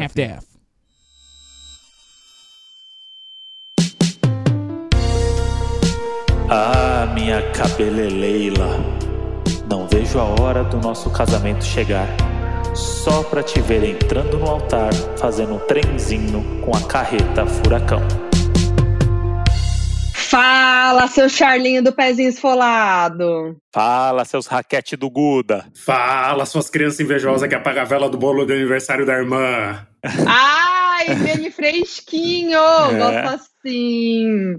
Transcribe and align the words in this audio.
half-deaf. 0.00 0.44
Ah, 6.52 7.06
minha 7.14 7.40
cabeleleila, 7.52 8.80
não 9.68 9.86
vejo 9.86 10.18
a 10.18 10.24
hora 10.24 10.64
do 10.64 10.78
nosso 10.78 11.08
casamento 11.10 11.64
chegar. 11.64 12.08
Só 12.74 13.22
pra 13.22 13.42
te 13.42 13.60
ver 13.60 13.84
entrando 13.84 14.36
no 14.36 14.48
altar, 14.48 14.92
fazendo 15.16 15.54
um 15.54 15.58
trenzinho 15.60 16.60
com 16.64 16.76
a 16.76 16.80
carreta 16.80 17.46
furacão. 17.46 18.29
Fala, 20.30 21.08
seu 21.08 21.28
Charlinho 21.28 21.82
do 21.82 21.92
pezinho 21.92 22.28
esfolado. 22.28 23.56
Fala, 23.74 24.24
seus 24.24 24.46
raquete 24.46 24.94
do 24.94 25.10
Guda. 25.10 25.66
Fala, 25.74 26.46
suas 26.46 26.70
crianças 26.70 27.00
invejosas 27.00 27.48
que 27.48 27.54
apagam 27.56 27.82
a 27.82 27.84
vela 27.84 28.08
do 28.08 28.16
bolo 28.16 28.46
do 28.46 28.52
aniversário 28.52 29.04
da 29.04 29.14
irmã. 29.14 29.84
Ai, 31.08 31.14
meme 31.16 31.50
fresquinho, 31.50 32.58
É. 32.58 32.94
gosto 32.98 33.44
assim. 33.64 34.56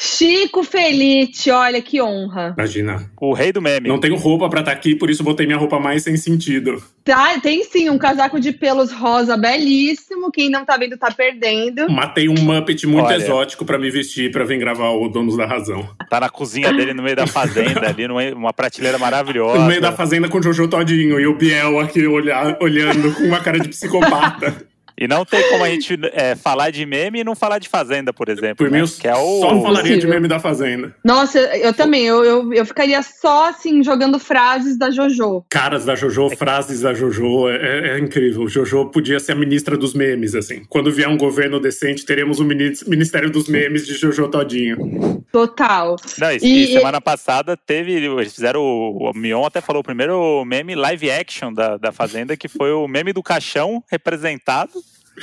Chico 0.00 0.62
Felite, 0.62 1.50
olha 1.50 1.80
que 1.80 2.00
honra. 2.02 2.54
Imagina. 2.58 3.10
o 3.20 3.32
rei 3.32 3.52
do 3.52 3.62
meme. 3.62 3.88
Não 3.88 3.98
tenho 3.98 4.16
roupa 4.16 4.48
pra 4.50 4.60
estar 4.60 4.72
aqui, 4.72 4.94
por 4.94 5.08
isso 5.08 5.22
botei 5.24 5.46
minha 5.46 5.58
roupa 5.58 5.78
mais 5.80 6.02
sem 6.02 6.16
sentido. 6.16 6.82
Tá, 7.04 7.38
tem 7.40 7.64
sim 7.64 7.88
um 7.88 7.96
casaco 7.96 8.38
de 8.38 8.52
pelos 8.52 8.92
rosa 8.92 9.36
belíssimo. 9.36 10.30
Quem 10.30 10.50
não 10.50 10.64
tá 10.66 10.76
vendo 10.76 10.98
tá 10.98 11.10
perdendo. 11.10 11.88
Matei 11.90 12.28
um 12.28 12.34
Muppet 12.34 12.86
muito 12.86 13.06
Olha. 13.06 13.16
exótico 13.16 13.64
pra 13.64 13.78
me 13.78 13.90
vestir 13.90 14.30
pra 14.30 14.44
vir 14.44 14.58
gravar 14.58 14.90
o 14.90 15.08
Donos 15.08 15.36
da 15.36 15.46
Razão. 15.46 15.88
Tá 16.10 16.20
na 16.20 16.28
cozinha 16.28 16.70
dele, 16.72 16.92
no 16.92 17.02
meio 17.02 17.16
da 17.16 17.26
fazenda, 17.26 17.88
ali, 17.88 18.06
numa 18.06 18.22
uma 18.34 18.52
prateleira 18.52 18.98
maravilhosa. 18.98 19.58
No 19.60 19.66
meio 19.66 19.80
da 19.80 19.92
fazenda 19.92 20.28
com 20.28 20.38
o 20.38 20.42
Jojo 20.42 20.68
Todinho 20.68 21.18
e 21.18 21.26
o 21.26 21.34
Biel 21.34 21.80
aqui 21.80 22.06
olhar, 22.06 22.58
olhando 22.60 23.14
com 23.14 23.22
uma 23.24 23.40
cara 23.40 23.58
de 23.58 23.68
psicopata. 23.70 24.54
E 25.00 25.06
não 25.06 25.24
tem 25.24 25.48
como 25.48 25.62
a 25.62 25.68
gente 25.68 25.96
é, 26.12 26.34
falar 26.34 26.70
de 26.70 26.84
meme 26.84 27.20
e 27.20 27.24
não 27.24 27.36
falar 27.36 27.58
de 27.60 27.68
fazenda, 27.68 28.12
por 28.12 28.28
exemplo. 28.28 28.56
Por 28.56 28.70
né? 28.70 28.78
mim, 28.78 28.84
eu 28.84 28.88
que 29.00 29.06
é 29.06 29.14
o... 29.14 29.40
só 29.40 29.62
falaria 29.62 29.96
de 29.96 30.06
meme 30.08 30.26
da 30.26 30.40
Fazenda. 30.40 30.94
Nossa, 31.04 31.38
eu 31.38 31.72
também, 31.72 32.04
eu, 32.04 32.24
eu, 32.24 32.52
eu 32.52 32.66
ficaria 32.66 33.00
só 33.02 33.48
assim, 33.48 33.82
jogando 33.84 34.18
frases 34.18 34.76
da 34.76 34.90
JoJo. 34.90 35.44
Caras 35.48 35.84
da 35.84 35.94
Jojo, 35.94 36.30
frases 36.30 36.80
da 36.80 36.92
Jojo, 36.92 37.48
é, 37.48 37.96
é 37.96 37.98
incrível. 38.00 38.48
Jojo 38.48 38.86
podia 38.86 39.20
ser 39.20 39.32
a 39.32 39.34
ministra 39.36 39.76
dos 39.76 39.94
memes, 39.94 40.34
assim. 40.34 40.64
Quando 40.68 40.90
vier 40.90 41.08
um 41.08 41.16
governo 41.16 41.60
decente, 41.60 42.04
teremos 42.04 42.40
o 42.40 42.44
mini- 42.44 42.72
Ministério 42.86 43.30
dos 43.30 43.48
Memes 43.48 43.86
de 43.86 43.94
Jojo 43.94 44.26
Todinho. 44.28 45.22
Total. 45.30 45.94
Não, 46.18 46.32
e, 46.32 46.38
E- 46.42 46.64
e 46.64 46.72
semana 46.72 47.00
passada 47.00 47.56
teve, 47.56 47.92
eles 47.92 48.34
fizeram, 48.34 48.60
o, 48.60 49.10
o 49.10 49.16
Mion 49.16 49.44
até 49.44 49.60
falou 49.60 49.80
o 49.80 49.84
primeiro 49.84 50.44
meme 50.44 50.74
live 50.74 51.10
action 51.10 51.52
da, 51.52 51.76
da 51.76 51.92
Fazenda, 51.92 52.36
que 52.36 52.48
foi 52.48 52.72
o 52.72 52.88
meme 52.88 53.12
do 53.12 53.22
caixão 53.22 53.82
representado 53.90 54.72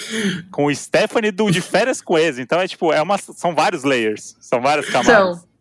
com 0.52 0.66
o 0.66 0.76
Stephanie 0.76 1.32
do 1.32 1.50
de 1.50 1.62
férias 1.62 2.02
com 2.02 2.18
ex. 2.18 2.40
Então 2.40 2.60
é 2.60 2.68
tipo, 2.68 2.92
é 2.92 3.02
uma, 3.02 3.18
são 3.18 3.54
vários 3.54 3.84
layers, 3.84 4.36
são 4.40 4.62
várias 4.62 4.88
camadas. 4.88 5.40
São. 5.40 5.56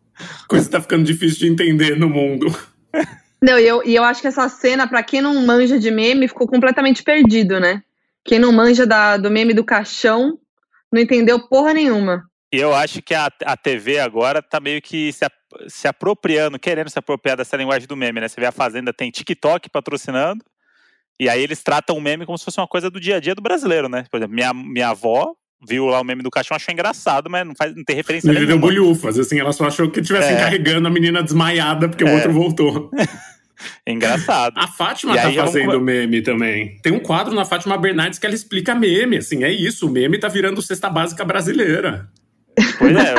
Coisa 0.49 0.67
que 0.67 0.71
tá 0.71 0.81
ficando 0.81 1.05
difícil 1.05 1.39
de 1.41 1.49
entender 1.49 1.99
no 1.99 2.09
mundo. 2.09 2.47
Não, 3.43 3.59
e 3.59 3.67
eu, 3.67 3.83
e 3.85 3.95
eu 3.95 4.03
acho 4.03 4.23
que 4.23 4.29
essa 4.29 4.49
cena, 4.49 4.89
pra 4.89 5.03
quem 5.03 5.21
não 5.21 5.45
manja 5.45 5.79
de 5.79 5.91
meme, 5.91 6.27
ficou 6.27 6.49
completamente 6.49 7.03
perdido, 7.03 7.61
né? 7.61 7.83
Quem 8.25 8.39
não 8.39 8.51
manja 8.51 8.87
da, 8.87 9.19
do 9.19 9.31
meme 9.31 9.53
do 9.53 9.63
caixão 9.63 10.39
não 10.91 11.03
entendeu 11.03 11.47
porra 11.47 11.75
nenhuma. 11.75 12.25
E 12.51 12.57
eu 12.57 12.75
acho 12.75 13.03
que 13.03 13.15
a, 13.15 13.29
a 13.45 13.55
TV 13.55 13.99
agora 13.99 14.41
tá 14.41 14.61
meio 14.61 14.81
que 14.81 15.13
se, 15.13 15.27
se 15.69 15.87
apropriando, 15.87 16.59
querendo 16.59 16.89
se 16.89 16.99
apropriar 16.99 17.37
dessa 17.37 17.57
linguagem 17.57 17.87
do 17.87 17.97
meme, 17.97 18.19
né? 18.19 18.29
Você 18.29 18.41
vê 18.41 18.47
a 18.47 18.53
Fazenda 18.53 18.95
tem 18.95 19.11
TikTok 19.11 19.69
patrocinando, 19.69 20.43
e 21.21 21.29
aí 21.29 21.43
eles 21.43 21.63
tratam 21.63 21.97
o 21.97 22.01
meme 22.01 22.27
como 22.27 22.37
se 22.39 22.45
fosse 22.45 22.59
uma 22.61 22.67
coisa 22.69 22.91
do 22.91 22.99
dia 23.01 23.17
a 23.17 23.21
dia 23.21 23.35
do 23.35 23.43
brasileiro, 23.43 23.89
né? 23.89 24.05
Por 24.11 24.17
exemplo, 24.19 24.35
minha, 24.35 24.53
minha 24.53 24.89
avó 24.89 25.33
viu 25.67 25.87
lá 25.87 26.01
o 26.01 26.05
meme 26.05 26.23
do 26.23 26.31
caixão, 26.31 26.55
achou 26.57 26.73
engraçado, 26.73 27.31
mas 27.31 27.47
não, 27.47 27.55
faz, 27.57 27.75
não 27.75 27.83
tem 27.85 27.97
referência 27.97 28.29
Me 28.29 28.35
deu 28.35 28.47
nenhuma. 28.47 28.61
bolhufas, 28.67 29.19
assim, 29.19 29.41
ela 29.41 29.53
só 29.53 29.67
achou 29.67 29.91
que 29.91 30.01
estivessem 30.01 30.35
É. 30.35 30.39
carregando 30.39 30.87
a 30.89 30.91
menina 30.91 31.23
desmaiada 31.23 31.89
porque 31.89 32.05
o 32.05 32.09
É. 32.09 32.15
outro 32.17 32.33
voltou. 32.33 32.91
Engraçado. 33.87 34.59
A 34.59 34.67
Fátima 34.67 35.13
E 35.13 35.17
tá 35.17 35.23
vamos 35.23 35.37
fazendo 35.37 35.73
come- 35.73 35.81
meme 35.93 36.23
também. 36.23 36.77
Tem 36.83 36.93
um 36.93 36.99
quadro 37.01 37.35
na 37.35 37.45
Fátima 37.45 37.79
Bernardes 37.79 38.19
que 38.19 38.27
ela 38.27 38.35
explica 38.35 38.75
meme, 38.75 39.19
assim, 39.19 39.45
é 39.45 39.51
isso, 39.51 39.87
o 39.87 39.91
meme 39.91 40.19
tá 40.19 40.29
virando 40.29 40.61
cesta 40.61 40.91
básica 40.91 41.25
brasileira. 41.25 42.09
Pois 42.79 42.95
é, 42.97 43.15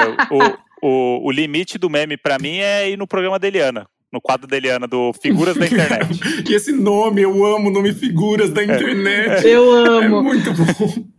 o, 0.84 0.88
o, 0.88 1.28
o 1.28 1.32
limite 1.32 1.78
do 1.78 1.90
meme 1.90 2.18
pra 2.18 2.38
mim 2.38 2.58
é 2.58 2.90
ir 2.90 2.98
no 2.98 3.08
programa 3.08 3.40
da 3.40 3.48
Eliana, 3.48 3.88
no 4.16 4.22
quadro 4.22 4.48
da 4.48 4.56
Eliana, 4.56 4.88
do 4.88 5.12
Figuras 5.22 5.56
da 5.58 5.66
Internet. 5.66 6.20
E 6.50 6.54
esse 6.54 6.72
nome, 6.72 7.22
eu 7.22 7.46
amo 7.46 7.70
nome 7.70 7.94
figuras 7.94 8.50
da 8.50 8.64
internet. 8.64 9.46
Eu 9.46 9.86
É 10.02 10.06
amo. 10.06 10.24
muito 10.24 10.52
bom. 10.54 11.06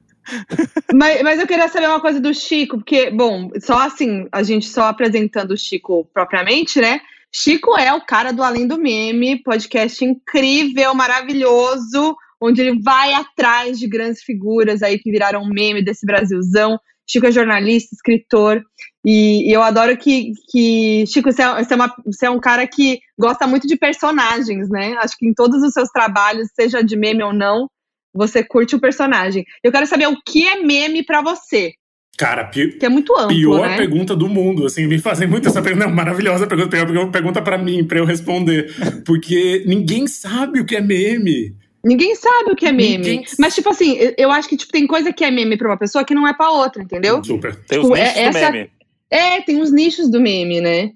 Mas, 0.93 1.23
mas 1.23 1.39
eu 1.39 1.47
queria 1.47 1.69
saber 1.69 1.87
uma 1.87 2.01
coisa 2.01 2.19
do 2.21 2.35
Chico, 2.35 2.79
porque, 2.79 3.11
bom, 3.13 3.49
só 3.61 3.79
assim, 3.87 4.27
a 4.33 4.43
gente 4.43 4.67
só 4.67 4.89
apresentando 4.89 5.53
o 5.53 5.57
Chico 5.57 6.05
propriamente, 6.13 6.81
né? 6.81 7.01
Chico 7.33 7.79
é 7.79 7.93
o 7.93 8.05
cara 8.05 8.33
do 8.33 8.43
Além 8.43 8.67
do 8.67 8.77
Meme, 8.77 9.41
podcast 9.45 10.05
incrível, 10.05 10.93
maravilhoso, 10.97 12.17
onde 12.41 12.61
ele 12.61 12.83
vai 12.83 13.13
atrás 13.15 13.79
de 13.79 13.87
grandes 13.87 14.21
figuras 14.25 14.83
aí 14.83 14.99
que 14.99 15.13
viraram 15.13 15.49
meme 15.49 15.81
desse 15.85 16.05
Brasilzão. 16.05 16.77
Chico 17.09 17.27
é 17.27 17.33
jornalista, 17.33 17.95
escritor, 17.95 18.63
e, 19.05 19.49
e 19.49 19.53
eu 19.53 19.63
adoro 19.63 19.97
que, 19.97 20.33
que 20.51 21.05
Chico, 21.07 21.31
você 21.31 21.43
é, 21.43 21.55
você, 21.65 21.73
é 21.73 21.77
uma- 21.77 21.95
você 22.05 22.27
é 22.27 22.31
um 22.31 22.41
cara 22.41 22.67
que 22.67 22.99
gosta 23.19 23.47
muito 23.47 23.67
de 23.69 23.77
personagens, 23.77 24.69
né? 24.69 24.95
Acho 25.01 25.17
que 25.17 25.27
em 25.27 25.33
todos 25.35 25.63
os 25.63 25.73
seus 25.73 25.89
trabalhos, 25.91 26.49
seja 26.55 26.83
de 26.83 26.97
meme 26.97 27.23
ou 27.23 27.33
não, 27.33 27.69
você 28.13 28.43
curte 28.43 28.75
o 28.75 28.81
personagem. 28.81 29.45
Eu 29.63 29.71
quero 29.71 29.87
saber 29.87 30.09
o 30.09 30.17
que 30.27 30.47
é 30.49 30.61
meme 30.61 31.05
pra 31.05 31.23
você, 31.23 31.73
Cara, 32.19 32.45
pi- 32.47 32.79
que 32.79 32.87
é 32.87 32.89
muito 32.89 33.15
amplo, 33.15 33.29
pior 33.29 33.69
né? 33.69 33.77
pergunta 33.77 34.17
do 34.17 34.27
mundo, 34.27 34.65
assim, 34.65 34.87
me 34.87 34.99
fazem 34.99 35.29
muito 35.29 35.49
essa 35.49 35.61
pergunta, 35.61 35.87
não, 35.87 35.95
maravilhosa 35.95 36.47
pergunta, 36.47 36.71
pergunta, 36.71 37.11
pergunta 37.13 37.43
pra 37.43 37.59
mim, 37.59 37.85
pra 37.87 37.99
eu 37.99 38.07
responder, 38.07 38.75
porque 39.05 39.63
ninguém 39.67 40.07
sabe 40.07 40.61
o 40.61 40.65
que 40.65 40.75
é 40.77 40.81
meme. 40.81 41.55
Ninguém 41.87 42.17
sabe 42.17 42.51
o 42.51 42.57
que 42.57 42.67
é 42.67 42.73
meme. 42.73 42.97
Ninguém- 42.99 43.25
Mas, 43.39 43.55
tipo 43.55 43.69
assim, 43.71 43.97
eu- 44.19 44.33
acho 44.33 44.49
que 44.49 44.57
tipo, 44.57 44.73
tem 44.73 44.87
coisa 44.89 45.13
que 45.13 45.25
é 45.25 45.31
meme 45.31 45.57
pra 45.57 45.69
uma 45.69 45.77
pessoa 45.79 46.05
que 46.05 46.15
não 46.15 46.27
é 46.27 46.35
pra 46.35 46.51
outra, 46.51 46.83
entendeu? 46.83 47.23
Super. 47.23 47.55
Tem 47.55 47.79
os 47.79 47.85
Tipo, 47.85 47.97
é- 47.97 48.01
nichos 48.03 48.15
do 48.23 48.29
essa- 48.39 48.51
meme. 48.51 48.71
É, 49.09 49.41
tem 49.43 49.63
uns 49.63 49.73
nichos 49.73 50.11
do 50.11 50.21
meme, 50.21 50.61
né? 50.61 50.91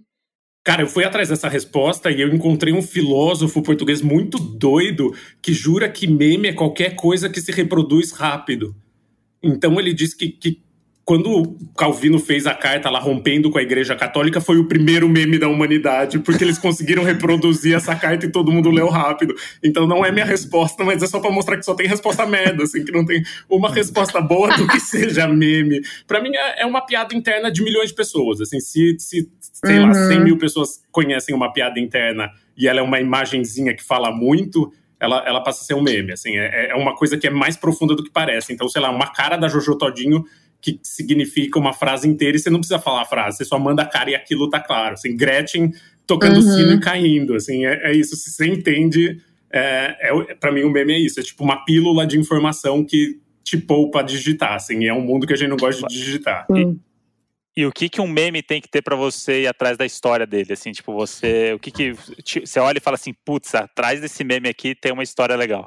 Cara, 0.64 0.82
eu 0.82 0.88
fui 0.88 1.04
atrás 1.04 1.28
dessa 1.28 1.48
resposta 1.48 2.10
e 2.10 2.20
eu 2.20 2.28
encontrei 2.34 2.72
um 2.72 2.82
filósofo 2.82 3.62
português 3.62 4.02
muito 4.02 4.36
doido 4.38 5.14
que 5.40 5.52
jura 5.52 5.88
que 5.88 6.06
meme 6.08 6.48
é 6.48 6.52
qualquer 6.52 6.96
coisa 6.96 7.30
que 7.30 7.40
se 7.40 7.52
reproduz 7.52 8.10
rápido. 8.10 8.74
Então 9.42 9.78
ele 9.80 9.94
diz 9.94 10.12
que, 10.12 10.28
que 10.28 10.60
quando 11.10 11.42
o 11.42 11.58
Calvino 11.76 12.20
fez 12.20 12.46
a 12.46 12.54
carta 12.54 12.88
lá 12.88 13.00
rompendo 13.00 13.50
com 13.50 13.58
a 13.58 13.62
Igreja 13.62 13.96
Católica, 13.96 14.40
foi 14.40 14.58
o 14.58 14.68
primeiro 14.68 15.08
meme 15.08 15.40
da 15.40 15.48
humanidade, 15.48 16.20
porque 16.20 16.44
eles 16.44 16.56
conseguiram 16.56 17.02
reproduzir 17.02 17.74
essa 17.74 17.96
carta 17.96 18.26
e 18.26 18.30
todo 18.30 18.52
mundo 18.52 18.70
leu 18.70 18.88
rápido. 18.88 19.34
Então 19.60 19.88
não 19.88 20.06
é 20.06 20.12
minha 20.12 20.24
resposta, 20.24 20.84
mas 20.84 21.02
é 21.02 21.08
só 21.08 21.18
pra 21.18 21.32
mostrar 21.32 21.56
que 21.56 21.64
só 21.64 21.74
tem 21.74 21.88
resposta 21.88 22.24
merda, 22.26 22.62
assim, 22.62 22.84
que 22.84 22.92
não 22.92 23.04
tem 23.04 23.24
uma 23.48 23.68
resposta 23.74 24.20
boa 24.20 24.56
do 24.56 24.68
que 24.68 24.78
seja 24.78 25.26
meme. 25.26 25.80
Pra 26.06 26.22
mim 26.22 26.30
é 26.32 26.62
é 26.62 26.64
uma 26.64 26.80
piada 26.80 27.12
interna 27.12 27.50
de 27.50 27.60
milhões 27.60 27.88
de 27.88 27.96
pessoas, 27.96 28.40
assim, 28.40 28.60
se, 28.60 28.94
se 29.00 29.28
sei 29.40 29.80
lá, 29.80 29.88
Uhum. 29.88 30.08
100 30.12 30.20
mil 30.20 30.38
pessoas 30.38 30.80
conhecem 30.92 31.34
uma 31.34 31.52
piada 31.52 31.80
interna 31.80 32.30
e 32.56 32.68
ela 32.68 32.78
é 32.78 32.82
uma 32.82 33.00
imagenzinha 33.00 33.74
que 33.74 33.82
fala 33.82 34.12
muito, 34.12 34.72
ela, 35.00 35.24
ela 35.26 35.40
passa 35.40 35.62
a 35.62 35.64
ser 35.64 35.74
um 35.74 35.82
meme, 35.82 36.12
assim, 36.12 36.36
é, 36.36 36.70
é 36.70 36.74
uma 36.76 36.94
coisa 36.94 37.18
que 37.18 37.26
é 37.26 37.30
mais 37.30 37.56
profunda 37.56 37.96
do 37.96 38.04
que 38.04 38.10
parece. 38.10 38.52
Então, 38.52 38.68
sei 38.68 38.80
lá, 38.80 38.90
uma 38.90 39.12
cara 39.12 39.36
da 39.36 39.48
Jojo 39.48 39.76
Todinho 39.76 40.24
que 40.60 40.78
significa 40.82 41.58
uma 41.58 41.72
frase 41.72 42.06
inteira 42.08 42.36
e 42.36 42.40
você 42.40 42.50
não 42.50 42.58
precisa 42.60 42.78
falar 42.78 43.02
a 43.02 43.06
frase, 43.06 43.38
você 43.38 43.44
só 43.44 43.58
manda 43.58 43.82
a 43.82 43.86
cara 43.86 44.10
e 44.10 44.14
aquilo 44.14 44.48
tá 44.50 44.60
claro. 44.60 44.94
Assim, 44.94 45.16
Gretchen 45.16 45.72
tocando 46.06 46.36
Uhum. 46.36 46.56
sino 46.56 46.72
e 46.72 46.80
caindo, 46.80 47.34
assim, 47.34 47.64
é, 47.66 47.90
é 47.90 47.92
isso. 47.94 48.16
Se 48.16 48.30
você 48.30 48.46
entende, 48.46 49.20
é, 49.52 49.96
é, 50.00 50.34
pra 50.34 50.50
mim 50.52 50.62
o 50.64 50.70
meme 50.70 50.92
é 50.92 50.98
isso, 50.98 51.18
é 51.20 51.22
tipo 51.22 51.42
uma 51.44 51.64
pílula 51.64 52.06
de 52.06 52.18
informação 52.18 52.84
que 52.84 53.18
te 53.44 53.56
poupa 53.56 54.02
digitar, 54.02 54.54
assim, 54.54 54.80
e 54.84 54.88
é 54.88 54.92
um 54.92 55.00
mundo 55.00 55.26
que 55.26 55.32
a 55.32 55.36
gente 55.36 55.48
não 55.48 55.56
gosta 55.56 55.86
de 55.86 55.94
digitar. 55.94 56.46
Hum. 56.50 56.78
E 57.56 57.66
o 57.66 57.72
que 57.72 57.88
que 57.88 58.00
um 58.00 58.06
meme 58.06 58.42
tem 58.42 58.60
que 58.60 58.68
ter 58.68 58.80
pra 58.80 58.94
você 58.94 59.42
ir 59.42 59.46
atrás 59.48 59.76
da 59.76 59.84
história 59.84 60.24
dele? 60.26 60.52
Assim, 60.52 60.70
tipo, 60.70 60.92
você. 60.94 61.52
O 61.52 61.58
que 61.58 61.70
que. 61.70 61.94
te- 62.22 62.46
Você 62.46 62.60
olha 62.60 62.78
e 62.78 62.80
fala 62.80 62.94
assim, 62.94 63.12
putz, 63.24 63.54
atrás 63.56 64.00
desse 64.00 64.22
meme 64.22 64.48
aqui 64.48 64.72
tem 64.74 64.92
uma 64.92 65.02
história 65.02 65.34
legal. 65.34 65.66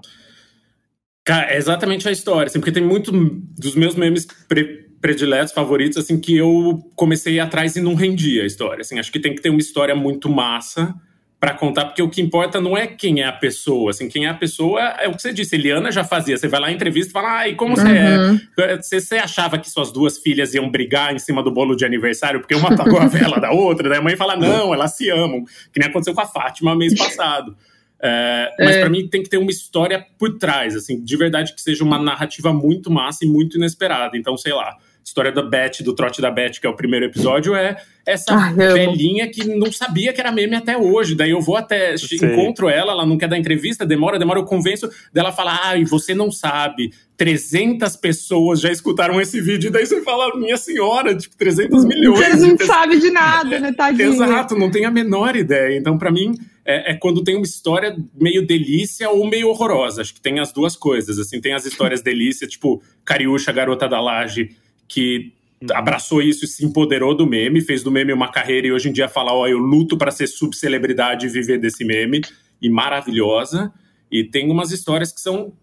Cara, 1.25 1.51
é 1.53 1.57
exatamente 1.57 2.07
a 2.07 2.11
história, 2.11 2.47
assim, 2.47 2.59
porque 2.59 2.71
tem 2.71 2.83
muito 2.83 3.11
dos 3.11 3.75
meus 3.75 3.95
memes 3.95 4.27
pre- 4.47 4.87
prediletos, 5.01 5.53
favoritos, 5.53 5.97
assim, 5.97 6.19
que 6.19 6.35
eu 6.37 6.79
comecei 6.95 7.39
atrás 7.39 7.75
e 7.75 7.81
não 7.81 7.93
rendia 7.95 8.43
a 8.43 8.45
história, 8.45 8.81
assim, 8.81 8.99
acho 8.99 9.11
que 9.11 9.19
tem 9.19 9.33
que 9.35 9.41
ter 9.41 9.49
uma 9.49 9.59
história 9.59 9.95
muito 9.95 10.29
massa 10.29 10.93
pra 11.39 11.53
contar, 11.53 11.85
porque 11.85 12.01
o 12.01 12.09
que 12.09 12.21
importa 12.21 12.61
não 12.61 12.77
é 12.77 12.87
quem 12.87 13.21
é 13.21 13.25
a 13.25 13.31
pessoa, 13.33 13.91
assim, 13.91 14.07
quem 14.07 14.25
é 14.25 14.29
a 14.29 14.33
pessoa 14.33 14.79
é 14.81 15.09
o 15.09 15.11
que 15.13 15.21
você 15.21 15.33
disse, 15.33 15.55
Eliana 15.55 15.91
já 15.91 16.01
fazia, 16.03 16.37
você 16.37 16.47
vai 16.47 16.59
lá 16.61 16.71
em 16.71 16.75
entrevista 16.75 17.09
e 17.09 17.11
fala, 17.11 17.29
ai, 17.39 17.55
como 17.55 17.75
você 17.75 17.85
Uhum. 17.85 18.39
é? 18.59 18.77
Você, 18.81 19.01
você 19.01 19.15
achava 19.17 19.57
que 19.57 19.69
suas 19.69 19.91
duas 19.91 20.17
filhas 20.17 20.53
iam 20.53 20.69
brigar 20.71 21.13
em 21.13 21.19
cima 21.19 21.43
do 21.43 21.51
bolo 21.51 21.75
de 21.75 21.83
aniversário 21.85 22.39
porque 22.39 22.55
uma 22.55 22.69
apagou 22.73 22.97
a 22.99 23.07
vela 23.07 23.39
da 23.41 23.51
outra, 23.51 23.89
daí 23.89 23.97
a 23.97 24.01
mãe 24.01 24.15
fala, 24.15 24.37
não, 24.37 24.73
elas 24.73 24.95
se 24.95 25.09
amam, 25.09 25.43
que 25.73 25.79
nem 25.79 25.89
aconteceu 25.89 26.13
com 26.13 26.21
a 26.21 26.25
Fátima 26.25 26.75
mês 26.77 26.95
passado. 26.99 27.55
É, 28.05 28.53
mas 28.59 28.75
é. 28.75 28.79
para 28.81 28.89
mim 28.89 29.07
tem 29.07 29.23
que 29.23 29.29
ter 29.29 29.37
uma 29.37 29.49
história 29.49 30.05
por 30.19 30.37
trás, 30.37 30.75
assim, 30.75 31.01
de 31.01 31.15
verdade 31.15 31.55
que 31.55 31.61
seja 31.61 31.85
uma 31.85 31.97
narrativa 31.97 32.51
muito 32.51 32.91
massa 32.91 33.23
e 33.23 33.27
muito 33.27 33.55
inesperada. 33.55 34.17
Então, 34.17 34.35
sei 34.35 34.51
lá, 34.51 34.75
história 35.03 35.31
da 35.31 35.41
Beth, 35.41 35.83
do 35.83 35.93
trote 35.93 36.21
da 36.21 36.31
Beth, 36.31 36.53
que 36.61 36.67
é 36.67 36.69
o 36.69 36.75
primeiro 36.75 37.05
episódio, 37.05 37.55
é 37.55 37.75
essa 38.05 38.33
ah, 38.33 38.51
velhinha 38.51 39.29
que 39.29 39.45
não 39.47 39.71
sabia 39.71 40.11
que 40.11 40.19
era 40.19 40.31
meme 40.31 40.55
até 40.55 40.77
hoje. 40.77 41.15
Daí 41.15 41.31
eu 41.31 41.41
vou 41.41 41.55
até, 41.55 41.95
encontro 42.21 42.69
ela, 42.69 42.91
ela 42.91 43.05
não 43.05 43.17
quer 43.17 43.27
dar 43.27 43.37
entrevista, 43.37 43.85
demora, 43.85 44.19
demora, 44.19 44.39
eu 44.39 44.45
convenço 44.45 44.89
dela 45.11 45.31
falar, 45.31 45.59
ah, 45.63 45.77
e 45.77 45.85
você 45.85 46.13
não 46.13 46.31
sabe, 46.31 46.91
300 47.17 47.95
pessoas 47.95 48.59
já 48.59 48.71
escutaram 48.71 49.19
esse 49.21 49.39
vídeo, 49.39 49.69
e 49.69 49.71
daí 49.71 49.85
você 49.85 50.01
fala, 50.01 50.37
minha 50.37 50.57
senhora, 50.57 51.15
tipo, 51.15 51.35
300 51.37 51.85
milhões. 51.85 52.19
Você 52.19 52.47
não 52.47 52.57
sabe 52.57 52.99
de 52.99 53.09
nada, 53.09 53.59
né, 53.59 53.71
tadinho. 53.71 54.13
Exato, 54.13 54.55
não 54.55 54.69
tem 54.69 54.85
a 54.85 54.91
menor 54.91 55.35
ideia. 55.35 55.77
Então, 55.77 55.97
para 55.97 56.11
mim, 56.11 56.35
é, 56.65 56.91
é, 56.91 56.95
quando 56.95 57.23
tem 57.23 57.35
uma 57.35 57.45
história 57.45 57.95
meio 58.13 58.45
delícia 58.45 59.09
ou 59.09 59.29
meio 59.29 59.49
horrorosa. 59.49 60.01
Acho 60.01 60.13
que 60.13 60.21
tem 60.21 60.39
as 60.39 60.51
duas 60.51 60.75
coisas. 60.75 61.19
Assim, 61.19 61.41
tem 61.41 61.53
as 61.53 61.65
histórias 61.65 62.01
delícia, 62.01 62.47
tipo 62.47 62.81
Cariúcha, 63.03 63.51
garota 63.51 63.87
da 63.87 63.99
laje, 63.99 64.55
que 64.93 65.33
abraçou 65.73 66.21
isso 66.21 66.45
e 66.45 66.47
se 66.47 66.63
empoderou 66.63 67.15
do 67.15 67.25
meme, 67.25 67.61
fez 67.61 67.81
do 67.81 67.89
meme 67.89 68.13
uma 68.13 68.31
carreira 68.31 68.67
e 68.67 68.71
hoje 68.71 68.89
em 68.89 68.93
dia 68.93 69.09
fala, 69.09 69.33
ó, 69.33 69.47
eu 69.47 69.57
luto 69.57 69.97
para 69.97 70.11
ser 70.11 70.27
subcelebridade 70.27 71.25
e 71.25 71.29
viver 71.29 71.57
desse 71.57 71.83
meme, 71.83 72.21
e 72.61 72.69
maravilhosa. 72.69 73.73
E 74.11 74.23
tem 74.23 74.51
umas 74.51 74.71
histórias 74.71 75.11
que 75.11 75.19
são 75.19 75.53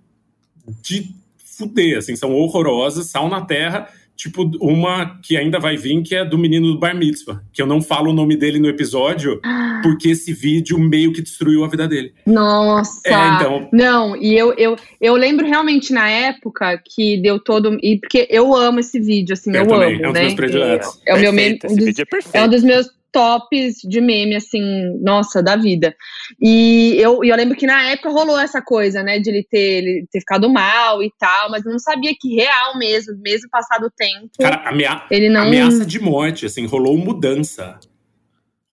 de 0.82 1.14
fuder, 1.38 1.98
assim, 1.98 2.16
são 2.16 2.32
horrorosas, 2.32 3.06
sal 3.06 3.28
na 3.28 3.42
terra, 3.42 3.88
tipo 4.20 4.50
uma 4.60 5.18
que 5.22 5.34
ainda 5.34 5.58
vai 5.58 5.78
vir, 5.78 6.02
que 6.02 6.14
é 6.14 6.22
do 6.22 6.36
menino 6.36 6.74
do 6.74 6.78
Bar 6.78 6.94
Mitzvah, 6.94 7.42
que 7.52 7.62
eu 7.62 7.66
não 7.66 7.80
falo 7.80 8.10
o 8.10 8.12
nome 8.12 8.36
dele 8.36 8.58
no 8.58 8.68
episódio, 8.68 9.40
ah. 9.42 9.80
porque 9.82 10.10
esse 10.10 10.32
vídeo 10.32 10.78
meio 10.78 11.10
que 11.12 11.22
destruiu 11.22 11.64
a 11.64 11.68
vida 11.68 11.88
dele. 11.88 12.12
Nossa! 12.26 13.00
É, 13.06 13.28
então... 13.34 13.68
Não, 13.72 14.14
e 14.14 14.36
eu, 14.36 14.52
eu, 14.58 14.76
eu 15.00 15.14
lembro 15.14 15.46
realmente 15.46 15.92
na 15.92 16.08
época 16.08 16.78
que 16.84 17.16
deu 17.16 17.38
todo... 17.38 17.78
E 17.82 17.98
porque 17.98 18.26
eu 18.28 18.54
amo 18.54 18.80
esse 18.80 19.00
vídeo, 19.00 19.32
assim, 19.32 19.50
eu, 19.54 19.62
eu 19.62 19.66
também, 19.66 19.94
amo, 19.96 20.04
é 20.04 20.08
um 20.08 20.12
né? 20.12 20.20
dos 20.20 20.20
meus 20.20 20.34
prediletos. 20.34 21.00
É, 21.06 21.12
é 21.12 21.14
o 21.14 21.18
meu 21.18 21.32
meme... 21.32 21.58
Um 21.64 21.76
dos, 21.76 21.98
é, 21.98 22.04
é 22.34 22.44
um 22.44 22.48
dos 22.48 22.62
meus 22.62 22.99
tops 23.12 23.76
de 23.88 24.00
meme, 24.00 24.36
assim, 24.36 24.62
nossa, 25.00 25.42
da 25.42 25.56
vida. 25.56 25.94
E 26.40 26.94
eu, 26.98 27.22
eu 27.24 27.36
lembro 27.36 27.56
que 27.56 27.66
na 27.66 27.90
época 27.90 28.10
rolou 28.10 28.38
essa 28.38 28.62
coisa, 28.62 29.02
né, 29.02 29.18
de 29.18 29.30
ele 29.30 29.46
ter, 29.48 29.58
ele 29.58 30.06
ter 30.10 30.20
ficado 30.20 30.48
mal 30.48 31.02
e 31.02 31.12
tal, 31.18 31.50
mas 31.50 31.64
eu 31.64 31.72
não 31.72 31.78
sabia 31.78 32.12
que 32.18 32.34
real 32.34 32.78
mesmo, 32.78 33.16
mesmo 33.20 33.48
passado 33.50 33.86
o 33.86 33.90
tempo. 33.90 34.30
Cara, 34.38 34.68
amea 34.68 35.02
ele 35.10 35.28
não... 35.28 35.42
ameaça 35.42 35.84
de 35.84 36.00
morte, 36.00 36.46
assim, 36.46 36.66
rolou 36.66 36.96
mudança. 36.96 37.78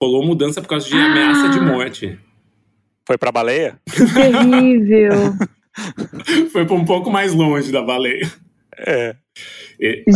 Rolou 0.01 0.23
mudança 0.23 0.61
por 0.61 0.67
causa 0.67 0.87
de 0.87 0.95
ah. 0.95 1.05
ameaça 1.05 1.49
de 1.49 1.59
morte. 1.59 2.19
Foi 3.05 3.17
pra 3.17 3.31
baleia? 3.31 3.79
Terrível. 4.13 5.33
Foi 6.51 6.65
pra 6.65 6.75
um 6.75 6.85
pouco 6.85 7.09
mais 7.09 7.33
longe 7.33 7.71
da 7.71 7.81
baleia. 7.81 8.29
É. 8.77 9.15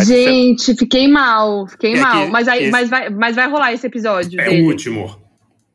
Gente, 0.06 0.76
fiquei 0.76 1.08
mal, 1.08 1.68
fiquei 1.68 1.94
é 1.94 2.00
mal. 2.00 2.28
Mas, 2.30 2.48
aí, 2.48 2.64
esse... 2.64 2.72
mas, 2.72 2.90
vai, 2.90 3.10
mas 3.10 3.36
vai 3.36 3.50
rolar 3.50 3.74
esse 3.74 3.86
episódio. 3.86 4.40
É 4.40 4.46
dele. 4.46 4.64
o 4.64 4.66
último. 4.66 5.16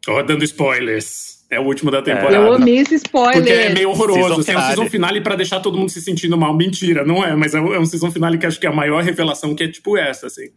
Tô 0.03 0.21
dando 0.23 0.45
spoilers. 0.45 1.37
É 1.49 1.61
o 1.61 1.63
último 1.63 1.93
da 1.93 2.03
temporada. 2.03 2.35
Eu 2.35 2.55
amei 2.55 2.79
esse 2.79 2.97
spoiler. 2.97 3.35
Porque 3.35 3.53
é 3.53 3.73
meio 3.73 3.91
horroroso. 3.91 4.21
Season 4.21 4.41
assim, 4.41 4.53
é 4.53 4.59
um 4.59 4.67
season 4.67 4.91
finale 4.91 5.21
pra 5.21 5.37
deixar 5.37 5.61
todo 5.61 5.79
mundo 5.79 5.91
se 5.91 6.03
sentindo 6.03 6.37
mal. 6.37 6.53
Mentira, 6.57 7.05
não 7.05 7.25
é. 7.25 7.37
Mas 7.37 7.55
é 7.55 7.61
um 7.61 7.73
é 7.73 7.87
season 7.87 8.11
finale 8.11 8.37
que 8.37 8.47
acho 8.47 8.59
que 8.59 8.67
é 8.67 8.71
a 8.71 8.73
maior 8.73 9.03
revelação 9.03 9.55
que 9.55 9.63
é 9.63 9.69
tipo 9.69 9.97
essa, 9.97 10.27
assim. 10.27 10.49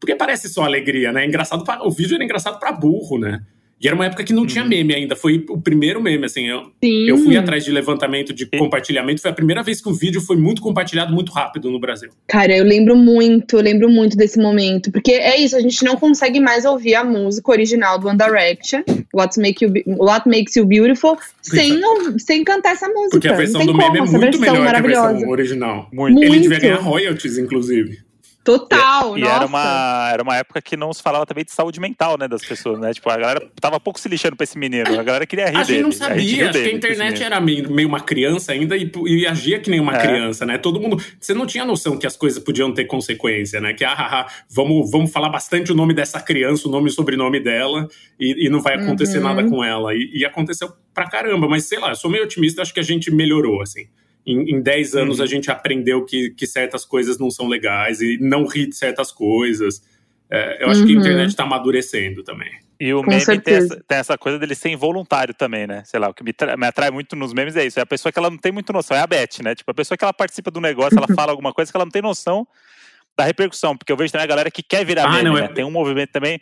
Porque 0.00 0.16
parece 0.16 0.48
só 0.48 0.64
alegria, 0.64 1.12
né? 1.12 1.22
É 1.22 1.26
engraçado 1.26 1.64
pra, 1.64 1.86
o 1.86 1.90
vídeo 1.90 2.16
era 2.16 2.24
engraçado 2.24 2.58
pra 2.58 2.72
burro, 2.72 3.18
né? 3.18 3.42
E 3.80 3.86
era 3.86 3.94
uma 3.94 4.06
época 4.06 4.24
que 4.24 4.32
não 4.32 4.46
tinha 4.46 4.62
uhum. 4.62 4.70
meme 4.70 4.94
ainda. 4.94 5.14
Foi 5.14 5.44
o 5.48 5.60
primeiro 5.60 6.00
meme, 6.00 6.24
assim. 6.24 6.46
Eu, 6.46 6.72
eu 6.82 7.18
fui 7.18 7.36
atrás 7.36 7.64
de 7.64 7.70
levantamento 7.70 8.32
de 8.32 8.46
compartilhamento. 8.46 9.20
Foi 9.20 9.30
a 9.30 9.34
primeira 9.34 9.62
vez 9.62 9.80
que 9.80 9.88
um 9.88 9.92
vídeo 9.92 10.20
foi 10.20 10.36
muito 10.36 10.62
compartilhado 10.62 11.12
muito 11.12 11.32
rápido 11.32 11.70
no 11.70 11.78
Brasil. 11.78 12.10
Cara, 12.26 12.56
eu 12.56 12.64
lembro 12.64 12.96
muito, 12.96 13.56
eu 13.56 13.62
lembro 13.62 13.88
muito 13.90 14.16
desse 14.16 14.38
momento. 14.38 14.90
Porque 14.90 15.12
é 15.12 15.38
isso, 15.38 15.56
a 15.56 15.60
gente 15.60 15.84
não 15.84 15.96
consegue 15.96 16.40
mais 16.40 16.64
ouvir 16.64 16.94
a 16.94 17.04
música 17.04 17.50
original 17.50 17.98
do 17.98 18.08
One 18.08 18.16
Direction, 18.16 18.82
What, 19.12 19.38
Make 19.38 19.64
you, 19.64 19.72
What 19.86 20.28
Makes 20.28 20.56
You 20.56 20.64
Beautiful, 20.64 21.18
sem, 21.42 21.80
sem 22.18 22.44
cantar 22.44 22.72
essa 22.72 22.88
música. 22.88 23.10
Porque 23.10 23.28
a 23.28 23.34
versão 23.34 23.66
do 23.66 23.74
meme 23.74 23.98
é 23.98 24.02
muito 24.02 24.38
melhor 24.38 24.70
que 24.70 24.76
a 24.76 24.80
versão 24.80 25.28
original. 25.28 25.88
Muito. 25.92 26.22
Ele 26.22 26.40
devia 26.40 26.58
ganhar 26.58 26.80
royalties, 26.80 27.36
inclusive. 27.36 27.98
Total, 28.44 29.16
e, 29.16 29.22
e 29.22 29.26
era 29.26 29.46
uma 29.46 30.10
era 30.12 30.22
uma 30.22 30.36
época 30.36 30.60
que 30.60 30.76
não 30.76 30.92
se 30.92 31.02
falava 31.02 31.24
também 31.24 31.44
de 31.44 31.50
saúde 31.50 31.80
mental, 31.80 32.18
né, 32.18 32.28
das 32.28 32.44
pessoas, 32.44 32.78
né? 32.78 32.92
Tipo, 32.92 33.08
a 33.08 33.16
galera 33.16 33.50
tava 33.58 33.80
pouco 33.80 33.98
se 33.98 34.06
lixando 34.06 34.36
pra 34.36 34.44
esse 34.44 34.58
menino, 34.58 35.00
a 35.00 35.02
galera 35.02 35.24
queria 35.24 35.46
rir 35.46 35.56
a 35.56 35.62
dele. 35.62 35.78
Gente 35.78 35.82
não 35.82 35.92
sabia, 35.92 36.50
acho 36.50 36.58
que 36.58 36.68
a 36.68 36.72
internet 36.72 37.22
era 37.22 37.40
meio, 37.40 37.72
meio 37.72 37.88
uma 37.88 38.00
criança 38.00 38.52
ainda 38.52 38.76
e, 38.76 38.90
e, 39.06 39.26
agia 39.26 39.58
que 39.58 39.70
nem 39.70 39.80
uma 39.80 39.96
é. 39.96 39.98
criança, 39.98 40.44
né? 40.44 40.58
Todo 40.58 40.78
mundo, 40.78 41.02
você 41.18 41.32
não 41.32 41.46
tinha 41.46 41.64
noção 41.64 41.96
que 41.96 42.06
as 42.06 42.16
coisas 42.16 42.42
podiam 42.42 42.72
ter 42.74 42.84
consequência, 42.84 43.62
né? 43.62 43.72
Que 43.72 43.82
ah, 43.82 43.94
ah, 43.96 44.20
ah 44.20 44.26
vamos, 44.50 44.90
vamos 44.90 45.10
falar 45.10 45.30
bastante 45.30 45.72
o 45.72 45.74
nome 45.74 45.94
dessa 45.94 46.20
criança, 46.20 46.68
o 46.68 46.70
nome 46.70 46.88
e 46.88 46.92
o 46.92 46.94
sobrenome 46.94 47.40
dela 47.40 47.88
e, 48.20 48.46
e 48.46 48.50
não 48.50 48.60
vai 48.60 48.74
acontecer 48.74 49.18
uhum. 49.18 49.24
nada 49.24 49.48
com 49.48 49.64
ela. 49.64 49.94
E, 49.94 50.18
e 50.18 50.24
aconteceu 50.26 50.70
pra 50.92 51.08
caramba, 51.08 51.48
mas 51.48 51.64
sei 51.64 51.78
lá, 51.78 51.90
eu 51.90 51.96
sou 51.96 52.10
meio 52.10 52.24
otimista, 52.24 52.60
acho 52.60 52.74
que 52.74 52.80
a 52.80 52.84
gente 52.84 53.10
melhorou, 53.10 53.62
assim 53.62 53.86
em, 54.26 54.56
em 54.56 54.62
10 54.62 54.94
anos 54.94 55.18
uhum. 55.18 55.24
a 55.24 55.26
gente 55.26 55.50
aprendeu 55.50 56.04
que, 56.04 56.30
que 56.30 56.46
certas 56.46 56.84
coisas 56.84 57.18
não 57.18 57.30
são 57.30 57.46
legais 57.46 58.00
e 58.00 58.18
não 58.20 58.46
ri 58.46 58.66
de 58.66 58.76
certas 58.76 59.12
coisas. 59.12 59.82
É, 60.30 60.64
eu 60.64 60.70
acho 60.70 60.80
uhum. 60.80 60.86
que 60.86 60.92
a 60.92 60.94
uhum. 60.96 61.00
internet 61.00 61.28
está 61.28 61.44
amadurecendo 61.44 62.22
também. 62.22 62.50
E 62.80 62.92
o 62.92 63.02
Com 63.02 63.10
meme 63.10 63.40
tem 63.40 63.54
essa, 63.54 63.84
tem 63.86 63.98
essa, 63.98 64.18
coisa 64.18 64.38
dele 64.38 64.54
ser 64.54 64.70
involuntário 64.70 65.32
também, 65.32 65.66
né? 65.66 65.82
Sei 65.84 66.00
lá, 66.00 66.08
o 66.08 66.14
que 66.14 66.24
me, 66.24 66.34
me, 66.58 66.66
atrai 66.66 66.90
muito 66.90 67.14
nos 67.14 67.32
memes 67.32 67.56
é 67.56 67.64
isso. 67.64 67.78
É 67.78 67.82
a 67.82 67.86
pessoa 67.86 68.10
que 68.10 68.18
ela 68.18 68.30
não 68.30 68.38
tem 68.38 68.50
muito 68.50 68.72
noção, 68.72 68.96
é 68.96 69.00
a 69.00 69.06
Beth, 69.06 69.42
né? 69.42 69.54
Tipo, 69.54 69.70
a 69.70 69.74
pessoa 69.74 69.96
que 69.96 70.04
ela 70.04 70.12
participa 70.12 70.50
do 70.50 70.60
negócio, 70.60 70.98
ela 70.98 71.06
fala 71.14 71.30
alguma 71.30 71.52
coisa 71.52 71.70
que 71.70 71.76
ela 71.76 71.84
não 71.84 71.92
tem 71.92 72.02
noção 72.02 72.46
da 73.16 73.24
repercussão. 73.24 73.76
Porque 73.76 73.92
eu 73.92 73.96
vejo 73.96 74.12
também 74.12 74.24
a 74.24 74.28
galera 74.28 74.50
que 74.50 74.62
quer 74.62 74.84
virar 74.84 75.04
ah, 75.04 75.10
meme, 75.10 75.24
não, 75.24 75.34
né? 75.34 75.44
é... 75.44 75.48
Tem 75.48 75.64
um 75.64 75.70
movimento 75.70 76.10
também 76.10 76.40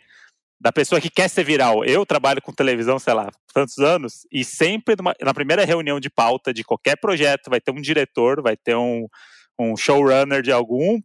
da 0.63 0.71
pessoa 0.71 1.01
que 1.01 1.09
quer 1.09 1.29
ser 1.29 1.43
viral. 1.43 1.83
Eu 1.83 2.05
trabalho 2.05 2.41
com 2.41 2.53
televisão, 2.53 2.97
sei 2.97 3.13
lá, 3.13 3.29
tantos 3.53 3.79
anos, 3.79 4.25
e 4.31 4.45
sempre 4.45 4.95
numa, 4.97 5.13
na 5.21 5.33
primeira 5.33 5.65
reunião 5.65 5.99
de 5.99 6.09
pauta 6.09 6.53
de 6.53 6.63
qualquer 6.63 6.95
projeto 6.95 7.49
vai 7.49 7.59
ter 7.59 7.71
um 7.71 7.81
diretor, 7.81 8.41
vai 8.41 8.55
ter 8.55 8.73
um, 8.73 9.05
um 9.59 9.75
showrunner 9.75 10.41
de 10.41 10.53
algum, 10.53 11.01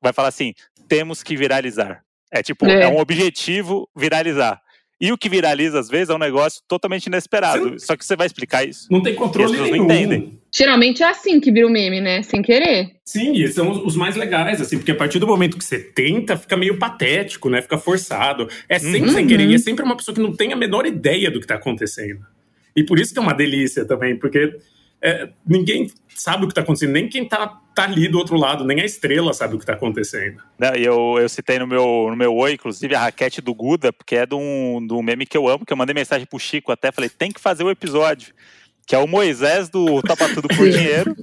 vai 0.00 0.12
falar 0.12 0.28
assim: 0.28 0.54
temos 0.88 1.20
que 1.20 1.36
viralizar. 1.36 2.04
É 2.30 2.44
tipo, 2.44 2.64
é, 2.64 2.84
é 2.84 2.88
um 2.88 2.98
objetivo 2.98 3.90
viralizar. 3.94 4.62
E 5.00 5.10
o 5.10 5.18
que 5.18 5.28
viraliza, 5.28 5.80
às 5.80 5.88
vezes, 5.88 6.10
é 6.10 6.14
um 6.14 6.18
negócio 6.18 6.62
totalmente 6.68 7.06
inesperado. 7.06 7.72
Não... 7.72 7.78
Só 7.80 7.96
que 7.96 8.04
você 8.04 8.14
vai 8.14 8.28
explicar 8.28 8.64
isso. 8.64 8.86
Não 8.88 9.02
tem 9.02 9.16
controle 9.16 9.60
nenhum. 9.60 9.78
não 9.78 9.84
entendem. 9.84 10.40
Geralmente 10.54 11.02
é 11.02 11.06
assim 11.06 11.40
que 11.40 11.50
vira 11.50 11.66
o 11.66 11.70
meme, 11.70 12.00
né? 12.00 12.22
Sem 12.22 12.42
querer. 12.42 12.90
Sim, 13.04 13.32
e 13.32 13.48
são 13.48 13.86
os 13.86 13.96
mais 13.96 14.16
legais, 14.16 14.60
assim, 14.60 14.76
porque 14.76 14.92
a 14.92 14.96
partir 14.96 15.18
do 15.18 15.26
momento 15.26 15.56
que 15.56 15.64
você 15.64 15.78
tenta, 15.78 16.36
fica 16.36 16.56
meio 16.58 16.78
patético, 16.78 17.48
né? 17.48 17.62
Fica 17.62 17.78
forçado. 17.78 18.48
É 18.68 18.78
sempre 18.78 19.08
uhum. 19.08 19.14
sem 19.14 19.26
querer, 19.26 19.48
e 19.48 19.54
é 19.54 19.58
sempre 19.58 19.82
uma 19.82 19.96
pessoa 19.96 20.14
que 20.14 20.20
não 20.20 20.36
tem 20.36 20.52
a 20.52 20.56
menor 20.56 20.84
ideia 20.84 21.30
do 21.30 21.40
que 21.40 21.46
tá 21.46 21.54
acontecendo. 21.54 22.20
E 22.76 22.84
por 22.84 22.98
isso 22.98 23.14
que 23.14 23.18
é 23.18 23.22
uma 23.22 23.32
delícia 23.32 23.86
também, 23.86 24.18
porque 24.18 24.54
é, 25.00 25.30
ninguém 25.46 25.90
sabe 26.14 26.44
o 26.44 26.46
que 26.46 26.52
está 26.52 26.60
acontecendo, 26.60 26.92
nem 26.92 27.08
quem 27.08 27.24
está 27.24 27.60
tá 27.74 27.84
ali 27.84 28.06
do 28.06 28.18
outro 28.18 28.36
lado, 28.36 28.64
nem 28.64 28.80
a 28.80 28.84
estrela 28.84 29.32
sabe 29.32 29.54
o 29.54 29.58
que 29.58 29.64
está 29.64 29.72
acontecendo. 29.72 30.40
eu, 30.78 31.16
eu 31.18 31.28
citei 31.28 31.58
no 31.58 31.66
meu, 31.66 32.06
no 32.10 32.16
meu 32.16 32.34
oi, 32.34 32.52
inclusive, 32.52 32.94
a 32.94 33.00
raquete 33.00 33.40
do 33.40 33.54
Guda, 33.54 33.92
porque 33.92 34.16
é 34.16 34.26
de 34.26 34.34
um, 34.34 34.86
de 34.86 34.92
um 34.92 35.02
meme 35.02 35.26
que 35.26 35.36
eu 35.36 35.48
amo, 35.48 35.66
que 35.66 35.72
eu 35.72 35.76
mandei 35.76 35.94
mensagem 35.94 36.26
pro 36.26 36.38
Chico 36.38 36.70
até, 36.70 36.92
falei, 36.92 37.10
tem 37.10 37.32
que 37.32 37.40
fazer 37.40 37.64
o 37.64 37.70
episódio, 37.70 38.34
que 38.86 38.94
é 38.94 38.98
o 38.98 39.06
Moisés 39.06 39.68
do 39.68 40.02
Topa 40.02 40.28
Tudo 40.34 40.48
por 40.48 40.68
Dinheiro. 40.70 41.14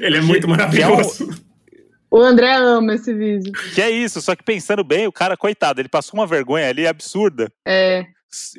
Ele 0.00 0.18
é 0.18 0.20
muito 0.20 0.48
maravilhoso. 0.48 1.24
É 1.24 2.16
um, 2.16 2.18
o 2.18 2.22
André 2.22 2.54
ama 2.54 2.94
esse 2.94 3.14
vídeo. 3.14 3.52
Que 3.74 3.80
é 3.80 3.90
isso, 3.90 4.20
só 4.20 4.36
que 4.36 4.44
pensando 4.44 4.84
bem, 4.84 5.06
o 5.06 5.12
cara, 5.12 5.36
coitado, 5.36 5.80
ele 5.80 5.88
passou 5.88 6.20
uma 6.20 6.26
vergonha 6.26 6.68
ali 6.68 6.86
absurda. 6.86 7.50
É 7.66 8.04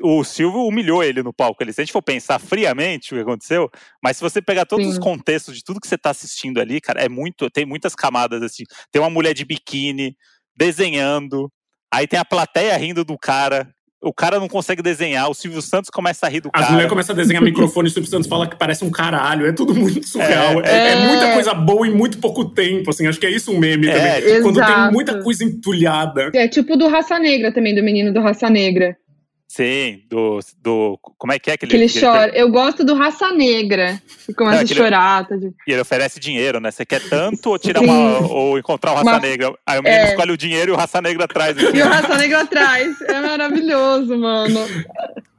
o 0.02 0.24
Silvio 0.24 0.68
humilhou 0.68 1.04
ele 1.04 1.24
no 1.24 1.34
palco. 1.34 1.64
Ele, 1.64 1.74
se 1.74 1.82
a 1.82 1.84
gente 1.84 1.94
for 1.94 2.02
pensar 2.02 2.40
friamente 2.40 3.14
o 3.14 3.18
que 3.18 3.24
aconteceu, 3.24 3.70
mas 4.02 4.18
se 4.18 4.24
você 4.24 4.42
pegar 4.42 4.66
todos 4.66 4.86
Sim. 4.86 4.92
os 4.92 5.00
contextos 5.00 5.56
de 5.56 5.64
tudo 5.64 5.80
que 5.80 5.88
você 5.88 5.96
está 5.96 6.12
assistindo 6.12 6.60
ali, 6.60 6.80
cara, 6.80 7.02
é 7.02 7.10
muito, 7.10 7.50
tem 7.50 7.66
muitas 7.66 7.96
camadas 7.96 8.42
assim. 8.44 8.64
Tem 8.92 9.02
uma 9.02 9.10
mulher 9.10 9.34
de 9.34 9.44
biquíni 9.44 10.16
desenhando, 10.56 11.52
aí 11.92 12.08
tem 12.08 12.20
a 12.20 12.26
plateia 12.26 12.78
rindo 12.78 13.04
do 13.04 13.18
cara. 13.18 13.68
O 14.04 14.14
cara 14.14 14.38
não 14.38 14.50
consegue 14.50 14.82
desenhar, 14.82 15.30
o 15.30 15.34
Silvio 15.34 15.62
Santos 15.62 15.90
começa 15.90 16.26
a 16.26 16.30
rir 16.30 16.42
do 16.42 16.50
As 16.50 16.52
cara. 16.52 16.66
As 16.66 16.72
mulheres 16.72 16.90
começam 16.90 17.16
a 17.16 17.18
desenhar 17.18 17.42
microfone 17.42 17.88
e 17.88 17.90
o 17.90 17.94
Silvio 17.94 18.10
Santos 18.10 18.28
fala 18.28 18.46
que 18.48 18.58
parece 18.58 18.84
um 18.84 18.92
caralho. 18.92 19.48
É 19.48 19.54
tudo 19.54 19.74
muito 19.74 20.08
surreal. 20.08 20.62
É, 20.62 20.70
é, 20.70 20.92
é 20.92 21.08
muita 21.08 21.34
coisa 21.34 21.54
boa 21.54 21.88
em 21.88 21.96
muito 21.96 22.18
pouco 22.18 22.46
tempo, 22.46 22.90
assim. 22.90 23.08
Acho 23.08 23.20
que 23.20 23.26
é 23.26 23.32
isso 23.32 23.52
um 23.52 23.58
meme 23.58 23.88
é, 23.88 24.20
também. 24.20 24.42
Quando 24.42 24.60
tem 24.60 24.92
muita 24.92 25.24
coisa 25.24 25.44
entulhada. 25.44 26.32
É 26.34 26.48
tipo 26.48 26.76
do 26.76 26.88
Raça 26.88 27.18
Negra 27.18 27.52
também, 27.54 27.74
do 27.74 27.82
menino 27.82 28.14
do 28.14 28.22
Raça 28.22 28.50
Negra. 28.50 28.98
Sim, 29.56 30.02
do, 30.10 30.40
do. 30.64 31.00
Como 31.16 31.32
é 31.32 31.38
que 31.38 31.52
é 31.52 31.56
que 31.56 31.66
ele. 31.66 31.70
Que 31.70 31.78
ele 31.78 32.02
chora. 32.02 32.36
Eu 32.36 32.50
gosto 32.50 32.84
do 32.84 32.96
Raça 32.96 33.32
Negra. 33.32 34.02
Que 34.26 34.34
começa 34.34 34.64
Não, 34.64 34.64
a 34.64 34.66
chorar. 34.66 35.28
Tá 35.28 35.36
de... 35.36 35.54
E 35.68 35.72
ele 35.72 35.82
oferece 35.82 36.20
dinheiro, 36.20 36.60
né? 36.60 36.72
Você 36.72 36.84
quer 36.84 37.08
tanto 37.08 37.52
ou 37.52 37.60
tirar 37.60 37.82
uma. 37.82 38.18
ou 38.34 38.58
encontrar 38.58 38.94
o 38.94 38.96
Raça. 38.96 39.20
Negra? 39.20 39.54
Aí 39.64 39.78
o 39.78 39.84
menino 39.84 40.02
é... 40.02 40.10
escolhe 40.10 40.32
o 40.32 40.38
dinheiro 40.38 40.72
e 40.72 40.74
o 40.74 40.76
Raça 40.76 41.00
Negra 41.04 41.26
atrás. 41.26 41.56
Assim. 41.56 41.78
E 41.78 41.82
o 41.84 41.86
Raça 41.86 42.18
Negra 42.18 42.42
atrás. 42.42 43.00
É 43.02 43.22
maravilhoso, 43.22 44.18
mano. 44.18 44.60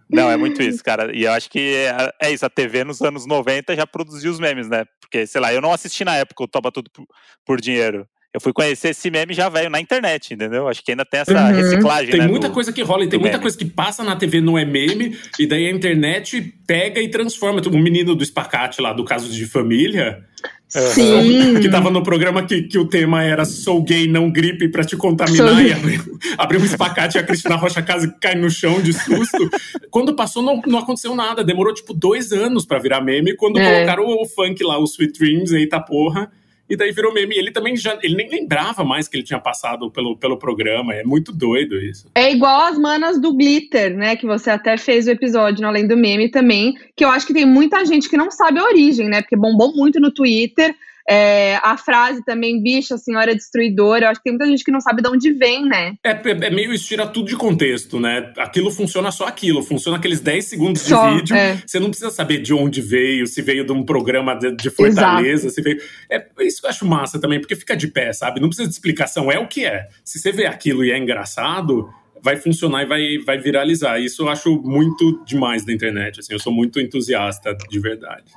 Não, 0.08 0.30
é 0.30 0.36
muito 0.36 0.62
isso, 0.62 0.84
cara. 0.84 1.10
E 1.12 1.24
eu 1.24 1.32
acho 1.32 1.50
que 1.50 1.74
é, 1.74 2.12
é, 2.22 2.30
isso, 2.30 2.46
a 2.46 2.48
TV 2.48 2.84
nos 2.84 3.02
anos 3.02 3.26
90 3.26 3.74
já 3.74 3.84
produziu 3.84 4.30
os 4.30 4.38
memes, 4.38 4.68
né? 4.68 4.84
Porque, 5.00 5.26
sei 5.26 5.40
lá, 5.40 5.52
eu 5.52 5.60
não 5.60 5.72
assisti 5.72 6.04
na 6.04 6.14
época 6.14 6.44
o 6.44 6.46
Topa 6.46 6.70
Tudo 6.70 6.88
por, 6.88 7.04
por 7.44 7.60
Dinheiro. 7.60 8.06
Eu 8.34 8.40
fui 8.40 8.52
conhecer 8.52 8.88
esse 8.88 9.08
meme 9.12 9.32
já 9.32 9.48
velho 9.48 9.70
na 9.70 9.80
internet, 9.80 10.34
entendeu? 10.34 10.66
Acho 10.66 10.84
que 10.84 10.90
ainda 10.90 11.04
tem 11.04 11.20
essa 11.20 11.32
uhum. 11.32 11.52
reciclagem. 11.52 12.10
Tem 12.10 12.20
né, 12.20 12.26
muita 12.26 12.48
do, 12.48 12.52
coisa 12.52 12.72
que 12.72 12.82
rola 12.82 13.04
e 13.04 13.08
tem 13.08 13.16
muita 13.16 13.34
meme. 13.34 13.42
coisa 13.42 13.56
que 13.56 13.64
passa 13.64 14.02
na 14.02 14.16
TV, 14.16 14.40
não 14.40 14.58
é 14.58 14.64
meme, 14.64 15.16
e 15.38 15.46
daí 15.46 15.68
a 15.68 15.70
internet 15.70 16.52
pega 16.66 17.00
e 17.00 17.08
transforma. 17.08 17.62
O 17.64 17.78
menino 17.78 18.12
do 18.16 18.24
espacate 18.24 18.82
lá, 18.82 18.92
do 18.92 19.04
caso 19.04 19.30
de 19.30 19.46
família. 19.46 20.24
Sim. 20.68 21.54
Que 21.62 21.68
tava 21.68 21.88
no 21.90 22.02
programa 22.02 22.44
que, 22.44 22.62
que 22.62 22.76
o 22.76 22.84
tema 22.84 23.22
era 23.22 23.44
Sou 23.44 23.80
gay, 23.80 24.08
não 24.08 24.28
gripe 24.28 24.68
pra 24.68 24.82
te 24.82 24.96
contaminar. 24.96 25.50
Sou... 25.50 25.60
E 25.60 25.72
abriu, 25.72 26.18
abriu 26.36 26.60
um 26.60 26.64
espacate 26.64 27.16
e 27.16 27.20
a 27.20 27.22
Cristina 27.22 27.54
Rocha 27.54 27.80
Casa 27.82 28.12
cai 28.20 28.34
no 28.34 28.50
chão 28.50 28.82
de 28.82 28.92
susto. 28.92 29.48
quando 29.90 30.16
passou, 30.16 30.42
não, 30.42 30.60
não 30.66 30.80
aconteceu 30.80 31.14
nada. 31.14 31.44
Demorou 31.44 31.72
tipo 31.72 31.94
dois 31.94 32.32
anos 32.32 32.66
pra 32.66 32.80
virar 32.80 33.00
meme. 33.00 33.36
Quando 33.36 33.60
é. 33.60 33.74
colocaram 33.74 34.04
o, 34.04 34.22
o 34.22 34.26
funk 34.26 34.64
lá, 34.64 34.76
o 34.76 34.84
Sweet 34.84 35.16
Dreams, 35.16 35.52
eita 35.52 35.78
porra 35.78 36.28
e 36.68 36.76
daí 36.76 36.92
virou 36.92 37.12
meme. 37.12 37.36
Ele 37.36 37.50
também 37.50 37.76
já, 37.76 37.98
ele 38.02 38.16
nem 38.16 38.28
lembrava 38.28 38.84
mais 38.84 39.06
que 39.06 39.16
ele 39.16 39.24
tinha 39.24 39.38
passado 39.38 39.90
pelo, 39.90 40.16
pelo 40.16 40.38
programa. 40.38 40.94
É 40.94 41.04
muito 41.04 41.32
doido 41.32 41.76
isso. 41.76 42.10
É 42.14 42.32
igual 42.32 42.62
as 42.62 42.78
manas 42.78 43.20
do 43.20 43.34
Glitter, 43.34 43.94
né? 43.96 44.16
Que 44.16 44.26
você 44.26 44.50
até 44.50 44.76
fez 44.76 45.06
o 45.06 45.10
episódio 45.10 45.62
no 45.62 45.68
Além 45.68 45.86
do 45.86 45.96
Meme 45.96 46.30
também. 46.30 46.74
Que 46.96 47.04
eu 47.04 47.10
acho 47.10 47.26
que 47.26 47.34
tem 47.34 47.44
muita 47.44 47.84
gente 47.84 48.08
que 48.08 48.16
não 48.16 48.30
sabe 48.30 48.58
a 48.58 48.64
origem, 48.64 49.08
né? 49.08 49.20
Porque 49.20 49.36
bombou 49.36 49.74
muito 49.74 50.00
no 50.00 50.10
Twitter. 50.10 50.74
É, 51.08 51.56
a 51.56 51.76
frase 51.76 52.24
também, 52.24 52.62
bicha, 52.62 52.96
senhora 52.96 53.34
destruidora, 53.34 54.06
eu 54.06 54.10
acho 54.10 54.20
que 54.20 54.24
tem 54.24 54.32
muita 54.32 54.46
gente 54.46 54.64
que 54.64 54.70
não 54.70 54.80
sabe 54.80 55.02
de 55.02 55.08
onde 55.08 55.32
vem, 55.32 55.64
né? 55.64 55.94
É, 56.02 56.10
é 56.10 56.50
meio 56.50 56.72
isso, 56.72 56.86
tira 56.86 57.06
tudo 57.06 57.28
de 57.28 57.36
contexto, 57.36 58.00
né? 58.00 58.32
Aquilo 58.38 58.70
funciona 58.70 59.10
só 59.10 59.26
aquilo, 59.26 59.62
funciona 59.62 59.98
aqueles 59.98 60.20
10 60.20 60.44
segundos 60.44 60.82
só, 60.82 61.10
de 61.10 61.16
vídeo. 61.16 61.36
É. 61.36 61.62
Você 61.66 61.78
não 61.78 61.88
precisa 61.88 62.10
saber 62.10 62.38
de 62.38 62.54
onde 62.54 62.80
veio, 62.80 63.26
se 63.26 63.42
veio 63.42 63.66
de 63.66 63.72
um 63.72 63.84
programa 63.84 64.34
de, 64.34 64.52
de 64.52 64.70
Fortaleza, 64.70 65.46
Exato. 65.46 65.54
se 65.54 65.62
veio. 65.62 65.78
É 66.10 66.26
isso 66.40 66.60
que 66.60 66.66
eu 66.66 66.70
acho 66.70 66.86
massa 66.86 67.20
também, 67.20 67.38
porque 67.38 67.54
fica 67.54 67.76
de 67.76 67.88
pé, 67.88 68.12
sabe? 68.12 68.40
Não 68.40 68.48
precisa 68.48 68.68
de 68.68 68.74
explicação, 68.74 69.30
é 69.30 69.38
o 69.38 69.46
que 69.46 69.66
é. 69.66 69.88
Se 70.02 70.18
você 70.18 70.32
vê 70.32 70.46
aquilo 70.46 70.84
e 70.84 70.90
é 70.90 70.98
engraçado, 70.98 71.92
vai 72.22 72.36
funcionar 72.36 72.82
e 72.82 72.86
vai, 72.86 73.18
vai 73.18 73.38
viralizar. 73.38 73.98
Isso 73.98 74.22
eu 74.22 74.30
acho 74.30 74.56
muito 74.62 75.22
demais 75.26 75.66
da 75.66 75.72
internet. 75.72 76.20
Assim, 76.20 76.32
eu 76.32 76.40
sou 76.40 76.52
muito 76.52 76.80
entusiasta 76.80 77.54
de 77.68 77.78
verdade. 77.78 78.32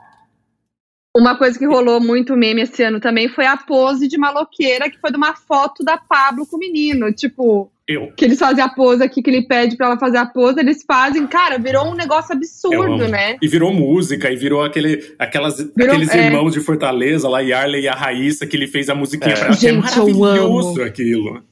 Uma 1.18 1.36
coisa 1.36 1.58
que 1.58 1.66
rolou 1.66 2.00
muito 2.00 2.38
meme 2.38 2.62
esse 2.62 2.84
ano 2.84 3.00
também 3.00 3.28
foi 3.28 3.48
a 3.48 3.58
pose 3.58 4.08
de 4.08 4.20
maloqueira, 4.20 4.88
que 4.88 5.00
foi 5.00 5.10
de 5.10 5.18
uma 5.18 5.36
foto 5.36 5.84
da 5.84 5.98
Pablo 5.98 6.46
com 6.46 6.58
o 6.58 6.60
menino. 6.60 7.12
Tipo, 7.12 7.72
eu. 7.88 8.12
Que 8.16 8.26
eles 8.26 8.38
fazem 8.38 8.64
a 8.64 8.70
pose 8.70 9.04
aqui, 9.04 9.24
que 9.24 9.30
ele 9.32 9.48
pede 9.48 9.76
pra 9.76 9.88
ela 9.88 9.98
fazer 9.98 10.18
a 10.18 10.28
pose, 10.28 10.60
eles 10.60 10.84
fazem. 10.86 11.26
Cara, 11.26 11.58
virou 11.58 11.88
um 11.88 11.96
negócio 11.96 12.36
absurdo, 12.36 13.08
né? 13.08 13.36
E 13.42 13.48
virou 13.48 13.74
música, 13.74 14.30
e 14.30 14.36
virou 14.36 14.64
aquele, 14.64 15.16
aquelas, 15.18 15.58
virou, 15.76 15.96
aqueles 15.96 16.14
é. 16.14 16.28
irmãos 16.28 16.54
de 16.54 16.60
Fortaleza 16.60 17.28
lá, 17.28 17.40
Yarley 17.40 17.86
e 17.86 17.88
a 17.88 17.96
Raíssa, 17.96 18.46
que 18.46 18.56
ele 18.56 18.68
fez 18.68 18.88
a 18.88 18.94
musiquinha 18.94 19.34
é. 19.34 19.38
pra 19.38 19.46
ela. 19.48 19.56
É 19.56 19.58
Gente, 19.58 19.76
é 19.76 19.82
maravilhoso 19.82 20.84
aquilo. 20.84 21.44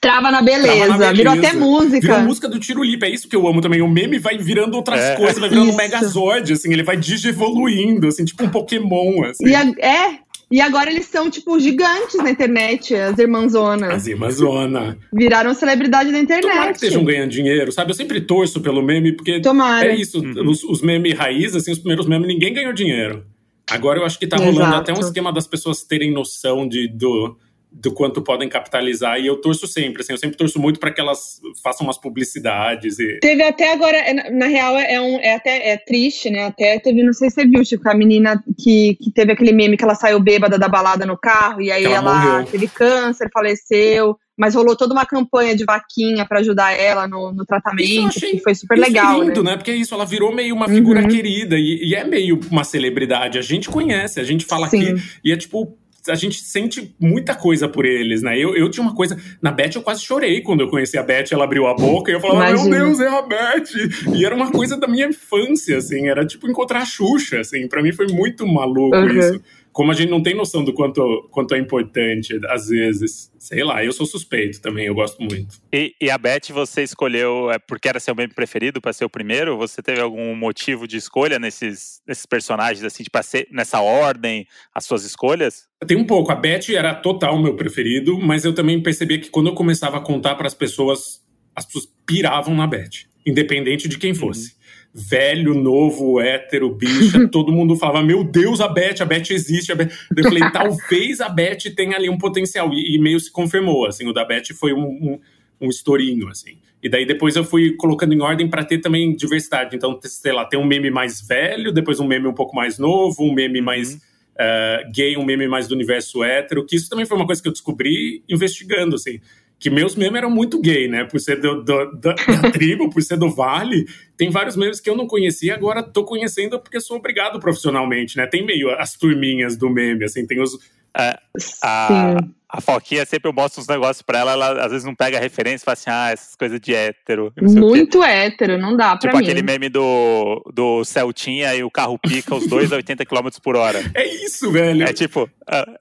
Trava 0.00 0.30
na, 0.30 0.42
beleza. 0.42 0.86
Trava 0.86 0.88
na 0.88 1.12
beleza. 1.12 1.14
Virou 1.14 1.32
até 1.34 1.52
música. 1.52 2.00
Virou 2.00 2.20
música 2.20 2.48
do 2.48 2.58
Tiro 2.58 2.82
Lipa. 2.82 3.06
É 3.06 3.10
isso 3.10 3.28
que 3.28 3.36
eu 3.36 3.46
amo 3.46 3.60
também. 3.60 3.82
O 3.82 3.88
meme 3.88 4.18
vai 4.18 4.38
virando 4.38 4.74
outras 4.74 5.00
é. 5.00 5.16
coisas, 5.16 5.38
vai 5.38 5.48
virando 5.48 5.68
isso. 5.68 5.74
um 5.74 5.76
Megazord, 5.76 6.52
assim. 6.52 6.72
Ele 6.72 6.82
vai 6.82 6.96
digievoluindo, 6.96 8.08
assim, 8.08 8.24
tipo 8.24 8.44
um 8.44 8.48
Pokémon, 8.48 9.24
assim. 9.24 9.46
E 9.46 9.54
a, 9.54 9.62
é, 9.78 10.18
e 10.50 10.62
agora 10.62 10.90
eles 10.90 11.06
são, 11.06 11.30
tipo, 11.30 11.60
gigantes 11.60 12.16
na 12.16 12.30
internet, 12.30 12.94
as 12.94 13.18
irmãzonas. 13.18 13.90
As 13.92 14.06
irmãzonas. 14.06 14.96
Viraram 15.12 15.52
celebridade 15.52 16.10
na 16.10 16.20
internet. 16.20 16.50
Tomara 16.50 16.70
que 16.70 16.76
estejam 16.76 17.04
ganhando 17.04 17.30
dinheiro, 17.30 17.70
sabe? 17.70 17.90
Eu 17.90 17.94
sempre 17.94 18.20
torço 18.20 18.60
pelo 18.60 18.82
meme, 18.82 19.12
porque 19.12 19.40
Tomara. 19.40 19.88
é 19.88 19.94
isso. 19.94 20.20
Uhum. 20.20 20.48
Os, 20.48 20.64
os 20.64 20.80
memes 20.80 21.12
raiz, 21.12 21.54
assim, 21.54 21.70
os 21.70 21.78
primeiros 21.78 22.06
memes, 22.06 22.26
ninguém 22.26 22.54
ganhou 22.54 22.72
dinheiro. 22.72 23.24
Agora 23.70 23.98
eu 23.98 24.06
acho 24.06 24.18
que 24.18 24.26
tá 24.26 24.38
rolando 24.38 24.62
Exato. 24.62 24.76
até 24.76 24.92
um 24.94 25.00
esquema 25.00 25.30
das 25.30 25.46
pessoas 25.46 25.82
terem 25.82 26.10
noção 26.10 26.66
de, 26.66 26.88
do, 26.88 27.36
do 27.70 27.92
quanto 27.92 28.22
podem 28.22 28.48
capitalizar 28.48 29.20
e 29.20 29.26
eu 29.26 29.36
torço 29.40 29.66
sempre, 29.66 30.02
assim, 30.02 30.12
eu 30.12 30.18
sempre 30.18 30.36
torço 30.36 30.58
muito 30.58 30.80
para 30.80 30.90
que 30.90 31.00
elas 31.00 31.40
façam 31.62 31.86
umas 31.86 31.98
publicidades 31.98 32.98
e... 32.98 33.18
Teve 33.20 33.42
até 33.42 33.72
agora, 33.72 33.96
é, 33.96 34.30
na 34.30 34.46
real 34.46 34.76
é, 34.76 35.00
um, 35.00 35.18
é 35.20 35.34
até 35.34 35.70
é 35.70 35.76
triste, 35.76 36.30
né, 36.30 36.44
até 36.44 36.78
teve, 36.78 37.02
não 37.02 37.12
sei 37.12 37.28
se 37.28 37.36
você 37.36 37.46
viu, 37.46 37.62
tipo, 37.62 37.88
a 37.88 37.94
menina 37.94 38.42
que, 38.58 38.96
que 38.96 39.12
teve 39.12 39.32
aquele 39.32 39.52
meme 39.52 39.76
que 39.76 39.84
ela 39.84 39.94
saiu 39.94 40.18
bêbada 40.20 40.58
da 40.58 40.68
balada 40.68 41.04
no 41.06 41.16
carro 41.16 41.60
e 41.60 41.70
aí 41.70 41.84
ela, 41.84 42.24
ela 42.24 42.44
teve 42.44 42.68
câncer, 42.68 43.28
faleceu, 43.32 44.16
mas 44.38 44.54
rolou 44.54 44.76
toda 44.76 44.94
uma 44.94 45.04
campanha 45.04 45.54
de 45.54 45.64
vaquinha 45.64 46.24
para 46.24 46.38
ajudar 46.38 46.72
ela 46.72 47.08
no, 47.08 47.32
no 47.32 47.44
tratamento, 47.44 48.06
achei, 48.06 48.32
que 48.32 48.38
foi 48.40 48.54
super 48.54 48.78
legal, 48.78 49.22
lindo, 49.22 49.42
né? 49.42 49.50
né? 49.50 49.56
Porque 49.56 49.72
é 49.72 49.74
isso, 49.74 49.94
ela 49.94 50.06
virou 50.06 50.34
meio 50.34 50.54
uma 50.54 50.68
figura 50.68 51.02
uhum. 51.02 51.08
querida 51.08 51.56
e, 51.56 51.90
e, 51.90 51.94
é 51.94 52.04
meio 52.04 52.40
uma 52.50 52.64
celebridade, 52.64 53.36
a 53.36 53.42
gente 53.42 53.68
conhece, 53.68 54.20
a 54.20 54.24
gente 54.24 54.44
fala 54.44 54.68
Sim. 54.68 54.92
aqui 54.92 55.02
e 55.24 55.32
é 55.32 55.36
tipo 55.36 55.77
a 56.06 56.14
gente 56.14 56.40
sente 56.40 56.94
muita 56.98 57.34
coisa 57.34 57.68
por 57.68 57.84
eles, 57.84 58.22
né? 58.22 58.38
Eu, 58.38 58.56
eu 58.56 58.70
tinha 58.70 58.82
uma 58.82 58.94
coisa. 58.94 59.18
Na 59.42 59.50
Beth 59.50 59.72
eu 59.74 59.82
quase 59.82 60.02
chorei 60.02 60.40
quando 60.40 60.60
eu 60.60 60.68
conheci 60.68 60.96
a 60.96 61.02
Beth, 61.02 61.26
ela 61.32 61.44
abriu 61.44 61.66
a 61.66 61.74
boca 61.74 62.10
e 62.10 62.14
eu 62.14 62.20
falava, 62.20 62.50
Imagina. 62.50 62.70
meu 62.70 62.86
Deus, 62.86 63.00
é 63.00 63.08
a 63.08 63.22
Beth! 63.22 64.14
E 64.14 64.24
era 64.24 64.34
uma 64.34 64.50
coisa 64.50 64.76
da 64.76 64.86
minha 64.86 65.06
infância, 65.06 65.76
assim, 65.76 66.08
era 66.08 66.24
tipo 66.24 66.48
encontrar 66.48 66.82
a 66.82 66.84
Xuxa, 66.84 67.40
assim, 67.40 67.66
pra 67.68 67.82
mim 67.82 67.92
foi 67.92 68.06
muito 68.06 68.46
maluco 68.46 68.96
uhum. 68.96 69.18
isso 69.18 69.40
como 69.72 69.92
a 69.92 69.94
gente 69.94 70.10
não 70.10 70.22
tem 70.22 70.34
noção 70.34 70.64
do 70.64 70.72
quanto, 70.72 71.28
quanto 71.30 71.54
é 71.54 71.58
importante, 71.58 72.38
às 72.48 72.68
vezes. 72.68 73.30
Sei 73.38 73.62
lá, 73.62 73.84
eu 73.84 73.92
sou 73.92 74.04
suspeito 74.04 74.60
também, 74.60 74.86
eu 74.86 74.94
gosto 74.94 75.22
muito. 75.22 75.60
E, 75.72 75.94
e 76.00 76.10
a 76.10 76.18
Beth, 76.18 76.50
você 76.50 76.82
escolheu 76.82 77.50
é, 77.50 77.58
porque 77.58 77.88
era 77.88 78.00
seu 78.00 78.14
meme 78.14 78.34
preferido 78.34 78.80
para 78.80 78.92
ser 78.92 79.04
o 79.04 79.10
primeiro? 79.10 79.56
Você 79.56 79.80
teve 79.80 80.00
algum 80.00 80.34
motivo 80.34 80.86
de 80.86 80.96
escolha 80.96 81.38
nesses, 81.38 82.02
nesses 82.06 82.26
personagens, 82.26 82.84
assim, 82.84 83.02
de 83.02 83.10
ser 83.22 83.48
nessa 83.50 83.80
ordem, 83.80 84.46
as 84.74 84.84
suas 84.84 85.04
escolhas? 85.04 85.68
Tem 85.86 85.96
um 85.96 86.04
pouco. 86.04 86.32
A 86.32 86.34
Beth 86.34 86.70
era 86.70 86.94
total 86.94 87.40
meu 87.40 87.54
preferido, 87.54 88.18
mas 88.18 88.44
eu 88.44 88.54
também 88.54 88.82
percebia 88.82 89.20
que 89.20 89.30
quando 89.30 89.48
eu 89.48 89.54
começava 89.54 89.98
a 89.98 90.00
contar 90.00 90.34
para 90.34 90.46
as 90.46 90.54
pessoas, 90.54 91.22
as 91.54 91.64
pessoas 91.64 91.88
piravam 92.04 92.54
na 92.54 92.66
Beth, 92.66 93.06
independente 93.24 93.88
de 93.88 93.98
quem 93.98 94.12
fosse. 94.12 94.52
Uhum 94.52 94.57
velho, 94.98 95.54
novo, 95.54 96.20
hétero, 96.20 96.74
bicha, 96.74 97.26
todo 97.30 97.52
mundo 97.52 97.76
falava, 97.76 98.04
meu 98.04 98.24
Deus, 98.24 98.60
a 98.60 98.68
Beth, 98.68 99.00
a 99.00 99.04
Beth 99.04 99.30
existe. 99.30 99.70
A 99.70 99.74
Beth. 99.74 99.90
Eu 100.16 100.24
falei, 100.24 100.42
talvez 100.52 101.20
a 101.20 101.28
Beth 101.28 101.74
tenha 101.76 101.96
ali 101.96 102.10
um 102.10 102.18
potencial. 102.18 102.72
E, 102.72 102.96
e, 102.96 102.98
meio 102.98 103.18
se 103.20 103.30
confirmou, 103.30 103.86
assim, 103.86 104.08
o 104.08 104.12
da 104.12 104.24
Beth 104.24 104.54
foi 104.58 104.72
um, 104.72 104.86
um, 104.86 105.20
um 105.60 105.68
estourinho, 105.68 106.28
assim. 106.28 106.58
E 106.82 106.88
daí 106.88 107.06
depois 107.06 107.36
eu 107.36 107.44
fui 107.44 107.72
colocando 107.72 108.12
em 108.12 108.20
ordem 108.20 108.48
para 108.48 108.64
ter 108.64 108.78
também 108.78 109.14
diversidade. 109.14 109.74
Então, 109.74 109.98
sei 110.02 110.32
lá, 110.32 110.44
tem 110.44 110.58
um 110.58 110.64
meme 110.64 110.90
mais 110.90 111.20
velho, 111.20 111.72
depois 111.72 112.00
um 112.00 112.06
meme 112.06 112.26
um 112.26 112.34
pouco 112.34 112.54
mais 112.54 112.78
novo, 112.78 113.24
um 113.24 113.32
meme 113.32 113.60
mais 113.60 113.94
uh, 113.94 114.92
gay, 114.94 115.16
um 115.16 115.24
meme 115.24 115.48
mais 115.48 115.66
do 115.66 115.74
universo 115.74 116.22
hétero, 116.22 116.64
que 116.64 116.76
isso 116.76 116.88
também 116.88 117.04
foi 117.04 117.16
uma 117.16 117.26
coisa 117.26 117.42
que 117.42 117.48
eu 117.48 117.52
descobri 117.52 118.22
investigando, 118.28 118.94
assim 118.94 119.20
que 119.58 119.70
meus 119.70 119.96
memes 119.96 120.18
eram 120.18 120.30
muito 120.30 120.60
gay, 120.60 120.88
né? 120.88 121.04
Por 121.04 121.18
ser 121.18 121.40
do, 121.40 121.62
do, 121.62 121.92
da, 121.92 122.12
da 122.14 122.50
tribo, 122.52 122.88
por 122.90 123.02
ser 123.02 123.16
do 123.16 123.30
Vale. 123.30 123.86
Tem 124.16 124.30
vários 124.30 124.56
memes 124.56 124.80
que 124.80 124.88
eu 124.88 124.96
não 124.96 125.06
conhecia, 125.06 125.54
agora 125.54 125.82
tô 125.82 126.04
conhecendo 126.04 126.58
porque 126.60 126.80
sou 126.80 126.96
obrigado 126.96 127.40
profissionalmente, 127.40 128.16
né? 128.16 128.26
Tem 128.26 128.44
meio 128.44 128.70
as 128.70 128.94
turminhas 128.94 129.56
do 129.56 129.68
meme, 129.68 130.04
assim, 130.04 130.26
tem 130.26 130.40
os. 130.40 130.58
É, 130.96 131.18
a, 131.62 132.16
a 132.48 132.60
Foquinha 132.60 133.04
sempre 133.04 133.28
eu 133.28 133.32
mostro 133.32 133.60
uns 133.60 133.68
negócios 133.68 134.00
pra 134.00 134.20
ela, 134.20 134.32
ela 134.32 134.64
às 134.64 134.70
vezes 134.70 134.84
não 134.84 134.94
pega 134.94 135.18
a 135.18 135.20
referência 135.20 135.62
e 135.62 135.64
fala 135.64 135.74
assim, 135.74 135.90
ah, 135.90 136.10
essas 136.10 136.34
coisas 136.34 136.58
de 136.60 136.74
hétero. 136.74 137.32
Muito 137.40 138.02
hétero, 138.02 138.56
não 138.58 138.76
dá 138.76 138.96
pra 138.96 139.10
tipo 139.10 139.16
mim. 139.16 139.24
Tipo 139.24 139.30
aquele 139.30 139.42
meme 139.42 139.68
do, 139.68 140.42
do 140.54 140.84
Celtinha 140.84 141.54
e 141.54 141.62
o 141.62 141.70
carro 141.70 141.98
pica 141.98 142.34
os 142.34 142.46
dois 142.46 142.72
a 142.72 142.76
80 142.76 143.04
km 143.04 143.28
por 143.42 143.54
hora. 143.54 143.80
É 143.94 144.06
isso, 144.06 144.50
velho. 144.50 144.82
É 144.82 144.92
tipo, 144.92 145.24
uh, 145.24 145.78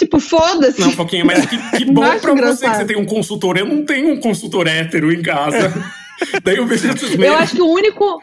Tipo, 0.00 0.18
foda-se. 0.18 0.80
Não, 0.80 0.90
Foquinha, 0.92 1.26
mas 1.26 1.44
que, 1.44 1.58
que 1.76 1.84
bom 1.84 2.00
pra 2.18 2.32
engraçado. 2.32 2.56
você 2.56 2.70
que 2.70 2.76
você 2.76 2.84
tem 2.86 2.96
um 2.96 3.04
consultor. 3.04 3.58
Eu 3.58 3.66
não 3.66 3.84
tenho 3.84 4.14
um 4.14 4.16
consultor 4.18 4.66
hétero 4.66 5.12
em 5.12 5.20
casa. 5.20 5.72
Daí 6.42 6.56
eu 6.56 6.66
vejo 6.66 6.88
esses 6.88 7.10
memes. 7.10 7.26
Eu 7.26 7.34
acho 7.36 7.54
que 7.54 7.62
o 7.62 7.68
único. 7.68 8.18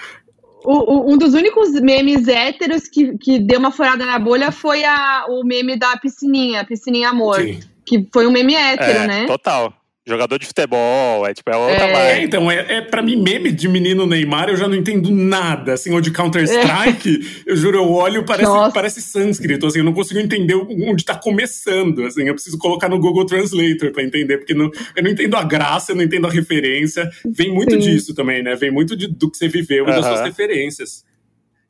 O, 0.66 0.74
o, 0.74 1.14
um 1.14 1.18
dos 1.18 1.36
únicos 1.36 1.70
memes 1.80 2.28
héteros 2.28 2.88
que, 2.88 3.16
que 3.20 3.38
deu 3.38 3.60
uma 3.60 3.72
furada 3.72 4.06
na 4.08 4.18
bolha 4.18 4.52
foi 4.52 4.84
a, 4.84 5.26
o 5.30 5.44
meme 5.44 5.78
da 5.78 5.96
piscininha, 5.98 6.66
piscininha 6.66 7.10
amor. 7.10 7.40
Sim. 7.42 7.60
Que 7.86 8.08
foi 8.12 8.26
um 8.26 8.32
meme 8.32 8.56
hétero, 8.56 9.00
é, 9.00 9.08
né? 9.08 9.26
Total 9.28 9.72
jogador 10.08 10.40
de 10.40 10.46
futebol, 10.48 11.28
é 11.28 11.34
tipo, 11.34 11.50
é 11.52 11.58
outra 11.58 11.86
é. 11.86 12.20
é 12.20 12.24
então, 12.24 12.50
é, 12.50 12.78
é 12.78 12.82
pra 12.82 13.02
mim, 13.02 13.22
meme 13.22 13.52
de 13.52 13.68
menino 13.68 14.06
Neymar, 14.06 14.50
eu 14.50 14.56
já 14.56 14.68
não 14.68 14.76
entendo 14.76 15.12
nada, 15.12 15.74
assim, 15.74 15.94
ou 15.94 16.00
de 16.00 16.12
Counter-Strike, 16.12 17.44
é. 17.46 17.52
eu 17.52 17.56
juro, 17.58 17.78
eu 17.78 17.92
olho, 17.92 18.24
parece, 18.24 18.52
parece 18.74 19.02
sânscrito, 19.02 19.68
assim, 19.68 19.80
eu 19.80 19.86
não 19.86 19.94
consigo 19.94 20.20
entender 20.20 20.56
onde 20.56 21.04
tá 21.04 21.16
começando, 21.16 22.06
assim, 22.06 22.24
eu 22.24 22.34
preciso 22.34 22.58
colocar 22.58 22.88
no 22.88 23.00
Google 23.00 23.26
Translator 23.26 23.92
pra 23.92 24.04
entender, 24.04 24.38
porque 24.38 24.54
não, 24.54 24.72
eu 24.96 25.04
não 25.04 25.12
entendo 25.12 25.36
a 25.36 25.44
graça, 25.44 25.92
eu 25.92 25.96
não 25.96 26.04
entendo 26.04 26.28
a 26.28 26.32
referência, 26.32 27.10
vem 27.26 27.54
muito 27.54 27.74
Sim. 27.74 27.80
disso 27.80 28.16
também, 28.16 28.42
né, 28.42 28.56
vem 28.56 28.72
muito 28.72 28.96
de, 28.96 29.08
do 29.08 29.30
que 29.30 29.38
você 29.38 29.50
viveu 29.50 29.84
e 29.84 29.88
das 29.88 30.06
suas 30.06 30.22
referências. 30.22 31.07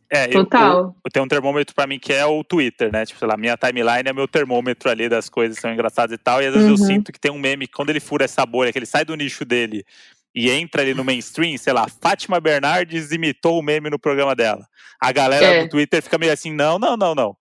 É, 0.10 0.28
Total. 0.28 0.72
Eu, 0.72 0.78
eu, 0.78 0.96
eu, 1.06 1.12
tenho 1.12 1.26
um 1.26 1.28
termômetro 1.28 1.76
para 1.76 1.86
mim 1.86 2.00
que 2.00 2.14
é 2.14 2.26
o 2.26 2.44
Twitter, 2.44 2.92
né? 2.92 3.06
Tipo, 3.06 3.20
sei 3.20 3.28
lá, 3.28 3.36
minha 3.36 3.58
timeline 3.58 4.08
é 4.08 4.14
meu 4.14 4.28
termômetro 4.28 4.90
ali 4.90 5.10
das 5.10 5.28
coisas 5.30 5.58
que 5.58 5.62
são 5.62 5.74
engraçadas 5.74 6.14
e 6.14 6.18
tal. 6.18 6.42
E 6.42 6.46
às 6.46 6.54
vezes 6.54 6.68
uhum. 6.68 6.76
eu 6.76 6.78
sinto 6.78 7.12
que 7.12 7.20
tem 7.20 7.32
um 7.32 7.40
meme 7.40 7.68
que 7.68 7.74
quando 7.74 7.90
ele 7.90 8.00
fura 8.00 8.24
essa 8.26 8.46
bolha, 8.46 8.72
que 8.72 8.80
ele 8.80 8.86
sai 8.86 9.04
do 9.04 9.16
nicho 9.16 9.44
dele 9.44 9.86
e 10.34 10.50
entra 10.50 10.82
ali 10.82 10.94
no 10.94 11.04
mainstream, 11.04 11.58
sei 11.58 11.74
lá, 11.74 11.88
Fátima 12.02 12.40
Bernardes 12.40 13.12
imitou 13.12 13.60
o 13.60 13.64
meme 13.64 13.90
no 13.90 14.00
programa 14.00 14.36
dela. 14.36 14.66
A 15.00 15.12
galera 15.12 15.46
é. 15.46 15.64
do 15.64 15.70
Twitter 15.70 16.02
fica 16.02 16.18
meio 16.18 16.32
assim, 16.32 16.54
não, 16.54 16.80
não, 16.80 16.96
não, 16.96 17.14
não. 17.14 17.36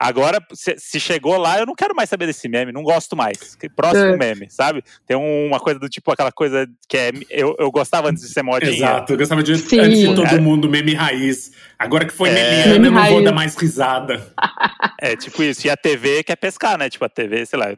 Agora, 0.00 0.38
se, 0.54 1.00
chegou 1.00 1.36
lá, 1.36 1.58
eu 1.58 1.66
não 1.66 1.74
quero 1.74 1.94
mais 1.94 2.08
saber 2.08 2.26
desse 2.26 2.48
meme, 2.48 2.70
não 2.70 2.84
gosto 2.84 3.16
mais. 3.16 3.58
Próximo 3.74 4.14
é. 4.14 4.16
meme, 4.16 4.48
sabe? 4.48 4.84
Tem 5.04 5.16
uma 5.16 5.58
coisa 5.58 5.80
do 5.80 5.88
tipo, 5.88 6.12
aquela 6.12 6.30
coisa 6.30 6.68
que 6.88 6.96
é. 6.96 7.10
Eu, 7.28 7.56
eu 7.58 7.68
gostava 7.70 8.08
antes 8.08 8.22
de 8.22 8.28
ser 8.28 8.42
modinha. 8.42 8.70
Exato, 8.70 9.12
eu 9.12 9.18
gostava 9.18 9.42
de 9.42 9.58
Sim. 9.58 9.80
antes 9.80 9.98
de 9.98 10.14
todo 10.14 10.28
é. 10.28 10.40
mundo 10.40 10.68
meme 10.68 10.94
raiz. 10.94 11.50
Agora 11.76 12.04
que 12.04 12.12
foi 12.12 12.28
é. 12.28 12.32
meme, 12.66 12.86
eu 12.86 12.92
não 12.92 13.06
vou 13.06 13.24
dar 13.24 13.32
mais 13.32 13.56
risada. 13.56 14.24
É 15.00 15.16
tipo 15.16 15.42
isso. 15.42 15.66
E 15.66 15.70
a 15.70 15.76
TV 15.76 16.22
quer 16.22 16.36
pescar, 16.36 16.78
né? 16.78 16.88
Tipo, 16.88 17.04
a 17.04 17.08
TV, 17.08 17.46
sei 17.46 17.58
lá, 17.58 17.76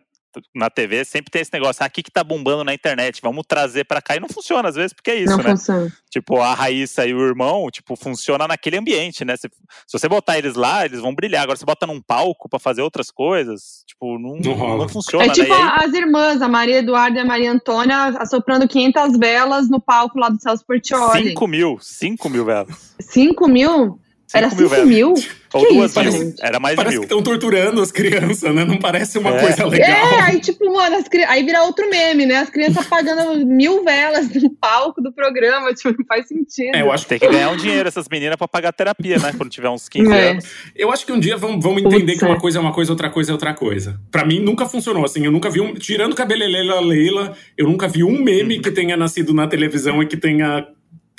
na 0.54 0.70
TV 0.70 1.04
sempre 1.04 1.30
tem 1.30 1.42
esse 1.42 1.52
negócio, 1.52 1.82
ah, 1.82 1.86
aqui 1.86 2.02
que 2.02 2.10
tá 2.10 2.22
bombando 2.22 2.64
na 2.64 2.74
internet, 2.74 3.20
vamos 3.22 3.44
trazer 3.46 3.84
para 3.84 4.00
cá. 4.00 4.16
E 4.16 4.20
não 4.20 4.28
funciona 4.28 4.68
às 4.68 4.74
vezes, 4.74 4.92
porque 4.92 5.10
é 5.10 5.16
isso, 5.16 5.36
não 5.36 5.42
né? 5.42 5.50
Funciona. 5.50 5.92
Tipo, 6.10 6.40
a 6.40 6.54
Raíssa 6.54 7.06
e 7.06 7.14
o 7.14 7.20
irmão, 7.20 7.68
tipo, 7.70 7.96
funciona 7.96 8.46
naquele 8.46 8.76
ambiente, 8.76 9.24
né? 9.24 9.36
Se, 9.36 9.48
se 9.86 9.98
você 9.98 10.08
botar 10.08 10.38
eles 10.38 10.54
lá, 10.54 10.84
eles 10.84 11.00
vão 11.00 11.14
brilhar. 11.14 11.42
Agora, 11.42 11.56
você 11.56 11.64
bota 11.64 11.86
num 11.86 12.00
palco 12.00 12.48
para 12.48 12.58
fazer 12.58 12.82
outras 12.82 13.10
coisas, 13.10 13.84
tipo, 13.86 14.18
não, 14.18 14.36
não, 14.36 14.78
não 14.78 14.88
funciona. 14.88 15.24
É 15.24 15.28
né? 15.28 15.34
tipo 15.34 15.48
né? 15.48 15.74
as 15.76 15.92
irmãs, 15.92 16.42
a 16.42 16.48
Maria 16.48 16.78
Eduarda 16.78 17.18
e 17.18 17.20
a 17.20 17.24
Maria 17.24 17.52
Antônia, 17.52 18.06
assoprando 18.18 18.66
500 18.66 19.18
velas 19.18 19.68
no 19.68 19.80
palco 19.80 20.18
lá 20.18 20.28
do 20.28 20.40
Celso 20.40 20.64
Portioli. 20.66 21.28
5 21.28 21.46
mil, 21.46 21.78
5 21.80 22.28
mil 22.28 22.44
velas. 22.44 22.94
5 23.00 23.48
mil? 23.48 23.98
Era 24.32 24.50
5 24.50 24.86
mil? 24.86 25.14
Ou 25.52 25.66
que 25.66 25.74
duas 25.74 25.90
isso, 25.90 26.18
mil. 26.18 26.34
Era 26.40 26.60
mais 26.60 26.76
parece 26.76 26.94
de 26.94 27.00
mil. 27.00 27.08
que 27.08 27.12
estão 27.12 27.22
torturando 27.22 27.82
as 27.82 27.90
crianças, 27.90 28.54
né? 28.54 28.64
Não 28.64 28.78
parece 28.78 29.18
uma 29.18 29.30
é. 29.30 29.40
coisa 29.40 29.66
legal. 29.66 29.88
É, 29.88 30.20
aí 30.22 30.40
tipo, 30.40 30.64
mano, 30.72 30.96
as, 30.96 31.04
aí 31.28 31.42
vira 31.42 31.64
outro 31.64 31.90
meme, 31.90 32.24
né? 32.24 32.36
As 32.36 32.50
crianças 32.50 32.86
pagando 32.86 33.44
mil 33.44 33.82
velas 33.82 34.32
no 34.32 34.50
palco 34.50 35.02
do 35.02 35.12
programa, 35.12 35.72
tipo, 35.74 35.96
não 35.98 36.06
faz 36.06 36.28
sentido. 36.28 36.76
É, 36.76 36.82
eu 36.82 36.92
acho 36.92 37.04
que 37.04 37.08
tem 37.08 37.18
que 37.18 37.28
ganhar 37.28 37.50
um 37.50 37.56
dinheiro 37.56 37.88
essas 37.88 38.08
meninas 38.08 38.36
pra 38.36 38.46
pagar 38.46 38.72
terapia, 38.72 39.18
né? 39.18 39.32
Quando 39.36 39.50
tiver 39.50 39.68
uns 39.68 39.88
15 39.88 40.12
é. 40.12 40.30
anos. 40.30 40.44
Eu 40.76 40.92
acho 40.92 41.04
que 41.04 41.12
um 41.12 41.18
dia 41.18 41.36
vamos, 41.36 41.62
vamos 41.62 41.82
entender 41.82 42.12
Putz, 42.12 42.18
que 42.20 42.24
uma 42.24 42.38
coisa 42.38 42.58
é 42.58 42.60
uma 42.60 42.72
coisa, 42.72 42.92
outra 42.92 43.10
coisa 43.10 43.32
é 43.32 43.34
outra 43.34 43.52
coisa. 43.52 44.00
Pra 44.10 44.24
mim 44.24 44.38
nunca 44.38 44.66
funcionou 44.66 45.04
assim. 45.04 45.24
Eu 45.24 45.32
nunca 45.32 45.50
vi 45.50 45.60
um. 45.60 45.74
Tirando 45.74 46.14
Cabeleleila 46.14 46.80
Leila, 46.80 47.36
eu 47.58 47.66
nunca 47.66 47.88
vi 47.88 48.04
um 48.04 48.22
meme 48.22 48.56
uhum. 48.56 48.62
que 48.62 48.70
tenha 48.70 48.96
nascido 48.96 49.34
na 49.34 49.48
televisão 49.48 50.00
e 50.00 50.06
que 50.06 50.16
tenha 50.16 50.64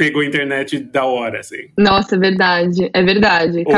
pegou 0.01 0.24
a 0.24 0.25
internet 0.25 0.79
da 0.79 1.05
hora, 1.05 1.41
assim. 1.41 1.70
Nossa, 1.77 2.15
é 2.15 2.17
verdade. 2.17 2.89
É 2.91 3.03
verdade. 3.03 3.63
Ou... 3.67 3.72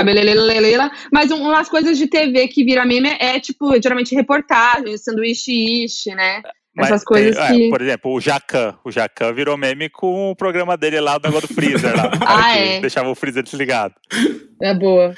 Mas 1.11 1.29
umas 1.31 1.67
coisas 1.67 1.97
de 1.97 2.07
TV 2.07 2.47
que 2.47 2.63
vira 2.63 2.85
meme 2.85 3.09
é, 3.19 3.41
tipo, 3.41 3.73
geralmente 3.81 4.15
reportagem, 4.15 4.97
sanduíche 4.97 5.83
ishi, 5.83 6.15
né? 6.15 6.41
Mas 6.73 6.87
Essas 6.87 7.03
coisas 7.03 7.35
tem, 7.35 7.43
é, 7.43 7.47
que... 7.49 7.67
É, 7.67 7.69
por 7.69 7.81
exemplo, 7.81 8.13
o 8.13 8.21
Jacan. 8.21 8.73
O 8.85 8.89
Jacan 8.89 9.33
virou 9.33 9.57
meme 9.57 9.89
com 9.89 10.31
o 10.31 10.35
programa 10.35 10.77
dele 10.77 11.01
lá 11.01 11.17
do 11.17 11.27
negócio 11.27 11.49
do 11.49 11.53
freezer 11.53 11.93
lá. 11.93 12.09
ah, 12.25 12.57
é? 12.57 12.79
Deixava 12.79 13.09
o 13.09 13.15
freezer 13.15 13.43
desligado. 13.43 13.93
É 14.61 14.73
boa. 14.73 15.13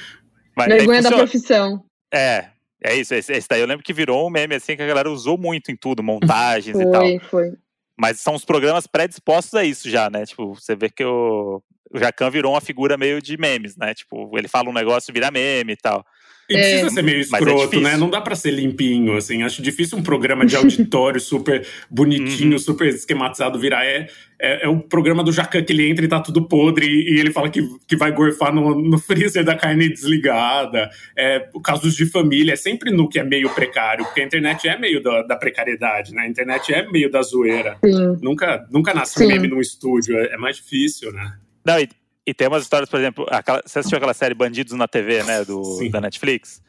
Mas 0.58 0.68
Vergonha 0.70 1.04
da 1.04 1.12
profissão. 1.12 1.84
É, 2.12 2.46
é 2.84 2.96
isso. 2.96 3.14
Esse, 3.14 3.32
esse, 3.32 3.48
daí 3.48 3.62
eu 3.62 3.68
lembro 3.68 3.84
que 3.84 3.94
virou 3.94 4.26
um 4.26 4.32
meme 4.32 4.56
assim 4.56 4.76
que 4.76 4.82
a 4.82 4.88
galera 4.88 5.10
usou 5.10 5.38
muito 5.38 5.72
em 5.72 5.76
tudo, 5.76 6.02
montagens 6.02 6.76
foi, 6.76 6.84
e 6.84 6.92
tal. 6.92 7.02
Foi, 7.02 7.20
foi. 7.20 7.52
Mas 7.98 8.20
são 8.20 8.36
os 8.36 8.44
programas 8.44 8.88
predispostos 8.88 9.54
a 9.54 9.64
isso 9.64 9.90
já, 9.90 10.10
né? 10.10 10.26
Tipo, 10.26 10.54
você 10.54 10.76
vê 10.76 10.90
que 10.90 11.04
o, 11.04 11.62
o 11.92 12.00
Jacan 12.00 12.30
virou 12.30 12.54
uma 12.54 12.62
figura 12.62 12.98
meio 12.98 13.22
de 13.22 13.38
memes, 13.38 13.76
né? 13.78 13.94
Tipo, 13.94 14.38
ele 14.38 14.48
fala 14.48 14.70
um 14.70 14.74
negócio 14.74 15.14
vira 15.14 15.32
meme 15.32 15.74
e 15.74 15.78
tal. 15.78 16.06
E 16.48 16.54
precisa 16.54 16.88
é, 16.88 16.90
ser 16.92 17.02
meio 17.02 17.18
é 17.18 17.22
escroto, 17.22 17.78
é 17.78 17.82
né? 17.82 17.98
Não 17.98 18.10
dá 18.10 18.22
para 18.22 18.36
ser 18.36 18.52
limpinho, 18.52 19.18
assim. 19.18 19.42
Acho 19.42 19.64
difícil 19.64 19.98
um 19.98 20.04
programa 20.04 20.46
de 20.46 20.56
auditório 20.56 21.20
super 21.20 21.66
bonitinho, 21.90 22.54
uhum. 22.54 22.60
super 22.60 22.88
esquematizado 22.88 23.60
virar. 23.60 23.84
É, 23.84 24.08
é, 24.40 24.66
é, 24.66 24.70
o 24.70 24.80
programa 24.80 25.24
do 25.24 25.32
Jacan 25.32 25.64
que 25.64 25.74
ele 25.74 25.90
entra 25.90 26.06
e 26.06 26.08
tá 26.08 26.20
tudo 26.20 26.48
podre 26.48 26.86
e, 26.86 27.16
e 27.16 27.20
ele 27.20 27.32
fala 27.32 27.50
que, 27.50 27.68
que 27.88 27.96
vai 27.96 28.12
gorfar 28.12 28.54
no, 28.54 28.80
no 28.80 29.00
freezer 29.00 29.44
da 29.44 29.56
carne 29.56 29.90
desligada. 29.90 30.88
É, 31.18 31.48
casos 31.64 31.96
de 31.96 32.06
família, 32.06 32.54
é 32.54 32.58
sempre 32.58 32.92
no 32.92 33.10
que 33.10 33.18
é 33.18 33.24
meio 33.24 33.50
precário, 33.50 34.06
porque 34.06 34.22
a 34.22 34.26
internet 34.26 34.68
é 34.68 34.78
meio 34.78 35.02
da, 35.02 35.24
da 35.24 35.36
precariedade, 35.36 36.14
né? 36.14 36.24
A 36.24 36.28
internet 36.28 36.72
é 36.72 36.88
meio 36.88 37.10
da 37.10 37.24
zoeira. 37.24 37.78
Sim. 37.84 38.20
Nunca, 38.22 38.68
nunca 38.70 38.94
nasce 38.94 39.18
Sim. 39.18 39.26
um 39.26 39.28
meme 39.30 39.48
num 39.48 39.62
estúdio, 39.62 40.16
é, 40.16 40.34
é 40.34 40.38
mais 40.38 40.58
difícil, 40.58 41.12
né? 41.12 41.34
Não, 41.66 41.80
e 41.80 41.90
e 42.28 42.34
tem 42.34 42.48
umas 42.48 42.64
histórias, 42.64 42.90
por 42.90 43.00
exemplo, 43.00 43.26
aquela, 43.30 43.62
você 43.64 43.80
assistiu 43.80 43.98
aquela 43.98 44.14
série 44.14 44.34
Bandidos 44.34 44.74
na 44.74 44.88
TV, 44.88 45.24
né, 45.24 45.46
do, 45.46 45.88
da 45.92 46.02
Netflix? 46.02 46.60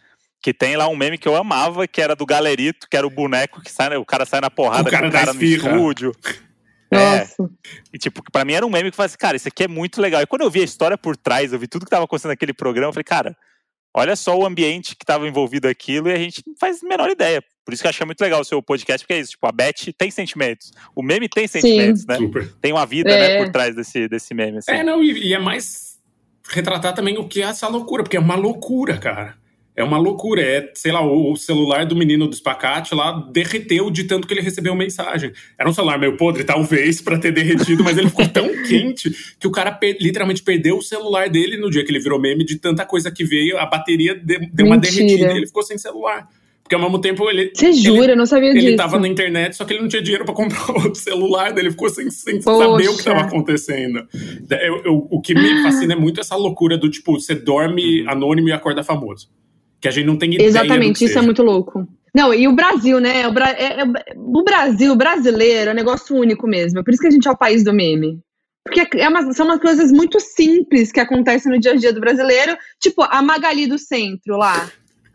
Que 0.42 0.52
tem 0.52 0.76
lá 0.76 0.86
um 0.86 0.94
meme 0.94 1.16
que 1.16 1.26
eu 1.26 1.34
amava, 1.34 1.88
que 1.88 2.00
era 2.00 2.14
do 2.14 2.26
Galerito, 2.26 2.86
que 2.88 2.96
era 2.96 3.06
o 3.06 3.10
boneco 3.10 3.62
que 3.62 3.72
sai, 3.72 3.96
o 3.96 4.04
cara 4.04 4.26
sai 4.26 4.40
na 4.42 4.50
porrada 4.50 4.88
o 4.88 4.92
cara 4.92 5.04
com 5.04 5.08
o 5.08 5.12
cara 5.12 5.32
no 5.32 5.42
estúdio. 5.42 6.12
É. 6.88 7.26
E 7.92 7.98
tipo, 7.98 8.22
pra 8.30 8.44
mim 8.44 8.52
era 8.52 8.64
um 8.64 8.70
meme 8.70 8.84
que 8.84 8.94
eu 8.94 8.96
falei 8.96 9.06
assim, 9.06 9.18
cara, 9.18 9.36
isso 9.36 9.48
aqui 9.48 9.64
é 9.64 9.68
muito 9.68 10.00
legal. 10.00 10.22
E 10.22 10.26
quando 10.26 10.42
eu 10.42 10.50
vi 10.50 10.60
a 10.60 10.64
história 10.64 10.96
por 10.96 11.16
trás, 11.16 11.52
eu 11.52 11.58
vi 11.58 11.66
tudo 11.66 11.84
que 11.84 11.90
tava 11.90 12.04
acontecendo 12.04 12.30
naquele 12.30 12.54
programa, 12.54 12.90
eu 12.90 12.92
falei, 12.92 13.02
cara, 13.02 13.36
olha 13.92 14.14
só 14.14 14.38
o 14.38 14.46
ambiente 14.46 14.94
que 14.94 15.02
estava 15.02 15.26
envolvido 15.26 15.66
aquilo 15.66 16.08
e 16.08 16.12
a 16.12 16.16
gente 16.16 16.44
não 16.46 16.54
faz 16.56 16.84
a 16.84 16.86
menor 16.86 17.10
ideia. 17.10 17.42
Por 17.66 17.74
isso 17.74 17.82
que 17.82 17.88
eu 17.88 17.90
achei 17.90 18.06
muito 18.06 18.20
legal 18.20 18.40
o 18.40 18.44
seu 18.44 18.62
podcast, 18.62 19.04
porque 19.04 19.14
é 19.14 19.18
isso, 19.18 19.32
tipo, 19.32 19.44
a 19.44 19.50
Beth 19.50 19.92
tem 19.98 20.08
sentimentos. 20.08 20.72
O 20.94 21.02
meme 21.02 21.28
tem 21.28 21.48
sentimentos, 21.48 22.02
Sim. 22.02 22.06
né? 22.08 22.16
Super. 22.16 22.52
Tem 22.62 22.72
uma 22.72 22.86
vida, 22.86 23.10
né, 23.10 23.16
é. 23.16 23.38
né, 23.38 23.44
por 23.44 23.50
trás 23.50 23.74
desse, 23.74 24.06
desse 24.08 24.32
meme. 24.34 24.58
Assim. 24.58 24.70
É, 24.70 24.84
não, 24.84 25.02
e, 25.02 25.30
e 25.30 25.34
é 25.34 25.38
mais 25.40 25.98
retratar 26.48 26.94
também 26.94 27.18
o 27.18 27.26
que 27.26 27.42
é 27.42 27.46
essa 27.46 27.66
loucura, 27.66 28.04
porque 28.04 28.16
é 28.16 28.20
uma 28.20 28.36
loucura, 28.36 28.96
cara. 28.98 29.34
É 29.74 29.82
uma 29.82 29.98
loucura. 29.98 30.40
É, 30.40 30.70
sei 30.74 30.92
lá, 30.92 31.04
o 31.04 31.34
celular 31.34 31.84
do 31.84 31.96
menino 31.96 32.28
do 32.28 32.34
espacate 32.34 32.94
lá 32.94 33.28
derreteu 33.32 33.90
de 33.90 34.04
tanto 34.04 34.28
que 34.28 34.32
ele 34.32 34.40
recebeu 34.40 34.72
mensagem. 34.76 35.32
Era 35.58 35.68
um 35.68 35.74
celular 35.74 35.98
meio 35.98 36.16
podre, 36.16 36.44
talvez, 36.44 37.02
para 37.02 37.18
ter 37.18 37.32
derretido, 37.32 37.82
mas 37.82 37.98
ele 37.98 38.08
ficou 38.08 38.28
tão 38.28 38.46
quente 38.62 39.10
que 39.40 39.46
o 39.48 39.50
cara 39.50 39.72
per 39.72 39.96
literalmente 40.00 40.42
perdeu 40.42 40.78
o 40.78 40.82
celular 40.82 41.28
dele 41.28 41.58
no 41.58 41.68
dia 41.68 41.84
que 41.84 41.90
ele 41.90 41.98
virou 41.98 42.20
meme 42.20 42.44
de 42.44 42.60
tanta 42.60 42.86
coisa 42.86 43.10
que 43.10 43.24
veio. 43.24 43.58
A 43.58 43.66
bateria 43.66 44.14
deu 44.14 44.66
uma 44.66 44.78
derretida 44.78 45.32
e 45.32 45.36
ele 45.36 45.46
ficou 45.48 45.64
sem 45.64 45.76
celular. 45.76 46.26
Porque 46.66 46.74
ao 46.74 46.80
mesmo 46.80 47.00
tempo 47.00 47.30
ele. 47.30 47.52
Você 47.54 47.72
jura? 47.72 48.06
Ele, 48.06 48.16
não 48.16 48.26
sabia 48.26 48.48
ele 48.48 48.58
disso. 48.58 48.68
Ele 48.70 48.76
tava 48.76 48.98
na 48.98 49.06
internet, 49.06 49.54
só 49.54 49.64
que 49.64 49.72
ele 49.72 49.82
não 49.82 49.88
tinha 49.88 50.02
dinheiro 50.02 50.24
para 50.24 50.34
comprar 50.34 50.68
outro 50.74 50.96
celular, 50.96 51.52
daí 51.52 51.62
ele 51.62 51.70
ficou 51.70 51.88
sem, 51.88 52.10
sem 52.10 52.42
saber 52.42 52.88
o 52.88 52.92
que 52.92 52.98
estava 52.98 53.20
acontecendo. 53.20 54.04
Eu, 54.50 54.82
eu, 54.84 55.08
o 55.08 55.20
que 55.20 55.32
me 55.32 55.62
fascina 55.62 55.92
é 55.92 55.96
muito 55.96 56.20
essa 56.20 56.34
loucura 56.34 56.76
do 56.76 56.90
tipo, 56.90 57.20
você 57.20 57.36
dorme 57.36 58.04
anônimo 58.08 58.48
e 58.48 58.52
acorda 58.52 58.82
famoso. 58.82 59.28
Que 59.80 59.86
a 59.86 59.92
gente 59.92 60.06
não 60.06 60.18
tem 60.18 60.34
ideia. 60.34 60.48
Exatamente, 60.48 60.96
isso 60.96 61.04
é 61.04 61.08
seja. 61.08 61.20
é 61.20 61.22
muito 61.22 61.44
louco. 61.44 61.86
Não, 62.12 62.34
e 62.34 62.48
o 62.48 62.52
Brasil, 62.52 62.98
né? 62.98 63.28
O, 63.28 63.32
Bra 63.32 63.50
é, 63.50 63.82
é, 63.82 63.84
o 64.16 64.42
Brasil, 64.42 64.92
o 64.92 64.96
brasileiro, 64.96 65.70
é 65.70 65.72
um 65.72 65.76
negócio 65.76 66.16
único 66.16 66.48
mesmo. 66.48 66.80
É 66.80 66.82
por 66.82 66.92
isso 66.92 67.00
que 67.00 67.06
a 67.06 67.12
gente 67.12 67.28
é 67.28 67.30
o 67.30 67.36
país 67.36 67.62
do 67.62 67.72
meme. 67.72 68.18
Porque 68.64 68.98
é 68.98 69.08
uma, 69.08 69.32
são 69.32 69.46
umas 69.46 69.60
coisas 69.60 69.92
muito 69.92 70.18
simples 70.18 70.90
que 70.90 70.98
acontecem 70.98 71.52
no 71.52 71.60
dia 71.60 71.72
a 71.72 71.76
dia 71.76 71.92
do 71.92 72.00
brasileiro. 72.00 72.56
Tipo, 72.80 73.04
a 73.04 73.22
Magali 73.22 73.68
do 73.68 73.78
Centro 73.78 74.36
lá. 74.36 74.68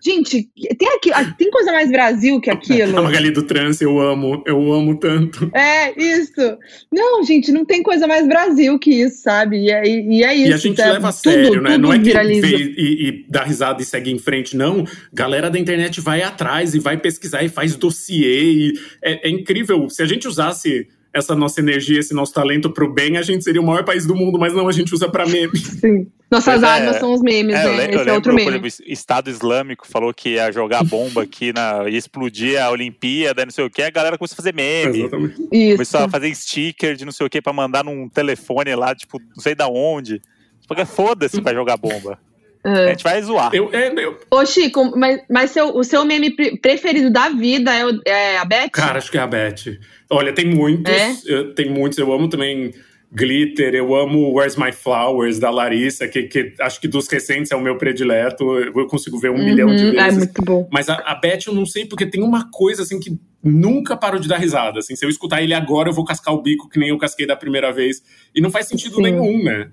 Gente, 0.03 0.49
tem, 0.77 0.89
aqui, 0.95 1.11
ah, 1.13 1.31
tem 1.37 1.51
coisa 1.51 1.71
mais 1.71 1.91
Brasil 1.91 2.41
que 2.41 2.49
aquilo? 2.49 2.97
A 2.99 3.01
Magali 3.03 3.29
do 3.29 3.43
Trans, 3.43 3.79
eu 3.81 3.99
amo, 3.99 4.43
eu 4.47 4.73
amo 4.73 4.95
tanto. 4.97 5.51
É, 5.53 5.93
isso. 6.01 6.57
Não, 6.91 7.23
gente, 7.23 7.51
não 7.51 7.63
tem 7.63 7.83
coisa 7.83 8.07
mais 8.07 8.27
Brasil 8.27 8.79
que 8.79 8.89
isso, 8.89 9.21
sabe? 9.21 9.65
E 9.65 9.71
é, 9.71 9.85
e 9.85 10.23
é 10.23 10.35
isso. 10.35 10.49
E 10.49 10.53
a 10.53 10.57
gente 10.57 10.81
é, 10.81 10.93
leva 10.93 11.09
a 11.09 11.11
sério, 11.11 11.49
tudo, 11.49 11.61
né? 11.61 11.71
Tudo 11.73 11.81
não 11.81 11.93
é 11.93 11.99
que 11.99 12.11
vê 12.41 12.73
e, 12.77 13.07
e, 13.07 13.25
dá 13.29 13.43
risada 13.43 13.81
e 13.81 13.85
segue 13.85 14.11
em 14.11 14.17
frente, 14.17 14.57
não. 14.57 14.85
Galera 15.13 15.49
da 15.51 15.59
internet 15.59 16.01
vai 16.01 16.23
atrás 16.23 16.73
e 16.73 16.79
vai 16.79 16.97
pesquisar 16.97 17.43
e 17.43 17.49
faz 17.49 17.75
dossiê. 17.75 18.43
E 18.43 18.73
é, 19.03 19.27
é 19.27 19.29
incrível. 19.29 19.87
Se 19.87 20.01
a 20.01 20.05
gente 20.07 20.27
usasse 20.27 20.87
essa 21.13 21.35
nossa 21.35 21.59
energia, 21.59 21.99
esse 21.99 22.13
nosso 22.13 22.33
talento 22.33 22.69
pro 22.69 22.91
bem, 22.91 23.17
a 23.17 23.21
gente 23.21 23.43
seria 23.43 23.61
o 23.61 23.65
maior 23.65 23.83
país 23.83 24.05
do 24.05 24.15
mundo, 24.15 24.39
mas 24.39 24.53
não, 24.53 24.67
a 24.67 24.71
gente 24.71 24.93
usa 24.93 25.09
pra 25.09 25.25
meme. 25.25 25.55
Sim. 25.57 26.07
Nossas 26.29 26.63
armas 26.63 26.95
é, 26.95 26.99
são 26.99 27.13
os 27.13 27.21
memes, 27.21 27.53
é, 27.53 27.63
né? 27.65 27.71
Esse 27.71 27.77
lembro, 27.97 28.09
é 28.09 28.13
outro 28.13 28.33
meme. 28.33 28.45
Por 28.45 28.65
exemplo, 28.65 28.85
Estado 28.87 29.29
Islâmico 29.29 29.85
falou 29.85 30.13
que 30.13 30.29
ia 30.29 30.49
jogar 30.51 30.83
bomba 30.85 31.23
aqui, 31.23 31.51
na, 31.51 31.89
ia 31.89 31.97
explodir 31.97 32.61
a 32.61 32.69
Olimpíada, 32.71 33.43
não 33.43 33.51
sei 33.51 33.65
o 33.65 33.69
que, 33.69 33.81
a 33.81 33.89
galera 33.89 34.17
começou 34.17 34.35
a 34.35 34.37
fazer 34.37 34.53
meme. 34.53 34.99
Exatamente. 34.99 35.41
Isso. 35.51 35.73
Começou 35.73 35.99
a 35.99 36.09
fazer 36.09 36.33
sticker 36.33 36.95
de 36.95 37.03
não 37.03 37.11
sei 37.11 37.25
o 37.25 37.29
que 37.29 37.41
pra 37.41 37.51
mandar 37.51 37.83
num 37.83 38.07
telefone 38.07 38.73
lá, 38.75 38.95
tipo, 38.95 39.19
não 39.35 39.43
sei 39.43 39.53
da 39.53 39.67
onde. 39.67 40.21
Porque 40.65 40.85
foda-se 40.85 41.41
pra 41.41 41.53
jogar 41.53 41.75
bomba. 41.75 42.17
Uhum. 42.63 42.73
A 42.73 42.87
gente 42.89 43.03
vai 43.03 43.21
zoar. 43.21 43.49
Eu, 43.53 43.69
é, 43.73 43.91
eu... 43.97 44.19
Ô, 44.29 44.45
Chico, 44.45 44.95
mas, 44.95 45.21
mas 45.29 45.51
seu, 45.51 45.75
o 45.75 45.83
seu 45.83 46.05
meme 46.05 46.31
preferido 46.61 47.09
da 47.09 47.29
vida 47.29 47.73
é, 47.73 47.85
o, 47.85 47.99
é 48.05 48.37
a 48.37 48.45
Beth? 48.45 48.69
Cara, 48.71 48.99
acho 48.99 49.09
que 49.09 49.17
é 49.17 49.21
a 49.21 49.27
Beth. 49.27 49.79
Olha, 50.09 50.33
tem 50.33 50.45
muitos. 50.45 50.93
É? 50.93 51.15
Eu, 51.25 51.55
tem 51.55 51.69
muitos. 51.69 51.97
Eu 51.97 52.11
amo 52.13 52.29
também 52.29 52.71
Glitter, 53.13 53.75
eu 53.75 53.93
amo 53.93 54.31
Where's 54.33 54.55
My 54.55 54.71
Flowers, 54.71 55.37
da 55.37 55.49
Larissa, 55.49 56.07
que, 56.07 56.23
que 56.23 56.53
acho 56.61 56.79
que 56.79 56.87
dos 56.87 57.07
recentes 57.09 57.51
é 57.51 57.55
o 57.55 57.61
meu 57.61 57.77
predileto. 57.77 58.57
Eu 58.57 58.87
consigo 58.87 59.19
ver 59.19 59.31
um 59.31 59.35
uhum, 59.35 59.43
milhão 59.43 59.75
de 59.75 59.87
é 59.87 59.91
vezes. 59.91 60.13
É 60.13 60.17
muito 60.17 60.41
bom. 60.43 60.69
Mas 60.71 60.87
a, 60.87 60.95
a 60.95 61.15
Beth 61.15 61.47
eu 61.47 61.53
não 61.53 61.65
sei, 61.65 61.85
porque 61.85 62.05
tem 62.05 62.23
uma 62.23 62.49
coisa 62.49 62.83
assim 62.83 62.99
que 62.99 63.19
nunca 63.43 63.97
paro 63.97 64.19
de 64.19 64.29
dar 64.29 64.37
risada. 64.37 64.79
Assim, 64.79 64.95
se 64.95 65.03
eu 65.03 65.09
escutar 65.09 65.41
ele 65.41 65.53
agora, 65.53 65.89
eu 65.89 65.93
vou 65.93 66.05
cascar 66.05 66.33
o 66.33 66.41
bico 66.41 66.69
que 66.69 66.79
nem 66.79 66.89
eu 66.89 66.97
casquei 66.97 67.27
da 67.27 67.35
primeira 67.35 67.73
vez. 67.73 68.01
E 68.33 68.39
não 68.39 68.49
faz 68.49 68.67
sentido 68.67 68.95
Sim. 68.95 69.01
nenhum, 69.01 69.43
né? 69.43 69.71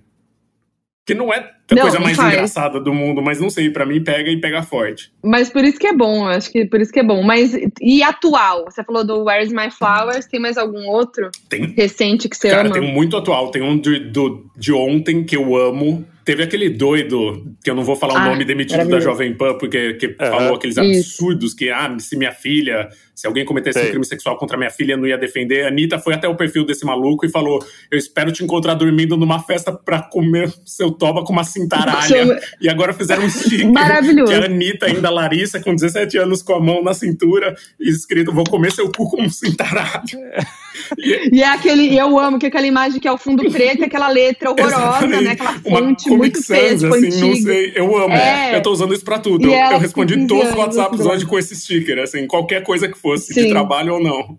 Que 1.09 1.15
não 1.15 1.33
é 1.33 1.39
a 1.39 1.75
não, 1.75 1.81
coisa 1.81 1.99
mais 1.99 2.19
faz. 2.19 2.35
engraçada 2.35 2.79
do 2.79 2.93
mundo, 2.93 3.23
mas 3.23 3.41
não 3.41 3.49
sei, 3.49 3.71
para 3.71 3.87
mim 3.87 4.05
pega 4.05 4.31
e 4.31 4.39
pega 4.39 4.63
forte. 4.63 5.11
Mas 5.25 5.49
por 5.49 5.65
isso 5.65 5.79
que 5.79 5.87
é 5.87 5.93
bom, 5.95 6.27
acho 6.27 6.53
que 6.53 6.67
por 6.67 6.83
isso 6.83 6.93
que 6.93 7.01
é 7.01 7.03
bom. 7.03 7.23
Mas 7.23 7.57
e 7.81 8.03
atual? 8.03 8.67
Você 8.67 8.85
falou 8.85 9.03
do 9.03 9.25
Where's 9.25 9.51
My 9.51 9.71
Flowers, 9.71 10.27
tem 10.27 10.39
mais 10.39 10.59
algum 10.59 10.87
outro 10.87 11.31
tem, 11.49 11.73
recente 11.75 12.29
que 12.29 12.37
você 12.37 12.51
cara, 12.51 12.61
ama? 12.61 12.75
Cara, 12.75 12.83
tem 12.83 12.91
um 12.91 12.93
muito 12.93 13.17
atual, 13.17 13.51
tem 13.51 13.63
um 13.63 13.79
de, 13.79 14.01
do, 14.01 14.51
de 14.55 14.71
ontem 14.71 15.25
que 15.25 15.35
eu 15.35 15.57
amo, 15.57 16.05
Teve 16.29 16.43
aquele 16.43 16.69
doido, 16.69 17.57
que 17.65 17.71
eu 17.71 17.75
não 17.75 17.83
vou 17.83 17.97
falar 17.97 18.21
ah, 18.21 18.27
o 18.27 18.31
nome 18.33 18.45
demitido 18.45 18.87
da 18.87 19.01
Jovem 19.01 19.33
Pan, 19.33 19.57
porque 19.57 19.95
que 19.95 20.15
falou 20.15 20.57
aqueles 20.57 20.77
absurdos 20.77 21.55
que, 21.55 21.71
ah, 21.71 21.97
se 21.99 22.19
minha 22.19 22.33
filha, 22.33 22.91
se 23.15 23.27
alguém 23.27 23.47
cometesse 23.47 23.79
Sei. 23.79 23.89
um 23.89 23.91
crime 23.93 24.05
sexual 24.05 24.37
contra 24.37 24.59
minha 24.59 24.69
filha, 24.69 24.95
não 24.95 25.07
ia 25.07 25.17
defender. 25.17 25.65
A 25.65 25.69
Anitta 25.69 25.99
foi 25.99 26.13
até 26.13 26.29
o 26.29 26.37
perfil 26.37 26.67
desse 26.67 26.85
maluco 26.85 27.25
e 27.25 27.31
falou: 27.31 27.65
Eu 27.91 27.97
espero 27.97 28.31
te 28.31 28.45
encontrar 28.45 28.75
dormindo 28.75 29.17
numa 29.17 29.43
festa 29.43 29.73
pra 29.73 30.03
comer 30.03 30.53
seu 30.67 30.91
toba 30.91 31.25
com 31.25 31.33
uma 31.33 31.45
cintaralha. 31.45 32.39
e 32.61 32.69
agora 32.69 32.93
fizeram 32.93 33.25
um 33.25 33.31
sticker. 33.31 33.67
Maravilhoso. 33.73 34.31
Que 34.31 34.39
a 34.39 34.45
Anitta, 34.45 34.85
ainda 34.85 35.09
Larissa, 35.09 35.59
com 35.59 35.75
17 35.75 36.19
anos, 36.19 36.43
com 36.43 36.53
a 36.53 36.61
mão 36.61 36.83
na 36.83 36.93
cintura, 36.93 37.57
escrito: 37.81 38.35
Vou 38.35 38.45
comer 38.45 38.71
seu 38.71 38.93
cu 38.93 39.11
com 39.11 39.23
um 39.23 39.31
cintaralho. 39.31 40.05
e 41.33 41.43
é 41.43 41.47
aquele, 41.47 41.97
eu 41.97 42.19
amo 42.19 42.39
que 42.39 42.47
é 42.47 42.49
aquela 42.49 42.67
imagem 42.67 43.01
que 43.01 43.09
é 43.09 43.13
o 43.13 43.19
fundo 43.19 43.51
preto, 43.51 43.85
aquela 43.85 44.09
letra 44.09 44.51
horrorosa, 44.51 45.07
né? 45.21 45.31
Aquela 45.33 45.55
fonte 45.55 46.11
muito 46.11 46.43
feia, 46.45 46.77
tipo, 46.77 46.95
assim, 46.95 47.21
não 47.21 47.35
sei. 47.37 47.73
Eu 47.75 47.97
amo. 47.97 48.15
É. 48.15 48.57
Eu 48.57 48.63
tô 48.63 48.71
usando 48.71 48.95
isso 48.95 49.05
pra 49.05 49.19
tudo. 49.19 49.47
Eu, 49.47 49.53
eu, 49.53 49.79
respondi 49.79 50.27
todos 50.27 50.51
os 50.51 50.55
WhatsApps 50.55 51.01
hoje 51.01 51.27
com 51.27 51.39
esse 51.39 51.55
sticker, 51.57 51.99
assim, 51.99 52.27
qualquer 52.27 52.63
coisa 52.63 52.89
que 52.89 52.99
fosse, 52.99 53.33
Sim. 53.33 53.45
de 53.45 53.49
trabalho 53.51 53.95
ou 53.95 54.03
não. 54.03 54.39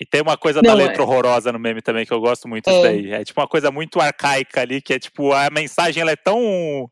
E 0.00 0.06
tem 0.06 0.22
uma 0.22 0.36
coisa 0.36 0.62
não, 0.62 0.70
da 0.70 0.74
letra 0.74 1.02
é... 1.02 1.04
horrorosa 1.04 1.50
no 1.50 1.58
meme 1.58 1.82
também 1.82 2.06
que 2.06 2.12
eu 2.12 2.20
gosto 2.20 2.46
muito 2.46 2.70
é. 2.70 2.82
daí. 2.82 3.12
É 3.12 3.24
tipo 3.24 3.40
uma 3.40 3.48
coisa 3.48 3.70
muito 3.70 4.00
arcaica 4.00 4.60
ali, 4.60 4.80
que 4.80 4.94
é 4.94 4.98
tipo, 4.98 5.32
a 5.32 5.50
mensagem 5.50 6.00
ela 6.00 6.12
é 6.12 6.16
tão 6.16 6.88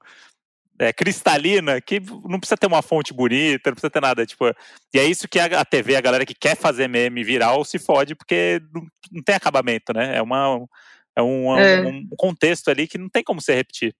é, 0.78 0.92
cristalina 0.92 1.80
que 1.80 2.00
não 2.28 2.38
precisa 2.38 2.56
ter 2.56 2.66
uma 2.66 2.82
fonte 2.82 3.12
bonita, 3.12 3.70
não 3.70 3.74
precisa 3.74 3.90
ter 3.90 4.00
nada. 4.00 4.26
Tipo, 4.26 4.46
e 4.94 4.98
é 4.98 5.04
isso 5.04 5.28
que 5.28 5.38
a, 5.38 5.60
a 5.60 5.64
TV, 5.64 5.96
a 5.96 6.00
galera 6.00 6.26
que 6.26 6.34
quer 6.34 6.56
fazer 6.56 6.88
meme 6.88 7.24
viral, 7.24 7.64
se 7.64 7.78
fode, 7.78 8.14
porque 8.14 8.60
não, 8.72 8.82
não 9.12 9.22
tem 9.22 9.34
acabamento, 9.34 9.92
né? 9.92 10.16
É 10.16 10.22
uma, 10.22 10.66
é 11.16 11.22
um, 11.22 11.58
é. 11.58 11.80
um, 11.80 12.06
contexto 12.16 12.70
ali 12.70 12.86
que 12.86 12.98
não 12.98 13.08
tem 13.08 13.24
como 13.24 13.40
se 13.40 13.54
repetir. 13.54 13.94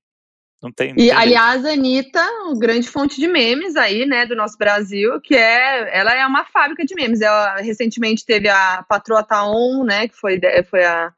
Não 0.62 0.72
tem, 0.72 0.88
não 0.94 1.04
e, 1.04 1.08
tem 1.08 1.12
aliás, 1.12 1.64
a 1.64 1.72
Anitta, 1.72 2.26
grande 2.58 2.88
fonte 2.88 3.20
de 3.20 3.28
memes 3.28 3.76
aí, 3.76 4.06
né, 4.06 4.24
do 4.24 4.34
nosso 4.34 4.56
Brasil, 4.56 5.20
que 5.20 5.34
é, 5.34 5.96
ela 5.96 6.14
é 6.14 6.26
uma 6.26 6.44
fábrica 6.46 6.84
de 6.84 6.94
memes. 6.94 7.20
Ela 7.20 7.56
recentemente 7.56 8.24
teve 8.24 8.48
a 8.48 8.82
Patroa 8.88 9.22
Taon, 9.22 9.84
né, 9.84 10.08
que 10.08 10.16
foi, 10.16 10.40
foi 10.68 10.84
a, 10.84 11.12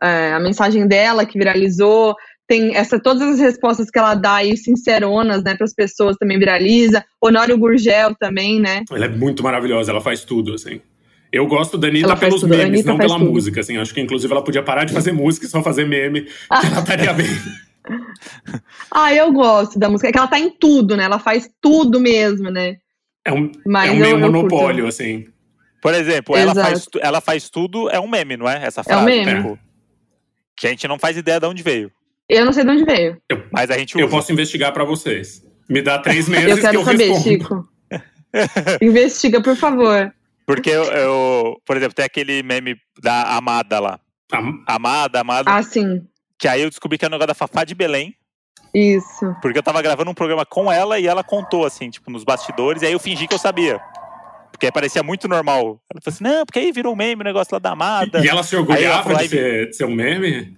a, 0.00 0.08
é, 0.08 0.32
a 0.32 0.40
mensagem 0.40 0.86
dela 0.86 1.26
que 1.26 1.38
viralizou. 1.38 2.16
Tem 2.46 2.76
essa, 2.76 3.00
todas 3.00 3.22
as 3.22 3.40
respostas 3.40 3.90
que 3.90 3.98
ela 3.98 4.14
dá 4.14 4.34
aí, 4.34 4.56
sinceronas, 4.56 5.42
né, 5.42 5.54
para 5.54 5.64
as 5.64 5.74
pessoas 5.74 6.16
também 6.16 6.38
viraliza. 6.38 7.04
Honório 7.20 7.56
Gurgel 7.56 8.14
também, 8.18 8.60
né. 8.60 8.82
Ela 8.90 9.06
é 9.06 9.08
muito 9.08 9.42
maravilhosa, 9.42 9.90
ela 9.90 10.00
faz 10.00 10.24
tudo, 10.24 10.54
assim. 10.54 10.80
Eu 11.32 11.48
gosto 11.48 11.76
da 11.76 11.88
Anitta 11.88 12.16
pelos 12.16 12.42
tudo. 12.42 12.50
memes, 12.50 12.66
Anitta 12.66 12.90
não 12.90 12.96
pela 12.96 13.18
tudo. 13.18 13.32
música. 13.32 13.60
Assim, 13.60 13.76
acho 13.76 13.92
que 13.92 14.00
inclusive 14.00 14.32
ela 14.32 14.44
podia 14.44 14.62
parar 14.62 14.84
de 14.84 14.92
fazer 14.92 15.10
música 15.10 15.46
e 15.46 15.48
só 15.48 15.62
fazer 15.62 15.84
meme, 15.84 16.28
ah. 16.48 16.60
que 16.60 16.66
ela 16.66 16.78
estaria 16.78 17.12
bem. 17.12 17.26
ah, 18.92 19.12
eu 19.12 19.32
gosto 19.32 19.76
da 19.76 19.88
música. 19.88 20.08
É 20.08 20.12
que 20.12 20.18
ela 20.18 20.28
tá 20.28 20.38
em 20.38 20.50
tudo, 20.50 20.96
né? 20.96 21.04
Ela 21.04 21.18
faz 21.18 21.50
tudo 21.60 21.98
mesmo, 21.98 22.50
né? 22.50 22.76
É 23.24 23.32
um, 23.32 23.50
Mas 23.66 23.90
é 23.90 23.92
um 23.92 23.96
meio 23.96 24.20
monopólio, 24.20 24.86
assim. 24.86 25.26
Por 25.82 25.92
exemplo, 25.92 26.36
ela 26.36 26.54
faz, 26.54 26.86
ela 27.00 27.20
faz 27.20 27.50
tudo, 27.50 27.90
é 27.90 27.98
um 27.98 28.08
meme, 28.08 28.36
não 28.36 28.48
é? 28.48 28.64
Essa 28.64 28.84
frase. 28.84 29.00
É 29.00 29.02
um 29.02 29.04
meme. 29.04 29.42
Tipo, 29.42 29.58
que 30.56 30.66
a 30.68 30.70
gente 30.70 30.86
não 30.86 31.00
faz 31.00 31.16
ideia 31.16 31.40
de 31.40 31.46
onde 31.46 31.64
veio. 31.64 31.90
Eu 32.28 32.44
não 32.44 32.52
sei 32.52 32.64
de 32.64 32.70
onde 32.70 32.84
veio. 32.84 33.20
Eu, 33.28 33.44
Mas 33.52 33.70
a 33.70 33.78
gente 33.78 33.94
usa. 33.96 34.04
Eu 34.04 34.08
posso 34.08 34.32
investigar 34.32 34.72
para 34.72 34.84
vocês. 34.84 35.42
Me 35.68 35.82
dá 35.82 35.98
três 35.98 36.26
meses 36.28 36.48
eu 36.48 36.60
quero 36.60 36.70
que 36.70 36.76
eu 36.76 36.84
saber, 36.84 37.08
respondo. 37.10 37.22
Chico. 37.22 37.68
Investiga, 38.82 39.42
por 39.42 39.56
favor. 39.56 40.12
Porque 40.46 40.70
eu, 40.70 40.84
eu, 40.84 41.56
por 41.64 41.76
exemplo, 41.76 41.94
tem 41.94 42.04
aquele 42.04 42.42
meme 42.42 42.76
da 43.00 43.36
Amada 43.36 43.80
lá. 43.80 44.00
Am 44.32 44.62
Amada, 44.66 45.20
Amada. 45.20 45.50
Ah, 45.50 45.62
sim. 45.62 46.02
Que 46.38 46.48
aí 46.48 46.62
eu 46.62 46.68
descobri 46.68 46.98
que 46.98 47.04
é 47.04 47.08
o 47.08 47.10
negócio 47.10 47.28
da 47.28 47.34
Fafá 47.34 47.64
de 47.64 47.74
Belém. 47.74 48.14
Isso. 48.74 49.34
Porque 49.40 49.58
eu 49.58 49.62
tava 49.62 49.80
gravando 49.80 50.10
um 50.10 50.14
programa 50.14 50.44
com 50.44 50.70
ela 50.70 50.98
e 50.98 51.06
ela 51.06 51.22
contou, 51.22 51.64
assim, 51.64 51.88
tipo, 51.88 52.10
nos 52.10 52.24
bastidores, 52.24 52.82
e 52.82 52.86
aí 52.86 52.92
eu 52.92 52.98
fingi 52.98 53.28
que 53.28 53.34
eu 53.34 53.38
sabia. 53.38 53.80
Porque 54.50 54.66
aí 54.66 54.72
parecia 54.72 55.02
muito 55.02 55.28
normal. 55.28 55.80
Ela 55.90 56.00
falou 56.02 56.14
assim, 56.14 56.24
não, 56.24 56.44
porque 56.44 56.58
aí 56.58 56.72
virou 56.72 56.92
um 56.92 56.96
meme 56.96 57.22
o 57.22 57.24
negócio 57.24 57.54
lá 57.54 57.58
da 57.58 57.70
Amada. 57.70 58.24
E 58.24 58.28
ela 58.28 58.42
se 58.42 58.56
orgulhava 58.56 59.10
ela 59.10 59.22
de, 59.22 59.28
ser, 59.28 59.68
de 59.68 59.76
ser 59.76 59.84
um 59.84 59.94
meme? 59.94 60.56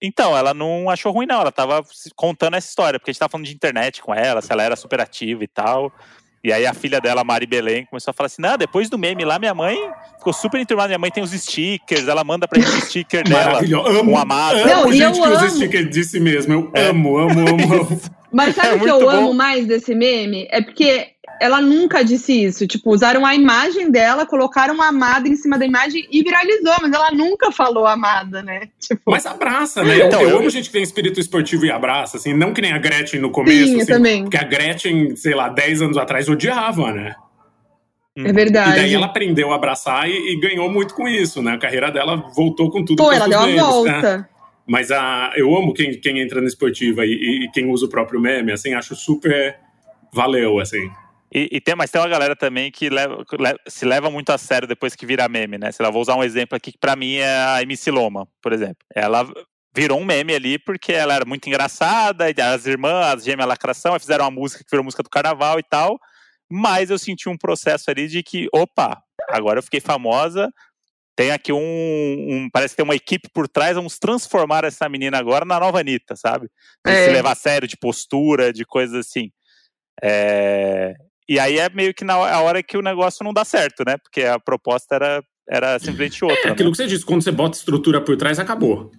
Então, 0.00 0.36
ela 0.36 0.52
não 0.52 0.90
achou 0.90 1.12
ruim, 1.12 1.26
não. 1.26 1.40
Ela 1.40 1.52
tava 1.52 1.82
contando 2.14 2.54
essa 2.54 2.68
história, 2.68 2.98
porque 2.98 3.10
a 3.10 3.12
gente 3.12 3.20
tava 3.20 3.30
falando 3.30 3.46
de 3.46 3.54
internet 3.54 4.02
com 4.02 4.14
ela, 4.14 4.42
se 4.42 4.52
ela 4.52 4.62
era 4.62 4.76
super 4.76 5.00
ativa 5.00 5.42
e 5.42 5.48
tal. 5.48 5.92
E 6.46 6.52
aí 6.52 6.64
a 6.64 6.72
filha 6.72 7.00
dela, 7.00 7.24
Mari 7.24 7.44
Belém, 7.44 7.86
começou 7.86 8.12
a 8.12 8.14
falar 8.14 8.26
assim: 8.26 8.40
não, 8.40 8.56
depois 8.56 8.88
do 8.88 8.96
meme 8.96 9.24
lá, 9.24 9.36
minha 9.36 9.52
mãe 9.52 9.76
ficou 10.16 10.32
super 10.32 10.60
enturmada. 10.60 10.86
Minha 10.86 10.98
mãe 10.98 11.10
tem 11.10 11.20
os 11.20 11.32
stickers, 11.32 12.06
ela 12.06 12.22
manda 12.22 12.46
pra 12.46 12.60
gente 12.60 12.76
o 12.76 12.80
sticker 12.86 13.24
dela. 13.24 13.58
Amo, 13.58 14.12
com 14.12 14.18
amado. 14.18 14.58
Amo 14.58 14.66
não, 14.66 14.92
gente 14.92 15.18
que 15.18 15.26
amo. 15.26 15.34
usa 15.34 15.50
sticker 15.50 15.88
disse 15.88 16.20
mesmo. 16.20 16.52
Eu 16.52 16.70
é. 16.72 16.86
amo, 16.88 17.18
amo, 17.18 17.40
amo, 17.40 17.74
amo. 17.74 18.00
Mas 18.32 18.54
sabe 18.54 18.68
é 18.68 18.74
o 18.74 18.80
que 18.80 18.88
eu 18.88 19.00
bom. 19.00 19.10
amo 19.10 19.34
mais 19.34 19.66
desse 19.66 19.92
meme? 19.92 20.46
É 20.50 20.62
porque 20.62 21.15
ela 21.40 21.60
nunca 21.60 22.04
disse 22.04 22.32
isso. 22.44 22.66
Tipo, 22.66 22.90
usaram 22.90 23.24
a 23.24 23.34
imagem 23.34 23.90
dela, 23.90 24.26
colocaram 24.26 24.80
a 24.80 24.88
amada 24.88 25.28
em 25.28 25.36
cima 25.36 25.58
da 25.58 25.66
imagem 25.66 26.06
e 26.10 26.22
viralizou, 26.22 26.74
mas 26.80 26.92
ela 26.92 27.10
nunca 27.10 27.50
falou 27.52 27.86
amada, 27.86 28.42
né? 28.42 28.68
Tipo... 28.80 29.10
Mas 29.10 29.26
abraça, 29.26 29.82
né? 29.82 30.06
Então, 30.06 30.20
eu, 30.22 30.30
eu 30.30 30.38
amo 30.38 30.50
gente 30.50 30.66
que 30.66 30.72
tem 30.72 30.82
espírito 30.82 31.20
esportivo 31.20 31.64
e 31.66 31.70
abraça, 31.70 32.16
assim, 32.16 32.32
não 32.32 32.52
que 32.52 32.60
nem 32.60 32.72
a 32.72 32.78
Gretchen 32.78 33.20
no 33.20 33.30
começo, 33.30 33.66
Sim, 33.66 33.76
assim, 33.76 33.86
também. 33.92 34.22
porque 34.22 34.36
a 34.36 34.44
Gretchen, 34.44 35.16
sei 35.16 35.34
lá, 35.34 35.48
10 35.48 35.82
anos 35.82 35.96
atrás 35.96 36.28
odiava, 36.28 36.92
né? 36.92 37.14
É 38.16 38.32
verdade. 38.32 38.70
E 38.70 38.82
daí 38.82 38.94
ela 38.94 39.06
aprendeu 39.06 39.52
a 39.52 39.56
abraçar 39.56 40.08
e, 40.08 40.32
e, 40.32 40.40
ganhou 40.40 40.70
muito 40.70 40.94
com 40.94 41.06
isso, 41.06 41.42
né? 41.42 41.52
A 41.52 41.58
carreira 41.58 41.90
dela 41.90 42.16
voltou 42.34 42.70
com 42.70 42.82
tudo. 42.82 42.96
Pô, 42.96 43.12
ela 43.12 43.28
deu 43.28 43.38
a 43.38 43.46
volta. 43.46 44.18
Né? 44.18 44.26
Mas 44.66 44.90
a, 44.90 45.32
eu 45.36 45.54
amo 45.54 45.74
quem, 45.74 45.92
quem 46.00 46.20
entra 46.20 46.40
na 46.40 46.46
esportiva 46.46 47.04
e, 47.04 47.44
e, 47.44 47.50
quem 47.52 47.70
usa 47.70 47.84
o 47.84 47.88
próprio 47.90 48.18
meme, 48.18 48.52
assim, 48.52 48.72
acho 48.72 48.96
super 48.96 49.56
valeu, 50.12 50.58
assim. 50.58 50.90
E, 51.32 51.48
e, 51.52 51.60
tem, 51.60 51.74
mas 51.74 51.90
tem 51.90 52.00
uma 52.00 52.08
galera 52.08 52.36
também 52.36 52.70
que 52.70 52.88
leva, 52.88 53.24
se 53.66 53.84
leva 53.84 54.10
muito 54.10 54.30
a 54.30 54.38
sério 54.38 54.68
depois 54.68 54.94
que 54.94 55.06
vira 55.06 55.28
meme, 55.28 55.58
né? 55.58 55.72
Sei 55.72 55.84
lá, 55.84 55.90
vou 55.90 56.00
usar 56.00 56.14
um 56.14 56.22
exemplo 56.22 56.56
aqui 56.56 56.72
que 56.72 56.78
pra 56.78 56.94
mim 56.94 57.16
é 57.16 57.36
a 57.36 57.62
MC 57.62 57.90
Loma, 57.90 58.28
por 58.40 58.52
exemplo. 58.52 58.78
Ela 58.94 59.26
virou 59.74 60.00
um 60.00 60.04
meme 60.04 60.34
ali 60.34 60.58
porque 60.58 60.92
ela 60.92 61.14
era 61.14 61.24
muito 61.24 61.46
engraçada, 61.46 62.30
e 62.30 62.40
as 62.40 62.66
irmãs, 62.66 63.14
as 63.14 63.24
gêmeas 63.24 63.48
lacração, 63.48 63.98
fizeram 63.98 64.24
uma 64.24 64.30
música 64.30 64.62
que 64.64 64.70
virou 64.70 64.84
música 64.84 65.02
do 65.02 65.10
carnaval 65.10 65.58
e 65.58 65.62
tal. 65.62 65.98
Mas 66.50 66.90
eu 66.90 66.98
senti 66.98 67.28
um 67.28 67.36
processo 67.36 67.90
ali 67.90 68.06
de 68.06 68.22
que, 68.22 68.46
opa, 68.54 69.02
agora 69.28 69.58
eu 69.58 69.62
fiquei 69.62 69.80
famosa, 69.80 70.48
tem 71.16 71.32
aqui 71.32 71.52
um, 71.52 71.58
um, 71.58 72.48
Parece 72.52 72.74
que 72.74 72.76
tem 72.76 72.84
uma 72.84 72.94
equipe 72.94 73.28
por 73.32 73.48
trás, 73.48 73.74
vamos 73.74 73.98
transformar 73.98 74.64
essa 74.64 74.88
menina 74.88 75.18
agora 75.18 75.44
na 75.44 75.58
nova 75.58 75.80
Anitta, 75.80 76.14
sabe? 76.14 76.48
De 76.84 76.92
é. 76.92 77.06
se 77.06 77.10
levar 77.10 77.32
a 77.32 77.34
sério, 77.34 77.66
de 77.66 77.76
postura, 77.76 78.52
de 78.52 78.64
coisas 78.64 79.06
assim. 79.06 79.30
É, 80.02 80.94
e 81.28 81.38
aí 81.38 81.58
é 81.58 81.68
meio 81.68 81.92
que 81.92 82.04
na 82.04 82.16
hora 82.18 82.62
que 82.62 82.76
o 82.76 82.82
negócio 82.82 83.24
não 83.24 83.32
dá 83.32 83.44
certo, 83.44 83.84
né? 83.86 83.96
Porque 83.96 84.22
a 84.22 84.38
proposta 84.38 84.94
era, 84.94 85.24
era 85.48 85.78
simplesmente 85.78 86.24
outra. 86.24 86.50
É, 86.50 86.52
aquilo 86.52 86.68
né? 86.68 86.72
que 86.72 86.76
você 86.76 86.86
disse, 86.86 87.04
quando 87.04 87.22
você 87.22 87.32
bota 87.32 87.56
estrutura 87.56 88.00
por 88.00 88.16
trás, 88.16 88.38
acabou. 88.38 88.92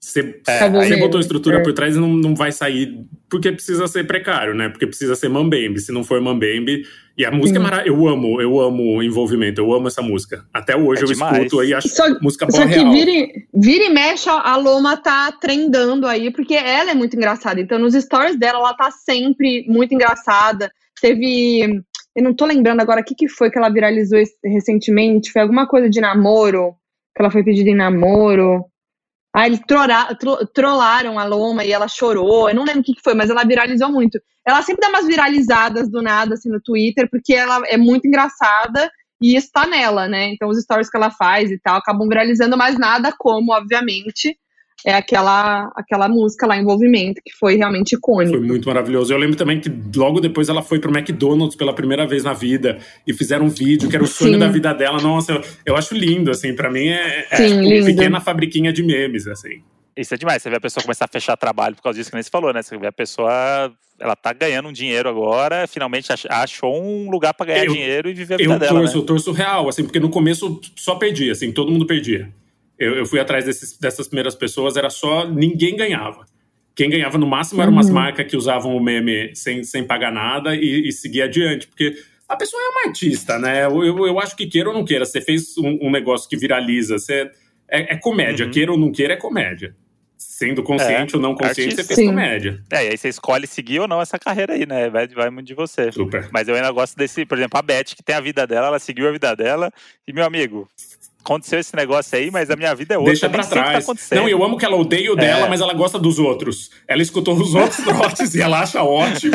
Você, 0.00 0.40
é, 0.48 0.68
você 0.68 0.96
botou 0.96 1.20
estrutura 1.20 1.58
é. 1.58 1.62
por 1.62 1.72
trás 1.72 1.94
e 1.94 1.98
não, 2.00 2.08
não 2.08 2.34
vai 2.34 2.50
sair 2.50 3.06
porque 3.30 3.52
precisa 3.52 3.86
ser 3.86 4.04
precário, 4.04 4.52
né? 4.52 4.68
Porque 4.68 4.84
precisa 4.84 5.14
ser 5.14 5.28
mambembe. 5.28 5.78
Se 5.78 5.92
não 5.92 6.02
for 6.02 6.20
mambembe. 6.20 6.82
E 7.16 7.24
a 7.24 7.30
música 7.30 7.60
Sim. 7.60 7.64
é 7.64 7.70
maravilhosa. 7.70 8.00
Eu 8.00 8.08
amo, 8.08 8.40
eu 8.42 8.60
amo 8.60 8.96
o 8.96 9.02
envolvimento, 9.02 9.60
eu 9.60 9.72
amo 9.72 9.86
essa 9.86 10.02
música. 10.02 10.44
Até 10.52 10.74
hoje 10.74 11.02
é 11.02 11.04
eu 11.04 11.08
demais. 11.08 11.36
escuto 11.36 11.62
e 11.62 11.72
acho 11.72 11.88
só, 11.88 12.08
música 12.20 12.46
boa 12.46 12.62
Só 12.62 12.66
que 12.66 12.74
real. 12.74 12.90
Vira, 12.90 13.28
vira 13.54 13.84
e 13.84 13.90
mexe, 13.90 14.28
a 14.28 14.56
Loma 14.56 14.96
tá 14.96 15.30
trendando 15.32 16.06
aí, 16.08 16.32
porque 16.32 16.54
ela 16.54 16.90
é 16.90 16.94
muito 16.94 17.14
engraçada. 17.14 17.60
Então, 17.60 17.78
nos 17.78 17.94
stories 17.94 18.36
dela, 18.36 18.58
ela 18.58 18.74
tá 18.74 18.90
sempre 18.90 19.64
muito 19.68 19.94
engraçada. 19.94 20.72
Teve. 21.02 21.82
Eu 22.14 22.22
não 22.22 22.32
tô 22.32 22.46
lembrando 22.46 22.80
agora 22.80 23.00
o 23.00 23.04
que, 23.04 23.14
que 23.14 23.28
foi 23.28 23.50
que 23.50 23.58
ela 23.58 23.68
viralizou 23.68 24.20
recentemente. 24.44 25.32
Foi 25.32 25.42
alguma 25.42 25.66
coisa 25.66 25.90
de 25.90 26.00
namoro, 26.00 26.76
que 27.14 27.20
ela 27.20 27.30
foi 27.30 27.42
pedida 27.42 27.70
em 27.70 27.74
namoro. 27.74 28.64
Ah, 29.34 29.46
eles 29.46 29.60
trollaram 30.54 31.18
a 31.18 31.24
Loma 31.24 31.64
e 31.64 31.72
ela 31.72 31.88
chorou. 31.88 32.48
Eu 32.48 32.54
não 32.54 32.64
lembro 32.64 32.82
o 32.82 32.84
que, 32.84 32.94
que 32.94 33.02
foi, 33.02 33.14
mas 33.14 33.30
ela 33.30 33.44
viralizou 33.44 33.90
muito. 33.90 34.20
Ela 34.46 34.62
sempre 34.62 34.82
dá 34.82 34.90
umas 34.90 35.06
viralizadas 35.06 35.90
do 35.90 36.02
nada, 36.02 36.34
assim, 36.34 36.50
no 36.50 36.60
Twitter, 36.60 37.08
porque 37.10 37.34
ela 37.34 37.62
é 37.66 37.78
muito 37.78 38.06
engraçada 38.06 38.90
e 39.20 39.34
está 39.34 39.66
nela, 39.66 40.06
né? 40.06 40.28
Então 40.28 40.48
os 40.48 40.60
stories 40.60 40.90
que 40.90 40.96
ela 40.96 41.10
faz 41.10 41.50
e 41.50 41.58
tal 41.58 41.76
acabam 41.76 42.06
viralizando, 42.06 42.56
mas 42.58 42.78
nada 42.78 43.12
como, 43.18 43.52
obviamente, 43.52 44.36
é 44.84 44.94
aquela, 44.94 45.72
aquela 45.76 46.08
música 46.08 46.46
lá, 46.46 46.56
Envolvimento, 46.56 47.20
que 47.24 47.32
foi 47.32 47.56
realmente 47.56 47.94
icônica. 47.94 48.36
Foi 48.36 48.46
muito 48.46 48.68
maravilhoso. 48.68 49.12
Eu 49.12 49.18
lembro 49.18 49.36
também 49.36 49.60
que 49.60 49.72
logo 49.96 50.20
depois 50.20 50.48
ela 50.48 50.62
foi 50.62 50.78
pro 50.78 50.90
McDonald's 50.90 51.56
pela 51.56 51.72
primeira 51.72 52.06
vez 52.06 52.24
na 52.24 52.32
vida 52.32 52.78
e 53.06 53.12
fizeram 53.12 53.46
um 53.46 53.48
vídeo 53.48 53.88
que 53.88 53.94
era 53.94 54.04
o 54.04 54.08
sonho 54.08 54.34
Sim. 54.34 54.38
da 54.38 54.48
vida 54.48 54.72
dela. 54.74 55.00
Nossa, 55.00 55.32
eu, 55.32 55.42
eu 55.66 55.76
acho 55.76 55.94
lindo, 55.94 56.30
assim, 56.30 56.54
para 56.54 56.70
mim 56.70 56.88
é, 56.88 57.26
é 57.30 57.36
Sim, 57.36 57.60
uma 57.60 57.86
pequena 57.86 58.20
fabriquinha 58.20 58.72
de 58.72 58.82
memes, 58.82 59.26
assim. 59.26 59.62
Isso 59.96 60.14
é 60.14 60.16
demais. 60.16 60.42
Você 60.42 60.50
vê 60.50 60.56
a 60.56 60.60
pessoa 60.60 60.82
começar 60.82 61.04
a 61.04 61.08
fechar 61.08 61.36
trabalho 61.36 61.76
por 61.76 61.82
causa 61.82 61.98
disso 61.98 62.10
que 62.10 62.16
nem 62.16 62.22
você 62.22 62.30
falou, 62.30 62.52
né? 62.52 62.62
Você 62.62 62.76
vê 62.76 62.86
a 62.86 62.92
pessoa, 62.92 63.72
ela 64.00 64.16
tá 64.16 64.32
ganhando 64.32 64.68
um 64.68 64.72
dinheiro 64.72 65.08
agora, 65.08 65.66
finalmente 65.66 66.08
achou 66.28 66.82
um 66.82 67.10
lugar 67.10 67.34
para 67.34 67.46
ganhar 67.46 67.66
eu, 67.66 67.72
dinheiro 67.72 68.08
e 68.08 68.14
viver 68.14 68.34
a 68.34 68.36
vida 68.38 68.54
eu 68.54 68.58
dela. 68.58 68.80
Torço, 68.80 68.96
né? 68.96 69.02
Eu 69.02 69.06
torço 69.06 69.32
real, 69.32 69.68
assim, 69.68 69.84
porque 69.84 70.00
no 70.00 70.08
começo 70.08 70.60
só 70.76 70.94
perdia, 70.94 71.32
assim, 71.32 71.52
todo 71.52 71.70
mundo 71.70 71.86
perdia. 71.86 72.32
Eu, 72.84 72.96
eu 72.96 73.06
fui 73.06 73.20
atrás 73.20 73.44
desses, 73.44 73.78
dessas 73.78 74.06
primeiras 74.08 74.34
pessoas, 74.34 74.76
era 74.76 74.90
só. 74.90 75.26
ninguém 75.28 75.76
ganhava. 75.76 76.26
Quem 76.74 76.88
ganhava 76.88 77.18
no 77.18 77.26
máximo 77.26 77.60
eram 77.62 77.70
umas 77.72 77.88
Uhum. 77.88 77.94
marcas 77.94 78.26
que 78.26 78.36
usavam 78.36 78.74
o 78.76 78.82
meme 78.82 79.34
sem, 79.36 79.62
sem 79.62 79.84
pagar 79.84 80.10
nada 80.10 80.54
e, 80.56 80.88
e 80.88 80.92
seguir 80.92 81.22
adiante, 81.22 81.66
porque 81.66 81.94
a 82.28 82.34
pessoa 82.34 82.62
é 82.62 82.68
uma 82.70 82.86
artista, 82.88 83.38
né? 83.38 83.66
Eu, 83.66 83.84
eu, 83.84 84.06
eu 84.06 84.18
acho 84.18 84.34
que 84.34 84.46
queira 84.46 84.70
ou 84.70 84.74
não 84.74 84.84
queira, 84.84 85.04
você 85.04 85.20
fez 85.20 85.56
um, 85.58 85.78
um 85.82 85.90
negócio 85.90 86.28
que 86.28 86.36
viraliza, 86.36 86.98
você, 86.98 87.30
é, 87.68 87.92
é 87.94 87.96
comédia, 87.98 88.46
Uhum. 88.46 88.52
queira 88.52 88.72
ou 88.72 88.78
não 88.78 88.90
queira, 88.90 89.12
é 89.12 89.16
comédia. 89.16 89.76
Sendo 90.16 90.62
consciente 90.62 91.14
É, 91.14 91.16
ou 91.18 91.22
não 91.22 91.34
consciente, 91.34 91.60
artista. 91.62 91.82
você 91.82 91.88
fez 91.88 91.98
Sim. 91.98 92.06
comédia. 92.06 92.62
É, 92.72 92.86
e 92.86 92.88
aí 92.90 92.96
você 92.96 93.08
escolhe 93.08 93.46
seguir 93.46 93.80
ou 93.80 93.86
não 93.88 94.00
essa 94.00 94.18
carreira 94.18 94.54
aí, 94.54 94.64
né? 94.64 94.88
Vai, 94.88 95.06
vai 95.08 95.30
muito 95.30 95.46
de 95.48 95.54
você. 95.54 95.92
Super. 95.92 96.28
Mas 96.32 96.48
eu 96.48 96.54
ainda 96.54 96.70
gosto 96.70 96.96
desse, 96.96 97.26
por 97.26 97.36
exemplo, 97.36 97.58
a 97.58 97.62
Beth, 97.62 97.84
que 97.94 98.02
tem 98.02 98.14
a 98.16 98.20
vida 98.20 98.46
dela, 98.46 98.68
ela 98.68 98.78
seguiu 98.78 99.06
a 99.08 99.12
vida 99.12 99.34
dela. 99.36 99.70
E, 100.06 100.12
meu 100.12 100.24
amigo, 100.24 100.68
aconteceu 101.24 101.58
esse 101.58 101.74
negócio 101.74 102.16
aí, 102.18 102.30
mas 102.30 102.50
a 102.50 102.56
minha 102.56 102.74
vida 102.74 102.94
é 102.94 102.98
outra. 102.98 103.12
Deixa 103.12 103.28
pra 103.30 103.40
o 103.40 103.44
tá 103.44 103.50
trás. 103.50 103.84
acontecendo. 103.84 104.18
não, 104.20 104.28
eu 104.28 104.42
amo 104.44 104.56
que 104.58 104.64
ela 104.64 104.76
odeia 104.76 105.12
o 105.12 105.16
dela, 105.16 105.46
É. 105.46 105.48
mas 105.48 105.60
ela 105.60 105.72
gosta 105.74 105.98
dos 105.98 106.18
outros. 106.18 106.70
Ela 106.88 107.02
escutou 107.02 107.34
os 107.34 107.54
outros 107.54 107.78
trotes 107.84 108.34
e 108.34 108.40
ela 108.40 108.60
acha 108.60 108.82
ótimo. 108.82 109.34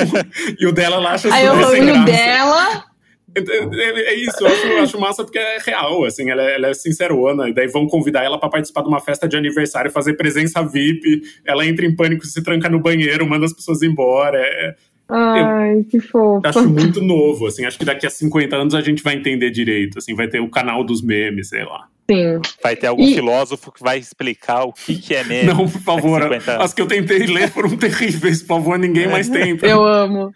e 0.60 0.65
o 0.67 0.71
dela 0.71 0.97
ela 0.97 1.12
acha 1.13 1.34
Aí 1.34 1.45
eu 1.45 1.54
super 1.56 1.67
sem 1.71 1.82
olho 1.84 1.93
graça. 1.93 2.06
dela. 2.06 2.84
É 3.36 3.39
é 4.13 4.15
isso, 4.15 4.38
eu 4.39 4.47
acho, 4.47 4.65
eu 4.65 4.84
acho 4.84 5.00
massa 5.00 5.23
porque 5.23 5.38
é 5.38 5.60
real, 5.63 6.04
assim, 6.06 6.28
ela, 6.32 6.41
é- 6.41 6.56
ela 6.56 6.67
é 6.69 6.73
sincerona, 6.73 7.47
e 7.47 7.54
daí 7.54 7.67
vão 7.67 7.86
convidar 7.86 8.23
ela 8.23 8.39
pra 8.39 8.50
participar 8.50 8.82
de 8.82 8.88
uma 8.88 9.00
festa 9.00 9.28
de 9.28 9.38
aniversário, 9.38 9.91
fazer 9.91 10.13
presença 10.13 10.63
VIP, 10.63 11.21
ela 11.45 11.63
entra 11.63 11.86
em 11.86 11.95
pânico, 11.95 12.26
se 12.26 12.41
tranca 12.41 12.67
no 12.67 12.80
banheiro, 12.80 13.28
manda 13.30 13.45
as 13.45 13.54
pessoas 13.54 13.84
embora, 13.84 14.39
é, 14.39 14.76
Ai, 15.10 15.84
que 15.89 16.00
fofo. 16.00 16.41
eu 16.43 16.50
acho 16.50 16.70
muito 16.70 17.02
novo, 17.02 17.48
assim, 17.48 17.65
acho 17.65 17.78
que 17.80 17.86
daqui 17.86 18.06
a 18.06 18.10
50 18.10 18.56
anos 18.56 18.76
a 18.76 18.82
gente 18.82 19.02
vai 19.04 19.15
entender 19.15 19.50
direito, 19.52 19.98
assim, 20.00 20.13
vai 20.15 20.28
ter 20.28 20.39
o 20.41 20.50
canal 20.50 20.84
dos 20.84 21.02
memes, 21.02 21.50
sei 21.50 21.63
lá. 21.63 21.88
Sim. 22.10 22.39
Vai 22.63 22.76
ter 22.76 22.88
algum 22.88 23.04
E- 23.04 23.13
filósofo 23.13 23.70
que 23.72 23.84
vai 23.84 23.98
explicar 24.00 24.63
o 24.63 24.72
que, 24.72 24.96
que 24.96 25.13
é 25.13 25.24
meme. 25.26 25.48
Não, 25.54 25.67
por 25.67 25.82
favor, 25.82 26.20
daqui 26.22 26.36
a 26.36 26.39
50 26.39 26.52
anos. 26.52 26.65
as 26.65 26.74
que 26.74 26.82
eu 26.82 26.88
tentei 26.88 27.20
ler 27.28 27.50
foram 27.50 27.76
terríveis, 27.78 28.41
por 28.41 28.48
favor, 28.48 28.80
ninguém 28.80 29.08
mais 29.10 29.28
tenta. 29.28 29.65
Eu 29.67 29.84
amo. 29.84 30.34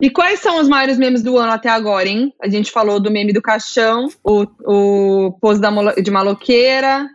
E 0.00 0.08
quais 0.08 0.40
são 0.40 0.60
os 0.60 0.68
maiores 0.68 0.98
memes 0.98 1.22
do 1.22 1.36
ano 1.36 1.52
até 1.52 1.68
agora, 1.68 2.08
hein? 2.08 2.32
A 2.40 2.48
gente 2.48 2.70
falou 2.70 3.00
do 3.00 3.10
meme 3.10 3.32
do 3.32 3.42
caixão, 3.42 4.08
o, 4.24 4.46
o 4.64 5.32
pose 5.40 5.60
da 5.60 5.70
de 5.94 6.10
maloqueira. 6.10 7.08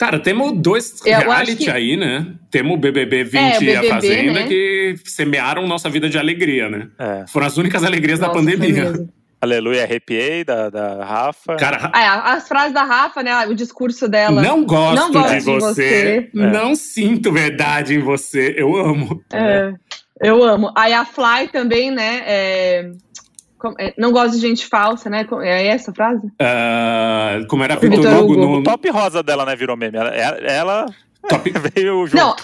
Cara, 0.00 0.18
temos 0.18 0.52
dois 0.56 0.94
Eu 1.04 1.14
acho 1.14 1.26
reality 1.28 1.64
que- 1.66 1.70
aí, 1.70 1.94
né? 1.94 2.26
Temos 2.50 2.72
o 2.72 2.76
BBB 2.78 3.22
20 3.22 3.36
É, 3.36 3.58
o 3.58 3.62
e 3.62 3.76
a 3.76 3.80
BBB, 3.82 3.88
Fazenda 3.88 4.32
né? 4.32 4.48
que 4.48 4.94
semearam 5.04 5.66
nossa 5.68 5.90
vida 5.90 6.08
de 6.08 6.16
alegria, 6.18 6.70
né? 6.70 6.88
É. 6.98 7.24
Foram 7.28 7.46
as 7.46 7.58
únicas 7.58 7.84
alegrias 7.84 8.18
da 8.18 8.28
Nossa, 8.28 8.42
foi 8.42 8.50
pandemia. 8.56 8.92
Aleluia, 9.42 9.84
arrepiei 9.84 10.42
da, 10.42 10.70
da 10.70 11.04
Rafa. 11.04 11.56
Cara, 11.56 11.90
Ah, 11.92 12.02
é, 12.02 12.06
as 12.34 12.48
frases 12.48 12.72
da 12.72 12.82
Rafa, 12.82 13.22
né? 13.22 13.46
O 13.46 13.54
discurso 13.54 14.08
dela. 14.08 14.40
não 14.42 14.64
gosto, 14.64 14.96
Não 14.96 15.12
gosto 15.12 15.32
de, 15.32 15.38
de 15.38 15.44
você, 15.44 15.60
você. 15.60 16.30
É. 16.34 16.46
não 16.50 16.74
sinto 16.74 17.30
verdade 17.30 17.94
em 17.94 17.98
você, 18.00 18.54
eu 18.56 18.74
amo. 18.76 19.22
É, 19.32 19.72
eu 20.22 20.42
amo. 20.42 20.72
Aí 20.74 20.94
a 20.94 21.04
Fly 21.04 21.48
também, 21.52 21.90
né? 21.90 22.22
É, 23.78 23.94
não 23.96 24.12
gosto 24.12 24.34
de 24.34 24.40
gente 24.40 24.66
falsa, 24.66 25.10
né? 25.10 25.26
É 25.42 25.66
essa 25.68 25.90
a 25.90 25.94
frase? 25.94 26.30
Ah, 26.40 27.40
como 27.48 27.62
era 27.62 27.76
Vitor 27.76 27.98
Vitor 27.98 28.14
Hugo 28.18 28.32
Hugo. 28.32 28.46
no 28.46 28.58
O 28.58 28.62
top 28.62 28.88
rosa 28.90 29.22
dela, 29.22 29.44
né, 29.44 29.56
virou 29.56 29.76
meme. 29.76 29.96
Ela, 29.96 30.10
ela 30.10 30.86
top. 31.28 31.52
veio 31.74 32.06
junto. 32.06 32.16
Não, 32.16 32.34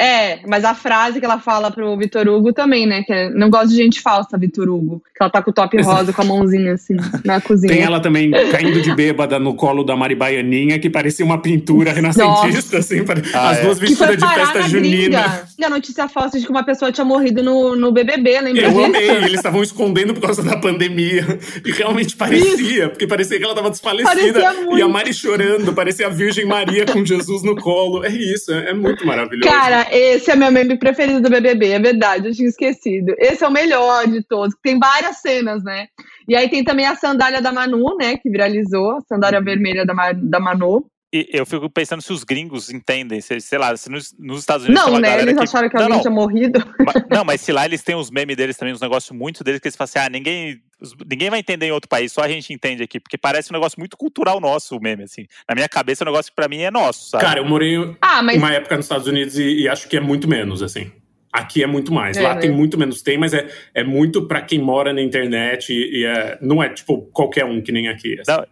é, 0.00 0.40
mas 0.46 0.64
a 0.64 0.74
frase 0.74 1.20
que 1.20 1.24
ela 1.24 1.38
fala 1.38 1.70
pro 1.70 1.96
Vitor 1.96 2.26
Hugo 2.28 2.52
também, 2.52 2.86
né? 2.86 3.02
Que 3.04 3.12
é, 3.12 3.30
não 3.30 3.48
gosto 3.48 3.68
de 3.68 3.76
gente 3.76 4.00
falsa, 4.00 4.36
Vitor 4.36 4.68
Hugo. 4.68 5.02
Que 5.16 5.22
ela 5.22 5.30
tá 5.30 5.40
com 5.42 5.50
o 5.50 5.54
top 5.54 5.80
rosa, 5.82 6.12
com 6.12 6.22
a 6.22 6.24
mãozinha 6.24 6.72
assim, 6.74 6.96
na 7.24 7.40
cozinha. 7.40 7.72
Tem 7.72 7.82
ela 7.82 8.00
também 8.00 8.30
caindo 8.50 8.80
de 8.82 8.92
bêbada 8.94 9.38
no 9.38 9.54
colo 9.54 9.84
da 9.84 9.94
Mari 9.96 10.14
Baianinha, 10.14 10.78
que 10.78 10.90
parecia 10.90 11.24
uma 11.24 11.40
pintura 11.40 11.92
renascentista, 11.92 12.78
assim, 12.78 13.04
pare- 13.04 13.22
Ah, 13.32 13.50
as 13.50 13.58
é. 13.58 13.62
duas 13.62 13.78
vestidas 13.78 14.16
de 14.16 14.26
festa 14.26 14.58
na 14.58 14.68
junina. 14.68 14.98
gringa. 15.22 15.48
E 15.58 15.64
a 15.64 15.70
notícia 15.70 16.08
falsa 16.08 16.38
de 16.40 16.44
que 16.46 16.50
uma 16.50 16.64
pessoa 16.64 16.90
tinha 16.90 17.04
morrido 17.04 17.42
no, 17.42 17.76
no 17.76 17.92
BBB, 17.92 18.40
lembra 18.40 18.62
Eu 18.62 18.70
disso? 18.70 18.84
amei, 18.84 19.10
eles 19.10 19.34
estavam 19.34 19.62
escondendo 19.62 20.12
por 20.14 20.22
causa 20.22 20.42
da 20.42 20.56
pandemia. 20.56 21.24
E 21.64 21.70
realmente 21.70 22.16
parecia, 22.16 22.88
porque 22.88 23.06
parecia 23.06 23.38
que 23.38 23.44
ela 23.44 23.52
estava 23.52 23.70
desfalecida. 23.70 24.40
E 24.76 24.82
a 24.82 24.88
Mari 24.88 25.14
chorando, 25.14 25.72
parecia 25.72 26.06
a 26.06 26.10
Virgem 26.10 26.44
Maria 26.46 26.84
com 26.86 27.04
Jesus 27.04 27.42
no 27.44 27.54
colo. 27.54 28.04
É 28.04 28.08
isso, 28.10 28.52
é, 28.52 28.70
é 28.70 28.74
muito 28.74 29.06
maravilhoso. 29.06 29.48
Cara, 29.48 29.83
esse 29.90 30.30
é 30.30 30.36
meu 30.36 30.50
meme 30.50 30.78
preferido 30.78 31.20
do 31.20 31.30
BBB, 31.30 31.70
é 31.70 31.78
verdade, 31.78 32.28
eu 32.28 32.34
tinha 32.34 32.48
esquecido. 32.48 33.14
Esse 33.18 33.44
é 33.44 33.48
o 33.48 33.52
melhor 33.52 34.06
de 34.06 34.22
todos, 34.22 34.54
tem 34.62 34.78
várias 34.78 35.18
cenas, 35.18 35.62
né? 35.64 35.86
E 36.28 36.34
aí 36.36 36.48
tem 36.48 36.64
também 36.64 36.86
a 36.86 36.96
sandália 36.96 37.40
da 37.40 37.52
Manu, 37.52 37.96
né, 37.96 38.16
que 38.16 38.30
viralizou, 38.30 38.92
a 38.92 39.00
sandália 39.02 39.38
Uhum. 39.38 39.44
vermelha 39.44 39.84
da, 39.84 40.12
da 40.12 40.40
Manu. 40.40 40.86
E 41.12 41.28
eu 41.32 41.46
fico 41.46 41.70
pensando 41.70 42.02
se 42.02 42.12
os 42.12 42.24
gringos 42.24 42.70
entendem, 42.72 43.20
se, 43.20 43.40
sei 43.40 43.56
lá, 43.56 43.76
se 43.76 43.88
nos, 43.88 44.12
nos 44.18 44.40
Estados 44.40 44.66
Unidos 44.66 44.84
Não, 44.84 44.98
né, 44.98 45.22
eles 45.22 45.34
que... 45.36 45.44
acharam 45.44 45.68
que 45.68 45.76
não, 45.76 45.82
alguém 45.82 45.96
não, 45.96 46.02
tinha 46.02 46.10
morrido. 46.10 46.64
mas, 46.84 46.94
não, 47.08 47.22
mas 47.26 47.40
se 47.40 47.52
lá 47.52 47.64
eles 47.64 47.82
têm 47.84 47.94
os 47.94 48.10
memes 48.10 48.36
deles 48.36 48.56
também, 48.56 48.74
uns 48.74 48.80
negócios 48.80 49.16
muito 49.16 49.44
deles 49.44 49.60
que 49.60 49.68
eles 49.68 49.76
falam 49.76 49.84
assim, 49.84 49.98
ah, 50.00 50.08
ninguém, 50.10 50.60
ninguém 51.08 51.30
vai 51.30 51.38
entender 51.38 51.66
em 51.66 51.72
outro 51.72 51.88
país, 51.88 52.12
só 52.12 52.22
a 52.22 52.28
gente 52.28 52.52
entende 52.52 52.82
aqui, 52.82 53.00
porque 53.00 53.16
parece 53.18 53.50
um 53.50 53.54
negócio 53.54 53.78
muito 53.78 53.96
cultural 53.96 54.40
nosso 54.40 54.76
o 54.76 54.80
meme, 54.80 55.04
assim. 55.04 55.26
Na 55.48 55.54
minha 55.54 55.68
cabeça 55.68 56.02
é 56.02 56.04
um 56.04 56.10
negócio 56.10 56.30
que 56.30 56.36
pra 56.36 56.48
mim 56.48 56.60
é 56.60 56.70
nosso, 56.70 57.10
sabe? 57.10 57.24
Cara, 57.24 57.40
eu 57.40 57.44
morei 57.44 57.76
Ah, 58.00 58.22
mas 58.22 58.36
uma 58.36 58.52
época 58.52 58.76
nos 58.76 58.86
Estados 58.86 59.06
Unidos 59.06 59.38
e, 59.38 59.62
e 59.62 59.68
acho 59.68 59.88
que 59.88 59.96
é 59.96 60.00
muito 60.00 60.28
menos, 60.28 60.62
assim. 60.62 60.90
Aqui 61.32 61.64
é 61.64 61.66
muito 61.66 61.92
mais. 61.92 62.16
É, 62.16 62.22
Lá 62.22 62.34
né? 62.36 62.42
tem 62.42 62.50
muito 62.50 62.78
menos, 62.78 63.02
tem, 63.02 63.18
mas 63.18 63.34
é, 63.34 63.48
é 63.74 63.82
muito 63.82 64.28
pra 64.28 64.40
quem 64.40 64.60
mora 64.60 64.92
na 64.92 65.02
internet 65.02 65.72
e, 65.72 66.00
e 66.00 66.04
é, 66.04 66.38
não 66.40 66.62
é 66.62 66.68
tipo 66.68 67.02
qualquer 67.12 67.44
um 67.44 67.60
que 67.60 67.72
nem 67.72 67.88
aqui. 67.88 68.20
assim. 68.20 68.30
Não, 68.30 68.46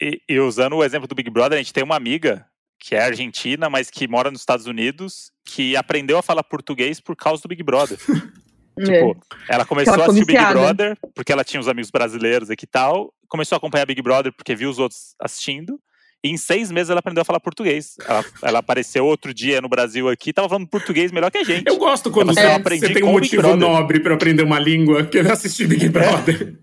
E, 0.00 0.20
e 0.28 0.40
usando 0.40 0.74
o 0.74 0.84
exemplo 0.84 1.06
do 1.06 1.14
Big 1.14 1.30
Brother, 1.30 1.56
a 1.56 1.62
gente 1.62 1.72
tem 1.72 1.84
uma 1.84 1.96
amiga 1.96 2.44
que 2.78 2.94
é 2.94 3.02
argentina, 3.02 3.70
mas 3.70 3.88
que 3.88 4.06
mora 4.06 4.30
nos 4.30 4.40
Estados 4.40 4.66
Unidos, 4.66 5.32
que 5.44 5.76
aprendeu 5.76 6.18
a 6.18 6.22
falar 6.22 6.42
português 6.44 7.00
por 7.00 7.16
causa 7.16 7.40
do 7.40 7.48
Big 7.48 7.62
Brother. 7.62 7.98
é. 8.78 8.82
Tipo, 8.82 9.16
ela 9.48 9.64
começou 9.64 9.94
Ela 9.94 10.04
a 10.04 10.06
assistir 10.06 10.22
o 10.22 10.26
Big 10.26 10.38
viciada. 10.38 10.60
Brother, 10.60 10.98
porque 11.14 11.32
ela 11.32 11.44
tinha 11.44 11.60
os 11.60 11.68
amigos 11.68 11.90
brasileiros 11.90 12.50
aqui 12.50 12.64
e 12.64 12.68
tal. 12.68 13.12
Começou 13.28 13.56
a 13.56 13.58
acompanhar 13.58 13.86
Big 13.86 14.00
Brother 14.02 14.32
porque 14.32 14.54
viu 14.54 14.70
os 14.70 14.78
outros 14.78 15.14
assistindo. 15.20 15.78
E 16.22 16.30
em 16.30 16.38
seis 16.38 16.70
meses 16.70 16.88
ela 16.88 17.00
aprendeu 17.00 17.20
a 17.20 17.24
falar 17.24 17.38
português. 17.38 17.96
Ela, 18.08 18.24
ela 18.42 18.58
apareceu 18.60 19.04
outro 19.04 19.34
dia 19.34 19.60
no 19.60 19.68
Brasil 19.68 20.08
aqui, 20.08 20.32
tava 20.32 20.48
falando 20.48 20.66
português 20.66 21.12
melhor 21.12 21.30
que 21.30 21.38
a 21.38 21.44
gente. 21.44 21.68
Eu 21.68 21.76
gosto 21.76 22.10
quando 22.10 22.32
você, 22.32 22.40
aprendi 22.40 22.86
você 22.86 22.94
tem 22.94 23.04
um 23.04 23.12
motivo 23.12 23.54
nobre 23.56 24.00
pra 24.00 24.14
aprender 24.14 24.42
uma 24.42 24.58
língua, 24.58 25.04
que 25.04 25.18
é 25.18 25.30
assistir 25.30 25.66
Big 25.66 25.88
Brother. 25.90 26.58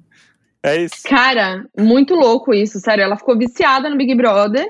É 0.63 0.77
isso. 0.77 1.03
Cara, 1.07 1.65
muito 1.77 2.15
louco 2.15 2.53
isso, 2.53 2.79
sério. 2.79 3.03
Ela 3.03 3.17
ficou 3.17 3.37
viciada 3.37 3.89
no 3.89 3.97
Big 3.97 4.13
Brother 4.15 4.67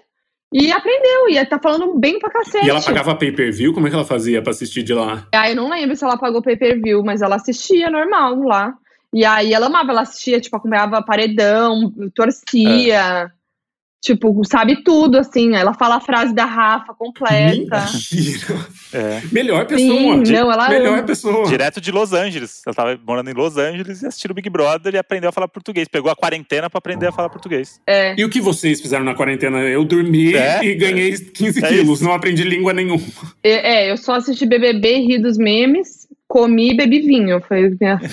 e 0.51 0.71
aprendeu, 0.71 1.29
e 1.29 1.45
tá 1.45 1.57
falando 1.59 1.97
bem 1.97 2.19
pra 2.19 2.29
cacete. 2.29 2.65
E 2.65 2.69
ela 2.69 2.81
pagava 2.81 3.15
pay-per-view? 3.15 3.73
Como 3.73 3.87
é 3.87 3.89
que 3.89 3.95
ela 3.95 4.05
fazia 4.05 4.41
pra 4.41 4.51
assistir 4.51 4.83
de 4.83 4.93
lá? 4.93 5.25
Aí 5.33 5.51
eu 5.51 5.55
não 5.55 5.69
lembro 5.69 5.95
se 5.95 6.03
ela 6.03 6.17
pagou 6.17 6.41
pay-per-view, 6.41 7.03
mas 7.03 7.21
ela 7.21 7.35
assistia 7.35 7.89
normal 7.89 8.37
lá. 8.41 8.73
E 9.13 9.25
aí 9.25 9.53
ela 9.53 9.67
amava, 9.67 9.91
ela 9.91 10.01
assistia, 10.01 10.39
tipo, 10.39 10.55
acompanhava 10.55 11.01
paredão, 11.01 11.93
torcia. 12.13 13.31
Tipo, 14.01 14.41
sabe 14.45 14.83
tudo, 14.83 15.19
assim. 15.19 15.53
Ela 15.55 15.75
fala 15.75 15.97
a 15.97 16.01
frase 16.01 16.33
da 16.33 16.43
Rafa 16.43 16.91
completa. 16.95 17.85
Mentira. 17.85 18.67
É. 18.91 19.21
Melhor 19.31 19.65
pessoa. 19.67 19.95
Sim, 20.25 20.33
não, 20.33 20.51
ela 20.51 20.69
Melhor 20.69 20.97
ama. 20.97 21.03
pessoa. 21.03 21.45
Direto 21.47 21.79
de 21.79 21.91
Los 21.91 22.11
Angeles. 22.11 22.61
Ela 22.65 22.73
tava 22.73 22.99
morando 23.05 23.29
em 23.29 23.33
Los 23.33 23.57
Angeles 23.57 24.01
e 24.01 24.07
assistindo 24.07 24.31
o 24.31 24.33
Big 24.33 24.49
Brother 24.49 24.95
e 24.95 24.97
aprendeu 24.97 25.29
a 25.29 25.31
falar 25.31 25.47
português. 25.47 25.87
Pegou 25.87 26.09
a 26.11 26.15
quarentena 26.15 26.67
pra 26.67 26.79
aprender 26.79 27.05
a 27.05 27.11
falar 27.11 27.29
português. 27.29 27.79
É. 27.85 28.15
E 28.19 28.25
o 28.25 28.29
que 28.29 28.41
vocês 28.41 28.81
fizeram 28.81 29.05
na 29.05 29.13
quarentena? 29.13 29.59
Eu 29.59 29.85
dormi 29.85 30.33
É? 30.35 30.63
e 30.65 30.73
ganhei 30.73 31.15
15 31.15 31.63
É 31.63 31.67
quilos. 31.67 32.01
Não 32.01 32.11
aprendi 32.11 32.43
língua 32.43 32.73
nenhuma. 32.73 33.03
É, 33.43 33.85
é, 33.85 33.91
eu 33.91 33.97
só 33.97 34.15
assisti 34.15 34.47
BBB, 34.47 34.97
ri 34.97 35.19
dos 35.21 35.37
memes, 35.37 36.07
comi 36.27 36.71
e 36.71 36.75
bebi 36.75 37.01
vinho. 37.01 37.39
Foi 37.47 37.69
minha... 37.79 37.99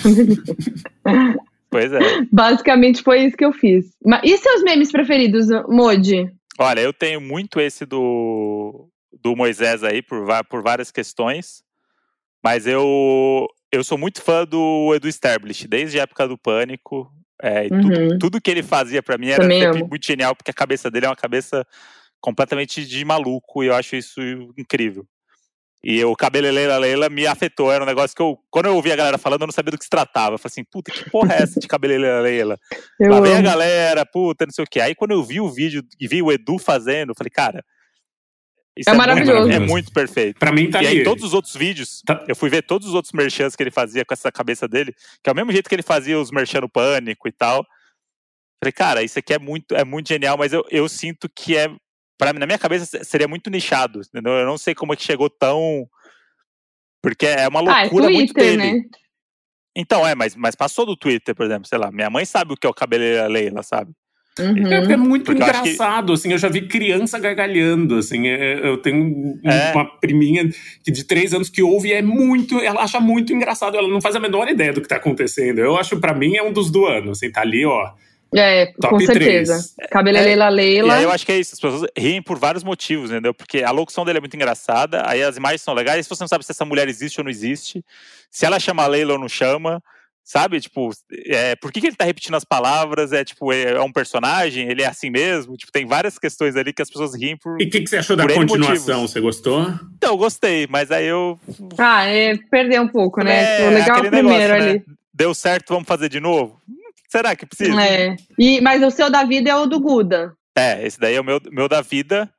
Pois 1.71 1.93
é. 1.93 1.99
Basicamente 2.33 3.03
foi 3.03 3.21
isso 3.25 3.37
que 3.37 3.45
eu 3.45 3.53
fiz. 3.53 3.87
Mas, 4.05 4.23
e 4.25 4.37
seus 4.39 4.63
memes 4.63 4.91
preferidos, 4.91 5.47
Modi? 5.69 6.31
Olha, 6.59 6.81
eu 6.81 6.93
tenho 6.93 7.21
muito 7.21 7.61
esse 7.61 7.85
do, 7.85 8.89
do 9.23 9.37
Moisés 9.37 9.85
aí, 9.85 10.03
por, 10.03 10.27
por 10.49 10.63
várias 10.63 10.91
questões. 10.91 11.63
Mas 12.43 12.67
eu, 12.67 13.47
eu 13.71 13.85
sou 13.85 13.99
muito 13.99 14.23
fã 14.23 14.45
do 14.45 14.93
Edu 14.95 15.09
Sterblich, 15.09 15.67
desde 15.69 15.99
a 16.01 16.03
época 16.05 16.27
do 16.27 16.39
Pânico. 16.39 17.11
É, 17.41 17.67
e 17.67 17.69
tudo, 17.69 18.01
Uhum. 18.01 18.19
tudo 18.19 18.41
que 18.41 18.51
ele 18.51 18.63
fazia 18.65 19.01
pra 19.03 19.17
mim 19.17 19.29
era 19.29 19.43
Também 19.43 19.61
sempre 19.61 19.79
amo. 19.81 19.89
muito 19.89 20.05
genial, 20.05 20.35
porque 20.35 20.51
a 20.51 20.55
cabeça 20.55 20.91
dele 20.91 21.07
é 21.07 21.09
uma 21.09 21.15
cabeça 21.15 21.65
completamente 22.21 22.85
de 22.85 23.05
maluco, 23.05 23.63
e 23.63 23.69
eu 23.69 23.75
acho 23.77 23.95
isso 23.95 24.21
incrível. 24.57 25.07
E 25.91 26.05
o 26.05 26.15
cabelo 26.15 26.51
Leila 26.51 26.77
Leila 26.77 27.09
me 27.09 27.27
afetou, 27.27 27.73
era 27.73 27.83
um 27.83 27.87
negócio 27.87 28.15
que 28.15 28.21
eu, 28.21 28.39
quando 28.51 28.67
eu 28.67 28.75
ouvi 28.75 28.93
a 28.93 28.97
galera 28.97 29.17
falando, 29.17 29.41
eu 29.41 29.47
não 29.47 29.53
sabia 29.55 29.71
do 29.71 29.79
que 29.79 29.85
se 29.85 29.89
tratava. 29.89 30.35
Eu 30.35 30.39
falei 30.39 30.53
assim, 30.53 30.65
puta, 30.71 30.93
que 30.93 31.09
porra 31.09 31.33
é 31.33 31.43
essa 31.43 31.59
de 31.59 31.67
cabelo 31.67 31.95
Leila 31.99 32.21
Leila? 32.21 32.59
Eu 33.01 33.11
Lá 33.11 33.21
vem 33.23 33.33
a 33.35 33.41
galera, 33.41 34.05
puta, 34.05 34.45
não 34.45 34.53
sei 34.53 34.65
o 34.65 34.69
que. 34.71 34.81
Aí 34.81 34.95
quando 34.95 35.13
eu 35.13 35.25
vi 35.25 35.41
o 35.41 35.49
vídeo 35.51 35.83
e 35.99 36.07
vi 36.07 36.21
o 36.21 36.31
Edu 36.31 36.59
fazendo, 36.59 37.13
eu 37.13 37.15
falei, 37.15 37.31
cara, 37.31 37.65
Isso 38.77 38.91
É 38.91 38.93
maravilhoso. 38.93 39.51
É 39.51 39.59
muito 39.59 39.91
perfeito. 39.91 40.39
Pra 40.39 40.53
mim 40.53 40.71
tá 40.71 40.83
e 40.83 40.87
ali. 40.87 40.99
aí, 40.99 41.05
todos 41.05 41.25
os 41.25 41.33
outros 41.33 41.57
vídeos, 41.57 42.03
Tá. 42.05 42.23
eu 42.29 42.37
fui 42.37 42.51
ver 42.51 42.63
todos 42.65 42.87
os 42.87 42.93
outros 42.95 43.15
merchans 43.15 43.57
que 43.57 43.63
ele 43.63 43.71
fazia 43.71 44.05
com 44.05 44.13
essa 44.13 44.31
cabeça 44.31 44.69
dele, 44.69 44.95
que 45.25 45.31
é 45.31 45.33
o 45.33 45.35
mesmo 45.35 45.53
jeito 45.53 45.71
que 45.71 45.75
ele 45.75 45.83
fazia 45.83 46.21
os 46.21 46.31
merchan 46.31 46.61
no 46.61 46.69
pânico 46.69 47.27
e 47.27 47.33
tal. 47.33 47.65
Falei, 48.63 48.73
cara, 48.73 49.03
isso 49.03 49.19
aqui 49.19 49.33
é 49.33 49.39
muito, 49.39 49.75
é 49.75 49.85
muito 49.85 50.07
genial, 50.09 50.37
mas 50.37 50.53
eu, 50.53 50.63
eu 50.71 50.87
sinto 50.87 51.31
que 51.35 51.57
é. 51.57 51.71
Mim, 52.33 52.39
na 52.39 52.47
minha 52.47 52.59
cabeça 52.59 53.03
seria 53.05 53.29
muito 53.29 53.49
nichado. 53.51 54.01
Entendeu? 54.01 54.33
Eu 54.33 54.47
não 54.47 54.59
sei 54.59 54.75
como 54.75 54.93
é 54.93 54.97
que 54.97 55.05
chegou 55.05 55.31
tão. 55.31 55.89
Porque 57.03 57.27
é 57.27 57.47
uma 57.49 57.61
Ah, 57.61 57.81
é 57.81 57.83
loucura 57.83 58.11
muito 58.11 58.33
Twitter, 58.35 58.59
dele. 58.59 58.73
né? 58.81 58.85
Então, 59.77 60.07
é, 60.07 60.15
mas, 60.15 60.35
mas 60.35 60.55
passou 60.57 60.85
do 60.85 60.97
Twitter, 60.97 61.35
por 61.35 61.47
exemplo, 61.47 61.69
sei 61.69 61.79
lá. 61.79 61.93
Minha 61.93 62.11
mãe 62.11 62.25
sabe 62.25 62.53
o 62.53 62.57
que 62.57 62.67
é 62.67 62.71
o 62.71 62.75
cabeleira 62.75 63.29
Leila, 63.29 63.63
sabe? 63.63 63.93
Uhum. 64.41 64.67
É, 64.73 64.93
é 64.93 64.97
muito 64.97 65.25
Porque 65.27 65.43
eu 65.43 65.47
acho 65.47 65.63
que- 65.63 65.69
engraçado, 65.71 66.13
assim, 66.13 66.31
eu 66.33 66.39
já 66.39 66.49
vi 66.49 66.67
criança 66.69 67.19
gargalhando, 67.19 67.97
assim, 67.97 68.27
é- 68.29 68.67
eu 68.69 68.77
tenho 68.79 69.05
um- 69.05 69.41
É. 69.45 69.73
uma 69.73 69.85
priminha 69.99 70.49
que 70.85 70.91
de 70.93 71.05
três 71.05 71.33
anos 71.35 71.49
que 71.51 71.61
ouve 71.63 71.89
e 71.89 71.93
é 71.93 72.03
muito, 72.03 72.59
ela 72.61 72.83
acha 72.83 73.01
muito 73.01 73.33
engraçado, 73.33 73.77
ela 73.77 73.89
não 73.89 74.01
faz 74.01 74.15
a 74.17 74.21
menor 74.21 74.49
ideia 74.49 74.73
do 74.73 74.81
que 74.81 74.87
tá 74.89 74.97
acontecendo. 74.97 75.59
Eu 75.59 75.77
acho, 75.77 75.99
pra 76.01 76.15
mim, 76.15 76.37
é 76.37 76.43
um 76.43 76.53
dos 76.53 76.71
do 76.71 76.87
ano, 76.87 77.13
assim, 77.13 77.31
tá 77.33 77.41
ali, 77.41 77.65
ó, 77.65 77.93
É, 78.35 78.67
top 78.81 78.89
com 78.95 79.01
certeza. 79.01 79.55
três. 79.75 79.91
Cabeleleila 79.91 80.47
E 80.51 80.55
Leila. 80.55 80.95
aí 80.97 81.03
eu 81.05 81.11
acho 81.11 81.25
que 81.25 81.33
é 81.33 81.39
isso, 81.39 81.55
as 81.55 81.61
pessoas 81.61 81.91
riem 81.97 82.21
por 82.23 82.39
vários 82.39 82.63
motivos, 82.63 83.11
entendeu? 83.11 83.33
Porque 83.33 83.63
a 83.63 83.71
locução 83.71 84.05
dele 84.05 84.19
é 84.19 84.21
muito 84.21 84.35
engraçada, 84.37 85.03
aí 85.07 85.23
as 85.23 85.37
imagens 85.37 85.63
são 85.63 85.73
legais, 85.75 86.05
se 86.07 86.11
você 86.11 86.23
não 86.23 86.29
sabe 86.29 86.45
se 86.45 86.53
essa 86.53 86.65
mulher 86.65 86.89
existe 86.89 87.19
ou 87.21 87.25
não 87.25 87.31
existe, 87.31 87.83
se 88.31 88.45
ela 88.45 88.61
chama 88.61 88.87
Leila 88.87 89.15
ou 89.15 89.19
não 89.19 89.29
chama, 89.29 89.83
sabe? 90.23 90.61
Tipo, 90.61 90.91
é, 91.27 91.57
por 91.57 91.73
que, 91.73 91.81
que 91.81 91.87
ele 91.87 91.97
tá 91.97 92.05
repetindo 92.05 92.35
as 92.35 92.45
palavras? 92.45 93.15
É 93.15 93.25
tipo, 93.25 93.51
é, 93.51 93.71
é 93.71 93.81
um 93.81 93.91
personagem? 93.91 94.69
Ele 94.69 94.83
é 94.83 94.87
assim 94.87 95.09
mesmo? 95.09 95.57
Tipo, 95.57 95.73
tem 95.73 95.87
várias 95.87 96.19
questões 96.19 96.55
ali 96.55 96.71
que 96.71 96.83
as 96.83 96.91
pessoas 96.91 97.15
riem 97.15 97.35
por. 97.35 97.59
E 97.59 97.65
o 97.65 97.71
que, 97.71 97.81
que 97.81 97.89
você 97.89 97.97
achou 97.97 98.15
da 98.15 98.25
continuação? 98.27 98.75
motivos. 98.99 99.11
Você 99.11 99.21
gostou? 99.23 99.63
Então, 99.97 100.11
eu 100.11 100.19
gostei, 100.19 100.67
mas 100.69 100.91
aí 100.91 101.07
eu. 101.07 101.41
Ah, 101.79 102.05
é, 102.05 102.37
perdeu 102.51 102.83
um 102.83 102.89
pouco, 102.89 103.23
né? 103.25 103.63
É, 103.63 103.69
o 103.69 103.71
legal 103.71 103.97
é 103.97 104.01
o 104.01 104.03
primeiro 104.03 104.29
negócio, 104.29 104.55
ali. 104.55 104.73
né? 104.75 104.85
Deu 105.15 105.35
certo, 105.35 105.71
vamos 105.71 105.89
fazer 105.89 106.11
de 106.11 106.21
novo? 106.21 106.61
Será 107.09 107.35
que 107.35 107.47
precisa? 107.47 107.83
É. 107.83 108.17
E, 108.39 108.61
mas 108.61 108.83
o 108.83 108.91
seu 108.91 109.11
da 109.11 109.25
vida 109.25 109.51
é 109.51 109.57
o 109.57 109.67
do 109.67 109.81
Guda. 109.81 110.35
É, 110.57 110.87
esse 110.87 111.01
daí 111.01 111.15
é 111.15 111.21
o 111.21 111.25
meu, 111.25 111.41
meu 111.51 111.69
da 111.69 111.81
vida, 111.81 112.33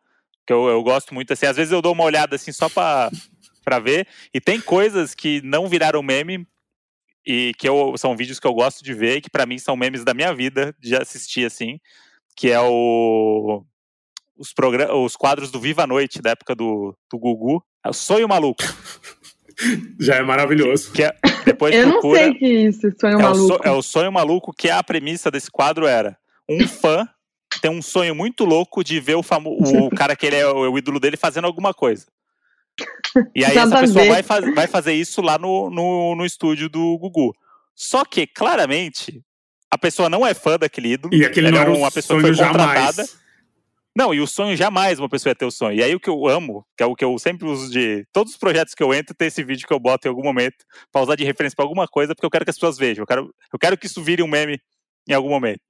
que 0.45 0.53
eu, 0.53 0.67
eu 0.67 0.83
gosto 0.83 1.13
muito, 1.13 1.33
assim, 1.33 1.45
às 1.45 1.57
vezes 1.57 1.71
eu 1.71 1.81
dou 1.81 1.93
uma 1.93 2.03
olhada, 2.03 2.35
assim, 2.35 2.51
só 2.51 2.69
pra, 2.69 3.09
pra 3.63 3.79
ver, 3.79 4.07
e 4.33 4.39
tem 4.41 4.59
coisas 4.59 5.15
que 5.15 5.41
não 5.41 5.67
viraram 5.67 6.03
meme, 6.03 6.45
e 7.25 7.53
que 7.57 7.67
eu, 7.67 7.95
são 7.97 8.15
vídeos 8.15 8.39
que 8.39 8.47
eu 8.47 8.53
gosto 8.53 8.83
de 8.83 8.93
ver, 8.93 9.17
e 9.17 9.21
que 9.21 9.29
pra 9.29 9.45
mim 9.45 9.57
são 9.57 9.75
memes 9.75 10.03
da 10.03 10.13
minha 10.13 10.33
vida, 10.33 10.75
de 10.79 10.95
assistir, 10.95 11.45
assim, 11.45 11.79
que 12.35 12.51
é 12.51 12.59
o... 12.61 13.63
Os, 14.37 14.53
os 14.93 15.15
quadros 15.17 15.51
do 15.51 15.59
Viva 15.59 15.83
a 15.83 15.87
Noite, 15.87 16.21
da 16.21 16.29
época 16.29 16.55
do, 16.55 16.97
do 17.11 17.19
Gugu, 17.19 17.61
é 17.85 17.89
o 17.89 17.93
Sonho 17.93 18.27
Maluco, 18.27 18.63
Já 19.99 20.15
é 20.15 20.21
maravilhoso. 20.21 20.91
que 20.91 21.03
é, 21.03 21.13
depois 21.45 21.75
Eu 21.75 21.85
não 21.85 21.91
procura... 21.93 22.19
sei 22.19 22.33
que 22.35 22.45
isso, 22.47 22.91
sonho 22.99 23.13
É 23.13 23.17
o, 23.17 23.21
maluco. 23.21 23.47
so- 23.55 23.59
é 23.63 23.71
o 23.71 23.81
sonho 23.81 24.11
maluco 24.11 24.53
que 24.53 24.69
a 24.69 24.81
premissa 24.83 25.29
desse 25.29 25.51
quadro 25.51 25.85
era 25.85 26.17
um 26.49 26.67
fã 26.67 27.07
tem 27.61 27.69
um 27.71 27.81
sonho 27.81 28.13
muito 28.15 28.45
louco 28.45 28.83
de 28.83 28.99
ver 28.99 29.15
o, 29.15 29.23
famo- 29.23 29.57
o 29.59 29.89
cara 29.95 30.15
que 30.15 30.25
ele 30.25 30.35
é 30.37 30.47
o, 30.47 30.71
o 30.71 30.77
ídolo 30.77 30.99
dele 30.99 31.17
fazendo 31.17 31.45
alguma 31.45 31.73
coisa. 31.73 32.05
E 33.35 33.43
aí 33.43 33.53
Nada 33.55 33.75
essa 33.75 33.81
pessoa 33.87 34.05
vai, 34.05 34.23
faz- 34.23 34.55
vai 34.55 34.67
fazer 34.67 34.93
isso 34.93 35.21
lá 35.21 35.37
no, 35.37 35.69
no, 35.69 36.15
no 36.15 36.25
estúdio 36.25 36.69
do 36.69 36.97
Gugu. 36.97 37.35
Só 37.75 38.05
que, 38.05 38.25
claramente, 38.27 39.21
a 39.69 39.77
pessoa 39.77 40.09
não 40.09 40.25
é 40.25 40.33
fã 40.33 40.57
daquele 40.57 40.93
ídolo. 40.93 41.13
E 41.13 41.25
aquele 41.25 41.47
ela 41.47 41.55
não 41.55 41.59
é 41.59 41.69
era 41.69 41.77
uma 41.77 41.87
um 41.87 41.91
pessoa 41.91 42.19
que 42.21 42.27
foi 42.27 42.35
contratada. 42.37 42.91
jamais. 43.03 43.17
Não, 43.95 44.13
e 44.13 44.21
o 44.21 44.27
sonho 44.27 44.55
jamais 44.55 44.99
uma 44.99 45.09
pessoa 45.09 45.31
ia 45.31 45.35
ter 45.35 45.45
o 45.45 45.51
sonho. 45.51 45.77
E 45.77 45.83
aí 45.83 45.93
o 45.95 45.99
que 45.99 46.09
eu 46.09 46.27
amo, 46.27 46.65
que 46.77 46.83
é 46.83 46.85
o 46.85 46.95
que 46.95 47.03
eu 47.03 47.17
sempre 47.17 47.47
uso 47.47 47.69
de. 47.71 48.05
Todos 48.13 48.33
os 48.33 48.39
projetos 48.39 48.73
que 48.73 48.83
eu 48.83 48.93
entro, 48.93 49.15
tem 49.15 49.27
esse 49.27 49.43
vídeo 49.43 49.67
que 49.67 49.73
eu 49.73 49.79
boto 49.79 50.07
em 50.07 50.09
algum 50.09 50.23
momento 50.23 50.63
pra 50.91 51.01
usar 51.01 51.15
de 51.15 51.23
referência 51.23 51.55
pra 51.55 51.65
alguma 51.65 51.87
coisa, 51.87 52.13
porque 52.13 52.25
eu 52.25 52.29
quero 52.29 52.45
que 52.45 52.51
as 52.51 52.55
pessoas 52.55 52.77
vejam. 52.77 53.03
Eu 53.03 53.07
quero, 53.07 53.35
eu 53.51 53.59
quero 53.59 53.77
que 53.77 53.87
isso 53.87 54.03
vire 54.03 54.23
um 54.23 54.27
meme 54.27 54.59
em 55.07 55.13
algum 55.13 55.29
momento. 55.29 55.61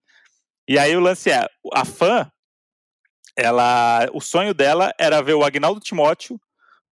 E 0.68 0.78
aí 0.78 0.96
o 0.96 1.00
lance 1.00 1.32
é, 1.32 1.48
a 1.74 1.86
fã, 1.86 2.30
ela. 3.36 4.08
O 4.14 4.22
sonho 4.22 4.54
dela 4.54 4.94
era 5.00 5.22
ver 5.22 5.34
o 5.34 5.44
Agnaldo 5.44 5.80
Timóteo 5.80 6.40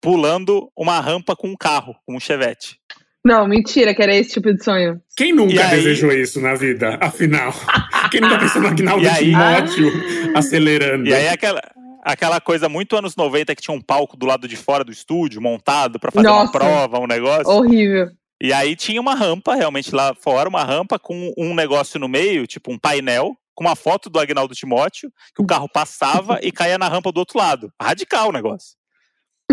pulando 0.01 0.71
uma 0.75 0.99
rampa 0.99 1.35
com 1.35 1.49
um 1.49 1.55
carro, 1.55 1.95
com 2.05 2.15
um 2.15 2.19
chevette. 2.19 2.79
Não, 3.27 3.47
mentira, 3.47 3.93
que 3.93 4.01
era 4.01 4.15
esse 4.15 4.31
tipo 4.33 4.53
de 4.53 4.63
sonho. 4.63 5.01
Quem 5.15 5.33
nunca 5.33 5.53
E 5.53 5.59
aí- 5.59 5.69
desejou 5.77 6.11
isso 6.11 6.39
na 6.39 6.55
vida, 6.55 6.97
afinal? 7.01 7.51
Quem 8.11 8.21
nunca 8.21 8.39
pensou 8.39 8.61
no 8.61 8.67
Agnaldo 8.69 9.03
E 9.03 9.07
aí- 9.09 9.25
Timóteo 9.25 9.91
acelerando? 10.35 11.07
E 11.07 11.13
aí 11.13 11.27
aquela. 11.27 11.61
Aquela 12.03 12.39
coisa 12.39 12.69
muito 12.69 12.95
anos 12.95 13.17
90 13.17 13.53
que 13.53 13.61
tinha 13.61 13.75
um 13.75 13.81
palco 13.81 14.15
do 14.15 14.25
lado 14.25 14.47
de 14.47 14.55
fora 14.55 14.81
do 14.81 14.93
estúdio, 14.93 15.41
montado 15.41 15.99
pra 15.99 16.09
fazer 16.09 16.29
uma 16.29 16.39
Nossa. 16.45 16.51
prova, 16.53 16.99
um 16.99 17.07
negócio. 17.07 17.49
Horrível. 17.51 18.07
E 18.41 18.53
aí 18.53 18.77
tinha 18.77 19.01
uma 19.01 19.13
rampa, 19.13 19.55
realmente 19.55 19.93
lá 19.93 20.15
fora, 20.15 20.47
uma 20.47 20.63
rampa 20.63 20.97
com 20.97 21.33
um 21.37 21.53
negócio 21.53 21.99
no 21.99 22.07
meio, 22.07 22.47
tipo 22.47 22.71
um 22.71 22.77
painel, 22.79 23.33
com 23.53 23.65
uma 23.65 23.75
foto 23.75 24.09
do 24.09 24.19
Agnaldo 24.21 24.55
Timóteo, 24.55 25.11
que 25.35 25.41
o 25.41 25.45
carro 25.45 25.67
passava 25.67 26.39
e 26.41 26.49
caía 26.49 26.77
na 26.77 26.87
rampa 26.87 27.11
do 27.11 27.17
outro 27.17 27.37
lado. 27.39 27.69
Radical 27.81 28.29
o 28.29 28.31
negócio. 28.31 28.77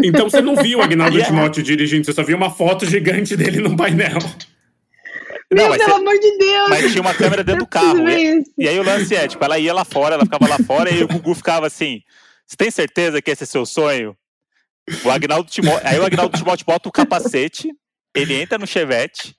Então 0.03 0.29
você 0.29 0.41
não 0.41 0.57
viu 0.57 0.79
o 0.79 0.83
Agnaldo 0.83 1.15
Yeah. 1.17 1.35
Timóteo 1.35 1.63
dirigindo, 1.63 2.05
você 2.05 2.13
só 2.13 2.23
viu 2.23 2.37
uma 2.37 2.51
foto 2.51 2.85
gigante 2.87 3.37
dele 3.37 3.61
num 3.61 3.77
painel. 3.77 4.19
Não, 5.53 5.69
Meu, 5.69 5.73
pelo 5.79 5.85
cê- 5.85 5.91
amor 5.97 6.19
de 6.19 6.39
Deus! 6.39 6.69
mas 6.69 6.91
tinha 6.91 7.01
uma 7.03 7.15
câmera 7.15 7.45
dentro 7.45 7.61
do 7.61 7.65
Eu 7.65 7.67
preciso 7.69 7.95
carro. 7.97 8.09
E, 8.11 8.43
e 8.59 8.69
aí 8.69 8.79
o 8.79 8.83
lance 8.83 9.15
é, 9.15 9.29
tipo, 9.29 9.45
ela 9.45 9.59
ia 9.59 9.73
lá 9.73 9.85
fora, 9.85 10.15
ela 10.17 10.25
ficava 10.25 10.49
lá 10.49 10.59
fora, 10.67 10.91
e 10.91 11.05
o 11.05 11.07
Gugu 11.09 11.35
ficava 11.35 11.67
assim: 11.67 12.01
Você 12.47 12.57
tem 12.57 12.71
certeza 12.71 13.23
que 13.23 13.31
esse 13.31 13.45
é 13.45 13.47
seu 13.47 13.65
sonho? 13.65 14.17
O 15.05 15.11
Agnaldo 15.11 15.49
Timóteo. 15.51 15.87
Aí 15.87 15.99
o 15.99 16.05
Agnaldo 16.05 16.37
Timóteo 16.37 16.67
bota 16.67 16.89
o 16.89 16.93
capacete, 16.93 17.71
ele 18.15 18.35
entra 18.35 18.59
no 18.59 18.67
chevette. 18.67 19.35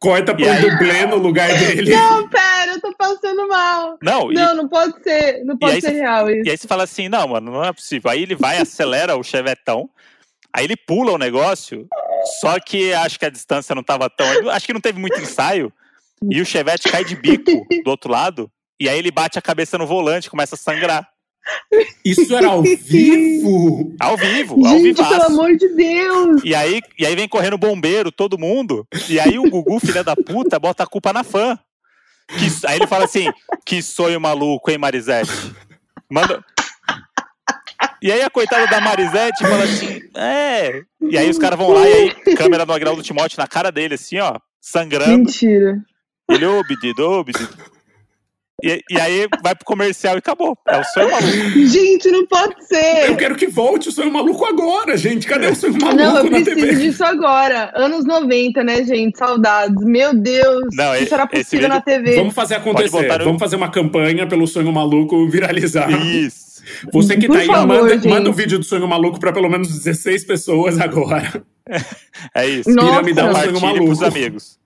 Corta 0.00 0.34
pra 0.34 0.44
um 0.46 0.60
dublê 0.62 1.04
no 1.06 1.16
lugar 1.16 1.48
dele. 1.58 1.94
Não, 1.94 2.26
pera, 2.28 2.72
eu 2.72 2.80
tô 2.80 2.94
passando 2.96 3.46
mal. 3.46 3.98
Não, 4.02 4.32
e- 4.32 4.34
Não, 4.34 4.54
não 4.56 4.68
pode 4.68 4.94
ser, 5.02 5.44
não 5.44 5.58
pode 5.58 5.80
ser 5.80 5.88
cê- 5.88 6.00
real 6.00 6.30
isso. 6.30 6.46
E 6.46 6.50
aí 6.50 6.56
você 6.56 6.66
fala 6.66 6.84
assim, 6.84 7.08
não, 7.08 7.28
mano, 7.28 7.52
não 7.52 7.62
é 7.64 7.72
possível. 7.72 8.10
Aí 8.10 8.22
ele 8.22 8.34
vai, 8.34 8.56
acelera 8.56 9.14
o 9.16 9.22
chevetão, 9.22 9.90
aí 10.54 10.64
ele 10.64 10.74
pula 10.76 11.12
o 11.12 11.18
negócio, 11.18 11.86
só 12.40 12.58
que 12.58 12.94
acho 12.94 13.18
que 13.18 13.26
a 13.26 13.30
distância 13.30 13.74
não 13.74 13.82
tava 13.82 14.08
tão. 14.08 14.48
Acho 14.50 14.64
que 14.66 14.72
não 14.72 14.80
teve 14.80 14.98
muito 14.98 15.20
ensaio. 15.20 15.70
E 16.30 16.40
o 16.40 16.46
chevette 16.46 16.88
cai 16.90 17.04
de 17.04 17.14
bico 17.16 17.44
do 17.84 17.90
outro 17.90 18.10
lado, 18.10 18.50
e 18.80 18.88
aí 18.88 18.98
ele 18.98 19.10
bate 19.10 19.38
a 19.38 19.42
cabeça 19.42 19.76
no 19.76 19.86
volante, 19.86 20.30
começa 20.30 20.54
a 20.54 20.58
sangrar. 20.58 21.06
Isso 22.04 22.34
era 22.36 22.48
ao 22.48 22.62
vivo? 22.62 23.94
Ao 24.00 24.16
vivo, 24.16 24.66
ao 24.66 24.78
Gente, 24.78 24.96
pelo 24.96 25.22
amor 25.24 25.56
de 25.56 25.68
Deus! 25.74 26.42
E 26.44 26.54
aí, 26.54 26.80
e 26.98 27.06
aí 27.06 27.14
vem 27.16 27.28
correndo 27.28 27.58
bombeiro, 27.58 28.10
todo 28.12 28.38
mundo. 28.38 28.86
E 29.08 29.18
aí 29.18 29.38
o 29.38 29.48
Gugu, 29.50 29.80
filha 29.80 30.04
da 30.04 30.14
puta, 30.16 30.58
bota 30.58 30.82
a 30.82 30.86
culpa 30.86 31.12
na 31.12 31.24
fã. 31.24 31.58
Que- 32.28 32.66
aí 32.66 32.76
ele 32.76 32.86
fala 32.86 33.04
assim: 33.04 33.30
que 33.64 33.82
sonho 33.82 34.20
maluco, 34.20 34.70
hein, 34.70 34.78
Marisete? 34.78 35.30
Manda. 36.10 36.44
E 38.02 38.10
aí 38.10 38.22
a 38.22 38.30
coitada 38.30 38.66
da 38.66 38.80
Marisete 38.80 39.40
fala 39.42 39.64
assim: 39.64 40.00
é. 40.16 40.82
E 41.02 41.18
aí 41.18 41.28
os 41.28 41.38
caras 41.38 41.58
vão 41.58 41.70
lá 41.70 41.88
e 41.88 41.92
aí, 41.92 42.10
câmera 42.36 42.64
do 42.64 42.72
Agnaldo 42.72 43.02
Timóteo 43.02 43.38
na 43.38 43.46
cara 43.46 43.72
dele, 43.72 43.94
assim, 43.94 44.18
ó, 44.18 44.38
sangrando. 44.60 45.18
Mentira. 45.18 45.78
Ele, 46.30 46.46
ô, 46.46 46.62
Bidido, 46.62 47.04
ô, 47.10 47.24
Bidido. 47.24 47.48
E, 48.62 48.82
e 48.90 49.00
aí 49.00 49.26
vai 49.42 49.54
pro 49.54 49.64
comercial 49.64 50.14
e 50.16 50.18
acabou. 50.18 50.56
É 50.68 50.78
o 50.78 50.84
sonho 50.84 51.10
maluco. 51.10 51.66
Gente, 51.66 52.10
não 52.10 52.26
pode 52.26 52.66
ser! 52.66 53.08
Eu 53.08 53.16
quero 53.16 53.34
que 53.36 53.46
volte 53.46 53.88
o 53.88 53.92
sonho 53.92 54.12
maluco 54.12 54.44
agora, 54.44 54.96
gente. 54.96 55.26
Cadê 55.26 55.46
o 55.48 55.54
sonho 55.56 55.72
maluco 55.80 55.96
Não, 55.96 56.16
eu 56.18 56.24
na 56.24 56.30
preciso 56.30 56.56
TV? 56.56 56.74
disso 56.76 57.04
agora. 57.04 57.72
Anos 57.74 58.04
90, 58.04 58.62
né, 58.64 58.84
gente? 58.84 59.16
Saudades. 59.18 59.82
Meu 59.84 60.14
Deus. 60.14 60.64
Não, 60.72 60.94
isso 60.96 61.14
era 61.14 61.26
possível 61.26 61.60
vídeo- 61.60 61.68
na 61.68 61.80
TV. 61.80 62.16
Vamos 62.16 62.34
fazer 62.34 62.56
acontecer. 62.56 63.08
Vamos 63.24 63.38
fazer 63.38 63.56
uma 63.56 63.70
campanha 63.70 64.26
pelo 64.26 64.46
sonho 64.46 64.72
maluco 64.72 65.28
viralizar. 65.28 65.88
Isso. 66.04 66.50
Você 66.92 67.16
que 67.16 67.26
Por 67.26 67.36
tá 67.36 67.40
aí, 67.40 67.46
favor, 67.46 67.66
manda, 67.66 67.94
gente. 67.94 68.08
manda 68.08 68.28
o 68.30 68.32
vídeo 68.32 68.58
do 68.58 68.64
sonho 68.64 68.86
maluco 68.86 69.18
pra 69.18 69.32
pelo 69.32 69.48
menos 69.48 69.68
16 69.68 70.24
pessoas 70.24 70.78
agora. 70.80 71.42
É 72.34 72.46
isso. 72.48 72.68
Nossa. 72.70 72.88
Piramidal 72.90 73.32
sonho 73.34 73.52
Compartilhe 73.54 73.84
pros 73.86 74.00
maluco. 74.00 74.18
amigos. 74.18 74.58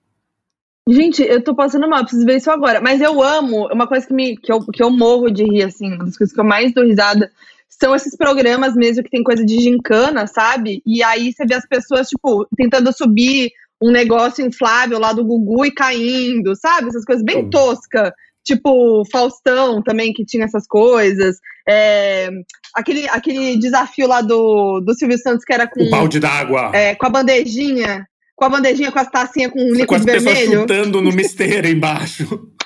Gente, 0.87 1.23
eu 1.23 1.43
tô 1.43 1.55
passando 1.55 1.89
mal, 1.89 2.01
preciso 2.03 2.25
ver 2.25 2.37
isso 2.37 2.51
agora. 2.51 2.79
Mas 2.79 3.01
eu 3.01 3.21
amo, 3.21 3.67
uma 3.73 3.87
coisa 3.87 4.05
que, 4.05 4.13
me, 4.13 4.37
que, 4.37 4.51
eu, 4.51 4.59
que 4.65 4.83
eu 4.83 4.91
morro 4.91 5.31
de 5.31 5.43
rir, 5.43 5.63
assim, 5.63 5.87
uma 5.93 6.05
das 6.05 6.17
coisas 6.17 6.33
que 6.33 6.39
eu 6.39 6.45
mais 6.45 6.73
dou 6.73 6.85
risada 6.85 7.31
são 7.67 7.95
esses 7.95 8.15
programas 8.15 8.75
mesmo 8.75 9.03
que 9.03 9.09
tem 9.09 9.23
coisa 9.23 9.43
de 9.43 9.59
gincana, 9.59 10.27
sabe? 10.27 10.81
E 10.85 11.03
aí 11.03 11.33
você 11.33 11.45
vê 11.45 11.55
as 11.55 11.67
pessoas, 11.67 12.07
tipo, 12.07 12.47
tentando 12.55 12.93
subir 12.93 13.51
um 13.81 13.91
negócio 13.91 14.45
inflável 14.45 14.99
lá 14.99 15.11
do 15.11 15.25
Gugu 15.25 15.65
e 15.65 15.71
caindo, 15.71 16.55
sabe? 16.55 16.87
Essas 16.87 17.03
coisas 17.03 17.23
bem 17.23 17.49
toscas. 17.49 18.11
Tipo, 18.45 19.03
Faustão 19.11 19.81
também, 19.81 20.13
que 20.13 20.23
tinha 20.23 20.45
essas 20.45 20.67
coisas. 20.67 21.37
É, 21.67 22.29
aquele, 22.75 23.09
aquele 23.09 23.57
desafio 23.57 24.07
lá 24.07 24.21
do, 24.21 24.79
do 24.81 24.93
Silvio 24.93 25.17
Santos, 25.17 25.43
que 25.43 25.51
era 25.51 25.67
com, 25.67 25.81
O 25.81 25.89
balde 25.89 26.19
d'água. 26.19 26.69
é, 26.73 26.93
com 26.93 27.07
a 27.07 27.09
bandejinha, 27.09 28.07
com 28.35 28.45
a 28.45 28.49
bandejinha 28.49 28.91
com 28.91 28.99
as 28.99 29.09
tacinhas 29.09 29.51
com 29.51 29.59
com 29.59 29.71
líquido 29.73 29.95
as 29.95 30.05
pessoas 30.05 30.37
vermelho. 30.37 30.61
chutando 30.61 31.01
no 31.01 31.11
misteiro 31.11 31.67
embaixo. 31.67 32.49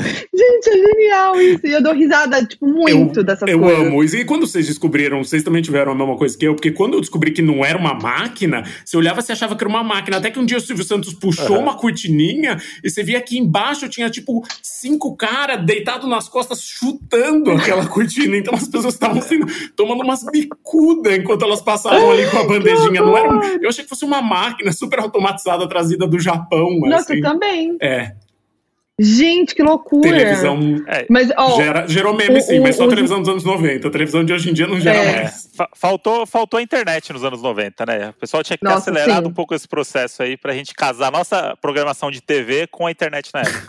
Gente, 0.34 0.68
é 0.68 0.72
genial 0.72 1.40
isso. 1.40 1.66
E 1.66 1.72
eu 1.72 1.82
dou 1.82 1.94
risada, 1.94 2.44
tipo, 2.44 2.66
muito 2.66 3.20
eu, 3.20 3.24
dessas 3.24 3.48
eu 3.48 3.58
coisas. 3.58 3.78
Eu 3.78 3.86
amo. 3.86 4.04
E 4.04 4.24
quando 4.24 4.46
vocês 4.46 4.66
descobriram, 4.66 5.22
vocês 5.22 5.42
também 5.42 5.62
tiveram 5.62 5.92
a 5.92 5.94
mesma 5.94 6.16
coisa 6.16 6.36
que 6.36 6.46
eu? 6.46 6.54
Porque 6.54 6.70
quando 6.70 6.94
eu 6.94 7.00
descobri 7.00 7.30
que 7.30 7.42
não 7.42 7.64
era 7.64 7.78
uma 7.78 7.94
máquina, 7.94 8.64
você 8.84 8.96
olhava 8.96 9.20
e 9.26 9.32
achava 9.32 9.56
que 9.56 9.62
era 9.62 9.68
uma 9.68 9.82
máquina. 9.82 10.16
Até 10.16 10.30
que 10.30 10.38
um 10.38 10.44
dia 10.44 10.58
o 10.58 10.60
Silvio 10.60 10.84
Santos 10.84 11.14
puxou 11.14 11.56
uhum. 11.56 11.62
uma 11.62 11.76
cortininha 11.76 12.60
e 12.82 12.90
você 12.90 13.02
via 13.02 13.18
aqui 13.18 13.38
embaixo 13.38 13.88
tinha, 13.88 14.08
tipo, 14.10 14.44
cinco 14.62 15.16
caras 15.16 15.64
deitados 15.64 16.08
nas 16.08 16.28
costas 16.28 16.62
chutando 16.62 17.50
aquela 17.52 17.86
cortina. 17.86 18.36
Então 18.36 18.54
as 18.54 18.68
pessoas 18.68 18.94
estavam 18.94 19.18
assim, 19.18 19.40
tomando 19.76 20.02
umas 20.02 20.24
bicudas 20.24 21.16
enquanto 21.16 21.42
elas 21.42 21.60
passavam 21.60 22.10
ali 22.10 22.26
com 22.30 22.38
a 22.38 22.44
bandejinha. 22.44 23.00
Não 23.00 23.16
era, 23.16 23.58
eu 23.60 23.68
achei 23.68 23.84
que 23.84 23.90
fosse 23.90 24.04
uma 24.04 24.22
máquina 24.22 24.72
super 24.72 25.00
automatizada 25.00 25.68
trazida 25.68 26.06
do 26.06 26.18
Japão. 26.18 26.68
Nossa, 26.80 27.12
assim. 27.12 27.20
também. 27.20 27.76
É. 27.80 28.12
Gente, 29.00 29.56
que 29.56 29.62
loucura! 29.62 30.08
Televisão 30.08 30.84
É. 30.86 31.04
Mas, 31.10 31.28
ó, 31.36 31.56
gera, 31.56 31.84
gerou 31.88 32.14
meme 32.14 32.38
o- 32.38 32.42
sim, 32.42 32.60
o- 32.60 32.62
mas 32.62 32.76
só 32.76 32.84
o- 32.84 32.88
televisão 32.88 33.18
dos 33.20 33.28
anos 33.28 33.42
90. 33.44 33.88
A 33.88 33.90
televisão 33.90 34.24
de 34.24 34.32
hoje 34.32 34.50
em 34.50 34.52
dia 34.54 34.68
não 34.68 34.78
gera 34.78 34.96
É. 34.98 35.16
mais. 35.22 35.50
Fa- 35.56 35.68
Faltou, 35.74 36.24
faltou 36.26 36.58
a 36.58 36.62
internet 36.62 37.12
nos 37.12 37.24
anos 37.24 37.42
90, 37.42 37.84
né? 37.84 38.10
O 38.10 38.12
pessoal 38.12 38.44
tinha 38.44 38.56
que 38.56 38.64
ter 38.64 38.70
Nossa, 38.70 38.90
acelerado 38.92 39.24
sim. 39.24 39.30
um 39.30 39.34
pouco 39.34 39.52
esse 39.52 39.66
processo 39.66 40.22
aí 40.22 40.36
pra 40.36 40.52
gente 40.54 40.72
casar 40.74 41.08
a 41.08 41.10
nossa 41.10 41.56
programação 41.60 42.08
de 42.08 42.20
TV 42.20 42.68
com 42.68 42.86
a 42.86 42.90
internet 42.92 43.30
na 43.34 43.40
época. 43.40 43.64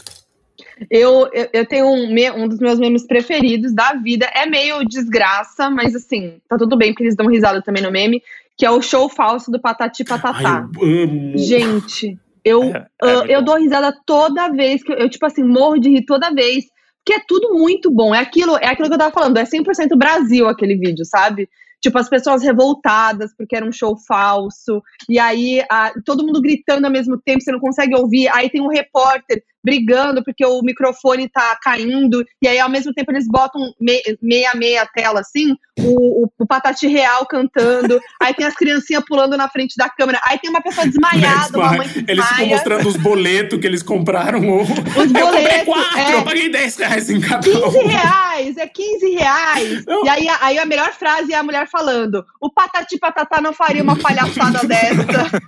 eu, 0.91 1.27
eu, 1.33 1.49
eu 1.53 1.65
tenho 1.65 1.87
um, 1.87 2.13
um 2.43 2.47
dos 2.47 2.59
meus 2.59 2.77
memes 2.77 3.05
preferidos 3.07 3.73
da 3.73 3.93
vida. 3.93 4.29
É 4.31 4.45
meio 4.45 4.85
desgraça, 4.85 5.71
mas 5.71 5.95
assim, 5.95 6.35
tá 6.47 6.55
tudo 6.55 6.77
bem, 6.77 6.91
porque 6.91 7.03
eles 7.03 7.15
dão 7.15 7.25
risada 7.27 7.63
também 7.63 7.81
no 7.81 7.91
meme, 7.91 8.21
que 8.55 8.63
é 8.65 8.69
o 8.69 8.79
show 8.81 9.09
falso 9.09 9.49
do 9.49 9.59
Patati 9.59 10.03
Ai, 10.07 10.19
Patatá. 10.19 10.69
eu 10.79 11.03
amo. 11.03 11.37
Gente, 11.37 12.17
eu, 12.45 12.63
É, 12.63 12.77
é 12.77 12.85
ah, 13.03 13.25
eu 13.27 13.41
dou 13.43 13.57
risada 13.57 13.93
toda 14.05 14.49
vez 14.49 14.83
que 14.83 14.91
eu, 14.93 14.97
eu, 14.97 15.09
tipo 15.09 15.25
assim, 15.25 15.43
morro 15.43 15.77
de 15.79 15.89
rir 15.89 16.05
toda 16.05 16.31
vez. 16.33 16.65
Porque 17.03 17.19
é 17.19 17.23
tudo 17.27 17.53
muito 17.53 17.91
bom. 17.91 18.15
É 18.15 18.19
aquilo, 18.19 18.57
é 18.57 18.67
aquilo 18.67 18.87
que 18.87 18.93
eu 18.95 18.99
tava 18.99 19.11
falando, 19.13 19.37
é 19.37 19.45
100% 19.45 19.95
Brasil 19.97 20.47
aquele 20.47 20.75
vídeo, 20.75 21.05
sabe? 21.05 21.47
Tipo, 21.81 21.99
as 21.99 22.09
pessoas 22.09 22.41
revoltadas 22.41 23.31
porque 23.37 23.55
era 23.55 23.65
um 23.65 23.71
show 23.71 23.95
falso. 24.07 24.81
E 25.07 25.19
aí, 25.19 25.63
a- 25.69 25.93
todo 26.03 26.25
mundo 26.25 26.41
gritando 26.41 26.85
ao 26.85 26.91
mesmo 26.91 27.19
tempo, 27.23 27.41
você 27.41 27.51
não 27.51 27.59
consegue 27.59 27.95
ouvir. 27.95 28.27
Aí 28.29 28.49
tem 28.49 28.59
um 28.61 28.69
repórter 28.69 29.43
brigando 29.65 30.23
porque 30.23 30.45
o 30.45 30.61
microfone 30.61 31.27
tá 31.27 31.57
caindo. 31.61 32.23
E 32.41 32.47
aí, 32.47 32.59
ao 32.59 32.69
mesmo 32.69 32.93
tempo, 32.93 33.11
eles 33.11 33.27
botam 33.27 33.59
me- 33.81 34.01
meia 34.21 34.53
meia 34.55 34.83
a 34.83 34.85
tela, 34.87 35.19
assim, 35.21 35.51
o, 35.79 36.23
o, 36.25 36.29
o 36.39 36.47
Patati 36.47 36.87
Real 36.87 37.25
cantando. 37.25 37.99
Aí 38.21 38.33
tem 38.33 38.45
as 38.45 38.53
criancinhas 38.53 39.03
pulando 39.05 39.35
na 39.35 39.49
frente 39.49 39.73
da 39.77 39.89
câmera. 39.89 40.21
Aí 40.27 40.39
tem 40.39 40.49
uma 40.49 40.61
pessoa 40.61 40.85
desmaiada, 40.87 41.57
uma 41.57 41.73
mãe 41.73 41.87
que 41.89 41.99
Eles 41.99 42.23
ficam 42.23 42.37
desmaia. 42.37 42.47
mostrando 42.47 42.87
os 42.87 42.95
boletos 42.97 43.59
que 43.59 43.65
eles 43.67 43.81
compraram. 43.83 44.57
Os 44.61 44.69
Os 44.69 44.77
eu 45.13 45.25
comprei 45.25 45.63
boletos, 45.63 45.65
quatro, 45.65 45.99
é. 45.99 46.13
eu 46.13 46.23
paguei 46.23 46.49
10 46.49 46.77
reais 46.77 47.09
em 47.09 47.19
cada 47.19 47.41
15 47.41 47.59
um. 47.77 47.87
reais, 47.87 48.57
é 48.57 48.67
15 48.67 49.09
reais. 49.15 49.85
Não. 49.85 50.05
E 50.05 50.09
aí, 50.09 50.29
a- 50.29 50.37
aí 50.41 50.59
a 50.59 50.65
melhor 50.65 50.93
frase 50.93 51.33
é 51.33 51.35
a 51.35 51.43
mulher 51.43 51.67
falando: 51.69 52.23
o 52.39 52.49
Patati 52.51 52.97
Patatá 52.99 53.41
não 53.41 53.51
faria 53.53 53.81
uma 53.83 53.97
palhaçada 53.97 54.59
dessa. 54.67 55.41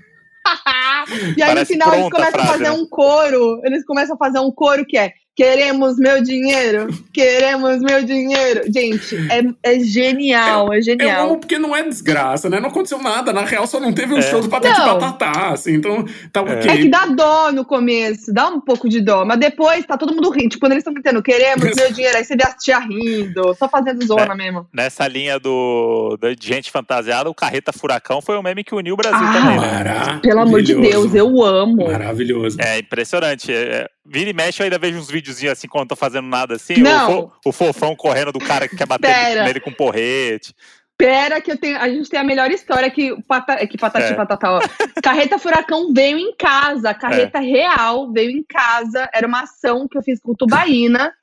e 1.38 1.42
aí 1.42 1.50
no 1.50 1.56
Parece 1.56 1.74
final 1.74 1.94
eles 1.94 2.08
a 2.08 2.12
começam 2.12 2.42
a 2.42 2.46
fazer 2.46 2.64
né? 2.64 2.72
um 2.72 2.86
coro. 2.86 3.62
Eles 3.64 3.86
começam 3.86 4.16
a 4.16 4.18
fazer 4.18 4.40
um 4.40 4.52
coro 4.52 4.86
que 4.86 4.98
é 4.98 5.14
Queremos 5.38 5.98
meu 6.00 6.20
dinheiro, 6.24 6.88
queremos 7.14 7.80
meu 7.80 8.04
dinheiro. 8.04 8.62
Gente, 8.74 9.16
é, 9.32 9.72
é 9.76 9.80
genial, 9.80 10.74
é 10.74 10.78
Eu 10.80 10.82
genial. 10.82 11.28
amo 11.28 11.38
porque 11.40 11.60
não 11.60 11.76
é 11.76 11.84
desgraça, 11.84 12.50
né? 12.50 12.60
Não 12.60 12.70
aconteceu 12.70 12.98
nada. 13.00 13.32
Na 13.32 13.46
real, 13.46 13.68
só 13.68 13.80
não 13.80 13.94
teve 13.94 14.16
um 14.16 14.18
É. 14.18 14.22
show 14.24 14.42
do 14.42 14.50
Patati 14.50 14.80
Não. 14.80 14.98
Patatá, 14.98 15.50
assim. 15.52 15.74
Então, 15.76 16.04
tá 16.34 16.42
ok. 16.42 16.56
É 16.72 16.78
que 16.78 16.90
dá 16.90 17.06
dó 17.06 17.52
no 17.52 17.64
começo, 17.64 18.34
dá 18.34 18.48
um 18.48 18.60
pouco 18.60 18.90
de 18.90 19.00
dó, 19.00 19.24
mas 19.26 19.38
depois 19.40 19.86
tá 19.86 19.96
todo 19.96 20.12
mundo 20.12 20.32
rindo. 20.32 20.50
Tipo, 20.50 20.62
quando 20.62 20.72
eles 20.72 20.82
estão 20.82 20.94
gritando, 20.94 21.22
queremos 21.22 21.72
meu 21.76 21.94
dinheiro, 21.94 22.18
aí 22.18 22.26
você 22.26 22.36
vê 22.36 22.44
as 22.44 22.56
tia 22.56 22.80
rindo, 22.80 23.54
só 23.60 23.70
fazendo 23.70 24.04
zona 24.08 24.34
mesmo. 24.34 24.66
Nessa 24.74 25.08
linha 25.08 25.38
do, 25.40 26.18
da- 26.20 26.34
de 26.34 26.48
gente 26.48 26.72
fantasiada, 26.72 27.30
o 27.30 27.36
Carreta 27.36 27.72
Furacão 27.72 28.24
foi 28.24 28.40
um 28.40 28.42
meme 28.42 28.64
que 28.64 28.74
uniu 28.74 28.96
o 28.96 28.98
Brasil 28.98 29.20
Ah, 29.28 29.34
também, 29.34 29.60
né? 29.60 29.72
Maravilhoso. 29.72 30.22
Pelo 30.22 30.40
amor 30.40 30.62
de 30.64 30.74
Deus, 30.74 31.14
eu 31.14 31.44
amo. 31.44 31.86
Maravilhoso. 31.92 32.58
É 32.60 32.80
impressionante. 32.80 33.54
É, 33.54 33.56
é, 33.56 33.88
vira 34.04 34.30
e 34.30 34.34
mexe, 34.34 34.62
eu 34.62 34.64
ainda 34.64 34.80
vejo 34.80 34.98
uns 34.98 35.10
videozinhos 35.28 35.54
assim 35.54 35.68
quando 35.68 35.84
eu 35.84 35.90
tô 35.90 35.96
fazendo 35.96 36.28
nada 36.28 36.56
assim. 36.56 36.78
Não. 36.78 37.08
O, 37.10 37.12
fo- 37.12 37.32
o 37.46 37.52
fofão 37.52 37.96
correndo 37.96 38.32
do 38.32 38.40
cara 38.40 38.68
que 38.68 38.76
quer 38.76 38.88
bater 38.88 39.08
Pera. 39.14 39.44
nele 39.44 39.60
com 39.60 39.72
porrete. 39.72 40.54
Pera 40.98 41.40
que 41.40 41.52
eu 41.52 41.58
tenho, 41.60 41.78
a 41.78 41.88
gente 41.88 42.10
tem 42.10 42.20
a 42.20 42.24
melhor 42.24 42.50
história 42.50 42.90
que 42.90 43.16
pata, 43.28 43.56
que 43.68 43.78
patati 43.78 44.14
É. 44.14 44.16
patatá, 44.16 44.54
ó. 44.54 44.60
Carreta 45.04 45.38
Furacão 45.38 45.94
veio 45.94 46.18
em 46.18 46.36
casa, 46.36 46.90
a 46.90 46.94
carreta 46.96 47.38
real 47.40 48.12
veio 48.12 48.32
em 48.32 48.44
casa, 48.44 49.08
era 49.14 49.28
uma 49.28 49.42
ação 49.44 49.88
que 49.88 49.96
eu 49.96 50.02
fiz 50.02 50.20
com 50.20 50.34
Tubaína. 50.34 51.14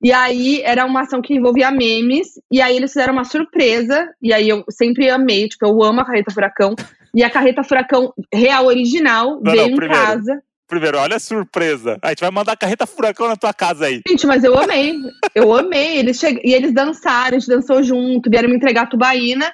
e 0.00 0.12
aí 0.12 0.62
era 0.62 0.84
uma 0.86 1.00
ação 1.00 1.20
que 1.20 1.34
envolvia 1.34 1.68
memes, 1.72 2.38
e 2.48 2.62
aí 2.62 2.76
eles 2.76 2.92
fizeram 2.92 3.12
uma 3.12 3.24
surpresa, 3.24 4.08
e 4.22 4.32
aí 4.32 4.48
eu 4.48 4.64
sempre 4.70 5.10
amei, 5.10 5.48
tipo, 5.48 5.66
eu 5.66 5.82
amo 5.82 6.00
a 6.02 6.04
Carreta 6.04 6.32
Furacão. 6.32 6.76
E 7.12 7.24
a 7.24 7.30
Carreta 7.30 7.64
Furacão 7.64 8.12
real 8.32 8.66
original 8.66 9.40
Não, 9.42 9.50
veio 9.50 9.62
não, 9.62 9.70
em 9.70 9.76
primeiro. 9.76 10.04
casa. 10.04 10.42
Primeiro, 10.66 10.98
olha 10.98 11.16
a 11.16 11.20
surpresa. 11.20 11.98
A 12.02 12.08
gente 12.08 12.20
vai 12.20 12.30
mandar 12.30 12.56
Carreta 12.56 12.86
Furacão 12.86 13.28
na 13.28 13.36
tua 13.36 13.52
casa 13.52 13.86
aí. 13.86 14.00
Gente, 14.08 14.26
mas 14.26 14.42
eu 14.44 14.58
amei. 14.58 14.94
Eu 15.34 15.52
amei. 15.54 15.98
Eles 15.98 16.18
che... 16.18 16.40
E 16.42 16.54
eles 16.54 16.72
dançaram, 16.72 17.36
a 17.36 17.38
gente 17.40 17.48
dançou 17.48 17.82
junto, 17.82 18.30
vieram 18.30 18.48
me 18.48 18.56
entregar 18.56 18.82
a 18.82 18.86
tubaína. 18.86 19.52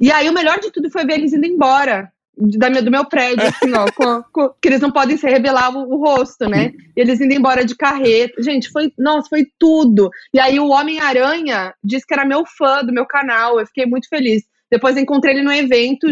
E 0.00 0.10
aí 0.12 0.28
o 0.28 0.32
melhor 0.32 0.60
de 0.60 0.70
tudo 0.70 0.88
foi 0.90 1.04
ver 1.04 1.14
eles 1.14 1.32
indo 1.32 1.46
embora. 1.46 2.10
Da 2.34 2.70
minha, 2.70 2.82
do 2.82 2.90
meu 2.90 3.04
prédio, 3.04 3.46
assim, 3.46 3.72
ó. 3.74 3.84
com- 3.92 4.22
com- 4.32 4.48
que 4.60 4.68
eles 4.68 4.80
não 4.80 4.90
podem 4.90 5.18
se 5.18 5.28
revelar 5.28 5.76
o, 5.76 5.92
o 5.92 5.96
rosto, 5.96 6.48
né? 6.48 6.72
Eles 6.96 7.20
indo 7.20 7.34
embora 7.34 7.62
de 7.64 7.76
carreta. 7.76 8.42
Gente, 8.42 8.70
foi. 8.70 8.90
Nossa, 8.98 9.28
foi 9.28 9.46
tudo. 9.58 10.08
E 10.32 10.40
aí 10.40 10.58
o 10.58 10.68
Homem-Aranha 10.68 11.74
disse 11.84 12.06
que 12.06 12.14
era 12.14 12.24
meu 12.24 12.44
fã 12.46 12.82
do 12.84 12.92
meu 12.92 13.04
canal. 13.04 13.58
Eu 13.60 13.66
fiquei 13.66 13.84
muito 13.84 14.08
feliz. 14.08 14.44
Depois 14.70 14.96
encontrei 14.96 15.34
ele 15.34 15.42
no 15.42 15.52
evento 15.52 16.06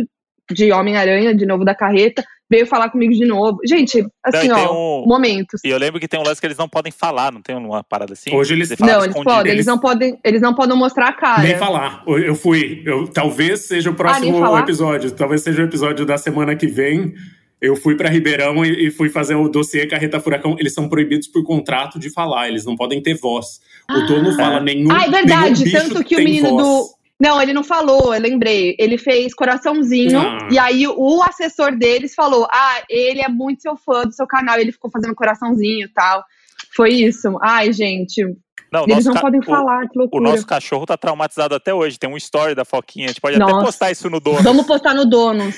de 0.52 0.70
Homem-Aranha, 0.72 1.34
de 1.34 1.46
novo 1.46 1.64
da 1.64 1.74
carreta. 1.74 2.22
Veio 2.50 2.66
falar 2.66 2.90
comigo 2.90 3.12
de 3.14 3.24
novo. 3.24 3.58
Gente, 3.64 4.04
assim, 4.24 4.48
Não, 4.48 4.56
tem 4.56 4.66
ó, 4.66 5.02
um- 5.02 5.06
momentos. 5.06 5.60
E 5.64 5.68
eu 5.68 5.78
lembro 5.78 6.00
que 6.00 6.08
tem 6.08 6.18
um 6.18 6.24
lance 6.24 6.40
que 6.40 6.46
eles 6.46 6.58
não 6.58 6.68
podem 6.68 6.90
falar, 6.90 7.30
não 7.30 7.40
tem 7.40 7.54
uma 7.56 7.84
parada 7.84 8.12
assim? 8.14 8.34
Hoje 8.34 8.54
eles- 8.54 8.68
Você 8.68 8.76
fala 8.76 8.92
Não, 8.92 9.04
eles 9.04 9.14
podem, 9.22 9.52
eles 9.52 9.66
não 9.66 9.78
podem, 9.78 10.18
eles 10.24 10.42
não 10.42 10.54
podem 10.54 10.76
mostrar 10.76 11.08
a 11.08 11.12
cara. 11.12 11.42
Nem 11.42 11.56
falar. 11.56 12.02
Eu- 12.06 12.34
fui. 12.34 12.82
Eu, 12.84 13.06
talvez 13.06 13.60
seja 13.60 13.88
o 13.90 13.92
nem 13.92 13.96
próximo 13.98 14.38
falar? 14.40 14.60
episódio. 14.60 15.10
Talvez 15.12 15.42
seja 15.42 15.62
o 15.62 15.64
episódio 15.64 16.04
da 16.04 16.18
semana 16.18 16.56
que 16.56 16.66
vem. 16.66 17.14
Eu 17.60 17.76
fui 17.76 17.94
pra 17.94 18.08
Ribeirão 18.08 18.64
e, 18.64 18.86
e 18.86 18.90
fui 18.90 19.10
fazer 19.10 19.34
o 19.34 19.46
dossiê 19.46 19.86
Carreta 19.86 20.18
Furacão. 20.18 20.56
Eles 20.58 20.72
são 20.72 20.88
proibidos 20.88 21.28
por 21.28 21.44
contrato 21.44 21.98
de 21.98 22.10
falar. 22.10 22.48
Eles 22.48 22.64
não 22.64 22.74
podem 22.74 23.02
ter 23.02 23.14
voz. 23.14 23.60
O 23.90 24.00
dono 24.06 24.34
fala 24.34 24.60
nenhum. 24.60 24.90
Ah, 24.90 25.04
é 25.04 25.10
verdade. 25.10 25.70
Tanto 25.70 26.02
que 26.02 26.16
o 26.16 26.18
menino 26.18 26.48
voz. 26.50 26.64
do. 26.64 26.99
Não, 27.20 27.40
ele 27.42 27.52
não 27.52 27.62
falou, 27.62 28.14
eu 28.14 28.20
lembrei. 28.20 28.74
Ele 28.78 28.96
fez 28.96 29.34
coraçãozinho. 29.34 30.18
Ah. 30.18 30.48
E 30.50 30.58
aí 30.58 30.86
o 30.88 31.22
assessor 31.22 31.76
deles 31.76 32.14
falou: 32.14 32.46
Ah, 32.50 32.82
ele 32.88 33.20
é 33.20 33.28
muito 33.28 33.60
seu 33.62 33.76
fã 33.76 34.04
do 34.04 34.12
seu 34.12 34.26
canal. 34.26 34.58
Ele 34.58 34.72
ficou 34.72 34.90
fazendo 34.90 35.14
coraçãozinho 35.14 35.84
e 35.86 35.88
tal. 35.92 36.24
Foi 36.74 36.90
isso. 36.90 37.38
Ai, 37.42 37.72
gente. 37.72 38.24
Não, 38.72 38.84
eles 38.86 39.04
não 39.04 39.14
ca- 39.14 39.20
podem 39.20 39.40
o- 39.40 39.44
falar, 39.44 39.88
que 39.88 39.98
O 39.98 40.02
loucura. 40.02 40.30
nosso 40.30 40.46
cachorro 40.46 40.86
tá 40.86 40.96
traumatizado 40.96 41.56
até 41.56 41.74
hoje. 41.74 41.98
Tem 41.98 42.08
um 42.08 42.16
story 42.16 42.54
da 42.54 42.64
Foquinha. 42.64 43.06
A 43.06 43.08
gente 43.08 43.20
pode 43.20 43.34
até 43.34 43.44
Nossa. 43.52 43.66
postar 43.66 43.90
isso 43.90 44.08
no 44.08 44.20
dono. 44.20 44.42
Vamos 44.42 44.64
postar 44.64 44.94
no. 44.94 45.04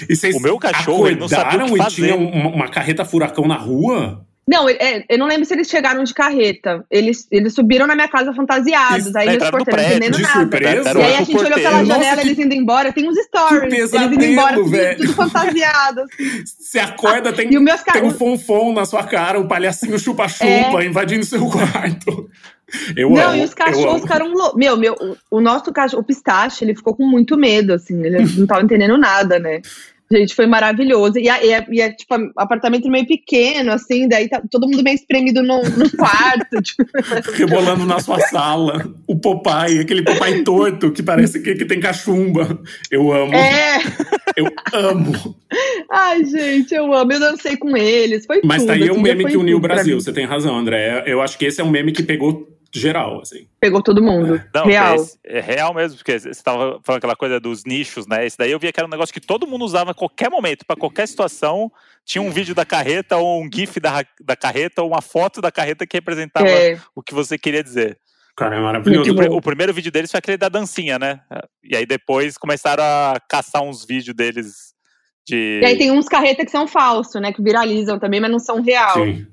E 0.09 0.17
vocês 0.17 0.35
O 0.35 0.41
meu 0.41 0.59
cachorro, 0.59 1.07
ele 1.07 1.21
não 1.21 1.29
sabia 1.29 1.47
o 1.47 1.51
que 1.51 1.57
acordaram 1.57 1.77
e 1.77 1.83
fazer. 1.83 2.03
tinha 2.03 2.17
uma 2.17 2.69
carreta 2.69 3.05
furacão 3.05 3.47
na 3.47 3.57
rua? 3.57 4.27
Não, 4.47 4.69
é, 4.69 5.05
eu 5.09 5.19
não 5.19 5.27
lembro 5.27 5.45
se 5.45 5.55
eles 5.55 5.69
chegaram 5.69 6.03
de 6.03 6.13
carreta. 6.13 6.85
Eles, 6.91 7.29
eles 7.31 7.55
subiram 7.55 7.87
na 7.87 7.95
minha 7.95 8.09
casa 8.09 8.35
fantasiados. 8.35 9.07
Isso, 9.07 9.17
aí 9.17 9.39
do 9.39 9.51
porteiros 9.51 9.83
não 9.83 9.91
entendendo 9.91 10.17
de 10.17 10.23
nada. 10.23 10.41
surpresa? 10.41 10.99
E 10.99 11.03
aí 11.03 11.15
a 11.15 11.23
gente 11.23 11.37
olhou 11.37 11.55
pela 11.55 11.85
janela, 11.85 11.85
Nossa, 11.85 12.21
eles 12.23 12.39
indo 12.39 12.55
embora. 12.55 12.93
Tem 12.93 13.09
uns 13.09 13.17
stories. 13.19 13.73
Eles 13.73 13.93
indo 13.95 14.11
pesadelo, 14.11 14.25
embora, 14.25 14.55
tudo, 14.57 14.71
velho. 14.71 14.97
tudo 14.99 15.13
fantasiado. 15.15 16.05
Você 16.45 16.79
acorda, 16.81 17.33
tem, 17.33 17.53
E 17.53 17.57
os 17.57 17.63
meus 17.63 17.83
tem 17.83 18.03
um 18.03 18.11
fonfon 18.11 18.73
na 18.73 18.85
sua 18.85 19.05
cara, 19.05 19.39
o 19.39 19.47
palhacinho 19.47 19.99
chupa-chupa 19.99 20.85
invadindo 20.85 21.25
seu 21.25 21.47
quarto. 21.49 22.29
Eu 22.97 23.11
Não, 23.11 23.31
amo, 23.31 23.37
e 23.37 23.45
os 23.45 23.55
cachorros 23.55 24.03
ficaram 24.03 24.33
loucos. 24.33 24.59
Meu, 24.59 24.77
meu, 24.77 24.95
o, 24.95 25.37
o 25.37 25.41
nosso 25.41 25.71
cachorro, 25.73 26.03
o 26.03 26.05
pistache, 26.05 26.65
ele 26.65 26.75
ficou 26.75 26.97
com 26.97 27.07
muito 27.07 27.37
medo, 27.37 27.75
assim. 27.75 28.03
Ele 28.05 28.25
não 28.37 28.47
tava 28.47 28.63
entendendo 28.63 28.97
nada, 28.97 29.39
né? 29.39 29.61
Gente, 30.13 30.35
foi 30.35 30.47
maravilhoso. 30.47 31.19
E, 31.19 31.27
a- 31.29 31.43
e, 31.43 31.55
a- 31.55 31.67
e 31.71 31.81
é, 31.81 31.91
tipo, 31.91 32.15
apartamento 32.37 32.87
meio 32.91 33.07
pequeno, 33.07 33.73
assim, 33.73 34.07
daí 34.07 34.29
tá 34.29 34.43
todo 34.51 34.69
mundo 34.69 34.83
meio 34.83 34.95
espremido 34.95 35.43
no, 35.43 35.63
no 35.63 35.91
quarto. 35.97 36.61
tipo. 36.63 36.85
Rebolando 37.33 37.87
na 37.87 37.99
sua 37.99 38.21
sala. 38.21 38.93
O 39.07 39.19
Popeye, 39.19 39.81
aquele 39.81 40.03
Popeye 40.03 40.45
torto 40.45 40.93
que 40.93 41.03
parece 41.03 41.41
que, 41.41 41.55
que 41.55 41.65
tem 41.65 41.81
cachumba. 41.81 42.61
Eu 42.91 43.11
amo. 43.11 43.35
É. 43.35 43.79
Eu 44.37 44.47
amo. 44.75 45.35
Ai, 45.91 46.25
gente, 46.27 46.75
eu 46.75 46.93
amo. 46.93 47.13
Eu 47.13 47.21
dancei 47.21 47.57
com 47.57 47.75
eles. 47.75 48.27
Foi 48.27 48.41
Mas 48.45 48.59
tudo. 48.59 48.67
tá 48.69 48.73
aí 48.75 48.91
um 48.91 49.03
dia 49.03 49.15
meme 49.15 49.25
que 49.27 49.37
uniu 49.37 49.57
o 49.57 49.61
Brasil, 49.61 49.99
você 50.01 50.13
tem 50.13 50.27
razão, 50.27 50.57
André. 50.59 51.05
Eu 51.07 51.23
acho 51.23 51.39
que 51.39 51.47
esse 51.47 51.61
é 51.61 51.65
um 51.65 51.71
meme 51.71 51.93
que 51.93 52.03
pegou 52.03 52.47
geral, 52.75 53.21
assim. 53.21 53.47
Pegou 53.61 53.83
todo 53.83 54.03
mundo. 54.03 54.37
É. 54.37 54.49
Não, 54.55 54.65
real. 54.65 54.97
É, 55.25 55.39
é, 55.39 55.41
real 55.41 55.75
mesmo, 55.75 55.99
porque 55.99 56.19
você 56.19 56.31
estava 56.31 56.81
falando 56.83 56.99
aquela 56.99 57.17
coisa 57.17 57.39
dos 57.39 57.65
nichos, 57.65 58.07
né? 58.07 58.27
Esse 58.27 58.39
daí 58.39 58.51
eu 58.51 58.59
via 58.59 58.73
que 58.73 58.81
era 58.81 58.87
um 58.87 58.91
negócio 58.91 59.13
que 59.13 59.21
todo 59.21 59.47
mundo 59.47 59.65
usava 59.65 59.91
a 59.91 59.95
qualquer 59.95 60.31
momento, 60.31 60.65
para 60.65 60.77
qualquer 60.77 61.07
situação. 61.07 61.71
Tinha 62.05 62.23
um 62.23 62.31
vídeo 62.31 62.55
da 62.55 62.65
carreta, 62.65 63.17
ou 63.17 63.43
um 63.43 63.49
GIF 63.53 63.79
da, 63.79 64.05
da 64.21 64.35
carreta, 64.35 64.83
ou 64.83 64.89
uma 64.89 65.03
foto 65.03 65.41
da 65.41 65.53
carreta 65.53 65.87
que 65.87 65.97
representava 65.97 66.49
é. 66.49 66.79
o 66.95 67.03
que 67.03 67.15
você 67.15 67.39
queria 67.39 67.63
dizer. 67.63 67.99
Cara, 68.37 68.57
é 68.57 68.61
maravilhoso. 68.61 69.13
O, 69.13 69.37
o, 69.37 69.43
primeiro 69.43 69.75
vídeo 69.75 69.93
deles 69.93 70.11
foi 70.11 70.19
aquele 70.19 70.39
da 70.39 70.49
dancinha, 70.49 70.99
né? 70.99 71.21
E 71.63 71.77
aí 71.77 71.85
depois 71.85 72.39
começaram 72.39 72.83
a 72.83 73.21
caçar 73.29 73.63
uns 73.63 73.85
vídeos 73.85 74.17
deles 74.17 74.73
de. 75.27 75.61
E 75.63 75.65
aí 75.65 75.79
tem 75.79 75.91
uns 75.91 76.09
carretas 76.09 76.47
que 76.47 76.51
são 76.51 76.67
falsos, 76.67 77.21
né? 77.21 77.33
Que 77.33 77.43
viralizam 77.43 77.99
também, 77.99 78.21
mas 78.21 78.31
não 78.31 78.39
são 78.39 78.63
real. 78.63 78.95
Sim. 78.95 79.27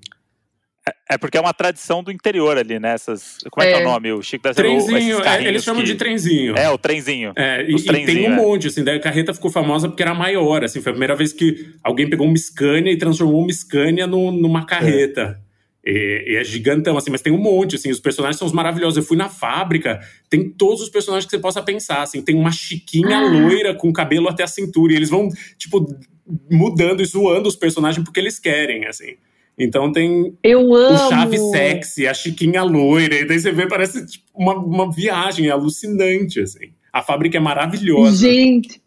É, 0.87 1.15
é 1.15 1.17
porque 1.17 1.37
é 1.37 1.41
uma 1.41 1.53
tradição 1.53 2.03
do 2.03 2.11
interior 2.11 2.57
ali, 2.57 2.79
né? 2.79 2.93
Essas, 2.93 3.37
como 3.51 3.65
é, 3.65 3.69
é 3.69 3.73
que 3.73 3.79
é 3.79 3.81
o 3.81 3.89
nome? 3.89 4.11
O 4.11 4.21
Chico 4.21 4.43
da 4.43 4.53
Trenzinho, 4.53 5.21
é, 5.23 5.43
eles 5.45 5.63
chamam 5.63 5.81
que... 5.81 5.87
de 5.87 5.95
trenzinho. 5.95 6.55
É, 6.57 6.69
o 6.69 6.77
trenzinho. 6.77 7.33
É, 7.35 7.63
e, 7.63 7.75
e 7.75 8.05
tem 8.05 8.29
um 8.29 8.33
é. 8.33 8.35
monte, 8.35 8.67
assim, 8.67 8.83
daí 8.83 8.97
a 8.97 9.01
carreta 9.01 9.33
ficou 9.33 9.51
famosa 9.51 9.87
porque 9.87 10.01
era 10.01 10.13
maior, 10.13 10.63
assim, 10.63 10.81
foi 10.81 10.91
a 10.91 10.93
primeira 10.93 11.15
vez 11.15 11.33
que 11.33 11.73
alguém 11.83 12.09
pegou 12.09 12.25
uma 12.27 12.37
Scania 12.37 12.91
e 12.91 12.97
transformou 12.97 13.41
uma 13.41 13.51
Scania 13.51 14.07
no, 14.07 14.31
numa 14.31 14.65
carreta. 14.65 15.39
E, 15.85 16.25
e, 16.27 16.35
é 16.35 16.43
gigantão, 16.43 16.97
assim, 16.97 17.09
mas 17.09 17.21
tem 17.21 17.31
um 17.31 17.37
monte, 17.37 17.75
assim, 17.75 17.89
os 17.89 17.99
personagens 17.99 18.37
são 18.37 18.47
os 18.47 18.53
maravilhosos. 18.53 18.97
Eu 18.97 19.03
fui 19.03 19.17
na 19.17 19.29
fábrica, 19.29 19.99
tem 20.29 20.49
todos 20.49 20.81
os 20.81 20.89
personagens 20.89 21.25
que 21.25 21.31
você 21.31 21.41
possa 21.41 21.61
pensar, 21.61 22.01
assim, 22.01 22.21
tem 22.21 22.35
uma 22.35 22.51
chiquinha 22.51 23.17
ah. 23.17 23.25
loira 23.25 23.73
com 23.73 23.91
cabelo 23.91 24.27
até 24.29 24.43
a 24.43 24.47
cintura, 24.47 24.93
e 24.93 24.95
eles 24.95 25.09
vão, 25.09 25.29
tipo, 25.57 25.85
mudando 26.49 27.01
e 27.01 27.05
zoando 27.05 27.47
os 27.47 27.55
personagens 27.55 28.03
porque 28.03 28.19
eles 28.19 28.39
querem, 28.39 28.85
assim. 28.85 29.15
Então 29.59 29.91
tem 29.91 30.37
Eu 30.41 30.73
amo. 30.73 30.95
o 30.95 31.09
chave 31.09 31.37
sexy, 31.37 32.07
a 32.07 32.13
chiquinha 32.13 32.63
loira, 32.63 33.15
e 33.15 33.25
daí 33.25 33.39
você 33.39 33.51
vê, 33.51 33.67
parece 33.67 34.05
tipo, 34.05 34.25
uma, 34.33 34.53
uma 34.55 34.91
viagem 34.91 35.47
é 35.47 35.51
alucinante, 35.51 36.39
assim. 36.39 36.71
A 36.93 37.03
fábrica 37.03 37.37
é 37.37 37.41
maravilhosa. 37.41 38.15
Gente, 38.15 38.81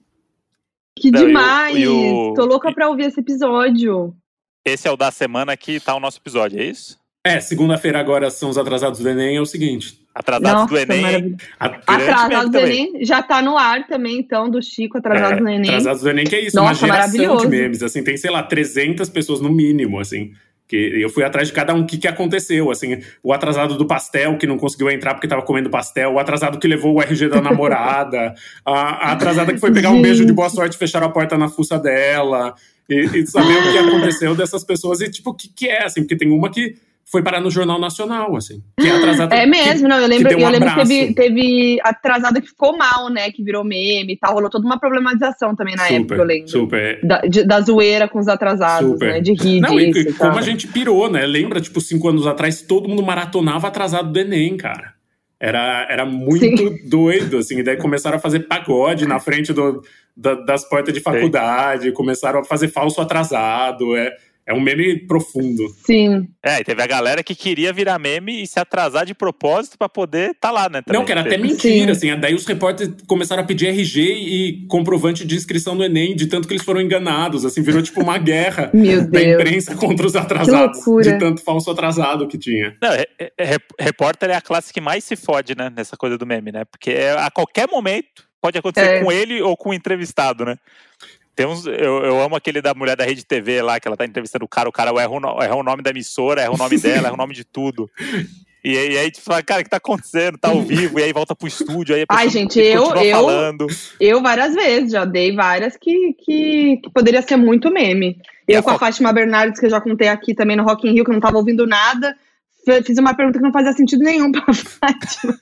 que 0.99 1.11
Não, 1.11 1.27
demais! 1.27 1.77
E 1.77 1.87
o, 1.87 1.93
e 1.93 2.31
o... 2.31 2.35
Tô 2.35 2.47
louca 2.47 2.73
pra 2.73 2.89
ouvir 2.89 3.05
esse 3.05 3.21
episódio. 3.21 4.15
Esse 4.65 4.89
é 4.89 4.91
o 4.91 4.97
da 4.97 5.11
semana 5.11 5.57
que 5.57 5.79
tá 5.79 5.95
o 5.95 6.01
nosso 6.01 6.19
episódio, 6.19 6.59
é 6.59 6.65
isso? 6.65 6.99
É, 7.25 7.39
segunda-feira 7.39 8.01
agora 8.01 8.31
são 8.31 8.51
os 8.51 8.59
atrasados 8.59 8.99
do 8.99 9.09
Enem, 9.09 9.37
é 9.37 9.41
o 9.41 9.47
seguinte. 9.47 10.01
Atrasados 10.15 10.63
Nossa, 10.63 10.87
do 10.87 10.93
Enem. 10.93 11.37
Atrasados 11.59 12.51
do 12.51 12.59
Enem 12.59 13.05
já 13.05 13.23
tá 13.23 13.41
no 13.41 13.57
ar 13.57 13.87
também, 13.87 14.19
então, 14.19 14.51
do 14.51 14.61
Chico, 14.61 14.99
Atrasados 14.99 15.39
é, 15.39 15.41
do 15.41 15.49
Enem. 15.49 15.71
Atrasados 15.71 16.03
do 16.03 16.11
Enem, 16.11 16.25
que 16.27 16.35
é 16.35 16.41
isso, 16.41 16.57
Nossa, 16.57 16.85
uma 16.85 16.93
geração 16.93 17.37
de 17.37 17.47
memes, 17.47 17.83
assim, 17.83 18.03
tem, 18.03 18.17
sei 18.17 18.31
lá, 18.31 18.43
300 18.43 19.09
pessoas 19.09 19.41
no 19.41 19.51
mínimo, 19.51 20.01
assim. 20.01 20.33
Que 20.73 21.03
eu 21.03 21.11
fui 21.11 21.23
atrás 21.23 21.49
de 21.49 21.53
cada 21.53 21.75
um, 21.75 21.83
o 21.83 21.87
que, 21.87 21.99
que 21.99 22.09
aconteceu, 22.09 22.71
assim, 22.71 22.99
o 23.23 23.31
atrasado 23.31 23.77
do 23.77 23.85
pastel, 23.85 24.39
que 24.39 24.47
não 24.47 24.57
conseguiu 24.57 24.91
entrar 24.91 25.13
porque 25.13 25.29
tava 25.29 25.43
comendo 25.43 25.69
pastel, 25.69 26.15
o 26.15 26.19
atrasado 26.19 26.59
que 26.59 26.67
levou 26.67 26.95
o 26.95 27.03
RG 27.03 27.29
da 27.29 27.43
namorada, 27.43 28.35
a, 28.65 28.73
a 28.73 29.13
atrasada 29.13 29.53
que 29.53 29.61
foi 29.61 29.71
pegar 29.71 29.91
um 29.91 30.01
beijo 30.01 30.25
de 30.25 30.33
boa 30.33 30.49
sorte 30.49 30.73
e 30.77 30.79
fecharam 30.79 31.09
a 31.09 31.11
porta 31.11 31.37
na 31.37 31.51
fuça 31.51 31.79
dela, 31.79 32.55
e, 32.89 33.01
e 33.19 33.27
saber 33.27 33.55
o 33.55 33.71
que 33.71 33.79
aconteceu 33.79 34.35
dessas 34.35 34.65
pessoas 34.65 35.03
e, 35.03 35.11
tipo, 35.11 35.29
o 35.29 35.35
que, 35.35 35.47
que 35.55 35.69
é, 35.69 35.85
assim, 35.85 36.01
porque 36.01 36.17
tem 36.17 36.31
uma 36.31 36.51
que 36.51 36.75
foi 37.13 37.23
parar 37.23 37.41
no 37.41 37.51
Jornal 37.51 37.79
Nacional, 37.79 38.35
assim. 38.35 38.63
Que 38.81 38.89
é 38.89 38.91
atrasada. 38.97 39.37
É 39.37 39.45
mesmo, 39.45 39.83
que, 39.83 39.89
não. 39.89 39.99
Eu 39.99 40.09
lembro, 40.09 40.35
um 40.35 40.41
eu 40.41 40.49
lembro 40.49 40.71
que 40.71 40.77
teve, 40.77 41.15
teve 41.15 41.79
atrasada 41.85 42.41
que 42.41 42.49
ficou 42.49 42.75
mal, 42.75 43.11
né? 43.11 43.31
Que 43.31 43.45
virou 43.45 43.63
meme 43.63 44.15
e 44.15 44.17
tal. 44.17 44.33
Rolou 44.33 44.49
toda 44.49 44.65
uma 44.65 44.81
problematização 44.81 45.55
também 45.55 45.77
na 45.77 45.83
super, 45.83 46.01
época, 46.01 46.15
eu 46.15 46.25
lembro. 46.25 46.49
Super. 46.49 47.07
Da, 47.07 47.21
de, 47.21 47.45
da 47.45 47.61
zoeira 47.61 48.09
com 48.09 48.19
os 48.19 48.29
atrasados, 48.29 48.93
super. 48.93 49.13
né? 49.13 49.21
De 49.21 49.35
rir 49.35 49.61
não, 49.61 49.77
disso. 49.77 49.99
E, 49.99 50.11
e 50.11 50.13
como 50.15 50.39
a 50.39 50.43
gente 50.43 50.67
pirou, 50.67 51.11
né? 51.11 51.27
Lembra, 51.27 51.61
tipo, 51.61 51.83
cinco 51.83 52.09
anos 52.09 52.27
atrás, 52.27 52.63
todo 52.63 52.89
mundo 52.89 53.03
maratonava 53.03 53.69
atrasado 53.69 54.11
do 54.11 54.19
Enem, 54.19 54.57
cara. 54.57 54.95
Era, 55.39 55.87
era 55.91 56.07
muito 56.07 56.47
Sim. 56.47 56.89
doido, 56.89 57.37
assim. 57.37 57.59
E 57.59 57.63
daí 57.63 57.77
começaram 57.77 58.17
a 58.17 58.21
fazer 58.21 58.47
pagode 58.47 59.07
na 59.07 59.19
frente 59.19 59.53
do, 59.53 59.83
da, 60.17 60.35
das 60.35 60.67
portas 60.67 60.95
de 60.95 61.01
faculdade, 61.01 61.89
Sim. 61.89 61.93
começaram 61.93 62.41
a 62.41 62.45
fazer 62.45 62.69
falso 62.69 63.01
atrasado. 63.01 63.95
É, 63.97 64.17
é 64.47 64.53
um 64.53 64.61
meme 64.61 65.07
profundo. 65.07 65.69
Sim. 65.85 66.29
É, 66.43 66.61
e 66.61 66.65
teve 66.65 66.83
a 66.83 66.87
galera 66.87 67.23
que 67.23 67.35
queria 67.35 67.73
virar 67.73 67.99
meme 67.99 68.43
e 68.43 68.47
se 68.47 68.59
atrasar 68.59 69.07
de 69.07 69.15
propósito 69.15 69.79
para 69.79 69.89
poder 69.89 70.31
estar 70.31 70.49
tá 70.49 70.51
lá, 70.51 70.69
né? 70.69 70.83
Também. 70.83 70.99
Não, 70.99 71.07
que 71.07 71.13
era 71.13 71.21
até 71.21 71.39
mentira, 71.39 71.95
Sim. 71.95 72.11
assim. 72.11 72.21
Daí 72.21 72.35
os 72.35 72.45
repórteres 72.45 72.95
começaram 73.07 73.43
a 73.43 73.47
pedir 73.47 73.69
RG 73.69 74.01
e 74.01 74.67
comprovante 74.67 75.25
de 75.25 75.37
inscrição 75.37 75.75
no 75.75 75.85
Enem, 75.85 76.17
de 76.17 76.27
tanto 76.27 76.49
que 76.49 76.55
eles 76.55 76.65
foram 76.65 76.81
enganados, 76.81 77.45
assim, 77.45 77.63
virou 77.63 77.83
tipo 77.83 78.03
uma 78.03 78.19
guerra 78.19 78.71
da 79.11 79.23
imprensa 79.23 79.77
contra 79.77 80.07
os 80.07 80.17
atrasados. 80.17 80.81
De 81.03 81.19
tanto 81.19 81.43
falso 81.43 81.71
atrasado 81.71 82.27
que 82.27 82.37
tinha. 82.37 82.77
Não, 82.83 82.91
repórter 83.79 84.31
é 84.31 84.35
a 84.35 84.41
classe 84.41 84.73
que 84.73 84.81
mais 84.81 85.05
se 85.05 85.15
fode, 85.15 85.55
né, 85.57 85.71
nessa 85.75 85.97
coisa 85.97 86.19
do 86.19 86.27
meme, 86.27 86.51
né? 86.51 86.65
Porque 86.65 86.97
a 87.17 87.31
qualquer 87.31 87.69
momento 87.69 88.33
pode 88.43 88.59
acontecer 88.59 88.97
é. 88.97 89.05
com 89.05 89.13
ele 89.13 89.41
ou 89.41 89.57
com 89.57 89.71
o 89.71 89.75
entrevistado, 89.75 90.45
né? 90.45 90.57
Tem 91.35 91.47
uns, 91.47 91.67
eu, 91.67 92.05
eu 92.05 92.21
amo 92.21 92.37
aquele 92.37 92.61
da 92.61 92.75
mulher 92.75 92.97
da 92.97 93.05
Rede 93.05 93.25
TV 93.25 93.63
lá, 93.63 93.81
que 93.81 93.89
ela 93.89 93.97
tá 93.97 94.05
entrevistando 94.05 94.45
o 94.45 94.49
cara, 94.49 94.69
o 94.69 94.73
cara 94.73 94.91
erra 94.91 95.11
o, 95.11 95.43
erra 95.43 95.57
o 95.57 95.63
nome 95.63 95.83
da 95.83 95.91
emissora, 95.91 96.43
erra 96.43 96.53
o 96.53 96.59
nome 96.59 96.77
dela, 96.81 97.07
erra 97.07 97.15
o 97.15 97.19
nome 97.19 97.35
de 97.35 97.45
tudo. 97.45 97.91
E, 98.63 98.75
e 98.75 98.99
aí, 98.99 99.11
tipo, 99.11 99.25
fala, 99.25 99.43
cara, 99.43 99.61
o 99.61 99.65
que 99.65 99.71
tá 99.71 99.79
acontecendo? 99.79 100.39
Tá 100.39 100.51
ao 100.51 100.63
vivo, 100.63 101.01
e 101.01 101.03
aí 101.03 101.13
volta 101.13 101.35
pro 101.35 101.49
estúdio, 101.49 101.95
aí 101.95 102.05
Ai, 102.09 102.29
gente, 102.29 102.61
eu, 102.61 102.95
eu, 102.95 103.17
falando. 103.17 103.67
eu 103.99 104.23
várias 104.23 104.55
vezes, 104.55 104.93
já 104.93 105.05
dei 105.05 105.35
várias 105.35 105.77
que, 105.77 106.15
que, 106.15 106.77
que 106.77 106.91
poderia 106.93 107.23
ser 107.23 107.37
muito 107.37 107.73
meme. 107.73 108.19
E 108.47 108.53
eu 108.53 108.63
com 108.63 108.71
a 108.71 108.79
Fátima 108.79 109.13
Bernardes, 109.13 109.59
que 109.59 109.67
eu 109.67 109.71
já 109.71 109.81
contei 109.81 110.09
aqui 110.09 110.35
também 110.35 110.57
no 110.57 110.65
Rock 110.65 110.87
in 110.87 110.93
Rio, 110.93 111.05
que 111.05 111.11
eu 111.11 111.15
não 111.15 111.21
tava 111.21 111.39
ouvindo 111.39 111.67
nada, 111.67 112.15
fiz 112.85 112.99
uma 112.99 113.15
pergunta 113.15 113.39
que 113.39 113.45
não 113.45 113.53
fazia 113.53 113.73
sentido 113.73 114.05
nenhum 114.05 114.31
pra 114.31 114.45
Fátima. 114.53 115.39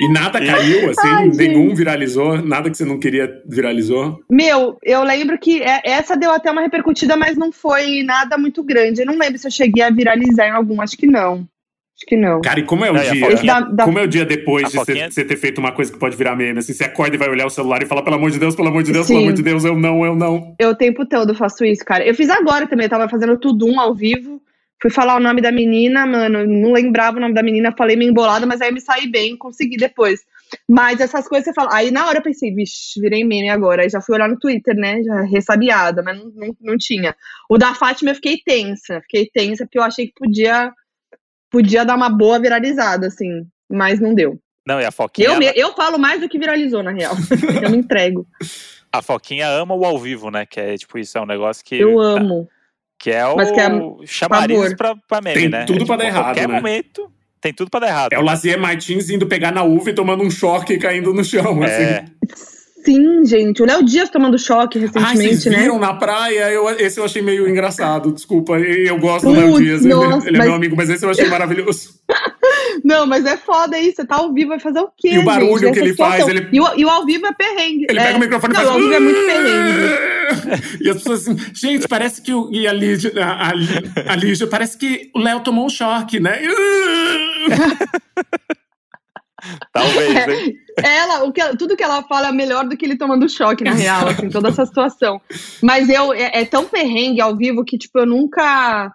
E 0.00 0.12
nada 0.12 0.38
caiu, 0.38 0.90
assim, 0.90 1.08
Ai, 1.08 1.28
nenhum 1.28 1.74
viralizou, 1.74 2.40
nada 2.40 2.70
que 2.70 2.76
você 2.76 2.84
não 2.84 2.98
queria 2.98 3.42
viralizou? 3.46 4.20
Meu, 4.30 4.78
eu 4.82 5.02
lembro 5.02 5.38
que 5.38 5.62
é, 5.62 5.80
essa 5.84 6.16
deu 6.16 6.30
até 6.30 6.50
uma 6.50 6.62
repercutida, 6.62 7.16
mas 7.16 7.36
não 7.36 7.52
foi 7.52 8.02
nada 8.02 8.38
muito 8.38 8.62
grande. 8.62 9.02
Eu 9.02 9.06
não 9.06 9.18
lembro 9.18 9.38
se 9.38 9.46
eu 9.46 9.50
cheguei 9.50 9.82
a 9.82 9.90
viralizar 9.90 10.48
em 10.48 10.52
algum, 10.52 10.80
acho 10.80 10.96
que 10.96 11.06
não. 11.06 11.46
Acho 11.98 12.06
que 12.06 12.16
não. 12.16 12.40
Cara, 12.40 12.60
e 12.60 12.62
como 12.62 12.84
é 12.84 12.90
o 12.90 12.94
não, 12.94 13.02
dia? 13.02 13.36
Da, 13.44 13.60
da... 13.60 13.84
Como 13.84 13.98
é 13.98 14.02
o 14.02 14.06
dia 14.06 14.24
depois 14.24 14.70
de 14.70 14.76
você, 14.76 15.10
você 15.10 15.24
ter 15.24 15.36
feito 15.36 15.58
uma 15.58 15.72
coisa 15.72 15.92
que 15.92 15.98
pode 15.98 16.16
virar 16.16 16.36
meme? 16.36 16.60
Assim, 16.60 16.72
você 16.72 16.84
acorda 16.84 17.16
e 17.16 17.18
vai 17.18 17.28
olhar 17.28 17.44
o 17.44 17.50
celular 17.50 17.82
e 17.82 17.86
fala, 17.86 18.04
pelo 18.04 18.14
amor 18.14 18.30
de 18.30 18.38
Deus, 18.38 18.54
pelo 18.54 18.68
amor 18.68 18.84
de 18.84 18.92
Deus, 18.92 19.06
Sim. 19.06 19.14
pelo 19.14 19.24
amor 19.24 19.34
de 19.34 19.42
Deus, 19.42 19.64
eu 19.64 19.76
não, 19.76 20.06
eu 20.06 20.14
não. 20.14 20.54
Eu 20.60 20.70
o 20.70 20.74
tempo 20.76 21.04
todo 21.04 21.34
faço 21.34 21.64
isso, 21.64 21.84
cara. 21.84 22.06
Eu 22.06 22.14
fiz 22.14 22.30
agora 22.30 22.68
também, 22.68 22.84
eu 22.84 22.90
tava 22.90 23.08
fazendo 23.08 23.36
tudo 23.36 23.66
um 23.66 23.80
ao 23.80 23.92
vivo. 23.94 24.40
Fui 24.80 24.90
falar 24.90 25.16
o 25.16 25.20
nome 25.20 25.40
da 25.40 25.50
menina, 25.50 26.06
mano, 26.06 26.46
não 26.46 26.72
lembrava 26.72 27.16
o 27.16 27.20
nome 27.20 27.34
da 27.34 27.42
menina, 27.42 27.74
falei 27.76 27.96
meio 27.96 28.10
embolada, 28.10 28.46
mas 28.46 28.60
aí 28.60 28.68
eu 28.68 28.74
me 28.74 28.80
saí 28.80 29.10
bem, 29.10 29.36
consegui 29.36 29.76
depois. 29.76 30.20
Mas 30.68 31.00
essas 31.00 31.26
coisas 31.28 31.44
você 31.44 31.52
fala. 31.52 31.70
Aí 31.72 31.90
na 31.90 32.06
hora 32.06 32.18
eu 32.18 32.22
pensei, 32.22 32.54
vixe, 32.54 33.00
virei 33.00 33.24
meme 33.24 33.48
agora. 33.48 33.82
Aí 33.82 33.88
já 33.88 34.00
fui 34.00 34.14
olhar 34.14 34.28
no 34.28 34.38
Twitter, 34.38 34.74
né? 34.74 35.02
Já 35.02 35.22
ressabiada, 35.22 36.02
mas 36.02 36.18
não, 36.18 36.32
não, 36.34 36.56
não 36.60 36.76
tinha. 36.78 37.14
O 37.50 37.58
da 37.58 37.74
Fátima 37.74 38.10
eu 38.10 38.14
fiquei 38.14 38.38
tensa. 38.38 39.00
Fiquei 39.02 39.28
tensa 39.32 39.64
porque 39.64 39.78
eu 39.78 39.82
achei 39.82 40.06
que 40.06 40.14
podia, 40.14 40.72
podia 41.50 41.84
dar 41.84 41.96
uma 41.96 42.08
boa 42.08 42.38
viralizada, 42.38 43.08
assim. 43.08 43.46
Mas 43.68 44.00
não 44.00 44.14
deu. 44.14 44.38
Não, 44.66 44.80
e 44.80 44.84
a 44.84 44.90
Foquinha. 44.90 45.28
Eu, 45.28 45.40
eu 45.40 45.74
falo 45.74 45.98
mais 45.98 46.20
do 46.20 46.28
que 46.28 46.38
viralizou, 46.38 46.82
na 46.82 46.92
real. 46.92 47.14
eu 47.62 47.70
me 47.70 47.78
entrego. 47.78 48.26
A 48.92 49.02
Foquinha 49.02 49.48
ama 49.48 49.74
o 49.74 49.84
ao 49.84 49.98
vivo, 49.98 50.30
né? 50.30 50.46
Que 50.46 50.60
é 50.60 50.76
tipo, 50.76 50.98
isso 50.98 51.16
é 51.18 51.20
um 51.20 51.26
negócio 51.26 51.64
que. 51.64 51.76
Eu 51.76 52.00
amo. 52.00 52.48
Que 52.98 53.10
é 53.10 53.24
o 53.26 53.36
Mas 53.36 53.50
que 53.50 53.60
é 53.60 53.70
chamariz 54.06 54.74
pra, 54.74 54.96
pra 54.96 55.20
meme, 55.20 55.40
tem 55.40 55.48
né? 55.48 55.64
tudo 55.64 55.84
é, 55.84 55.86
pra 55.86 55.96
tipo, 55.96 55.96
dar 55.96 56.04
errado, 56.06 56.24
qualquer 56.24 56.48
né? 56.48 56.54
momento 56.54 57.12
tem 57.40 57.52
tudo 57.52 57.70
pra 57.70 57.80
dar 57.80 57.88
errado. 57.88 58.12
É 58.12 58.18
o 58.18 58.22
Lazier 58.22 58.58
Martins 58.58 59.10
indo 59.10 59.26
pegar 59.26 59.52
na 59.52 59.62
uva 59.62 59.90
e 59.90 59.94
tomando 59.94 60.24
um 60.24 60.30
choque 60.30 60.74
e 60.74 60.78
caindo 60.78 61.14
no 61.14 61.24
chão, 61.24 61.62
é. 61.62 61.66
assim. 62.00 62.12
Sim, 62.88 63.22
gente. 63.26 63.62
O 63.62 63.66
Léo 63.66 63.84
Dias 63.84 64.08
tomando 64.08 64.38
choque 64.38 64.78
recentemente, 64.78 65.34
ah, 65.34 65.40
vocês 65.40 65.44
viram 65.44 65.78
né? 65.78 65.86
na 65.88 65.92
praia? 65.92 66.50
Eu, 66.50 66.70
esse 66.70 66.98
eu 66.98 67.04
achei 67.04 67.20
meio 67.20 67.46
engraçado, 67.46 68.10
desculpa. 68.10 68.58
Eu 68.58 68.98
gosto 68.98 69.26
do 69.26 69.32
Léo 69.32 69.58
Dias, 69.58 69.84
nossa, 69.84 70.26
ele, 70.26 70.36
ele, 70.36 70.42
é 70.42 70.46
meu 70.46 70.54
amigo, 70.54 70.74
mas 70.74 70.88
esse 70.88 71.04
eu 71.04 71.10
achei 71.10 71.28
maravilhoso. 71.28 71.90
Não, 72.82 73.06
mas 73.06 73.26
é 73.26 73.36
foda 73.36 73.78
isso. 73.78 73.96
Você 73.96 74.06
tá 74.06 74.16
ao 74.16 74.32
vivo, 74.32 74.48
vai 74.50 74.60
fazer 74.60 74.80
o 74.80 74.88
quê? 74.96 75.10
E 75.10 75.18
o 75.18 75.24
barulho 75.24 75.58
gente? 75.58 75.74
que 75.74 75.80
ele 75.80 75.94
faz. 75.94 76.26
Ele... 76.26 76.48
E, 76.50 76.58
o, 76.58 76.78
e 76.78 76.84
o 76.84 76.88
ao 76.88 77.04
vivo 77.04 77.26
é 77.26 77.32
perrengue. 77.34 77.86
Ele 77.90 77.98
é... 77.98 78.04
pega 78.04 78.16
o 78.16 78.20
microfone 78.20 78.54
Não, 78.54 78.62
e 78.62 78.64
faz. 78.64 78.74
O 78.74 78.78
ao 78.78 78.80
vivo 78.80 78.94
é 78.94 79.00
muito 79.00 79.20
perrengue. 79.26 80.78
e 80.80 80.88
as 80.88 80.96
pessoas 80.96 81.28
assim, 81.28 81.36
gente, 81.52 81.86
parece 81.88 82.22
que 82.22 82.32
o. 82.32 82.48
E 82.50 82.66
a 82.66 82.72
Lígia, 82.72 83.12
a, 83.22 83.48
a, 83.48 84.12
a 84.12 84.16
Lígia 84.16 84.46
parece 84.46 84.78
que 84.78 85.10
o 85.14 85.18
Léo 85.18 85.40
tomou 85.40 85.66
um 85.66 85.70
choque, 85.70 86.18
né? 86.20 86.40
Talvez, 89.72 90.28
hein? 90.28 90.56
Ela, 90.82 91.24
o 91.24 91.32
que, 91.32 91.56
tudo 91.56 91.76
que 91.76 91.82
ela 91.82 92.02
fala 92.02 92.28
é 92.28 92.32
melhor 92.32 92.66
do 92.66 92.76
que 92.76 92.84
ele 92.84 92.96
tomando 92.96 93.28
choque, 93.28 93.64
na 93.64 93.72
real, 93.72 94.08
assim, 94.08 94.28
toda 94.28 94.48
essa 94.48 94.66
situação. 94.66 95.20
Mas 95.62 95.88
eu, 95.88 96.12
é, 96.12 96.40
é, 96.40 96.44
tão 96.44 96.66
perrengue 96.66 97.20
ao 97.20 97.36
vivo 97.36 97.64
que, 97.64 97.78
tipo, 97.78 97.98
eu 97.98 98.06
nunca. 98.06 98.92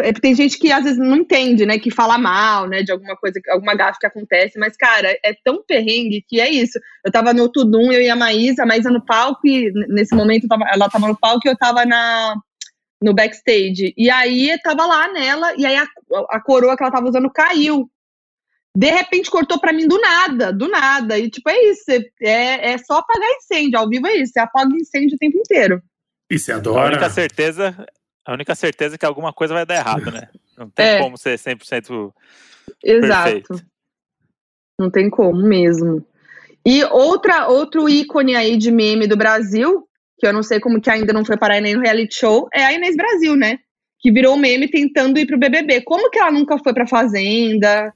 É, 0.00 0.12
tem 0.12 0.34
gente 0.34 0.58
que 0.58 0.72
às 0.72 0.82
vezes 0.82 0.98
não 0.98 1.16
entende, 1.16 1.64
né? 1.64 1.78
Que 1.78 1.90
fala 1.90 2.18
mal, 2.18 2.68
né? 2.68 2.82
De 2.82 2.90
alguma 2.90 3.16
coisa, 3.16 3.40
alguma 3.50 3.74
gafe 3.74 4.00
que 4.00 4.06
acontece. 4.06 4.58
Mas, 4.58 4.76
cara, 4.76 5.16
é 5.24 5.32
tão 5.44 5.62
perrengue 5.64 6.24
que 6.26 6.40
é 6.40 6.50
isso. 6.50 6.78
Eu 7.04 7.12
tava 7.12 7.32
no 7.32 7.48
Tudum, 7.48 7.92
eu 7.92 8.02
e 8.02 8.08
a 8.08 8.16
Maísa, 8.16 8.64
a 8.64 8.66
Maísa 8.66 8.90
no 8.90 9.04
palco, 9.04 9.46
e 9.46 9.70
nesse 9.88 10.14
momento 10.14 10.48
tava, 10.48 10.64
ela 10.72 10.88
tava 10.88 11.06
no 11.06 11.16
palco 11.16 11.46
e 11.46 11.50
eu 11.50 11.56
tava 11.56 11.84
na, 11.84 12.34
no 13.00 13.14
backstage. 13.14 13.94
E 13.96 14.10
aí 14.10 14.58
tava 14.62 14.86
lá 14.86 15.12
nela, 15.12 15.54
e 15.56 15.64
aí 15.64 15.76
a, 15.76 15.86
a 16.30 16.40
coroa 16.40 16.76
que 16.76 16.82
ela 16.82 16.92
tava 16.92 17.08
usando 17.08 17.30
caiu. 17.30 17.88
De 18.76 18.90
repente 18.90 19.30
cortou 19.30 19.58
pra 19.58 19.72
mim 19.72 19.88
do 19.88 19.98
nada, 19.98 20.52
do 20.52 20.68
nada. 20.68 21.18
E 21.18 21.30
tipo, 21.30 21.48
é 21.48 21.58
isso. 21.70 21.84
É, 22.20 22.72
é 22.72 22.78
só 22.78 22.98
apagar 22.98 23.28
incêndio. 23.38 23.78
Ao 23.78 23.88
vivo 23.88 24.06
é 24.06 24.16
isso. 24.16 24.34
Você 24.34 24.40
apaga 24.40 24.70
incêndio 24.76 25.14
o 25.14 25.18
tempo 25.18 25.38
inteiro. 25.38 25.82
E 26.30 26.38
você 26.38 26.52
adora. 26.52 26.82
A 26.82 26.86
única 26.88 27.08
certeza, 27.08 27.86
a 28.26 28.32
única 28.34 28.54
certeza 28.54 28.96
é 28.96 28.98
que 28.98 29.06
alguma 29.06 29.32
coisa 29.32 29.54
vai 29.54 29.64
dar 29.64 29.76
errado, 29.76 30.10
né? 30.10 30.28
Não 30.58 30.68
tem 30.68 30.86
É. 30.86 30.98
como 31.00 31.16
ser 31.16 31.38
100% 31.38 32.12
Exato. 32.84 33.24
perfeito. 33.24 33.66
Não 34.78 34.90
tem 34.90 35.08
como 35.08 35.40
mesmo. 35.42 36.06
E 36.66 36.84
outra, 36.84 37.48
outro 37.48 37.88
ícone 37.88 38.34
aí 38.36 38.58
de 38.58 38.70
meme 38.70 39.06
do 39.06 39.16
Brasil, 39.16 39.88
que 40.18 40.26
eu 40.26 40.32
não 40.34 40.42
sei 40.42 40.60
como 40.60 40.80
que 40.82 40.90
ainda 40.90 41.14
não 41.14 41.24
foi 41.24 41.38
parar 41.38 41.60
nem 41.62 41.74
no 41.74 41.80
reality 41.80 42.14
show, 42.16 42.46
é 42.52 42.64
a 42.64 42.72
Inês 42.74 42.94
Brasil, 42.96 43.34
né? 43.36 43.58
Que 44.00 44.12
virou 44.12 44.36
meme 44.36 44.68
tentando 44.68 45.18
ir 45.18 45.26
pro 45.26 45.38
BBB. 45.38 45.80
Como 45.82 46.10
que 46.10 46.18
ela 46.18 46.30
nunca 46.30 46.58
foi 46.58 46.74
pra 46.74 46.86
Fazenda? 46.86 47.90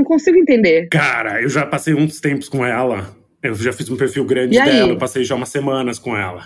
Não 0.00 0.04
consigo 0.04 0.38
entender. 0.38 0.88
Cara, 0.88 1.42
eu 1.42 1.48
já 1.50 1.66
passei 1.66 1.92
uns 1.94 2.20
tempos 2.20 2.48
com 2.48 2.64
ela. 2.64 3.14
Eu 3.42 3.54
já 3.54 3.72
fiz 3.72 3.88
um 3.90 3.96
perfil 3.96 4.24
grande 4.24 4.54
E 4.56 4.58
aí? 4.58 4.70
dela. 4.70 4.92
Eu 4.92 4.96
passei 4.98 5.24
já 5.24 5.34
umas 5.34 5.50
semanas 5.50 5.98
com 5.98 6.16
ela. 6.16 6.44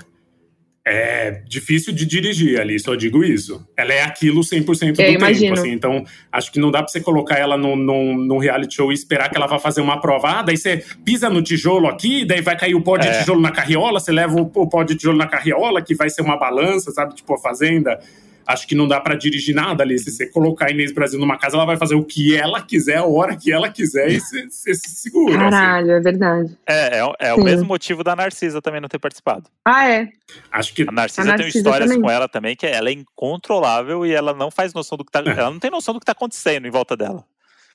É 0.86 1.40
difícil 1.48 1.94
de 1.94 2.04
dirigir 2.04 2.60
ali, 2.60 2.78
só 2.78 2.94
digo 2.94 3.24
isso. 3.24 3.66
Ela 3.74 3.94
é 3.94 4.02
aquilo 4.02 4.42
100% 4.42 4.64
do 4.66 4.86
Eu 5.00 5.06
tempo, 5.06 5.18
imagino. 5.18 5.54
assim. 5.54 5.70
Então, 5.70 6.04
acho 6.30 6.52
que 6.52 6.60
não 6.60 6.70
dá 6.70 6.80
pra 6.82 6.88
você 6.88 7.00
colocar 7.00 7.38
ela 7.38 7.56
num, 7.56 7.74
num, 7.74 8.14
num 8.14 8.36
reality 8.38 8.74
show 8.74 8.90
e 8.92 8.94
esperar 8.94 9.30
que 9.30 9.36
ela 9.36 9.46
vá 9.46 9.58
fazer 9.58 9.80
uma 9.80 9.98
prova. 9.98 10.28
Ah, 10.40 10.42
daí 10.42 10.58
você 10.58 10.84
pisa 11.02 11.30
no 11.30 11.40
tijolo 11.42 11.86
aqui, 11.88 12.26
daí 12.26 12.42
vai 12.42 12.54
cair 12.58 12.74
o 12.74 12.82
pó 12.82 12.98
de 12.98 13.08
É. 13.08 13.18
tijolo 13.20 13.40
na 13.40 13.50
carriola, 13.50 13.98
você 13.98 14.12
leva 14.12 14.34
o, 14.34 14.50
o 14.54 14.68
pó 14.68 14.82
de 14.82 14.94
tijolo 14.94 15.16
na 15.16 15.26
carriola, 15.26 15.80
que 15.80 15.94
vai 15.94 16.10
ser 16.10 16.20
uma 16.20 16.36
balança, 16.36 16.90
sabe? 16.90 17.14
Tipo 17.14 17.34
a 17.34 17.38
fazenda. 17.38 17.98
Acho 18.46 18.66
que 18.66 18.74
não 18.74 18.86
dá 18.86 19.00
pra 19.00 19.14
dirigir 19.14 19.54
nada 19.54 19.82
ali. 19.82 19.98
Se 19.98 20.10
você 20.10 20.26
colocar 20.26 20.66
a 20.66 20.70
Inês 20.70 20.92
Brasil 20.92 21.18
numa 21.18 21.38
casa, 21.38 21.56
ela 21.56 21.64
vai 21.64 21.76
fazer 21.76 21.94
o 21.94 22.04
que 22.04 22.36
ela 22.36 22.60
quiser, 22.60 22.98
a 22.98 23.04
hora 23.04 23.36
que 23.36 23.50
ela 23.52 23.70
quiser, 23.70 24.10
e 24.10 24.20
você 24.20 24.46
você 24.48 24.74
se 24.74 24.90
segura. 24.90 25.32
assim. 25.40 25.50
Caralho, 25.50 25.90
é 25.92 26.00
verdade. 26.00 26.58
É, 26.66 26.98
é, 26.98 27.28
é 27.28 27.34
o 27.34 27.42
mesmo 27.42 27.66
motivo 27.66 28.04
da 28.04 28.14
Narcisa 28.14 28.60
também 28.60 28.80
não 28.80 28.88
ter 28.88 28.98
participado. 28.98 29.48
Ah, 29.64 29.88
é. 29.90 30.08
Acho 30.52 30.74
que 30.74 30.82
A 30.82 30.92
Narcisa, 30.92 31.22
A 31.22 31.24
tem 31.36 31.44
Narcisa 31.44 31.58
histórias 31.58 31.88
também. 31.88 32.02
com 32.02 32.10
ela 32.10 32.28
também, 32.28 32.54
que 32.54 32.66
ela 32.66 32.88
é 32.88 32.92
incontrolável 32.92 34.04
e 34.06 34.12
ela 34.12 34.34
não 34.34 34.50
faz 34.50 34.72
noção 34.74 34.96
do 34.98 35.04
que 35.04 35.10
tá. 35.12 35.20
É. 35.20 35.30
Ela 35.30 35.50
não 35.50 35.58
tem 35.58 35.70
noção 35.70 35.94
do 35.94 36.00
que 36.00 36.06
tá 36.06 36.12
acontecendo 36.12 36.66
em 36.66 36.70
volta 36.70 36.96
dela. 36.96 37.24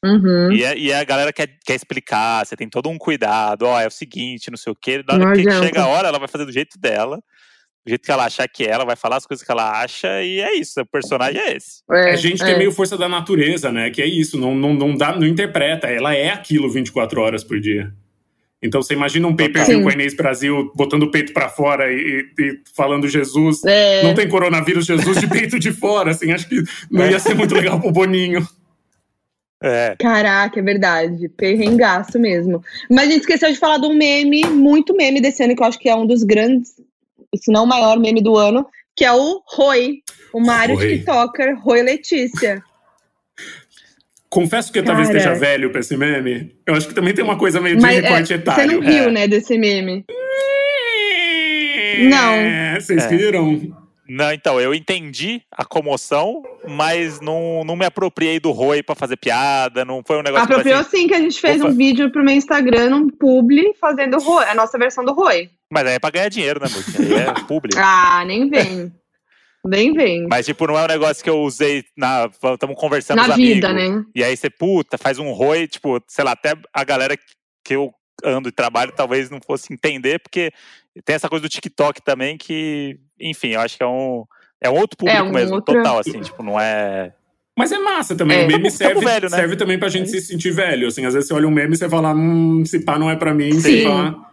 Uhum. 0.03 0.51
E, 0.53 0.63
é- 0.63 0.78
e 0.78 0.93
a 0.93 1.03
galera 1.03 1.34
quer, 1.34 1.49
quer 1.65 1.76
explicar, 1.76 2.45
você 2.45 2.55
tem 2.55 2.70
todo 2.70 2.88
um 2.89 2.97
cuidado, 2.97 3.63
ó, 3.63 3.82
é 3.82 3.88
o 3.88 3.91
seguinte, 3.91 4.49
não 4.49 4.57
sei 4.57 4.72
o 4.72 4.76
quê. 4.76 5.03
Na 5.05 5.15
hora 5.15 5.36
que 5.36 5.43
chega 5.51 5.82
a 5.82 5.88
hora, 5.88 6.07
ela 6.07 6.17
vai 6.20 6.28
fazer 6.30 6.45
do 6.45 6.51
jeito 6.53 6.80
dela, 6.80 7.22
do 7.89 7.91
jeito 7.91 8.05
que 8.05 8.11
ela 8.11 8.25
achar 8.25 8.47
que 8.47 8.63
é, 8.63 8.69
ela 8.69 8.85
vai 8.85 8.95
falar 8.95 9.17
as 9.17 9.25
coisas 9.25 9.43
que 9.43 9.51
ela 9.51 9.81
acha, 9.81 10.21
e 10.21 10.39
é 10.39 10.53
isso, 10.53 10.79
o 10.79 10.85
personagem 10.85 11.41
é 11.41 11.57
esse. 11.57 11.81
É 11.91 12.15
gente 12.15 12.43
que 12.43 12.49
é 12.49 12.57
meio 12.57 12.71
força 12.71 12.95
da 12.97 13.09
natureza, 13.09 13.71
né? 13.71 13.89
Que 13.89 14.01
é 14.01 14.05
isso, 14.05 14.39
não, 14.39 14.55
não, 14.55 14.73
não 14.73 14.95
dá, 14.95 15.15
não 15.15 15.25
interpreta. 15.25 15.87
Ela 15.87 16.13
é 16.15 16.29
aquilo 16.29 16.69
24 16.69 17.19
horas 17.19 17.43
por 17.43 17.59
dia. 17.59 17.91
Então 18.61 18.81
você 18.81 18.93
imagina 18.93 19.27
um 19.27 19.35
pay-per-view 19.35 19.77
Sim. 19.77 19.83
com 19.83 19.89
a 19.89 19.93
Inês 19.93 20.13
Brasil 20.13 20.71
botando 20.75 21.03
o 21.03 21.11
peito 21.11 21.33
pra 21.33 21.47
fora 21.47 21.91
e, 21.91 22.25
e 22.37 22.59
falando 22.75 23.07
Jesus. 23.07 23.63
É. 23.65 24.03
Não 24.03 24.13
tem 24.13 24.27
coronavírus, 24.27 24.85
Jesus 24.85 25.19
de 25.19 25.27
peito 25.27 25.57
de 25.57 25.71
fora, 25.71 26.11
assim, 26.11 26.31
acho 26.31 26.47
que 26.47 26.61
não 26.91 27.09
ia 27.09 27.19
ser 27.19 27.33
muito 27.33 27.55
legal 27.55 27.79
pro 27.79 27.91
Boninho. 27.91 28.45
É. 29.61 29.95
Caraca, 29.99 30.59
é 30.59 30.63
verdade. 30.63 31.27
Perrengaço 31.29 32.19
mesmo. 32.19 32.61
Mas 32.89 33.07
a 33.07 33.11
gente 33.11 33.21
esqueceu 33.21 33.51
de 33.51 33.59
falar 33.59 33.77
de 33.77 33.87
um 33.87 33.93
meme, 33.93 34.45
muito 34.45 34.95
meme 34.95 35.21
desse 35.21 35.43
ano, 35.43 35.55
que 35.55 35.61
eu 35.61 35.67
acho 35.67 35.79
que 35.79 35.89
é 35.89 35.95
um 35.95 36.05
dos 36.05 36.23
grandes, 36.23 36.75
se 37.38 37.51
não 37.51 37.63
o 37.63 37.67
maior 37.67 37.99
meme 37.99 38.21
do 38.21 38.36
ano, 38.38 38.65
que 38.95 39.05
é 39.05 39.11
o 39.11 39.41
Roi. 39.45 39.99
O 40.34 40.39
Mário. 40.39 40.77
TikToker, 40.77 41.59
Roi 41.59 41.82
Letícia. 41.82 42.61
Confesso 44.30 44.71
que 44.71 44.77
eu 44.80 44.84
talvez 44.86 45.07
Cara. 45.07 45.17
esteja 45.19 45.39
velho 45.39 45.71
pra 45.71 45.80
esse 45.80 45.97
meme. 45.97 46.55
Eu 46.67 46.75
acho 46.75 46.88
que 46.88 46.93
também 46.93 47.13
tem 47.15 47.23
uma 47.23 47.38
coisa 47.38 47.59
meio 47.59 47.77
de 47.77 47.82
Mas 47.82 47.97
é, 47.97 48.01
recorte 48.01 48.27
você 48.27 48.34
etário. 48.36 48.71
não 48.73 48.80
riu, 48.82 49.03
É. 49.05 49.11
né, 49.11 49.27
desse 49.27 49.57
meme? 49.57 50.05
É, 52.11 52.80
Vocês 52.80 53.05
É. 53.05 53.07
viram? 53.07 53.75
Não, 54.07 54.32
então, 54.34 54.59
eu 54.59 54.73
entendi 54.73 55.41
a 55.51 55.63
comoção, 55.63 56.41
mas 56.67 57.19
não, 57.21 57.63
não 57.63 57.75
me 57.75 57.86
apropriei 57.86 58.39
do 58.39 58.49
Roi 58.51 58.82
pra 58.82 58.95
fazer 58.95 59.17
piada, 59.17 59.86
não 59.86 60.01
foi 60.05 60.17
um 60.17 60.23
negócio 60.23 60.47
que 60.47 60.53
Apropriou 60.53 60.77
falei 60.84 60.88
assim, 60.88 61.01
sim 61.03 61.07
que 61.07 61.13
a 61.13 61.19
gente 61.19 61.39
fez 61.39 61.61
Opa. 61.61 61.69
um 61.69 61.75
vídeo 61.75 62.11
pro 62.11 62.23
meu 62.23 62.34
Instagram, 62.34 62.95
um 62.95 63.07
publi, 63.07 63.73
fazendo 63.80 64.17
o 64.17 64.19
Roi, 64.19 64.45
a 64.45 64.55
nossa 64.55 64.80
versão 64.80 65.05
do 65.05 65.13
Roi. 65.13 65.49
Mas 65.72 65.86
aí 65.88 65.93
é 65.95 65.99
pra 65.99 66.09
ganhar 66.09 66.30
dinheiro, 66.30 66.59
né, 66.59 66.67
Muti? 66.70 67.01
Aí 67.01 67.13
é 67.13 67.34
público. 67.47 67.78
Ah, 67.80 68.24
nem 68.26 68.49
vem. 68.49 68.91
nem 69.65 69.93
vem. 69.93 70.28
Mas, 70.30 70.45
tipo, 70.45 70.65
não 70.67 70.78
é 70.78 70.84
um 70.84 70.88
negócio 70.88 71.24
que 71.24 71.30
eu 71.30 71.39
usei 71.41 71.84
na. 71.97 72.30
Estamos 72.53 72.76
conversando 72.80 73.17
Na 73.17 73.36
vida, 73.36 73.70
amigos. 73.70 73.95
né? 73.97 74.05
E 74.15 74.24
aí 74.24 74.36
você, 74.36 74.49
puta, 74.49 74.97
faz 74.97 75.20
um 75.20 75.32
Roi, 75.32 75.67
tipo, 75.67 76.01
sei 76.07 76.24
lá, 76.26 76.32
até 76.32 76.53
a 76.74 76.84
galera 76.84 77.15
que 77.63 77.76
eu 77.76 77.91
ando 78.24 78.49
e 78.49 78.51
trabalho 78.51 78.91
talvez 78.95 79.30
não 79.30 79.39
fosse 79.45 79.72
entender, 79.74 80.20
porque 80.20 80.51
tem 81.05 81.15
essa 81.15 81.30
coisa 81.30 81.43
do 81.43 81.49
TikTok 81.49 82.01
também 82.01 82.38
que, 82.38 82.97
enfim, 83.20 83.49
eu 83.49 83.61
acho 83.61 83.78
que 83.78 83.84
é 83.84 83.88
um. 83.88 84.26
É 84.61 84.70
um 84.70 84.76
outro 84.78 84.97
público 84.97 85.24
um 85.24 85.32
mesmo, 85.32 85.55
outro- 85.55 85.74
total, 85.74 85.99
assim, 85.99 86.20
tipo, 86.20 86.43
não 86.43 86.59
é. 86.59 87.13
Mas 87.57 87.72
é 87.72 87.78
massa 87.80 88.15
também. 88.15 88.39
É. 88.39 88.43
O 88.43 88.47
meme 88.47 88.63
Tamo- 88.63 88.78
tamo 88.78 88.78
serve, 89.01 89.05
velho, 89.05 89.30
né? 89.30 89.38
serve 89.38 89.55
também 89.57 89.78
pra 89.80 89.88
gente 89.89 90.09
se 90.09 90.20
sentir 90.22 90.51
velho. 90.51 90.88
Assim, 90.88 91.05
às 91.05 91.13
vezes 91.13 91.28
você 91.28 91.34
olha 91.34 91.47
um 91.47 91.51
meme 91.51 91.74
e 91.74 91.78
você 91.78 91.89
fala, 91.89 92.13
hum, 92.13 92.63
se 92.65 92.80
pá 92.84 92.97
não 92.99 93.09
é 93.09 93.15
pra 93.17 93.34
mim, 93.34 93.51
se 93.59 93.82
Sim. 93.82 93.84
pá. 93.86 94.28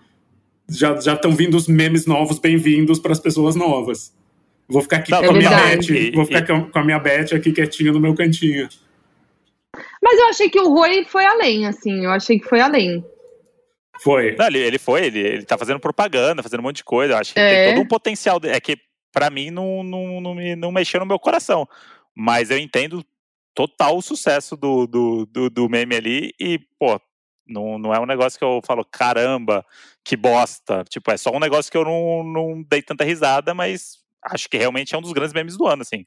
Já 0.68 0.98
já 1.00 1.14
estão 1.14 1.32
vindo 1.32 1.56
os 1.56 1.68
memes 1.68 2.06
novos, 2.06 2.38
bem-vindos 2.38 2.98
pras 2.98 3.20
pessoas 3.20 3.54
novas. 3.54 4.12
Vou 4.68 4.82
ficar 4.82 4.96
aqui 4.96 5.12
Não, 5.12 5.22
com 5.22 5.30
a 5.30 5.32
minha. 5.32 5.50
Beth. 5.50 6.12
Vou 6.14 6.24
ficar 6.24 6.44
com 6.46 6.70
com 6.70 6.78
a 6.78 6.84
minha 6.84 6.98
Beth 6.98 7.32
aqui 7.34 7.52
quietinha 7.52 7.92
no 7.92 8.00
meu 8.00 8.14
cantinho. 8.14 8.68
Mas 10.02 10.18
eu 10.18 10.26
achei 10.28 10.50
que 10.50 10.58
o 10.58 10.72
Roi 10.72 11.04
foi 11.04 11.24
além, 11.24 11.66
assim. 11.66 12.04
Eu 12.04 12.10
achei 12.10 12.38
que 12.40 12.48
foi 12.48 12.60
além. 12.60 13.04
Foi. 14.02 14.34
Não, 14.36 14.46
ele, 14.46 14.58
ele 14.58 14.78
foi, 14.78 15.06
ele, 15.06 15.18
ele 15.20 15.44
tá 15.44 15.56
fazendo 15.56 15.80
propaganda, 15.80 16.42
fazendo 16.42 16.60
um 16.60 16.64
monte 16.64 16.76
de 16.78 16.84
coisa. 16.84 17.14
Eu 17.14 17.18
acho 17.18 17.32
que 17.32 17.40
É. 17.40 17.66
tem 17.66 17.74
todo 17.74 17.84
um 17.84 17.88
potencial. 17.88 18.40
de- 18.40 18.48
É 18.48 18.60
que, 18.60 18.76
pra 19.12 19.30
mim, 19.30 19.50
não, 19.50 19.82
não, 19.84 20.20
não, 20.20 20.34
me, 20.34 20.56
não 20.56 20.72
mexeu 20.72 21.00
no 21.00 21.06
meu 21.06 21.18
coração. 21.18 21.66
Mas 22.14 22.50
eu 22.50 22.58
entendo 22.58 23.04
total 23.54 23.96
o 23.96 24.02
sucesso 24.02 24.56
do, 24.56 24.86
do, 24.86 25.26
do, 25.26 25.48
do 25.50 25.68
meme 25.68 25.94
ali. 25.96 26.34
E, 26.40 26.58
pô, 26.78 27.00
não, 27.46 27.78
não 27.78 27.94
é 27.94 28.00
um 28.00 28.06
negócio 28.06 28.38
que 28.38 28.44
eu 28.44 28.60
falo, 28.66 28.84
caramba, 28.84 29.64
que 30.04 30.16
bosta. 30.16 30.84
Tipo, 30.88 31.10
é 31.10 31.16
só 31.16 31.30
um 31.30 31.38
negócio 31.40 31.70
que 31.70 31.76
eu 31.78 31.84
não, 31.84 32.24
não 32.24 32.62
dei 32.68 32.82
tanta 32.82 33.04
risada, 33.04 33.54
mas 33.54 33.98
acho 34.24 34.48
que 34.48 34.56
realmente 34.56 34.94
é 34.94 34.98
um 34.98 35.02
dos 35.02 35.12
grandes 35.12 35.32
memes 35.32 35.56
do 35.56 35.66
ano, 35.66 35.82
assim. 35.82 36.04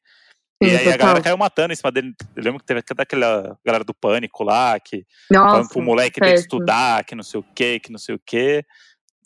E 0.61 0.69
Sim, 0.69 0.75
aí 0.75 0.81
a 0.89 0.91
total. 0.91 0.97
galera 0.99 1.21
caiu 1.21 1.37
matando 1.37 1.71
em 1.71 1.75
cima 1.75 1.89
dele. 1.91 2.13
Eu 2.35 2.43
lembro 2.43 2.59
que 2.59 2.65
teve 2.65 2.81
até 2.81 2.93
daquela 2.93 3.57
galera 3.65 3.83
do 3.85 3.93
Pânico 3.93 4.43
lá, 4.43 4.77
que 4.77 5.05
falando 5.31 5.57
Nossa, 5.57 5.69
pro 5.69 5.81
moleque 5.81 6.15
que 6.15 6.19
tem 6.19 6.33
que 6.33 6.39
estudar, 6.41 7.05
que 7.05 7.15
não 7.15 7.23
sei 7.23 7.39
o 7.39 7.43
que, 7.55 7.79
que 7.79 7.91
não 7.91 7.99
sei 7.99 8.15
o 8.15 8.21
que. 8.25 8.65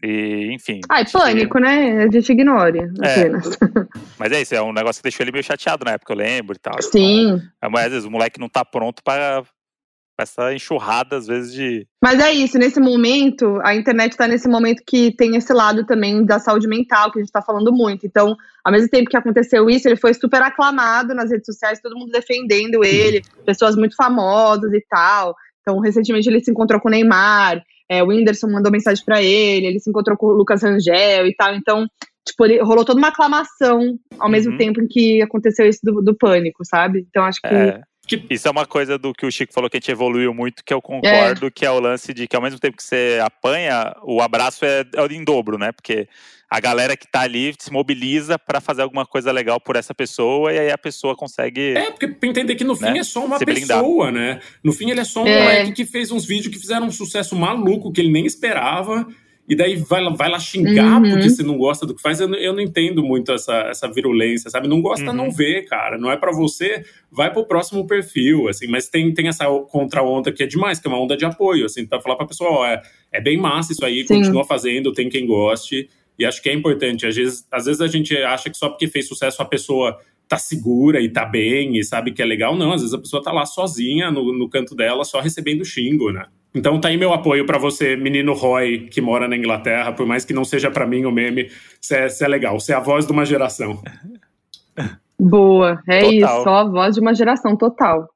E, 0.04 0.52
enfim. 0.54 0.82
Acho 0.90 1.06
que- 1.06 1.18
pânico, 1.18 1.58
né? 1.60 2.04
A 2.04 2.12
gente 2.12 2.32
ignore 2.32 2.78
É. 3.02 3.22
apenas. 3.22 3.46
Mas 4.20 4.32
é 4.32 4.42
isso, 4.42 4.54
é 4.54 4.62
um 4.62 4.74
negócio 4.74 5.00
que 5.02 5.04
deixou 5.10 5.24
ele 5.24 5.32
meio 5.32 5.44
chateado 5.44 5.84
na 5.86 5.92
época, 5.94 6.12
eu 6.14 6.18
lembro 6.18 6.56
e 6.56 6.60
tal. 6.60 6.80
Sim. 6.84 7.42
Então, 7.58 7.72
mas 7.72 7.86
às 7.86 7.92
vezes 7.92 8.06
o 8.06 8.12
moleque 8.12 8.40
não 8.40 8.50
tá 8.50 8.64
pronto 8.66 9.02
pra 9.04 9.44
essa 10.20 10.54
enxurrada, 10.54 11.18
às 11.18 11.28
vezes, 11.28 11.54
de. 11.54 11.88
Mas 12.02 12.20
é 12.20 12.32
isso, 12.32 12.58
nesse 12.58 12.80
momento, 12.80 13.60
a 13.64 13.76
internet 13.76 14.16
tá 14.16 14.28
nesse 14.28 14.48
momento 14.48 14.84
que 14.86 15.12
tem 15.16 15.36
esse 15.36 15.52
lado 15.54 15.86
também 15.86 16.24
da 16.26 16.40
saúde 16.40 16.68
mental, 16.68 17.12
que 17.12 17.20
a 17.20 17.22
gente 17.22 17.32
tá 17.32 17.42
falando 17.42 17.72
muito. 17.72 18.06
Então, 18.06 18.36
ao 18.64 18.72
mesmo 18.72 18.90
tempo 18.90 19.10
que 19.10 19.18
aconteceu 19.18 19.70
isso, 19.70 19.88
ele 19.88 19.96
foi 19.96 20.14
super 20.14 20.42
aclamado 20.42 21.14
nas 21.14 21.32
redes 21.32 21.46
sociais, 21.46 21.82
todo 21.82 21.98
mundo 21.98 22.12
defendendo 22.12 22.84
ele, 22.84 23.22
pessoas 23.46 23.76
muito 23.76 23.96
famosas 23.96 24.72
e 24.74 24.86
tal. 24.90 25.36
Então, 25.62 25.80
recentemente 25.80 26.30
ele 26.30 26.44
se 26.44 26.52
encontrou 26.52 26.80
com 26.80 26.90
o 26.90 26.92
Neymar, 26.92 27.62
é, 27.90 28.04
o 28.04 28.08
Whindersson 28.08 28.48
mandou 28.48 28.72
mensagem 28.72 29.04
pra 29.04 29.22
ele, 29.22 29.66
ele 29.68 29.80
se 29.80 29.90
encontrou 29.90 30.18
com 30.18 30.28
o 30.28 30.34
Lucas 30.34 30.62
Rangel 30.62 31.26
e 31.26 31.36
tal. 31.36 31.56
Então, 31.56 31.88
tipo, 32.28 32.46
ele, 32.46 32.62
rolou 32.62 32.86
toda 32.86 33.00
uma 33.00 33.10
aclamação 33.10 33.98
ao 34.20 34.30
mesmo 34.30 34.52
Uhum. 34.52 34.58
tempo 34.58 34.82
em 34.82 34.88
que 34.88 35.22
aconteceu 35.22 35.68
isso 35.68 35.80
do, 35.84 36.02
do 36.02 36.16
pânico, 36.16 36.64
sabe? 36.66 37.06
Então, 37.10 37.24
acho 37.24 37.40
que. 37.42 37.48
É, 37.48 37.82
Que- 38.06 38.26
Isso 38.30 38.48
é 38.48 38.52
uma 38.52 38.66
coisa 38.66 38.98
do 38.98 39.14
que 39.14 39.26
o 39.26 39.32
Chico 39.32 39.54
falou 39.54 39.70
que 39.70 39.78
a 39.78 39.80
gente 39.80 39.90
evoluiu 39.92 40.34
muito, 40.34 40.64
que 40.64 40.74
eu 40.74 40.82
concordo, 40.82 41.50
que 41.50 41.66
é 41.66 41.72
o 41.72 41.80
lance 41.80 42.14
de 42.14 42.28
que 42.28 42.36
ao 42.36 42.42
mesmo 42.42 42.60
tempo 42.60 42.76
que 42.76 42.84
você 42.84 43.20
apanha, 43.24 43.96
o 44.04 44.22
abraço 44.22 44.66
é, 44.66 44.82
é 44.82 45.14
em 45.14 45.24
dobro, 45.24 45.58
né? 45.58 45.72
Porque 45.72 46.08
a 46.50 46.60
galera 46.60 46.98
que 46.98 47.08
tá 47.08 47.22
ali 47.22 47.54
se 47.58 47.72
mobiliza 47.72 48.38
pra 48.38 48.60
fazer 48.60 48.82
alguma 48.82 49.06
coisa 49.06 49.32
legal 49.32 49.58
por 49.60 49.78
essa 49.78 49.94
pessoa 49.96 50.52
e 50.52 50.60
aí 50.60 50.70
a 50.72 50.78
pessoa 50.78 51.16
consegue. 51.16 51.76
É, 51.78 51.92
porque 51.92 52.08
pra 52.10 52.28
entender 52.30 52.56
que 52.56 52.64
no 52.66 52.76
fim 52.76 52.92
Né? 52.92 53.00
é 53.00 53.04
só 53.04 53.24
uma 53.26 53.38
Se 53.40 53.46
blindar. 53.46 53.80
pessoa, 53.80 54.12
né? 54.12 54.40
No 54.62 54.74
fim 54.74 54.92
ele 54.92 55.00
é 55.00 55.06
só 55.06 55.24
um 55.24 55.28
É. 55.28 55.40
moleque 55.42 55.72
que 55.72 55.86
fez 55.86 56.12
uns 56.12 56.26
vídeos 56.26 56.54
que 56.54 56.60
fizeram 56.60 56.88
um 56.88 56.92
sucesso 56.92 57.36
maluco 57.38 57.92
que 57.92 58.02
ele 58.02 58.12
nem 58.12 58.26
esperava. 58.26 59.08
E 59.48 59.56
daí 59.56 59.76
vai, 59.76 60.02
lá- 60.02 60.10
vai 60.12 60.30
lá 60.30 60.40
xingar 60.40 61.02
Uhum. 61.02 61.10
porque 61.12 61.30
você 61.30 61.44
não 61.44 61.58
gosta 61.58 61.86
do 61.86 61.94
que 61.94 62.02
faz. 62.02 62.20
Eu, 62.22 62.30
não- 62.30 62.38
eu 62.38 62.54
não 62.54 62.62
entendo 62.62 63.04
muito 63.04 63.32
essa, 63.34 63.54
essa 63.70 63.92
virulência, 63.92 64.50
sabe? 64.50 64.70
Não 64.70 64.82
gosta, 64.82 65.10
Uhum. 65.10 65.14
não 65.18 65.30
vê, 65.32 65.62
cara. 65.64 65.98
Não 65.98 66.10
é 66.10 66.16
pra 66.16 66.32
você, 66.32 66.84
vai 67.12 67.32
pro 67.32 67.46
próximo 67.46 67.86
perfil, 67.86 68.48
assim. 68.48 68.68
Mas 68.68 68.88
tem, 68.88 69.14
tem 69.14 69.28
essa 69.28 69.46
contra-onda 69.70 70.32
que 70.32 70.44
é 70.44 70.46
demais, 70.48 70.80
que 70.80 70.88
é 70.88 70.90
uma 70.90 71.00
onda 71.00 71.18
de 71.18 71.26
apoio, 71.26 71.66
assim. 71.66 71.86
Pra 71.86 72.00
falar 72.00 72.16
pra 72.16 72.26
pessoa, 72.26 72.50
ó, 72.52 72.66
é, 72.66 72.82
é 73.12 73.20
bem 73.22 73.38
massa 73.38 73.74
isso 73.74 73.84
aí, 73.86 74.08
Sim. 74.08 74.16
continua 74.20 74.46
fazendo, 74.46 74.94
tem 74.94 75.10
quem 75.10 75.26
goste. 75.28 75.90
E 76.18 76.26
acho 76.26 76.42
que 76.42 76.48
é 76.50 76.54
importante. 76.54 77.06
Às 77.06 77.16
vezes, 77.16 77.46
às 77.52 77.66
vezes 77.66 77.82
a 77.82 77.88
gente 77.88 78.16
acha 78.16 78.50
que 78.50 78.56
só 78.56 78.70
porque 78.70 78.88
fez 78.88 79.08
sucesso 79.08 79.42
a 79.42 79.46
pessoa 79.46 79.98
tá 80.26 80.38
segura 80.38 81.02
e 81.02 81.10
tá 81.10 81.26
bem 81.26 81.78
e 81.78 81.84
sabe 81.84 82.14
que 82.14 82.22
é 82.22 82.26
legal. 82.26 82.56
Não, 82.56 82.72
às 82.72 82.80
vezes 82.82 82.94
a 82.94 82.98
pessoa 83.00 83.22
tá 83.22 83.32
lá 83.32 83.46
sozinha 83.46 84.10
no, 84.10 84.32
no 84.38 84.48
canto 84.48 84.74
dela, 84.74 85.04
só 85.04 85.20
recebendo 85.20 85.66
xingo, 85.66 86.12
né? 86.14 86.26
Então 86.56 86.80
tá 86.80 86.90
aí 86.90 86.98
meu 86.98 87.12
apoio 87.12 87.46
para 87.46 87.58
você, 87.58 87.96
menino 87.96 88.34
Roy, 88.34 88.88
que 88.88 89.02
mora 89.02 89.28
na 89.28 89.36
Inglaterra, 89.36 89.92
por 89.92 90.06
mais 90.06 90.24
que 90.24 90.34
não 90.34 90.46
seja 90.46 90.70
para 90.70 90.86
mim 90.86 91.04
o 91.06 91.12
meme, 91.12 91.52
você 91.82 91.96
é, 91.96 92.08
é, 92.22 92.28
legal, 92.28 92.60
você 92.60 92.74
é 92.74 92.76
a 92.76 92.80
voz 92.80 93.08
de 93.08 93.12
uma 93.12 93.26
geração. 93.26 93.82
Boa, 95.20 95.82
é 95.88 96.02
total. 96.02 96.14
isso, 96.14 96.44
só 96.44 96.56
a 96.56 96.64
voz 96.66 96.96
de 96.96 97.02
uma 97.02 97.14
geração 97.14 97.56
total. 97.56 98.10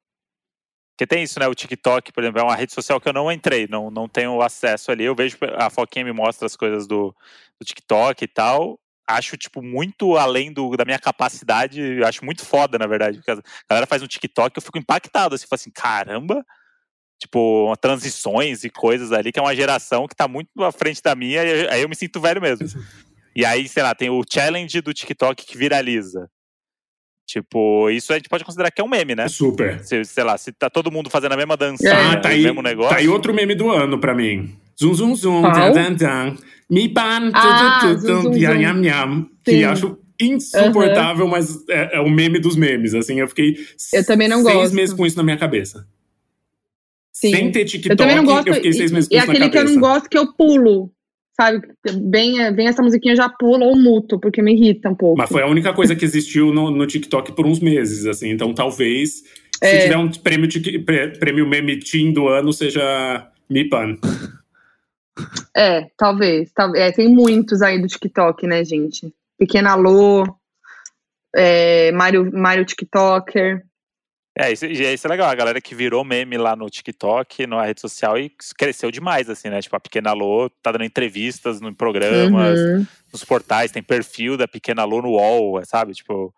Porque 0.97 1.05
tem 1.05 1.23
isso, 1.23 1.39
né? 1.39 1.47
O 1.47 1.53
TikTok, 1.53 2.11
por 2.11 2.23
exemplo, 2.23 2.41
é 2.41 2.43
uma 2.43 2.55
rede 2.55 2.73
social 2.73 2.99
que 2.99 3.07
eu 3.07 3.13
não 3.13 3.31
entrei, 3.31 3.67
não, 3.69 3.91
não 3.91 4.09
tenho 4.09 4.41
acesso 4.41 4.91
ali. 4.91 5.05
Eu 5.05 5.13
vejo, 5.13 5.37
a 5.55 5.69
Foquinha 5.69 6.03
me 6.03 6.11
mostra 6.11 6.47
as 6.47 6.55
coisas 6.55 6.87
do, 6.87 7.15
do 7.59 7.65
TikTok 7.65 8.23
e 8.23 8.27
tal. 8.27 8.79
Acho, 9.07 9.37
tipo, 9.37 9.61
muito 9.61 10.17
além 10.17 10.51
do, 10.51 10.75
da 10.75 10.83
minha 10.83 10.97
capacidade. 10.97 12.03
Acho 12.03 12.25
muito 12.25 12.43
foda, 12.43 12.79
na 12.79 12.87
verdade. 12.87 13.19
Porque 13.19 13.29
a 13.29 13.43
galera 13.69 13.85
faz 13.85 14.01
um 14.01 14.07
TikTok 14.07 14.57
eu 14.57 14.61
fico 14.61 14.79
impactado. 14.79 15.35
Assim, 15.35 15.45
assim, 15.51 15.69
caramba, 15.69 16.43
tipo, 17.19 17.73
transições 17.81 18.63
e 18.63 18.69
coisas 18.69 19.11
ali, 19.11 19.31
que 19.31 19.39
é 19.39 19.41
uma 19.41 19.55
geração 19.55 20.07
que 20.07 20.15
tá 20.15 20.27
muito 20.27 20.49
à 20.63 20.71
frente 20.71 21.01
da 21.01 21.15
minha, 21.15 21.43
e 21.43 21.67
aí 21.67 21.81
eu 21.81 21.89
me 21.89 21.95
sinto 21.95 22.21
velho 22.21 22.41
mesmo. 22.41 22.67
E 23.35 23.45
aí, 23.45 23.67
sei 23.67 23.83
lá, 23.83 23.93
tem 23.93 24.09
o 24.09 24.23
challenge 24.27 24.81
do 24.81 24.93
TikTok 24.93 25.45
que 25.45 25.57
viraliza. 25.57 26.29
Tipo, 27.27 27.89
isso 27.89 28.13
a 28.13 28.15
gente 28.15 28.29
pode 28.29 28.45
considerar 28.45 28.71
que 28.71 28.79
é 28.79 28.83
um 28.83 28.87
meme, 28.87 29.13
né? 29.13 29.27
Super. 29.27 29.83
Se, 29.83 30.05
sei 30.05 30.23
lá, 30.23 30.37
se 30.37 30.53
tá 30.53 30.69
todo 30.69 30.89
mundo 30.89 31.09
fazendo 31.09 31.33
a 31.33 31.37
mesma 31.37 31.57
dança, 31.57 31.83
ah, 31.91 32.15
tá 32.17 32.29
aí, 32.29 32.43
mesmo 32.43 32.61
negócio. 32.61 32.91
Tá 32.91 32.97
aí 32.97 33.09
outro 33.09 33.33
meme 33.33 33.53
do 33.53 33.69
ano 33.69 33.99
pra 33.99 34.15
mim. 34.15 34.57
Zum, 34.79 34.93
zum, 34.93 35.15
zum, 35.15 35.41
dan, 35.41 35.73
dan, 35.73 35.93
dan. 35.95 36.37
Mi 36.69 36.87
pan, 36.87 37.31
ah, 37.33 37.79
tu, 37.81 37.99
tu, 37.99 38.31
tu, 38.31 38.37
yam, 38.37 38.61
yam, 38.61 38.83
yam. 38.83 39.29
Que 39.43 39.65
acho 39.65 39.97
insuportável, 40.19 41.25
uhum. 41.25 41.31
mas 41.31 41.67
é, 41.69 41.97
é, 41.97 41.99
o 41.99 42.09
meme 42.09 42.39
dos 42.39 42.55
memes, 42.55 42.93
assim. 42.93 43.19
Eu 43.19 43.27
fiquei 43.27 43.57
eu 43.93 44.05
também 44.05 44.27
não 44.27 44.41
seis 44.41 44.55
gosto. 44.55 44.75
meses 44.75 44.95
com 44.95 45.05
isso 45.05 45.17
na 45.17 45.23
minha 45.23 45.37
cabeça. 45.37 45.85
Sim. 47.19 47.31
Sem 47.31 47.51
ter 47.51 47.65
TikTok, 47.65 47.89
eu, 47.89 47.97
também 47.97 48.15
não 48.15 48.25
gosto, 48.25 48.47
eu 48.47 48.53
fiquei 48.53 48.73
seis 48.73 48.91
meses 48.91 49.09
com 49.09 49.15
e, 49.15 49.17
isso. 49.17 49.25
E 49.25 49.29
aquele 49.29 49.49
que 49.49 49.57
eu 49.57 49.65
não 49.65 49.79
gosto 49.79 50.07
que 50.07 50.17
eu 50.17 50.33
pulo 50.33 50.91
sabe? 51.39 51.67
Bem, 52.01 52.51
bem 52.53 52.67
essa 52.67 52.81
musiquinha 52.81 53.15
já 53.15 53.29
pula 53.29 53.65
ou 53.65 53.75
muto, 53.75 54.19
porque 54.19 54.41
me 54.41 54.53
irrita 54.53 54.89
um 54.89 54.95
pouco. 54.95 55.17
Mas 55.17 55.29
foi 55.29 55.43
a 55.43 55.47
única 55.47 55.71
coisa 55.73 55.95
que 55.95 56.03
existiu 56.03 56.51
no, 56.51 56.71
no 56.71 56.87
TikTok 56.87 57.31
por 57.33 57.45
uns 57.45 57.59
meses, 57.59 58.05
assim. 58.05 58.29
Então 58.29 58.53
talvez, 58.53 59.23
é. 59.61 59.67
se 59.67 59.83
tiver 59.83 59.97
um 59.97 60.09
prêmio, 60.09 60.49
prêmio 61.19 61.47
meme 61.47 61.79
teen 61.79 62.11
do 62.11 62.27
ano, 62.27 62.51
seja 62.51 63.31
Mipan. 63.49 63.95
É, 65.55 65.87
talvez. 65.97 66.51
talvez. 66.53 66.83
É, 66.83 66.91
tem 66.91 67.07
muitos 67.07 67.61
aí 67.61 67.79
do 67.79 67.87
TikTok, 67.87 68.45
né, 68.45 68.63
gente? 68.63 69.11
Pequena 69.37 69.75
Lô, 69.75 70.23
é, 71.35 71.91
Mario, 71.91 72.31
Mario 72.33 72.65
TikToker. 72.65 73.63
É, 74.39 74.51
isso, 74.51 74.67
isso 74.67 75.07
é 75.07 75.09
legal, 75.09 75.27
a 75.27 75.35
galera 75.35 75.59
que 75.59 75.73
virou 75.73 76.05
meme 76.05 76.37
lá 76.37 76.55
no 76.55 76.69
TikTok, 76.69 77.47
na 77.47 77.65
rede 77.65 77.81
social, 77.81 78.19
e 78.19 78.31
cresceu 78.55 78.91
demais, 78.91 79.27
assim, 79.31 79.49
né? 79.49 79.59
Tipo, 79.59 79.75
a 79.75 79.79
Pequena 79.79 80.13
Lô 80.13 80.47
tá 80.61 80.71
dando 80.71 80.83
entrevistas 80.83 81.59
no 81.59 81.73
programas, 81.73 82.59
uhum. 82.59 82.85
nos 83.11 83.25
portais, 83.25 83.71
tem 83.71 83.81
perfil 83.81 84.37
da 84.37 84.47
Pequena 84.47 84.83
Lô 84.83 85.01
no 85.01 85.13
UOL, 85.13 85.65
sabe? 85.65 85.93
Tipo. 85.93 86.31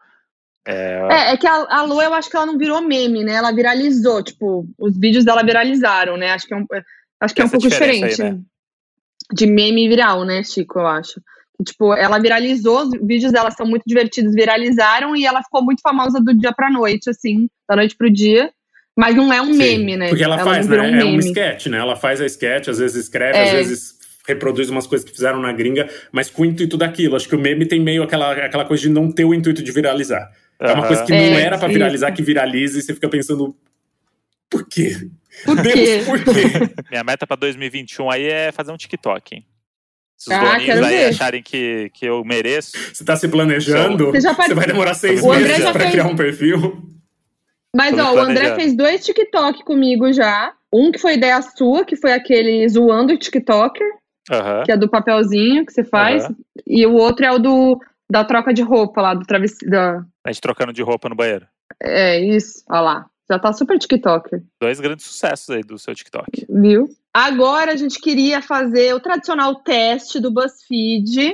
É... 0.65 1.07
é, 1.11 1.33
é 1.33 1.37
que 1.37 1.45
a, 1.45 1.55
a 1.69 1.81
Lô, 1.81 2.01
eu 2.01 2.13
acho 2.13 2.29
que 2.29 2.37
ela 2.37 2.45
não 2.45 2.57
virou 2.57 2.81
meme, 2.81 3.21
né? 3.25 3.33
Ela 3.33 3.51
viralizou, 3.51 4.23
tipo, 4.23 4.65
os 4.77 4.97
vídeos 4.97 5.25
dela 5.25 5.43
viralizaram, 5.43 6.15
né? 6.15 6.31
Acho 6.31 6.47
que 6.47 6.53
é 6.53 6.57
um, 6.57 6.65
acho 7.19 7.35
que 7.35 7.41
é 7.41 7.45
um 7.45 7.49
pouco 7.49 7.67
diferente. 7.67 8.21
Aí, 8.21 8.31
né? 8.31 8.39
De 9.33 9.45
meme 9.45 9.89
viral, 9.89 10.23
né, 10.23 10.41
Chico, 10.41 10.79
eu 10.79 10.87
acho. 10.87 11.21
Tipo, 11.65 11.93
ela 11.93 12.19
viralizou, 12.19 12.83
os 12.83 12.91
vídeos 13.01 13.31
dela 13.31 13.51
são 13.51 13.65
muito 13.65 13.83
divertidos, 13.85 14.33
viralizaram 14.33 15.15
e 15.15 15.25
ela 15.25 15.43
ficou 15.43 15.63
muito 15.63 15.81
famosa 15.81 16.19
do 16.21 16.33
dia 16.33 16.53
pra 16.53 16.71
noite, 16.71 17.09
assim, 17.09 17.49
da 17.67 17.75
noite 17.75 17.95
pro 17.97 18.09
dia. 18.09 18.49
Mas 18.97 19.15
não 19.15 19.31
é 19.31 19.41
um 19.41 19.53
Sim, 19.53 19.57
meme, 19.57 19.97
né? 19.97 20.09
Porque 20.09 20.23
ela, 20.23 20.35
ela 20.35 20.43
faz, 20.43 20.67
né? 20.67 20.81
Um 20.81 20.99
é 20.99 21.05
um 21.05 21.19
sketch, 21.19 21.67
né? 21.67 21.77
Ela 21.77 21.95
faz 21.95 22.21
a 22.21 22.25
sketch, 22.25 22.67
às 22.67 22.79
vezes 22.79 23.05
escreve, 23.05 23.37
é. 23.37 23.43
às 23.43 23.51
vezes 23.51 23.99
reproduz 24.27 24.69
umas 24.69 24.85
coisas 24.85 25.07
que 25.07 25.15
fizeram 25.15 25.39
na 25.39 25.51
gringa, 25.51 25.89
mas 26.11 26.29
com 26.29 26.43
o 26.43 26.45
intuito 26.45 26.77
daquilo. 26.77 27.15
Acho 27.15 27.27
que 27.27 27.35
o 27.35 27.39
meme 27.39 27.65
tem 27.65 27.79
meio 27.79 28.03
aquela, 28.03 28.31
aquela 28.31 28.65
coisa 28.65 28.83
de 28.83 28.89
não 28.89 29.11
ter 29.11 29.25
o 29.25 29.33
intuito 29.33 29.63
de 29.63 29.71
viralizar. 29.71 30.29
Uhum. 30.61 30.67
É 30.67 30.73
uma 30.73 30.87
coisa 30.87 31.03
que 31.03 31.11
não 31.11 31.17
é, 31.17 31.41
era 31.41 31.57
para 31.57 31.67
viralizar, 31.67 32.11
que 32.11 32.21
viraliza, 32.21 32.79
e 32.79 32.81
você 32.81 32.93
fica 32.93 33.09
pensando, 33.09 33.55
por 34.49 34.67
quê? 34.67 34.95
Por 35.45 35.59
quê? 35.63 36.03
por 36.05 36.23
quê? 36.23 36.73
Minha 36.89 37.03
meta 37.03 37.25
para 37.25 37.37
2021 37.37 38.11
aí 38.11 38.25
é 38.25 38.51
fazer 38.51 38.71
um 38.71 38.77
TikTok, 38.77 39.35
hein? 39.35 39.45
Se 40.19 40.29
os 40.29 40.35
ah, 40.35 40.57
doninhos 40.57 40.77
aí 40.79 40.97
ver. 40.97 41.05
acharem 41.05 41.41
que, 41.41 41.89
que 41.93 42.05
eu 42.05 42.23
mereço. 42.25 42.71
Você 42.93 43.05
tá 43.05 43.15
se 43.15 43.27
planejando? 43.29 44.07
Você, 44.07 44.19
já 44.19 44.33
você 44.33 44.53
vai 44.53 44.67
demorar 44.67 44.93
seis 44.93 45.23
o 45.23 45.29
meses 45.29 45.63
para 45.63 45.79
fez... 45.79 45.91
criar 45.91 46.07
um 46.07 46.15
perfil? 46.15 46.83
Mas, 47.73 47.97
ó, 47.97 48.15
o 48.15 48.19
André 48.19 48.55
fez 48.55 48.75
dois 48.75 49.05
TikTok 49.05 49.63
comigo 49.63 50.11
já. 50.11 50.53
Um 50.73 50.91
que 50.91 50.99
foi 50.99 51.13
ideia 51.13 51.41
sua, 51.41 51.85
que 51.85 51.95
foi 51.95 52.11
aquele 52.11 52.67
zoando 52.67 53.13
o 53.13 53.17
TikToker, 53.17 53.87
que 54.65 54.71
é 54.71 54.77
do 54.77 54.89
papelzinho 54.89 55.65
que 55.65 55.71
você 55.71 55.85
faz. 55.85 56.27
E 56.67 56.85
o 56.85 56.95
outro 56.95 57.25
é 57.25 57.31
o 57.31 57.39
do 57.39 57.79
da 58.11 58.25
troca 58.25 58.53
de 58.53 58.61
roupa 58.61 59.01
lá, 59.01 59.13
do 59.13 59.25
travesseiro. 59.25 59.71
Da... 59.71 60.03
A 60.25 60.31
gente 60.31 60.41
trocando 60.41 60.73
de 60.73 60.81
roupa 60.81 61.07
no 61.07 61.15
banheiro. 61.15 61.47
É, 61.81 62.19
isso. 62.19 62.63
Olha 62.69 62.81
lá. 62.81 63.05
Já 63.31 63.37
tá 63.37 63.53
super 63.53 63.77
TikToker. 63.77 64.41
Dois 64.59 64.79
grandes 64.79 65.05
sucessos 65.05 65.49
aí 65.51 65.61
do 65.61 65.77
seu 65.77 65.93
TikTok. 65.93 66.47
Viu? 66.49 66.89
Agora 67.13 67.71
a 67.71 67.75
gente 67.75 67.99
queria 67.99 68.41
fazer 68.41 68.93
o 68.93 68.99
tradicional 68.99 69.55
teste 69.63 70.19
do 70.19 70.31
BuzzFeed. 70.31 71.33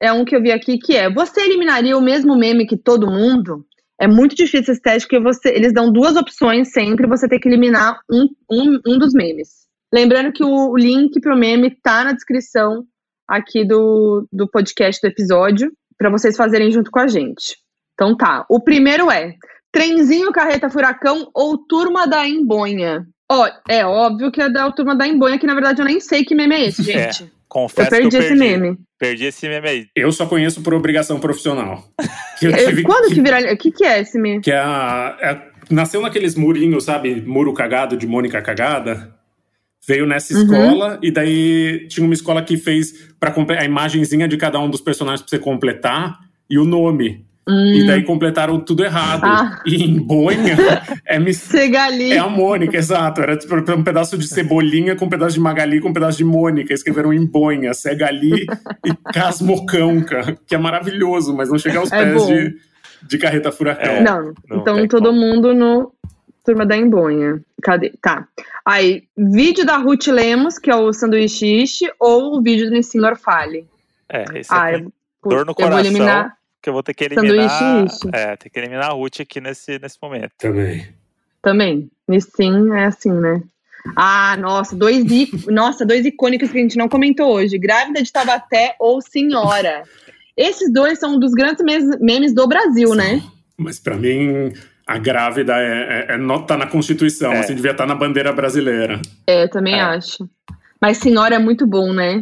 É 0.00 0.12
um 0.12 0.24
que 0.24 0.34
eu 0.34 0.42
vi 0.42 0.50
aqui 0.50 0.78
que 0.78 0.96
é: 0.96 1.12
você 1.12 1.40
eliminaria 1.40 1.96
o 1.96 2.02
mesmo 2.02 2.36
meme 2.36 2.66
que 2.66 2.76
todo 2.76 3.10
mundo? 3.10 3.64
É 3.98 4.06
muito 4.06 4.36
difícil 4.36 4.72
esse 4.72 4.82
teste, 4.82 5.08
porque 5.08 5.22
você, 5.22 5.48
eles 5.48 5.72
dão 5.72 5.90
duas 5.90 6.16
opções 6.16 6.70
sempre, 6.70 7.06
você 7.06 7.26
tem 7.26 7.40
que 7.40 7.48
eliminar 7.48 7.98
um, 8.10 8.28
um, 8.50 8.80
um 8.86 8.98
dos 8.98 9.14
memes. 9.14 9.66
Lembrando 9.92 10.32
que 10.32 10.44
o 10.44 10.76
link 10.76 11.18
pro 11.20 11.36
meme 11.36 11.70
tá 11.82 12.04
na 12.04 12.12
descrição 12.12 12.84
aqui 13.26 13.64
do, 13.64 14.28
do 14.30 14.46
podcast 14.48 15.00
do 15.00 15.10
episódio, 15.10 15.72
para 15.96 16.10
vocês 16.10 16.36
fazerem 16.36 16.70
junto 16.70 16.90
com 16.90 16.98
a 16.98 17.06
gente. 17.06 17.56
Então 17.94 18.14
tá. 18.14 18.44
O 18.50 18.60
primeiro 18.60 19.10
é: 19.10 19.34
Trenzinho 19.72 20.32
Carreta 20.32 20.68
Furacão 20.68 21.30
ou 21.32 21.56
Turma 21.56 22.06
da 22.06 22.28
Embonha? 22.28 23.06
Ó, 23.30 23.48
é 23.68 23.84
óbvio 23.84 24.30
que 24.30 24.40
é 24.40 24.48
da 24.48 24.70
Turma 24.70 24.94
da 24.94 25.06
Embonha, 25.06 25.38
que 25.38 25.46
na 25.46 25.54
verdade 25.54 25.80
eu 25.80 25.86
nem 25.86 25.98
sei 26.00 26.24
que 26.24 26.34
meme 26.34 26.54
é 26.54 26.66
esse, 26.66 26.82
é, 26.82 26.84
gente. 26.84 27.24
É, 27.24 27.26
confesso 27.48 27.88
eu 27.88 27.90
perdi, 27.90 28.08
que 28.08 28.16
eu 28.16 28.20
perdi 28.20 28.34
esse 28.34 28.38
meme. 28.38 28.78
Perdi 28.98 29.24
esse 29.24 29.48
meme 29.48 29.68
aí. 29.68 29.86
Eu 29.94 30.12
só 30.12 30.26
conheço 30.26 30.62
por 30.62 30.74
obrigação 30.74 31.18
profissional. 31.18 31.84
Que 32.38 32.82
Quando 32.82 33.08
que, 33.08 33.14
que 33.14 33.22
viralizou? 33.22 33.54
O 33.54 33.56
que, 33.56 33.72
que 33.72 33.82
é 33.82 33.98
esse 33.98 34.18
meme? 34.18 34.42
Que 34.42 34.52
é 34.52 34.58
a, 34.58 35.16
é, 35.22 35.40
nasceu 35.70 36.02
naqueles 36.02 36.34
murinhos, 36.34 36.84
sabe? 36.84 37.22
Muro 37.22 37.54
cagado 37.54 37.96
de 37.96 38.06
Mônica 38.06 38.40
Cagada. 38.42 39.14
Veio 39.88 40.04
nessa 40.04 40.34
uhum. 40.34 40.42
escola 40.42 40.98
e 41.02 41.10
daí 41.10 41.86
tinha 41.88 42.04
uma 42.04 42.12
escola 42.12 42.42
que 42.42 42.56
fez 42.56 43.08
para 43.18 43.32
a 43.58 43.64
imagenzinha 43.64 44.28
de 44.28 44.36
cada 44.36 44.58
um 44.58 44.68
dos 44.68 44.80
personagens 44.82 45.22
para 45.22 45.30
você 45.30 45.38
completar 45.38 46.18
e 46.50 46.58
o 46.58 46.64
nome. 46.64 47.24
Hum. 47.48 47.74
E 47.74 47.86
daí 47.86 48.02
completaram 48.02 48.58
tudo 48.58 48.84
errado. 48.84 49.24
Ah. 49.24 49.60
E 49.64 49.84
em 49.84 50.00
Bonha 50.00 50.56
é, 51.04 51.14
é 51.16 52.18
a 52.18 52.28
Mônica, 52.28 52.76
exato. 52.76 53.20
Era 53.20 53.36
tipo 53.36 53.54
um 53.54 53.84
pedaço 53.84 54.18
de 54.18 54.26
cebolinha 54.26 54.96
com 54.96 55.04
um 55.04 55.08
pedaço 55.08 55.34
de 55.34 55.40
Magali 55.40 55.80
com 55.80 55.90
um 55.90 55.92
pedaço 55.92 56.18
de 56.18 56.24
Mônica. 56.24 56.74
Escreveram 56.74 57.12
em 57.12 57.24
Bonha, 57.24 57.72
Segali 57.72 58.46
e 58.84 59.12
Casmocanca, 59.12 60.36
que 60.44 60.56
é 60.56 60.58
maravilhoso, 60.58 61.36
mas 61.36 61.48
não 61.48 61.58
chega 61.58 61.78
aos 61.78 61.90
é 61.92 62.04
pés 62.04 62.26
de, 62.26 62.56
de 63.06 63.18
carreta 63.18 63.52
furacão. 63.52 63.92
É, 63.92 64.00
não, 64.02 64.34
não, 64.48 64.58
então 64.58 64.88
todo 64.88 65.12
mundo 65.12 65.54
no 65.54 65.92
Turma 66.44 66.66
da 66.66 66.76
Embonha. 66.76 67.40
Cadê? 67.62 67.92
Tá. 68.02 68.26
Aí, 68.64 69.04
vídeo 69.16 69.64
da 69.64 69.76
Ruth 69.76 70.08
Lemos, 70.08 70.58
que 70.58 70.70
é 70.70 70.74
o 70.74 70.92
sanduíche 70.92 71.62
ishi, 71.62 71.88
ou 72.00 72.36
o 72.36 72.42
vídeo 72.42 72.66
do 72.66 72.72
Nissim 72.72 73.04
Orfale. 73.04 73.68
É, 74.08 74.24
esse 74.34 74.52
ah, 74.52 74.68
aqui. 74.68 74.82
Eu, 74.82 74.92
Dor 75.30 75.46
no 75.46 75.54
coração. 75.54 75.78
Eu 75.78 75.84
vou 75.84 75.92
eliminar 75.92 76.35
que 76.66 76.70
eu 76.70 76.74
vou 76.74 76.82
ter 76.82 76.94
que 76.94 77.04
eliminar. 77.04 77.86
É, 78.12 78.36
ter 78.36 78.50
que 78.50 78.58
eliminar 78.58 78.90
a 78.90 78.92
Ruth 78.92 79.20
aqui 79.20 79.40
nesse, 79.40 79.78
nesse 79.78 79.96
momento. 80.02 80.32
Também. 80.36 80.88
Também. 81.40 81.88
Sim, 82.18 82.72
é 82.72 82.86
assim, 82.86 83.12
né? 83.12 83.40
Ah, 83.94 84.36
nossa, 84.36 84.74
dois, 84.74 85.04
nossa, 85.46 85.86
dois 85.86 86.04
icônicos 86.04 86.50
que 86.50 86.58
a 86.58 86.60
gente 86.60 86.76
não 86.76 86.88
comentou 86.88 87.32
hoje: 87.32 87.56
Grávida 87.56 88.02
de 88.02 88.10
Tabaté 88.10 88.74
ou 88.80 89.00
Senhora. 89.00 89.84
Esses 90.36 90.72
dois 90.72 90.98
são 90.98 91.14
um 91.14 91.20
dos 91.20 91.32
grandes 91.32 91.64
memes 92.00 92.34
do 92.34 92.48
Brasil, 92.48 92.90
Sim. 92.90 92.96
né? 92.96 93.22
Mas 93.56 93.78
para 93.78 93.96
mim, 93.96 94.52
a 94.84 94.98
grávida 94.98 95.54
é, 95.56 96.08
é, 96.10 96.16
é, 96.16 96.38
tá 96.46 96.56
na 96.56 96.66
Constituição, 96.66 97.32
é. 97.32 97.38
assim, 97.38 97.54
devia 97.54 97.70
estar 97.70 97.84
tá 97.84 97.88
na 97.88 97.94
bandeira 97.94 98.32
brasileira. 98.32 99.00
É, 99.24 99.46
também 99.46 99.74
é. 99.74 99.82
acho. 99.82 100.28
Mas 100.82 100.98
senhora 100.98 101.36
é 101.36 101.38
muito 101.38 101.64
bom, 101.64 101.92
né? 101.92 102.18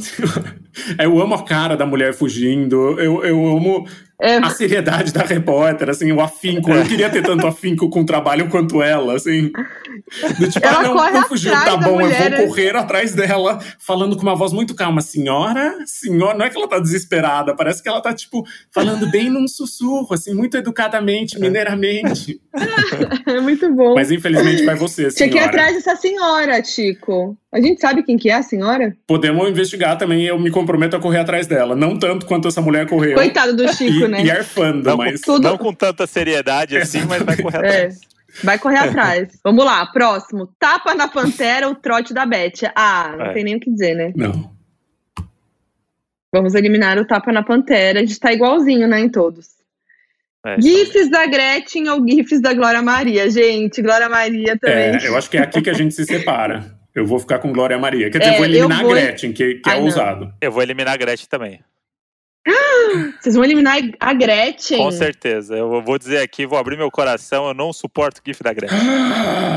eu 1.00 1.20
amo 1.20 1.34
a 1.34 1.44
cara 1.44 1.76
da 1.76 1.86
mulher 1.86 2.12
fugindo. 2.12 3.00
Eu, 3.00 3.24
eu 3.24 3.56
amo 3.56 3.86
É, 4.20 4.36
a 4.36 4.50
seriedade 4.50 5.12
da 5.12 5.22
repórter, 5.22 5.90
assim, 5.90 6.10
o 6.12 6.20
afinco. 6.20 6.70
Eu 6.70 6.84
queria 6.84 7.10
ter 7.10 7.22
tanto 7.22 7.46
afinco 7.46 7.90
com 7.90 8.02
o 8.02 8.06
trabalho 8.06 8.48
quanto 8.48 8.82
ela, 8.82 9.14
assim. 9.14 9.50
Do 10.38 10.48
tipo, 10.48 10.66
Ela 10.66 10.78
ah, 10.78 10.82
não, 10.82 10.92
corre 10.92 11.10
não 11.12 11.28
fugiu, 11.28 11.52
tá 11.52 11.76
bom, 11.76 11.98
mulher, 11.98 12.26
eu 12.26 12.30
né? 12.30 12.36
vou 12.38 12.48
correr 12.48 12.76
atrás 12.76 13.14
dela, 13.14 13.58
falando 13.78 14.16
com 14.16 14.22
uma 14.22 14.36
voz 14.36 14.52
muito 14.52 14.74
calma. 14.74 15.00
Senhora, 15.00 15.74
senhora, 15.86 16.38
não 16.38 16.44
é 16.44 16.50
que 16.50 16.56
ela 16.56 16.68
tá 16.68 16.78
desesperada, 16.78 17.56
parece 17.56 17.82
que 17.82 17.88
ela 17.88 18.00
tá, 18.00 18.14
tipo, 18.14 18.44
falando 18.72 19.10
bem 19.10 19.28
num 19.28 19.48
sussurro, 19.48 20.14
assim, 20.14 20.32
muito 20.32 20.56
educadamente, 20.56 21.38
mineiramente. 21.38 22.40
é 23.26 23.40
muito 23.40 23.72
bom. 23.74 23.94
Mas 23.94 24.10
infelizmente 24.10 24.64
vai 24.64 24.76
você, 24.76 25.08
Tinha 25.08 25.28
que 25.28 25.36
ir 25.36 25.40
senhora. 25.40 25.48
atrás 25.48 25.74
dessa 25.74 25.96
senhora, 25.96 26.64
Chico. 26.64 27.36
A 27.54 27.60
gente 27.60 27.80
sabe 27.80 28.02
quem 28.02 28.16
que 28.16 28.28
é 28.30 28.34
a 28.34 28.42
senhora? 28.42 28.96
Podemos 29.06 29.48
investigar 29.48 29.96
também, 29.96 30.24
eu 30.24 30.36
me 30.38 30.50
comprometo 30.50 30.96
a 30.96 31.00
correr 31.00 31.20
atrás 31.20 31.46
dela. 31.46 31.76
Não 31.76 31.96
tanto 31.96 32.26
quanto 32.26 32.48
essa 32.48 32.60
mulher 32.60 32.88
correu. 32.88 33.14
Coitado 33.14 33.54
do 33.54 33.72
Chico, 33.72 34.03
e, 34.06 34.08
né? 34.10 34.24
e 34.24 34.30
arfando, 34.30 34.88
Não, 34.90 34.96
mas. 34.96 35.20
Tudo- 35.20 35.42
Não 35.42 35.56
com 35.58 35.72
tanta 35.72 36.06
seriedade 36.06 36.76
assim, 36.76 37.04
mas 37.06 37.22
vai 37.22 37.36
correr 37.36 37.56
É. 37.56 37.58
atrás. 37.58 38.00
Vai 38.42 38.58
correr 38.58 38.78
atrás. 38.78 39.28
Vamos 39.44 39.64
lá, 39.64 39.86
próximo. 39.86 40.48
Tapa 40.58 40.94
na 40.94 41.06
Pantera, 41.08 41.68
o 41.68 41.74
trote 41.74 42.12
da 42.12 42.26
Beth. 42.26 42.70
Ah, 42.74 43.14
não 43.16 43.26
É. 43.26 43.32
tem 43.32 43.44
nem 43.44 43.56
o 43.56 43.60
que 43.60 43.70
dizer, 43.70 43.94
né? 43.94 44.12
Não. 44.16 44.52
Vamos 46.34 46.54
eliminar 46.54 46.98
o 46.98 47.06
Tapa 47.06 47.32
na 47.32 47.42
Pantera. 47.42 48.00
A 48.00 48.04
gente 48.04 48.18
tá 48.18 48.32
igualzinho, 48.32 48.88
né, 48.88 48.98
em 49.00 49.08
todos. 49.08 49.48
É, 50.44 50.60
GIFs 50.60 51.08
da 51.10 51.26
Gretchen 51.26 51.88
ou 51.88 52.06
GIFs 52.06 52.40
da 52.42 52.52
Glória 52.52 52.82
Maria? 52.82 53.30
Gente, 53.30 53.80
Glória 53.80 54.08
Maria 54.08 54.58
também. 54.58 54.96
É, 54.96 55.08
eu 55.08 55.16
acho 55.16 55.30
que 55.30 55.38
é 55.38 55.42
aqui 55.42 55.62
que 55.62 55.70
a 55.70 55.74
gente 55.74 55.94
se 55.94 56.04
separa. 56.04 56.74
Eu 56.94 57.06
vou 57.06 57.18
ficar 57.18 57.38
com 57.38 57.52
Glória 57.52 57.78
Maria. 57.78 58.10
Quer 58.10 58.18
dizer, 58.18 58.30
É, 58.32 58.34
eu 58.34 58.38
vou 58.38 58.44
eliminar 58.46 58.80
eu 58.82 58.86
vou- 58.88 58.96
a 58.96 59.00
Gretchen, 59.00 59.32
que, 59.32 59.54
que 59.54 59.70
é 59.70 59.72
Ai, 59.72 59.78
não. 59.78 59.84
ousado. 59.86 60.32
Eu 60.40 60.52
vou 60.52 60.62
eliminar 60.62 60.94
a 60.94 60.96
Gretchen 60.96 61.26
também. 61.28 61.60
Vocês 63.20 63.34
vão 63.34 63.44
eliminar 63.44 63.78
a 63.98 64.12
Gretchen? 64.12 64.78
Com 64.78 64.90
certeza. 64.90 65.56
Eu 65.56 65.82
vou 65.82 65.98
dizer 65.98 66.18
aqui, 66.18 66.46
vou 66.46 66.58
abrir 66.58 66.76
meu 66.76 66.90
coração, 66.90 67.48
eu 67.48 67.54
não 67.54 67.72
suporto 67.72 68.18
o 68.20 68.22
GIF 68.26 68.42
da 68.42 68.52
Gretchen. 68.52 68.78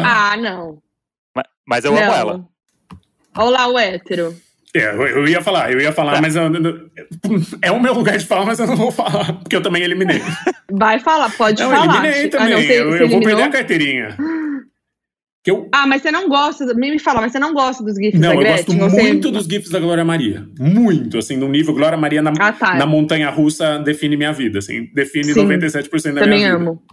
Ah, 0.06 0.36
não. 0.38 0.80
Ma- 1.36 1.44
Mas 1.66 1.84
eu 1.86 1.92
não. 1.92 2.02
amo 2.02 2.12
ela. 2.14 2.46
Olha 3.38 3.50
lá 3.50 3.68
o 3.68 3.78
hétero. 3.78 4.36
É, 4.74 4.86
eu, 4.90 5.08
eu 5.08 5.28
ia 5.28 5.42
falar, 5.42 5.72
eu 5.72 5.80
ia 5.82 5.92
falar, 5.92 6.16
Tá. 6.16 6.22
mas 6.22 6.36
eu- 6.36 6.52
é 7.62 7.72
o 7.72 7.80
meu 7.82 7.94
lugar 7.94 8.18
de 8.18 8.26
falar, 8.26 8.46
mas 8.46 8.60
eu 8.60 8.68
não 8.68 8.76
vou 8.76 8.92
falar, 8.92 9.34
porque 9.34 9.56
eu 9.56 9.62
também 9.62 9.82
eliminei. 9.84 10.22
Vai 10.72 11.00
falar, 11.00 11.30
pode 11.36 11.62
Não, 11.64 11.70
falar. 11.72 11.86
eliminei 12.06 12.22
Chico. 12.24 12.38
também. 12.38 12.54
Ah, 12.54 12.58
não, 12.58 12.62
eu 12.64 12.96
eu 12.98 13.10
vou 13.10 13.20
perder 13.22 13.44
a 13.44 13.50
carteirinha. 13.50 14.18
Que 15.48 15.52
eu, 15.52 15.70
Ah, 15.74 15.88
mas 15.88 16.02
você 16.02 16.12
não 16.12 16.28
gosta, 16.28 16.66
me 16.74 16.92
me 16.92 17.00
fala, 17.00 17.22
mas 17.22 17.32
você 17.32 17.40
não 17.40 17.54
gosta 17.54 17.82
dos 17.82 17.96
GIFs 17.96 18.20
não, 18.20 18.32
da 18.32 18.36
eu 18.36 18.44
gosto 18.44 18.66
Gretchen? 18.66 18.82
ou 18.84 18.90
você- 18.90 19.02
muito 19.02 19.32
dos 19.32 19.46
GIFs 19.46 19.70
da 19.70 19.80
Glória 19.80 20.04
Maria. 20.04 20.46
Muito, 20.60 21.18
assim, 21.18 21.38
no 21.38 21.48
nível 21.48 21.74
Glória 21.74 21.98
Maria 21.98 22.22
na, 22.22 22.34
Ah, 22.38 22.52
tá. 22.52 22.76
na 22.76 22.86
montanha 22.86 23.30
russa 23.30 23.80
define 23.80 24.18
minha 24.18 24.34
vida, 24.34 24.60
assim. 24.60 24.92
Define 24.94 25.24
Sim. 25.34 25.40
97% 25.46 26.16
da 26.16 26.20
Também 26.22 26.40
minha 26.40 26.58
vida. 26.58 26.70
amo. 26.70 26.84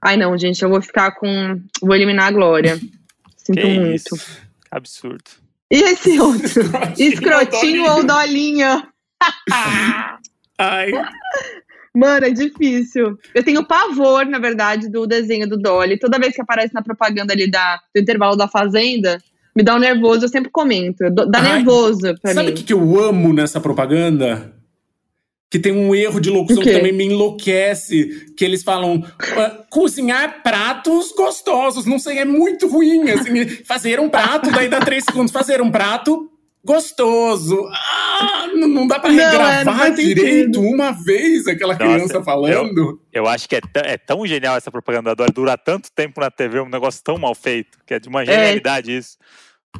Ai, 0.00 0.16
não, 0.16 0.38
gente, 0.38 0.62
eu 0.62 0.70
vou 0.70 0.80
ficar 0.80 1.12
com. 1.12 1.60
Vou 1.82 1.94
eliminar 1.94 2.28
a 2.28 2.32
Glória. 2.32 2.76
Sinto 3.36 3.60
Que 3.60 3.78
muito. 3.78 3.94
isso. 3.94 4.16
Absurdo. 4.70 5.24
E 5.70 5.82
esse 5.82 6.16
outro? 6.18 6.62
Escrotinho 6.98 7.82
ou 7.90 8.04
Dolinho. 8.06 8.06
dolinho? 8.06 8.82
Ai, 10.58 10.90
Mano, 11.94 12.26
é 12.26 12.30
difícil. 12.30 13.18
Eu 13.34 13.44
tenho 13.44 13.64
pavor, 13.66 14.24
na 14.24 14.38
verdade, 14.38 14.88
do 14.88 15.06
desenho 15.06 15.46
do 15.48 15.58
Dolly. 15.58 15.98
Toda 15.98 16.18
vez 16.18 16.34
que 16.34 16.40
aparece 16.40 16.72
na 16.72 16.82
propaganda 16.82 17.32
ali 17.34 17.50
da, 17.50 17.78
do 17.94 18.00
intervalo 18.00 18.34
da 18.34 18.48
Fazenda, 18.48 19.18
me 19.54 19.62
dá 19.62 19.74
um 19.76 19.78
nervoso, 19.78 20.24
eu 20.24 20.28
sempre 20.28 20.50
comento. 20.50 21.10
Dá 21.10 21.38
Ai, 21.40 21.56
nervoso 21.56 22.14
pra 22.22 22.32
Sabe 22.32 22.46
o 22.46 22.50
mim. 22.50 22.56
que, 22.56 22.64
que 22.64 22.72
eu 22.72 22.98
amo 22.98 23.32
nessa 23.34 23.60
propaganda? 23.60 24.54
Que 25.50 25.58
tem 25.58 25.70
um 25.70 25.94
erro 25.94 26.18
de 26.18 26.30
locução 26.30 26.62
O 26.62 26.64
que 26.64 26.72
também 26.72 26.94
me 26.94 27.04
enlouquece. 27.04 28.32
Que 28.34 28.42
eles 28.46 28.62
falam 28.62 29.04
"Ah, 29.36 29.50
cozinhar 29.68 30.42
pratos 30.42 31.12
gostosos. 31.14 31.84
Não 31.84 31.98
sei, 31.98 32.16
é 32.20 32.24
muito 32.24 32.66
ruim. 32.66 33.10
Assim, 33.10 33.46
fazer 33.66 34.00
um 34.00 34.08
prato, 34.08 34.50
daí 34.50 34.70
dá 34.70 34.80
três 34.80 35.04
segundos. 35.04 35.30
Fazer 35.30 35.60
um 35.60 35.70
prato 35.70 36.31
gostoso. 36.64 37.68
Ah, 37.72 38.46
não, 38.54 38.68
não 38.68 38.86
dá 38.86 38.98
pra 38.98 39.10
Não, 39.10 39.18
é, 39.20 39.22
não 39.24 39.30
regravar 39.46 39.78
faz 39.78 39.96
direito 39.96 40.54
sentido. 40.56 40.60
uma 40.60 40.92
vez 40.92 41.46
aquela 41.46 41.74
Nossa, 41.74 41.84
criança 41.84 42.22
falando. 42.22 43.00
Eu 43.12 43.26
acho 43.26 43.48
que 43.48 43.56
é, 43.56 43.60
tão- 43.60 43.82
é 43.84 43.96
tão 43.98 44.26
genial 44.26 44.56
essa 44.56 44.70
propaganda 44.70 45.14
da 45.14 45.26
dura 45.26 45.56
tanto 45.58 45.90
tempo 45.94 46.20
na 46.20 46.30
TV, 46.30 46.60
um 46.60 46.68
negócio 46.68 47.02
tão 47.02 47.18
mal 47.18 47.34
feito, 47.34 47.78
que 47.86 47.94
é 47.94 47.98
de 47.98 48.08
uma 48.08 48.24
genialidade 48.24 48.96
isso. 48.96 49.16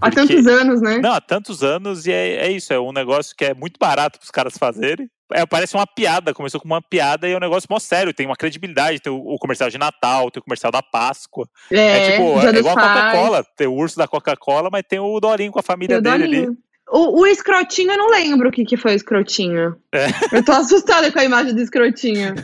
Há 0.01 0.11
Porque- 0.11 0.16
tantos 0.26 0.47
anos, 0.47 0.80
né? 0.80 0.99
Não, 1.03 1.12
há 1.12 1.20
tantos 1.20 1.62
anos, 1.62 2.07
e 2.07 2.12
é, 2.12 2.47
é 2.47 2.51
isso, 2.51 2.72
é 2.72 2.80
um 2.80 2.93
negócio 2.93 3.37
que 3.37 3.45
é 3.45 3.53
muito 3.55 3.78
barato 3.78 4.18
para 4.18 4.24
os 4.24 4.30
caras 4.30 4.57
fazerem. 4.57 5.07
É, 5.35 5.45
parece 5.47 5.74
uma 5.74 5.87
piada, 5.87 6.33
começou 6.35 6.59
com 6.61 6.66
uma 6.66 6.80
piada 6.83 7.28
e 7.28 7.33
é 7.33 7.37
um 7.37 7.41
negócio 7.41 7.66
mó 7.70 7.78
sério, 7.78 8.12
tem 8.12 8.26
uma 8.26 8.37
credibilidade, 8.37 9.01
tem 9.01 9.12
o, 9.12 9.16
o 9.16 9.39
comercial 9.39 9.68
de 9.70 9.78
Natal, 9.78 10.30
tem 10.30 10.41
o 10.41 10.45
comercial 10.45 10.72
da 10.72 10.83
Páscoa. 10.83 11.47
É, 11.70 11.76
É, 11.76 12.11
tipo, 12.12 12.41
é 12.41 12.59
igual 12.59 12.78
a. 12.78 12.80
Coca-Cola, 12.83 13.45
tem 13.57 13.66
o 13.66 13.72
urso 13.74 13.97
da 13.99 14.09
Coca-Cola, 14.09 14.68
mas 14.72 14.83
tem 14.89 14.99
o 14.99 15.20
Dorinho 15.20 15.53
com 15.53 15.59
a 15.59 15.62
família 15.62 16.01
dele 16.01 16.24
ali. 16.24 16.49
O, 16.91 17.20
o 17.22 17.26
escrotinho, 17.26 17.93
eu 17.93 17.99
não 17.99 18.09
lembro 18.11 18.49
o 18.49 18.53
que, 18.53 18.64
que 18.64 18.76
foi 18.76 18.93
o 18.93 18.97
escrotinho. 18.97 19.76
É. 19.95 20.07
Eu 20.37 20.45
tô 20.45 20.53
assustada 20.53 21.11
com 21.11 21.18
a 21.18 21.24
imagem 21.24 21.55
do 21.55 21.61
escrotinho. 21.62 22.35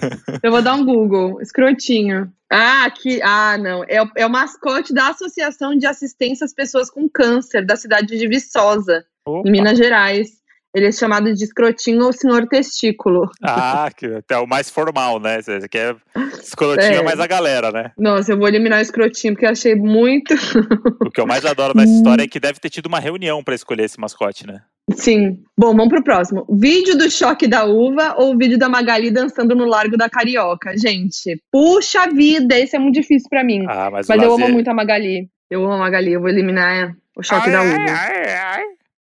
Eu 0.42 0.50
vou 0.50 0.62
dar 0.62 0.74
um 0.74 0.84
Google. 0.84 1.40
Escrotinho. 1.42 2.32
Ah, 2.50 2.84
aqui. 2.84 3.20
Ah, 3.22 3.58
não. 3.58 3.84
É, 3.86 4.02
o- 4.02 4.10
é 4.16 4.24
o 4.24 4.30
mascote 4.30 4.94
da 4.94 5.08
Associação 5.08 5.76
de 5.76 5.86
Assistência 5.86 6.44
às 6.46 6.54
Pessoas 6.54 6.88
com 6.88 7.08
Câncer, 7.08 7.64
da 7.66 7.76
cidade 7.76 8.16
de 8.16 8.26
Viçosa, 8.28 9.04
Opa. 9.26 9.46
em 9.46 9.52
Minas 9.52 9.76
Gerais. 9.76 10.37
Ele 10.74 10.86
é 10.86 10.92
chamado 10.92 11.32
de 11.34 11.42
escrotinho 11.44 12.04
ou 12.04 12.12
senhor 12.12 12.46
testículo. 12.46 13.28
Ah, 13.42 13.88
que 13.96 14.06
é 14.30 14.36
o 14.36 14.46
mais 14.46 14.68
formal, 14.68 15.18
né? 15.18 15.40
Você 15.40 15.66
quer 15.68 15.96
escrotinho 16.42 17.00
É. 17.00 17.02
mais 17.02 17.18
a 17.18 17.26
galera, 17.26 17.72
né? 17.72 17.90
Nossa, 17.98 18.32
eu 18.32 18.38
vou 18.38 18.46
eliminar 18.48 18.78
o 18.78 18.82
escrotinho, 18.82 19.32
porque 19.32 19.46
eu 19.46 19.50
achei 19.50 19.74
muito. 19.74 20.34
O 21.06 21.10
que 21.10 21.20
eu 21.20 21.26
mais 21.26 21.44
adoro 21.46 21.72
nessa 21.76 21.92
história 21.92 22.22
é 22.22 22.28
que 22.28 22.38
deve 22.38 22.60
ter 22.60 22.68
tido 22.68 22.86
uma 22.86 23.00
reunião 23.00 23.42
pra 23.42 23.54
escolher 23.54 23.84
esse 23.84 23.98
mascote, 23.98 24.46
né? 24.46 24.60
Sim. 24.92 25.38
Bom, 25.58 25.68
vamos 25.74 25.88
pro 25.88 26.04
próximo. 26.04 26.46
Vídeo 26.50 26.96
do 26.98 27.10
choque 27.10 27.46
da 27.46 27.64
uva 27.64 28.14
ou 28.18 28.36
vídeo 28.36 28.58
da 28.58 28.68
Magali 28.68 29.10
dançando 29.10 29.54
no 29.54 29.64
Largo 29.64 29.96
da 29.96 30.08
Carioca? 30.08 30.76
Gente, 30.76 31.42
puxa 31.50 32.06
vida, 32.08 32.58
esse 32.58 32.76
é 32.76 32.78
muito 32.78 32.94
difícil 32.94 33.28
pra 33.30 33.42
mim. 33.42 33.64
Ah, 33.68 33.90
mas, 33.90 34.06
Mas 34.06 34.20
o 34.20 34.22
eu 34.24 34.30
lazer- 34.32 34.44
amo 34.44 34.54
muito 34.54 34.68
a 34.68 34.74
Magali. 34.74 35.28
Eu 35.50 35.64
amo 35.64 35.74
a 35.74 35.78
Magali, 35.78 36.12
eu 36.12 36.20
vou 36.20 36.28
eliminar 36.28 36.94
o 37.16 37.22
choque 37.22 37.48
Ai, 37.48 37.52
da 37.52 37.60
ai, 37.60 37.68
uva. 37.68 37.90
ai, 37.90 38.34
ai. 38.34 38.64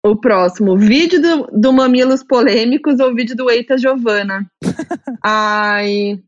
O 0.07 0.15
próximo, 0.15 0.77
vídeo 0.77 1.21
do, 1.21 1.47
do 1.53 1.73
Mamilos 1.73 2.23
Polêmicos 2.23 3.01
ou 3.01 3.13
vídeo 3.13 3.35
do 3.35 3.51
Eita 3.51 3.77
Giovana? 3.77 4.49
Ai, 5.21 6.21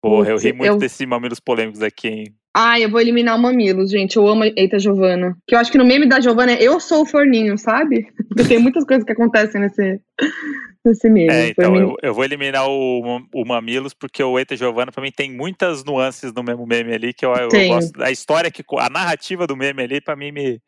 Porra, 0.00 0.30
eu 0.30 0.38
ri 0.38 0.52
muito 0.52 0.72
eu- 0.72 0.78
desses 0.78 1.06
mamilos 1.06 1.40
polêmicos 1.40 1.82
aqui, 1.82 2.08
hein? 2.08 2.34
ai, 2.54 2.82
eu 2.84 2.90
vou 2.90 3.00
eliminar 3.00 3.36
o 3.36 3.38
Mamilos, 3.38 3.90
gente. 3.90 4.16
Eu 4.16 4.26
amo 4.26 4.42
Eita 4.44 4.78
Giovana. 4.78 5.36
Que 5.46 5.54
eu 5.54 5.58
acho 5.58 5.70
que 5.70 5.78
no 5.78 5.84
meme 5.84 6.08
da 6.08 6.20
Giovana 6.20 6.52
é 6.52 6.62
eu 6.62 6.80
sou 6.80 7.02
o 7.02 7.06
forninho, 7.06 7.56
sabe? 7.56 8.08
Porque 8.28 8.44
tem 8.44 8.58
muitas 8.58 8.84
coisas 8.84 9.04
que 9.04 9.12
acontecem 9.12 9.60
nesse, 9.60 10.00
nesse 10.84 11.08
meme. 11.08 11.32
É, 11.32 11.48
então, 11.50 11.76
eu, 11.76 11.96
eu 12.02 12.14
vou 12.14 12.24
eliminar 12.24 12.66
o, 12.68 13.20
o 13.32 13.44
Mamilos, 13.44 13.94
porque 13.94 14.22
o 14.22 14.38
Eita 14.38 14.56
Giovanna, 14.56 14.90
pra 14.90 15.02
mim, 15.02 15.12
tem 15.14 15.30
muitas 15.30 15.84
nuances 15.84 16.32
no 16.32 16.42
mesmo 16.42 16.66
meme 16.66 16.94
ali, 16.94 17.12
que 17.12 17.24
eu, 17.24 17.32
eu 17.34 17.68
gosto. 17.68 18.02
A 18.02 18.10
história, 18.10 18.50
que 18.50 18.64
a 18.78 18.90
narrativa 18.90 19.46
do 19.46 19.56
meme 19.56 19.82
ali, 19.82 20.00
pra 20.00 20.16
mim, 20.16 20.32
me, 20.32 20.60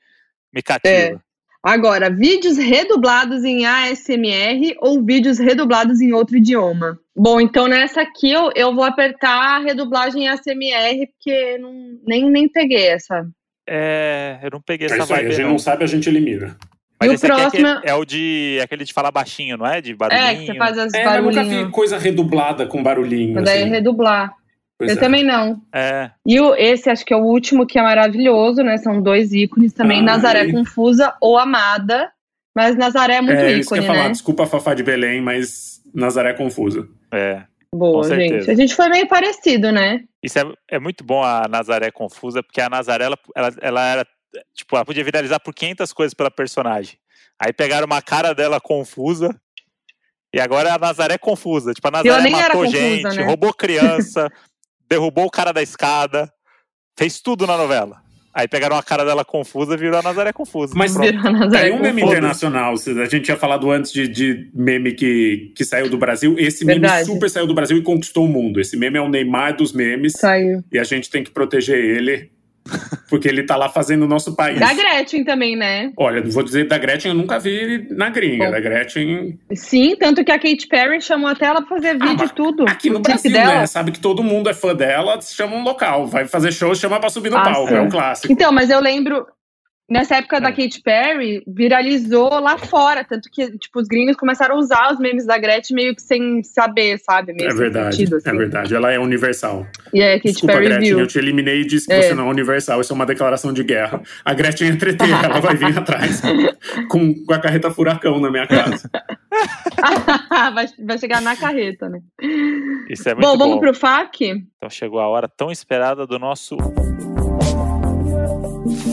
me 0.53 0.59
É. 0.59 0.63
cativa. 0.63 1.21
Agora, 1.63 2.09
vídeos 2.09 2.57
redublados 2.57 3.45
em 3.45 3.67
ASMR 3.67 4.75
ou 4.81 5.05
vídeos 5.05 5.39
redublados 5.39 6.01
em 6.01 6.11
outro 6.13 6.39
idioma? 6.39 6.99
Bom, 7.15 7.39
então 7.39 7.69
nessa 7.69 8.01
aqui 8.01 8.31
eu, 8.33 8.51
eu 8.57 8.75
vou 8.75 8.83
apertar 8.85 9.57
a 9.57 9.59
redublagem 9.59 10.23
em 10.25 10.29
ASMR, 10.29 11.07
porque 11.09 11.59
não, 11.59 11.73
nem, 12.07 12.31
nem 12.31 12.49
peguei 12.49 12.87
essa. 12.89 13.27
É, 13.69 14.39
eu 14.43 14.49
não 14.53 14.61
peguei 14.63 14.87
É 14.89 14.91
essa 14.93 15.03
isso 15.05 15.15
aí, 15.15 15.27
a 15.27 15.31
gente 15.31 15.47
não. 15.47 15.59
sabe, 15.59 15.85
a 15.85 15.87
gente 15.87 16.09
elimina. 16.09 16.57
Mas 16.99 17.09
E 17.09 17.13
o 17.13 17.15
esse 17.15 17.27
aqui 17.27 17.35
é, 17.35 17.41
próximo 17.43 17.67
aquele- 17.69 17.91
é 17.91 17.95
o 17.95 18.05
de 18.07 18.57
é 18.59 18.63
aquele 18.63 18.85
de 18.85 18.93
falar 18.93 19.11
baixinho, 19.11 19.57
não 19.59 19.67
é? 19.67 19.81
De 19.81 19.95
barulhinho. 19.95 20.27
É, 20.29 20.35
que 20.35 20.47
você 20.47 20.55
faz 20.55 20.79
as 20.79 20.95
É, 20.95 21.05
mas 21.05 21.25
nunca 21.25 21.45
vi 21.45 21.71
coisa 21.71 21.99
redublada 21.99 22.67
com 22.67 22.83
barulhinho. 22.83 23.35
Mas 23.35 23.45
daí 23.45 23.59
é 23.59 23.63
assim. 23.63 23.71
redublar. 23.71 24.33
Pois 24.81 24.93
eu 24.93 24.97
é. 24.97 25.01
também 25.01 25.23
não. 25.23 25.61
É, 25.75 26.11
E 26.27 26.41
o, 26.41 26.55
esse 26.55 26.89
acho 26.89 27.05
que 27.05 27.13
é 27.13 27.17
o 27.17 27.23
último 27.23 27.67
que 27.67 27.79
é 27.79 27.83
maravilhoso, 27.83 28.63
né? 28.63 28.79
São 28.79 29.03
dois 29.03 29.31
ícones 29.31 29.75
também, 29.75 29.99
Ai. 29.99 30.05
Nazaré 30.05 30.51
Confusa 30.51 31.15
ou 31.21 31.37
Amada. 31.37 32.11
Mas 32.57 32.77
Nazaré 32.77 33.17
é 33.17 33.21
muito 33.21 33.37
É, 33.39 33.53
isso 33.53 33.69
que 33.69 33.75
eu 33.75 33.77
ícone, 33.77 33.81
ia 33.83 33.87
falar. 33.87 34.05
né? 34.09 34.13
Desculpa 34.13 34.45
a 34.45 34.47
Fafá 34.47 34.73
de 34.73 34.83
Belém, 34.83 35.21
mas 35.21 35.83
Nazaré 35.95 36.33
confusa. 36.33 36.89
é. 37.13 37.43
Boa, 37.73 38.03
gente. 38.09 38.51
A 38.51 38.55
gente 38.55 38.75
foi 38.75 38.89
meio 38.89 39.07
parecido, 39.07 39.71
né? 39.71 40.01
Isso 40.25 40.37
é, 40.39 40.43
é 40.73 40.79
muito 40.81 41.05
bom 41.05 41.23
a 41.23 41.47
Nazaré 41.47 41.91
confusa, 41.93 42.43
porque 42.43 42.61
a 42.61 42.69
Nazaré, 42.71 43.05
ela, 43.05 43.19
ela, 43.37 43.51
ela 43.61 43.87
era, 43.87 44.07
tipo, 44.55 44.75
ela 44.75 44.85
podia 44.85 45.05
viralizar 45.05 45.39
por 45.39 45.55
500 45.55 45.93
coisas 45.93 46.15
pela 46.15 46.31
personagem. 46.33 46.97
Aí 47.39 47.53
pegaram 47.53 47.87
uma 47.87 48.03
cara 48.03 48.35
dela 48.35 48.61
confusa, 48.61 49.33
e 50.35 50.41
agora 50.41 50.69
é 50.69 50.73
a 50.73 50.79
Nazaré 50.79 51.17
confusa. 51.19 51.73
Tipo, 51.73 51.87
a 51.89 51.91
Nazaré 51.93 52.29
matou 52.31 52.65
confusa, 52.65 52.77
gente, 52.77 53.17
né? 53.17 53.25
roubou 53.25 53.53
criança, 53.55 54.29
derrubou 54.91 55.27
o 55.27 55.31
cara 55.31 55.53
da 55.53 55.63
escada, 55.63 56.31
fez 56.99 57.21
tudo 57.21 57.47
na 57.47 57.57
novela. 57.57 58.03
Aí 58.33 58.47
pegaram 58.47 58.77
a 58.77 58.83
cara 58.83 59.05
dela 59.05 59.25
confusa 59.25 59.75
e 59.75 59.77
virou 59.77 59.99
a 59.99 60.03
Nazaré 60.03 60.33
confusa. 60.33 60.73
Mas 60.77 60.93
Pronto. 60.93 61.11
Virou 61.11 61.27
a 61.27 61.33
Nazaré 61.33 61.69
Tem 61.71 61.79
um 61.79 61.83
meme 61.83 62.01
confusa. 62.01 62.19
internacional. 62.19 62.75
A 62.75 63.05
gente 63.07 63.21
tinha 63.23 63.37
falado 63.37 63.71
antes 63.71 63.93
de, 63.93 64.07
de 64.07 64.51
meme 64.55 64.93
que, 64.93 65.53
que 65.57 65.65
saiu 65.65 65.89
do 65.91 65.99
Brasil. 65.99 66.37
Esse 66.39 66.65
meme 66.65 66.81
Verdade. 66.81 67.07
super 67.07 67.29
saiu 67.29 67.47
do 67.47 67.55
Brasil 67.55 67.77
e 67.79 67.83
conquistou 67.83 68.27
o 68.27 68.29
mundo. 68.29 68.61
Esse 68.61 68.77
meme 68.77 68.99
é 68.99 69.01
o 69.01 69.09
Neymar 69.09 69.57
dos 69.57 69.73
memes. 69.73 70.13
Saiu. 70.13 70.63
E 70.71 70.79
a 70.79 70.85
gente 70.85 71.11
tem 71.11 71.25
que 71.25 71.31
proteger 71.33 71.77
ele, 71.77 72.31
porque 73.09 73.29
ele 73.29 73.43
tá 73.43 73.57
lá 73.57 73.69
fazendo 73.69 74.03
o 74.05 74.09
nosso 74.09 74.35
país. 74.37 74.59
Da 74.59 74.73
Gretchen 74.73 75.25
também, 75.25 75.57
né? 75.57 75.93
Olha, 75.97 76.23
vou 76.23 76.43
dizer 76.43 76.67
da 76.69 76.79
Gretchen, 76.79 77.11
eu 77.13 77.17
nunca 77.17 77.39
vi 77.39 77.87
na 77.91 78.11
gringa. 78.11 78.47
Bom. 78.47 78.51
Da 78.53 78.61
Gretchen. 78.61 79.39
Sim, 79.55 79.97
tanto 79.97 80.25
que 80.25 80.33
a 80.33 80.39
Katy 80.39 80.67
Perry 80.69 81.01
chamou 81.01 81.29
até 81.29 81.47
ela 81.47 81.61
pra 81.63 81.77
fazer 81.77 81.95
vídeo 81.95 82.17
mas 82.19 82.31
e 82.31 82.35
tudo. 82.35 82.65
Aqui 82.69 82.91
no 82.91 83.01
Brasil, 83.01 83.33
dela. 83.33 83.55
né? 83.61 83.67
Sabe 83.67 83.93
que 83.93 84.01
todo 84.01 84.23
mundo 84.23 84.49
é 84.49 84.55
fã 84.55 84.75
dela, 84.75 85.21
chama 85.21 85.57
um 85.57 85.63
local. 85.63 86.07
Vai 86.07 86.27
fazer 86.27 86.53
show, 86.53 86.75
chama 86.75 86.99
pra 87.01 87.09
subir 87.11 87.31
no 87.31 87.37
Ah, 87.37 87.43
palco. 87.43 87.69
sim. 87.69 87.75
É 87.75 87.81
um 87.81 87.89
clássico. 87.89 88.33
Então, 88.33 88.53
mas 88.53 88.71
eu 88.71 88.81
lembro, 88.81 89.27
nessa 89.91 90.17
época 90.17 90.41
da 90.41 90.49
É. 90.49 90.53
Katy 90.53 90.81
Perry, 90.83 91.43
viralizou 91.47 92.29
lá 92.41 92.57
fora. 92.57 93.03
Tanto 93.05 93.29
que, 93.31 93.51
tipo, 93.59 93.81
os 93.81 93.89
gringos 93.89 94.17
começaram 94.17 94.55
a 94.57 94.59
usar 94.59 94.93
os 94.93 94.99
memes 94.99 95.27
da 95.27 95.37
Gretchen 95.39 95.75
meio 95.75 95.95
que 95.95 96.03
sem 96.03 96.43
saber, 96.43 96.99
sabe? 96.99 97.33
Meio 97.33 97.51
É 97.51 97.55
verdade, 97.55 97.97
sentido, 97.97 98.17
assim. 98.17 98.31
é 98.31 98.33
verdade. 98.33 98.75
Ela 98.75 98.93
é 98.93 98.99
universal. 98.99 99.67
E 99.93 100.03
aí 100.03 100.13
a 100.13 100.17
Katy 100.17 100.29
Desculpa, 100.33 100.53
Perry 100.55 100.67
Gretchen, 100.69 100.89
viu. 100.89 101.01
eu 101.01 101.07
te 101.07 101.19
eliminei 101.19 101.61
e 101.63 101.67
disse 101.67 101.87
que 101.87 101.93
É. 101.93 102.03
você 102.03 102.15
não 102.15 102.27
é 102.29 102.31
universal. 102.31 102.81
Isso 102.81 102.93
é 102.93 102.97
uma 102.97 103.07
declaração 103.07 103.53
de 103.53 103.65
guerra. 103.65 104.01
A 104.25 104.33
Gretchen 104.33 104.69
é 104.71 104.77
treteira, 104.77 105.15
ela 105.25 105.41
vai 105.41 105.57
vir 105.57 105.77
atrás 105.77 106.21
com, 106.89 107.15
com 107.25 107.35
a 107.35 107.39
carreta 107.41 107.71
furacão 107.71 108.21
na 108.21 108.31
minha 108.31 108.47
casa. 108.47 108.89
vai, 110.55 110.67
vai 110.85 110.99
chegar 110.99 111.21
na 111.23 111.35
carreta, 111.37 111.89
né? 111.89 112.01
Isso 112.89 113.09
é 113.09 113.15
muito 113.15 113.27
Bom, 113.27 113.37
bom. 113.37 113.45
vamos 113.49 113.61
pro 113.61 113.75
FAQ? 113.75 114.43
Então 114.57 114.69
chegou 114.71 115.01
a 115.01 115.09
hora 115.09 115.29
tão 115.29 115.51
esperada 115.51 116.07
do 116.07 116.19
nosso 116.19 116.57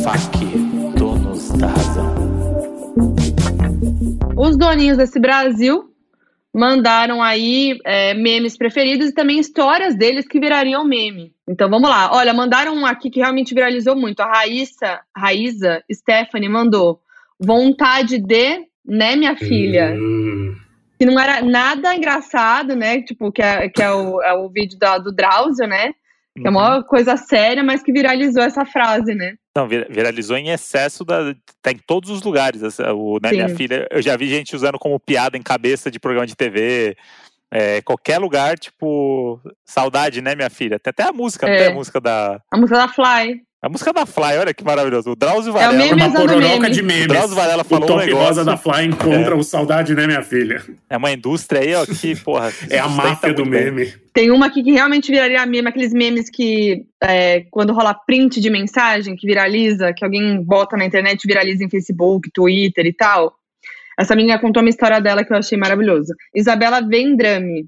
FAQ, 0.03 0.45
da 1.57 1.67
razão. 1.67 2.15
Os 4.35 4.57
doninhos 4.57 4.97
desse 4.97 5.19
Brasil 5.19 5.83
mandaram 6.53 7.21
aí 7.21 7.77
é, 7.85 8.13
memes 8.13 8.57
preferidos 8.57 9.09
e 9.09 9.13
também 9.13 9.39
histórias 9.39 9.95
deles 9.95 10.27
que 10.27 10.39
virariam 10.39 10.83
meme. 10.85 11.33
Então 11.47 11.69
vamos 11.69 11.89
lá. 11.89 12.11
Olha, 12.13 12.33
mandaram 12.33 12.75
um 12.75 12.85
aqui 12.85 13.09
que 13.09 13.19
realmente 13.19 13.53
viralizou 13.53 13.95
muito. 13.95 14.21
A 14.21 14.27
Raíssa, 14.27 14.99
Raíza 15.15 15.83
Stephanie 15.91 16.49
mandou 16.49 16.99
vontade 17.39 18.17
de, 18.19 18.59
né, 18.85 19.15
minha 19.15 19.35
filha? 19.35 19.93
Hum. 19.95 20.55
Que 20.99 21.05
não 21.05 21.19
era 21.19 21.41
nada 21.43 21.95
engraçado, 21.95 22.75
né? 22.75 23.01
Tipo, 23.03 23.31
que 23.31 23.41
é, 23.41 23.69
que 23.69 23.83
é, 23.83 23.91
o, 23.91 24.19
é 24.21 24.33
o 24.33 24.49
vídeo 24.49 24.79
da- 24.79 24.97
do 24.97 25.11
Drauzio, 25.13 25.67
né? 25.67 25.91
Que 26.35 26.47
é 26.47 26.49
Uhum. 26.49 26.57
uma 26.57 26.83
coisa 26.83 27.15
séria, 27.17 27.63
mas 27.63 27.83
que 27.83 27.91
viralizou 27.91 28.41
essa 28.41 28.65
frase, 28.65 29.13
né? 29.13 29.35
Não, 29.57 29.67
vir- 29.67 29.87
viralizou 29.89 30.37
em 30.37 30.49
excesso, 30.49 31.03
da, 31.03 31.33
tá 31.63 31.71
em 31.71 31.79
todos 31.87 32.11
os 32.11 32.21
lugares. 32.21 32.61
O, 32.95 33.17
né, 33.23 33.31
minha 33.31 33.49
filha, 33.49 33.87
eu 33.89 34.01
já 34.03 34.15
vi 34.15 34.29
gente 34.29 34.55
usando 34.55 34.77
como 34.77 34.99
piada 34.99 35.35
em 35.35 35.41
cabeça 35.41 35.89
de 35.89 35.99
programa 35.99 36.27
de 36.27 36.35
TV. 36.35 36.95
é, 37.49 37.81
qualquer 37.81 38.17
lugar, 38.19 38.59
tipo, 38.59 39.39
saudade, 39.65 40.21
né, 40.21 40.35
minha 40.35 40.49
filha? 40.49 40.77
Tem 40.77 40.91
até 40.91 41.03
a 41.03 41.13
música, 41.13 41.47
É. 41.47 41.55
até 41.55 41.67
a 41.67 41.73
música 41.73 41.99
da. 42.01 42.41
A 42.51 42.57
música 42.57 42.77
da 42.77 42.87
Fly. 42.89 43.41
A 43.67 43.69
música 43.69 43.91
da 43.91 44.05
Fly, 44.05 44.37
olha 44.39 44.53
que 44.53 44.63
maravilhoso. 44.63 45.11
O 45.11 45.15
Drauzio 45.17 45.49
É 45.49 45.51
o 45.51 45.53
Varela. 45.55 45.73
meme 45.73 46.01
Uma 46.01 46.09
pororoca 46.13 46.59
meme. 46.61 46.69
de 46.69 46.81
memes. 46.81 47.07
Drauzio 47.07 47.35
Varela 47.35 47.63
o 47.63 47.65
falou 47.65 47.83
um 47.83 47.87
Top 47.87 48.05
negócio- 48.05 48.25
Rosa 48.27 48.45
da 48.45 48.55
Fly 48.55 48.85
encontra 48.85 49.35
o 49.35 49.43
Saudade, 49.43 49.93
né, 49.93 50.07
minha 50.07 50.23
filha? 50.23 50.63
É 50.89 50.95
uma 50.95 51.11
indústria 51.11 51.59
aí, 51.59 51.75
ó, 51.75 51.85
que, 51.85 52.15
porra. 52.15 52.49
É 52.71 52.79
a 52.79 52.87
máfia 52.87 53.33
do 53.33 53.41
muito 53.45 53.51
bem. 53.57 53.65
meme. 53.71 53.93
Tem 54.13 54.31
uma 54.31 54.45
aqui 54.45 54.63
que 54.63 54.71
realmente 54.71 55.11
viraria 55.11 55.45
meme, 55.45 55.67
aqueles 55.67 55.91
memes 55.91 56.29
que 56.29 56.85
é, 57.03 57.41
quando 57.51 57.73
rola 57.73 57.93
print 57.93 58.39
de 58.39 58.49
mensagem 58.49 59.17
que 59.17 59.27
viraliza, 59.27 59.91
que 59.93 60.05
alguém 60.05 60.41
bota 60.41 60.77
na 60.77 60.85
internet, 60.85 61.27
viraliza 61.27 61.61
em 61.65 61.69
Facebook, 61.69 62.31
Twitter 62.33 62.85
e 62.85 62.93
tal. 62.93 63.33
Essa 63.99 64.15
menina 64.15 64.39
contou 64.39 64.63
uma 64.63 64.69
história 64.69 65.01
dela 65.01 65.25
que 65.25 65.33
eu 65.33 65.37
achei 65.37 65.57
maravilhoso. 65.57 66.13
Isabela 66.33 66.79
Vendrame. 66.79 67.65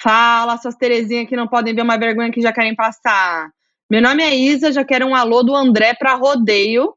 Fala, 0.00 0.56
suas 0.58 0.76
Terezinhas 0.76 1.28
que 1.28 1.34
não 1.34 1.48
podem 1.48 1.74
ver 1.74 1.82
uma 1.82 1.98
vergonha 1.98 2.30
que 2.30 2.40
já 2.40 2.52
querem 2.52 2.76
passar. 2.76 3.48
Meu 3.90 4.02
nome 4.02 4.22
é 4.22 4.34
Isa, 4.34 4.70
já 4.70 4.84
quero 4.84 5.06
um 5.06 5.14
alô 5.14 5.42
do 5.42 5.56
André 5.56 5.94
para 5.94 6.14
Rodeio, 6.14 6.92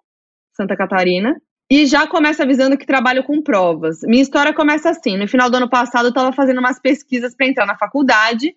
Santa 0.54 0.76
Catarina. 0.76 1.34
E 1.70 1.86
já 1.86 2.06
começa 2.06 2.44
avisando 2.44 2.78
que 2.78 2.86
trabalho 2.86 3.24
com 3.24 3.42
provas. 3.42 4.00
Minha 4.04 4.22
história 4.22 4.54
começa 4.54 4.90
assim: 4.90 5.18
no 5.18 5.26
final 5.26 5.50
do 5.50 5.56
ano 5.56 5.70
passado, 5.70 6.08
eu 6.08 6.10
estava 6.10 6.34
fazendo 6.34 6.60
umas 6.60 6.82
pesquisas 6.82 7.34
para 7.34 7.48
entrar 7.48 7.66
na 7.66 7.78
faculdade, 7.78 8.54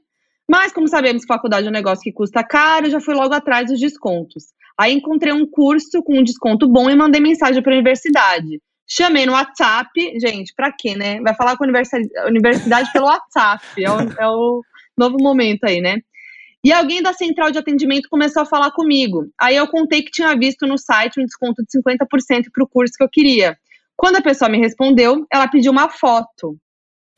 mas 0.50 0.72
como 0.72 0.88
sabemos 0.88 1.22
que 1.22 1.28
faculdade 1.28 1.68
é 1.68 1.70
um 1.70 1.72
negócio 1.72 2.02
que 2.02 2.10
custa 2.10 2.42
caro, 2.42 2.90
já 2.90 3.00
fui 3.00 3.14
logo 3.14 3.32
atrás 3.32 3.70
dos 3.70 3.78
descontos. 3.78 4.46
Aí 4.76 4.92
encontrei 4.92 5.32
um 5.32 5.48
curso 5.48 6.02
com 6.02 6.18
um 6.18 6.24
desconto 6.24 6.66
bom 6.66 6.90
e 6.90 6.96
mandei 6.96 7.20
mensagem 7.20 7.62
para 7.62 7.72
a 7.72 7.76
universidade. 7.76 8.60
Chamei 8.84 9.26
no 9.26 9.32
WhatsApp, 9.34 9.90
gente, 10.18 10.52
pra 10.56 10.72
quê, 10.76 10.96
né? 10.96 11.20
Vai 11.20 11.36
falar 11.36 11.56
com 11.56 11.62
a 11.64 12.26
universidade 12.26 12.92
pelo 12.92 13.06
WhatsApp, 13.06 13.64
é 13.78 13.90
o, 13.92 14.00
é 14.00 14.26
o 14.26 14.60
novo 14.98 15.18
momento 15.20 15.62
aí, 15.64 15.80
né? 15.80 16.00
E 16.64 16.72
alguém 16.72 17.02
da 17.02 17.12
central 17.12 17.50
de 17.50 17.58
atendimento 17.58 18.08
começou 18.08 18.42
a 18.42 18.46
falar 18.46 18.70
comigo. 18.70 19.28
Aí 19.38 19.54
eu 19.54 19.68
contei 19.68 20.02
que 20.02 20.10
tinha 20.10 20.34
visto 20.34 20.66
no 20.66 20.78
site 20.78 21.20
um 21.20 21.24
desconto 21.24 21.62
de 21.62 21.78
50% 21.78 22.46
para 22.50 22.64
o 22.64 22.66
curso 22.66 22.94
que 22.96 23.04
eu 23.04 23.08
queria. 23.08 23.58
Quando 23.94 24.16
a 24.16 24.22
pessoa 24.22 24.48
me 24.48 24.58
respondeu, 24.58 25.26
ela 25.30 25.46
pediu 25.46 25.70
uma 25.70 25.90
foto 25.90 26.56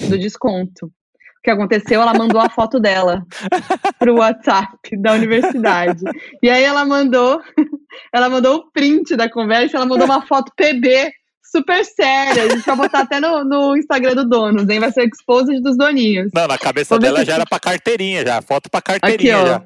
do 0.00 0.18
desconto. 0.18 0.86
O 0.86 1.42
que 1.44 1.50
aconteceu? 1.50 2.02
Ela 2.02 2.12
mandou 2.12 2.40
a 2.40 2.50
foto 2.50 2.80
dela 2.80 3.24
pro 4.00 4.16
WhatsApp 4.16 4.96
da 5.00 5.12
universidade. 5.12 6.02
E 6.42 6.50
aí 6.50 6.64
ela 6.64 6.84
mandou, 6.84 7.40
ela 8.12 8.28
mandou 8.28 8.56
o 8.56 8.70
print 8.72 9.14
da 9.14 9.30
conversa, 9.30 9.76
ela 9.76 9.86
mandou 9.86 10.06
uma 10.06 10.26
foto 10.26 10.52
PB 10.56 11.12
super 11.58 11.84
séria. 11.84 12.44
A 12.44 12.48
gente 12.48 12.64
vai 12.64 12.76
botar 12.76 13.00
até 13.00 13.20
no, 13.20 13.44
no 13.44 13.76
Instagram 13.76 14.14
do 14.14 14.28
dono, 14.28 14.70
hein? 14.70 14.80
Vai 14.80 14.90
ser 14.92 15.04
exposed 15.06 15.60
dos 15.62 15.76
doninhos. 15.76 16.30
Não, 16.34 16.46
na 16.46 16.58
cabeça 16.58 16.98
dela 16.98 17.24
já 17.24 17.34
era 17.34 17.46
pra 17.46 17.58
carteirinha, 17.60 18.24
já. 18.24 18.42
Foto 18.42 18.68
pra 18.70 18.78
Aqui, 18.78 18.90
carteirinha 19.00 19.38
ó. 19.38 19.46
já. 19.46 19.62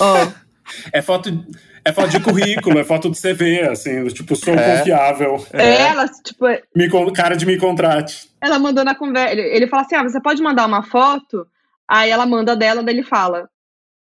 Ó, 0.00 0.28
É 0.92 1.00
foto, 1.02 1.30
é 1.84 1.92
foto 1.92 2.08
de 2.10 2.20
currículo, 2.20 2.78
é 2.78 2.84
foto 2.84 3.10
de 3.10 3.20
CV, 3.20 3.60
assim, 3.68 4.02
do 4.02 4.10
tipo, 4.12 4.34
sou 4.34 4.54
É. 4.54 4.78
confiável. 4.78 5.46
ela, 5.52 6.08
tipo, 6.08 6.44
Me, 6.74 6.88
con- 6.88 7.12
cara 7.12 7.36
de 7.36 7.46
me 7.46 7.56
contrate. 7.58 8.28
ela 8.40 8.58
mandou 8.58 8.84
na 8.84 8.94
conversa. 8.94 9.32
Ele, 9.32 9.42
ele 9.42 9.66
fala 9.68 9.82
assim: 9.82 9.94
ah, 9.96 10.02
você 10.02 10.20
pode 10.20 10.42
mandar 10.42 10.66
uma 10.66 10.82
foto? 10.82 11.46
Aí 11.88 12.10
ela 12.10 12.26
manda 12.26 12.56
dela, 12.56 12.82
daí 12.82 12.94
ele 12.96 13.04
fala: 13.04 13.48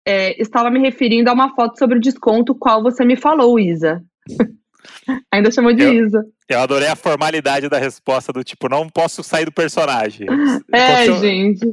é, 0.07 0.41
estava 0.41 0.69
me 0.71 0.79
referindo 0.79 1.29
a 1.29 1.33
uma 1.33 1.53
foto 1.55 1.77
sobre 1.77 1.97
o 1.97 2.01
desconto, 2.01 2.55
qual 2.55 2.81
você 2.81 3.03
me 3.03 3.15
falou, 3.17 3.59
Isa. 3.59 4.01
Ainda 5.31 5.51
chamou 5.51 5.73
de 5.73 5.83
Eu- 5.83 5.93
Isa. 6.05 6.25
Eu 6.47 6.59
adorei 6.59 6.87
a 6.87 6.95
formalidade 6.95 7.67
da 7.69 7.77
resposta 7.79 8.31
do 8.31 8.43
tipo, 8.43 8.69
não 8.69 8.87
posso 8.87 9.23
sair 9.23 9.45
do 9.45 9.51
personagem. 9.51 10.27
É, 10.73 11.11
gente. 11.19 11.65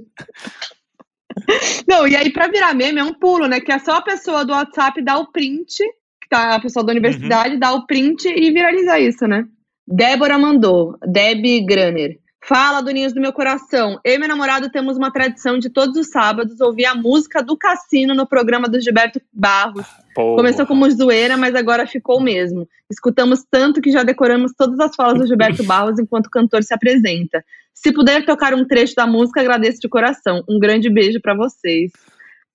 Não, 1.89 2.07
e 2.07 2.15
aí 2.15 2.31
pra 2.33 2.49
virar 2.49 2.75
meme 2.75 3.01
é 3.01 3.05
um 3.05 3.15
pulo, 3.15 3.47
né? 3.47 3.61
Que 3.61 3.73
é 3.73 3.79
só 3.79 3.97
a 3.97 4.03
pessoa 4.03 4.45
do 4.45 4.53
WhatsApp 4.53 5.03
dar 5.03 5.19
o 5.19 5.31
print, 5.33 5.79
que 6.21 6.29
tá 6.29 6.55
a 6.57 6.61
pessoa 6.61 6.85
da 6.85 6.93
universidade, 6.93 7.59
dar 7.59 7.73
o 7.73 7.87
print 7.87 8.27
e 8.29 8.51
viralizar 8.51 9.01
isso, 9.01 9.27
né? 9.27 9.45
Débora 9.87 10.39
mandou, 10.39 10.97
Deb 11.07 11.65
Graner. 11.67 12.19
Fala, 12.45 12.81
doninhos 12.83 13.13
do 13.13 13.21
meu 13.21 13.33
coração. 13.33 14.01
Eu 14.05 14.15
e 14.15 14.19
meu 14.19 14.27
namorado 14.29 14.69
temos 14.69 14.97
uma 14.97 15.13
tradição 15.13 15.59
de 15.59 15.71
todos 15.71 15.97
os 15.97 16.09
sábados 16.11 16.61
ouvir 16.61 16.87
a 16.87 16.95
música 16.95 17.41
do 17.41 17.57
Cassino 17.57 18.15
no 18.15 18.27
programa 18.27 18.69
do 18.69 18.81
Gilberto 18.81 19.21
Barros. 19.33 19.87
Porra. 20.13 20.37
Começou 20.39 20.67
como 20.67 20.91
zoeira, 20.91 21.37
mas 21.37 21.55
agora 21.55 21.87
ficou 21.87 22.21
mesmo. 22.21 22.69
Escutamos 22.91 23.45
tanto 23.49 23.81
que 23.81 23.93
já 23.93 24.03
decoramos 24.03 24.53
todas 24.59 24.81
as 24.81 24.95
falas 24.97 25.21
do 25.21 25.27
Gilberto 25.27 25.63
Barros 25.63 26.01
enquanto 26.01 26.27
o 26.27 26.31
cantor 26.31 26.65
se 26.65 26.75
apresenta. 26.75 27.45
Se 27.73 27.93
puder 27.93 28.25
tocar 28.27 28.55
um 28.55 28.67
trecho 28.67 28.97
da 28.97 29.07
música, 29.07 29.41
agradeço 29.41 29.81
de 29.81 29.89
coração. 29.89 30.43
Um 30.49 30.59
grande 30.59 30.91
beijo 30.91 31.21
pra 31.21 31.35
vocês. 31.37 31.93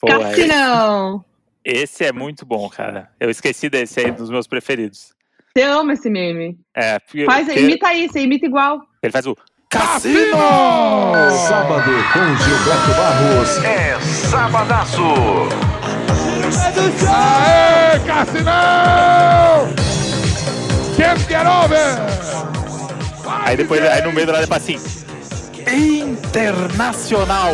Pô, 0.01 0.07
é- 0.09 0.19
Cassinão! 0.19 1.23
esse 1.63 2.03
é 2.03 2.11
muito 2.11 2.45
bom, 2.45 2.69
cara. 2.69 3.09
Eu 3.19 3.29
esqueci 3.29 3.69
desse 3.69 4.01
aí, 4.01 4.11
dos 4.11 4.29
meus 4.29 4.47
preferidos. 4.47 5.13
Você 5.55 5.63
ama 5.63 5.93
esse 5.93 6.09
meme. 6.09 6.59
É, 6.75 6.99
porque- 6.99 7.25
Faz, 7.25 7.45
porque 7.47 7.61
imita 7.61 7.87
aí, 7.87 8.07
você 8.09 8.19
imita 8.19 8.45
igual. 8.45 8.81
ele 9.01 9.11
faz 9.13 9.25
o 9.25 9.35
Cassino! 9.69 10.37
Sábado 11.45 11.91
com 12.13 12.35
Gilberto 12.37 12.93
Barros 12.95 13.63
é 13.65 13.99
Sabadaço. 13.99 15.03
Aê, 17.09 17.99
Cassinão! 18.05 19.67
Can't 20.95 21.19
get 21.27 21.45
over! 21.45 21.99
Aí 23.43 23.57
depois, 23.57 23.83
aí 23.83 24.01
no 24.03 24.13
meio 24.13 24.25
do 24.27 24.35
ele 24.37 24.47
fala 24.47 24.61
assim: 24.61 24.79
Internacional. 25.69 27.51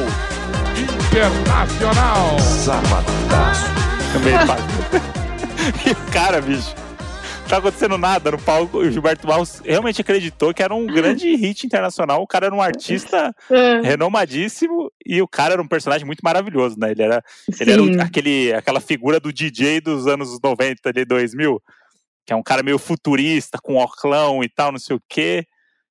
Internacional! 0.77 2.39
Sabadaço. 2.39 3.65
No 4.13 4.19
meio 4.19 4.39
fala. 4.45 4.61
e 5.83 5.89
o 5.89 6.11
cara, 6.11 6.39
bicho, 6.41 6.75
tá 7.53 7.59
acontecendo 7.59 7.97
nada 7.97 8.31
no 8.31 8.39
palco. 8.39 8.79
O 8.79 8.89
Gilberto 8.91 9.27
Barros 9.27 9.59
realmente 9.63 10.01
acreditou 10.01 10.53
que 10.53 10.63
era 10.63 10.73
um 10.73 10.85
grande 10.87 11.35
hit 11.35 11.65
internacional. 11.65 12.21
O 12.21 12.27
cara 12.27 12.47
era 12.47 12.55
um 12.55 12.61
artista 12.61 13.33
É, 13.49 13.81
renomadíssimo 13.81 14.91
e 15.05 15.21
o 15.21 15.27
cara 15.27 15.53
era 15.53 15.61
um 15.61 15.67
personagem 15.67 16.05
muito 16.05 16.21
maravilhoso, 16.21 16.77
né? 16.79 16.91
Ele 16.91 17.03
era, 17.03 17.23
ele 17.59 17.71
era 17.71 17.81
o- 17.83 18.01
aquele, 18.01 18.53
aquela 18.53 18.79
figura 18.81 19.19
do 19.19 19.31
DJ 19.31 19.81
dos 19.81 20.07
anos 20.07 20.39
90, 20.43 20.89
ali, 20.89 21.05
2000. 21.05 21.61
que 22.25 22.31
é 22.31 22.35
um 22.37 22.41
cara 22.43 22.63
meio 22.63 22.79
futurista, 22.79 23.57
com 23.61 23.75
oclão 23.75 24.41
e 24.43 24.47
tal, 24.49 24.71
não 24.71 24.79
sei 24.79 24.95
o 24.95 25.01
quê. 25.09 25.45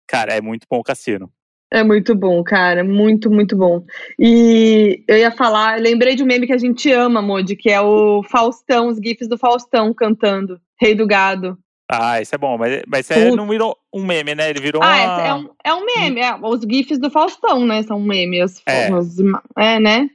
Cara, 0.07 0.33
é 0.33 0.41
muito 0.41 0.67
bom 0.71 0.79
o 0.79 0.83
Cassino. 0.83 1.31
É 1.73 1.83
muito 1.83 2.15
bom, 2.15 2.45
cara. 2.45 2.85
Muito, 2.85 3.31
muito 3.31 3.57
bom. 3.57 3.83
E 4.19 5.03
eu 5.09 5.17
ia 5.17 5.31
falar, 5.31 5.81
lembrei 5.81 6.15
de 6.15 6.23
um 6.23 6.27
meme 6.27 6.47
que 6.47 6.53
a 6.53 6.59
gente 6.59 6.93
ama, 6.93 7.23
Modi, 7.23 7.57
que 7.57 7.71
é 7.71 7.81
o 7.81 8.23
Faustão, 8.25 8.89
os 8.89 8.99
GIFs 8.99 9.27
do 9.27 9.39
Faustão 9.39 9.95
cantando, 9.95 10.61
Rei 10.79 10.95
do 10.95 11.07
Gado. 11.07 11.57
Ah, 11.91 12.21
isso 12.21 12.35
é 12.35 12.39
bom, 12.39 12.59
mas, 12.59 12.83
mas 12.87 13.01
isso 13.09 13.13
aí 13.19 13.35
não 13.35 13.49
virou 13.49 13.77
um 13.93 14.05
meme, 14.05 14.35
né? 14.35 14.51
Ele 14.51 14.61
virou 14.61 14.83
Ah, 14.83 14.87
uma... 14.87 15.23
é, 15.23 15.29
é 15.29 15.35
um, 15.35 15.49
é 15.65 15.75
um 15.75 15.85
meme. 15.87 16.21
é, 16.21 16.35
os 16.43 16.61
GIFs 16.61 16.99
do 16.99 17.11
Faustão, 17.11 17.65
né? 17.67 17.83
São 17.83 18.01
memes. 18.01 18.63
É. 18.67 18.89
É, 19.57 19.81
né? 19.81 20.09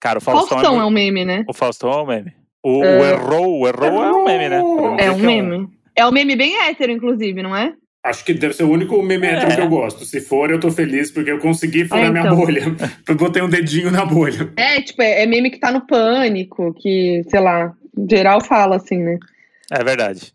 Cara, 0.00 0.18
o 0.18 0.22
Faustão, 0.22 0.58
Faustão, 0.58 0.76
é, 0.80 0.82
é, 0.82 0.84
um 0.86 0.90
meme, 0.90 1.24
né? 1.24 1.44
O 1.46 1.52
Faustão 1.52 1.92
é 1.92 2.02
um 2.02 2.06
meme. 2.06 2.32
O, 2.62 2.82
É. 2.82 2.98
o 2.98 3.04
Errou, 3.04 3.60
o 3.60 3.68
Errou 3.68 4.02
é 4.04 4.12
um 4.12 4.24
meme, 4.24 4.48
né? 4.48 4.56
É 4.98 5.10
um 5.10 5.18
meme. 5.18 5.68
É 5.96 6.06
um 6.06 6.10
meme 6.12 6.34
bem 6.34 6.56
hétero, 6.62 6.92
inclusive, 6.92 7.42
não 7.42 7.54
é? 7.54 7.74
Acho 8.04 8.22
que 8.22 8.34
deve 8.34 8.52
ser 8.52 8.64
o 8.64 8.70
único 8.70 9.02
meme 9.02 9.26
hétero 9.26 9.52
É. 9.52 9.54
que 9.56 9.60
eu 9.62 9.68
gosto. 9.68 10.04
Se 10.04 10.20
for, 10.20 10.50
eu 10.50 10.60
tô 10.60 10.70
feliz, 10.70 11.10
porque 11.10 11.30
eu 11.30 11.38
consegui 11.38 11.86
furar 11.86 12.04
É, 12.04 12.10
minha 12.10 12.24
então. 12.24 12.36
bolha. 12.36 12.62
Eu 13.08 13.14
botei 13.14 13.42
um 13.42 13.48
dedinho 13.48 13.90
na 13.90 14.04
bolha. 14.04 14.52
É, 14.58 14.82
tipo, 14.82 15.00
é, 15.00 15.22
é 15.22 15.26
meme 15.26 15.50
que 15.50 15.58
tá 15.58 15.72
no 15.72 15.86
pânico, 15.86 16.74
que, 16.74 17.22
sei 17.30 17.40
lá, 17.40 17.74
geral 18.10 18.42
fala 18.44 18.76
assim, 18.76 18.98
né? 18.98 19.18
É 19.72 19.82
verdade. 19.82 20.34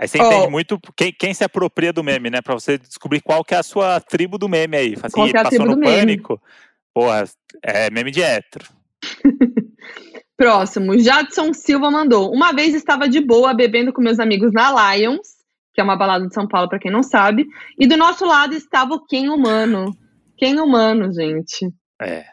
Aí 0.00 0.08
você 0.08 0.18
Ó. 0.20 0.26
entende 0.26 0.50
muito 0.50 0.80
quem, 0.96 1.12
quem 1.12 1.32
se 1.32 1.44
apropria 1.44 1.92
do 1.92 2.02
meme, 2.02 2.28
né? 2.28 2.40
Pra 2.42 2.54
você 2.54 2.76
descobrir 2.76 3.20
qual 3.20 3.44
que 3.44 3.54
é 3.54 3.58
a 3.58 3.62
sua 3.62 4.00
tribo 4.00 4.36
do 4.36 4.48
meme 4.48 4.76
aí. 4.76 4.94
Assim, 5.00 5.14
Qual 5.14 5.28
que 5.28 5.36
é 5.36 5.40
a 5.40 5.44
passou 5.44 5.58
tribo 5.58 5.64
no 5.66 5.74
do 5.76 5.80
meme? 5.80 5.96
pânico, 5.96 6.42
porra, 6.92 7.24
é 7.62 7.88
meme 7.90 8.10
de 8.10 8.20
hétero. 8.22 8.64
Próximo, 10.36 10.98
Jadson 10.98 11.52
Silva 11.52 11.90
mandou. 11.90 12.32
Uma 12.32 12.52
vez 12.52 12.74
estava 12.74 13.08
de 13.08 13.20
boa 13.20 13.52
bebendo 13.54 13.92
com 13.92 14.00
meus 14.00 14.20
amigos 14.20 14.52
na 14.52 14.94
Lions, 14.96 15.37
que 15.78 15.80
é 15.80 15.84
uma 15.84 15.94
balada 15.94 16.26
de 16.26 16.34
São 16.34 16.48
Paulo, 16.48 16.68
pra 16.68 16.76
quem 16.80 16.90
não 16.90 17.04
sabe, 17.04 17.46
e 17.78 17.86
do 17.86 17.96
nosso 17.96 18.26
lado 18.26 18.52
estava 18.52 18.94
o 18.94 19.06
Ken 19.06 19.28
Humano. 19.28 19.92
Ken 20.36 20.58
Humano, 20.60 21.12
gente. 21.12 21.72
É. 22.02 22.24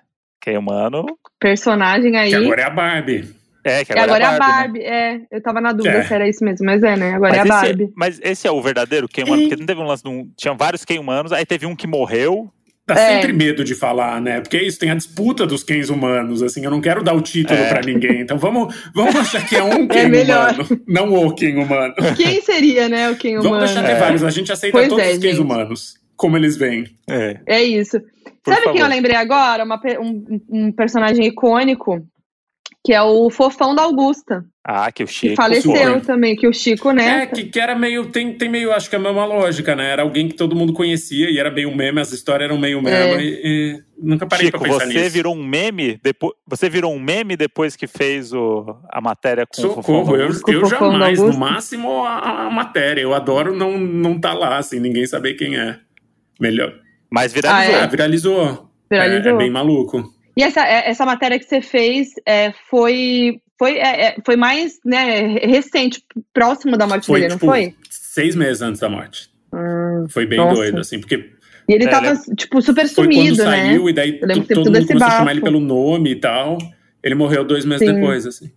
Quem 0.41 0.57
humano. 0.57 1.05
Personagem 1.39 2.17
aí. 2.17 2.29
Que 2.29 2.35
agora 2.35 2.61
é 2.61 2.65
a 2.65 2.69
Barbie. 2.71 3.35
É, 3.63 3.85
que 3.85 3.93
E 3.93 3.99
agora, 3.99 4.03
agora 4.03 4.23
é 4.23 4.27
a 4.27 4.31
né? 4.31 4.39
Barbie, 4.39 4.79
é. 4.81 5.21
Eu 5.31 5.43
tava 5.43 5.61
na 5.61 5.73
dúvida 5.73 5.97
É. 5.97 6.03
se 6.05 6.11
era 6.13 6.27
isso 6.27 6.43
mesmo, 6.43 6.65
mas 6.65 6.81
é, 6.81 6.95
né? 6.97 7.13
Agora 7.13 7.33
Mas 7.33 7.37
é 7.37 7.39
a 7.39 7.43
esse, 7.43 7.49
Barbie. 7.67 7.93
mas 7.95 8.19
esse 8.23 8.47
é 8.47 8.51
o 8.51 8.61
verdadeiro 8.63 9.07
Ken 9.07 9.23
humano, 9.25 9.43
porque 9.43 9.55
não 9.57 9.65
teve 9.67 9.79
um 9.81 9.85
lance 9.85 10.01
de 10.01 10.09
um. 10.09 10.27
Tinha 10.35 10.55
vários 10.55 10.83
Ken 10.83 10.97
humanos, 10.97 11.31
aí 11.31 11.45
teve 11.45 11.67
um 11.67 11.75
que 11.75 11.85
morreu. 11.85 12.51
Dá 12.87 12.93
É. 12.93 13.15
sempre 13.19 13.33
medo 13.33 13.63
de 13.63 13.73
falar, 13.73 14.21
né? 14.21 14.41
Porque 14.41 14.57
é 14.57 14.63
isso, 14.63 14.77
tem 14.77 14.91
a 14.91 14.95
disputa 14.95 15.45
dos 15.47 15.63
Kens 15.63 15.89
humanos, 15.89 16.43
assim, 16.43 16.63
eu 16.63 16.69
não 16.69 16.79
quero 16.79 17.03
dar 17.03 17.13
o 17.13 17.21
título 17.21 17.57
É. 17.59 17.67
pra 17.69 17.81
ninguém. 17.81 18.21
Então 18.21 18.37
vamos, 18.37 18.75
vamos 18.93 19.15
achar 19.15 19.43
que 19.47 19.55
é 19.55 19.63
um 19.63 19.87
Ken 19.89 20.07
melhor. 20.07 20.53
humano, 20.53 20.81
não 20.87 21.13
o 21.13 21.33
Ken 21.33 21.55
humano. 21.55 21.93
Quem 22.15 22.41
seria, 22.41 22.87
né, 22.87 23.09
o 23.09 23.15
Ken 23.15 23.31
Vamos 23.37 23.47
Humano? 23.47 23.65
deixar 23.65 23.83
ter 23.83 23.93
É. 23.93 23.99
vários, 23.99 24.23
a 24.23 24.29
gente 24.29 24.51
aceita 24.51 24.77
Pois 24.77 24.87
todos 24.87 25.03
é, 25.03 25.11
os 25.13 25.19
gente. 25.19 25.39
humanos, 25.39 25.95
como 26.15 26.37
eles 26.37 26.57
vêm. 26.57 26.85
É. 27.09 27.39
É 27.47 27.63
isso. 27.63 27.99
Por 28.43 28.53
Sabe 28.53 28.67
quem 28.67 28.73
eu 28.73 28.77
favor. 28.81 28.89
lembrei 28.95 29.15
agora? 29.15 29.63
Uma 29.63 29.81
um, 29.99 30.39
um 30.49 30.71
personagem 30.71 31.25
icônico, 31.25 32.05
que 32.85 32.93
é 32.93 33.01
o 33.01 33.31
fofão 33.31 33.73
da 33.73 33.81
Augusta, 33.81 34.45
Ah, 34.63 34.91
que 34.91 35.03
o 35.03 35.07
que 35.07 35.13
Chico. 35.13 35.35
faleceu 35.35 35.71
foi. 35.73 36.01
também, 36.01 36.35
que 36.35 36.47
o 36.47 36.53
Chico, 36.53 36.91
né? 36.91 37.23
É, 37.23 37.25
que, 37.25 37.45
que 37.45 37.59
era 37.59 37.73
meio. 37.75 38.05
Tem, 38.11 38.31
tem 38.37 38.47
meio, 38.47 38.71
acho 38.71 38.87
que 38.89 38.95
é 38.95 38.99
a 38.99 39.01
mesma 39.01 39.25
lógica, 39.25 39.75
né? 39.75 39.89
Era 39.89 40.03
alguém 40.03 40.27
que 40.27 40.35
todo 40.35 40.55
mundo 40.55 40.71
conhecia 40.71 41.29
e 41.31 41.39
era 41.39 41.49
meio 41.49 41.75
meme, 41.75 41.99
as 41.99 42.11
histórias 42.11 42.47
eram 42.47 42.59
meio 42.59 42.79
meme. 42.83 42.95
É. 42.95 43.21
E, 43.21 43.41
e 43.43 43.83
nunca 43.97 44.27
parei 44.27 44.45
Chico, 44.45 44.59
pra 44.59 44.69
pensar 44.69 44.85
você 44.85 44.93
nisso. 44.99 45.09
virou 45.09 45.35
um 45.35 45.43
meme 45.43 45.99
depois. 46.03 46.33
Você 46.47 46.69
virou 46.69 46.93
um 46.93 46.99
meme 46.99 47.35
depois 47.35 47.75
que 47.75 47.87
fez 47.87 48.31
o, 48.33 48.77
a 48.91 49.01
matéria 49.01 49.45
com 49.47 49.59
o 49.59 49.65
Fofão 49.69 49.83
Socorro, 49.83 50.15
eu, 50.15 50.21
Augusta? 50.27 50.51
eu 50.51 50.59
o 50.59 50.63
da 50.63 50.69
jamais, 50.69 51.19
no 51.19 51.37
máximo 51.37 52.03
a, 52.05 52.45
a 52.47 52.51
matéria. 52.51 53.01
Eu 53.01 53.13
adoro 53.15 53.55
não 53.55 53.79
não 53.79 54.19
tá 54.19 54.31
lá, 54.33 54.57
assim, 54.57 54.79
ninguém 54.79 55.07
saber 55.07 55.33
quem 55.33 55.57
é. 55.57 55.79
Melhor. 56.39 56.71
Mas 57.11 57.33
viralizou. 57.33 57.75
Ah, 57.75 57.83
Ah, 57.83 57.87
viralizou. 57.87 58.69
Viralizou. 58.91 59.31
É, 59.31 59.33
é 59.33 59.37
bem 59.37 59.49
maluco. 59.49 60.14
E 60.37 60.43
essa, 60.43 60.61
é- 60.61 60.89
essa 60.89 61.05
matéria 61.05 61.39
que 61.39 61.45
você 61.45 61.61
fez 61.61 62.09
é, 62.25 62.51
foi, 62.69 63.39
foi, 63.57 63.77
é, 63.77 64.07
é, 64.07 64.15
foi 64.25 64.35
mais 64.35 64.79
né, 64.83 65.27
recente, 65.45 66.03
próximo 66.33 66.77
da 66.77 66.85
morte 66.87 67.07
Foi, 67.07 67.21
dele, 67.21 67.29
não 67.33 67.37
tipo, 67.37 67.51
foi? 67.51 67.73
seis 67.89 68.35
meses 68.35 68.61
antes 68.61 68.81
da 68.81 68.89
morte. 68.89 69.29
Hum, 69.53 70.05
Foi 70.09 70.25
bem 70.25 70.37
Nossa. 70.39 70.55
doido, 70.55 70.79
assim, 70.81 70.99
porque 70.99 71.31
E 71.69 71.73
ele 71.73 71.85
É, 71.85 71.89
tava, 71.89 72.07
ele 72.07 72.35
tipo, 72.35 72.61
super 72.61 72.87
foi 72.87 73.05
sumido, 73.05 73.37
quando 73.37 73.37
né? 73.37 73.43
saiu 73.67 73.89
e 73.89 73.93
daí 73.93 74.19
todo 74.19 74.71
mundo 74.71 74.85
começou 74.87 74.95
a 74.95 74.99
chamar 75.11 75.17
bafo. 75.25 75.29
ele 75.31 75.41
pelo 75.41 75.59
nome 75.59 76.11
e 76.11 76.15
tal. 76.15 76.57
Ele 77.01 77.15
morreu 77.15 77.43
dois 77.45 77.63
meses 77.65 77.87
Sim. 77.87 77.93
depois, 77.93 78.25
assim. 78.25 78.51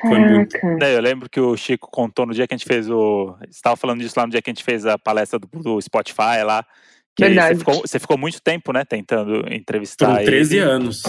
Foi 0.00 0.18
muito. 0.18 0.58
Caraca. 0.58 0.84
É, 0.84 0.94
Eu 0.94 1.00
lembro 1.00 1.28
que 1.28 1.40
o 1.40 1.56
Chico 1.56 1.88
contou 1.90 2.26
no 2.26 2.34
dia 2.34 2.46
que 2.46 2.54
a 2.54 2.56
gente 2.56 2.66
fez 2.66 2.88
o. 2.88 3.34
Você 3.40 3.46
estava 3.50 3.76
falando 3.76 4.00
disso 4.00 4.14
lá 4.16 4.26
no 4.26 4.30
dia 4.30 4.42
que 4.42 4.50
a 4.50 4.52
gente 4.52 4.62
fez 4.62 4.84
a 4.86 4.98
palestra 4.98 5.38
do, 5.38 5.48
do 5.62 5.80
Spotify 5.80 6.42
lá. 6.44 6.64
Que 7.16 7.24
Verdade. 7.24 7.54
Você 7.54 7.58
ficou, 7.58 7.74
você 7.80 7.98
ficou 7.98 8.18
muito 8.18 8.40
tempo, 8.42 8.72
né, 8.72 8.84
tentando 8.84 9.42
entrevistar 9.52 10.10
Foram 10.10 10.24
13 10.24 10.56
ele. 10.58 10.64
anos. 10.64 11.02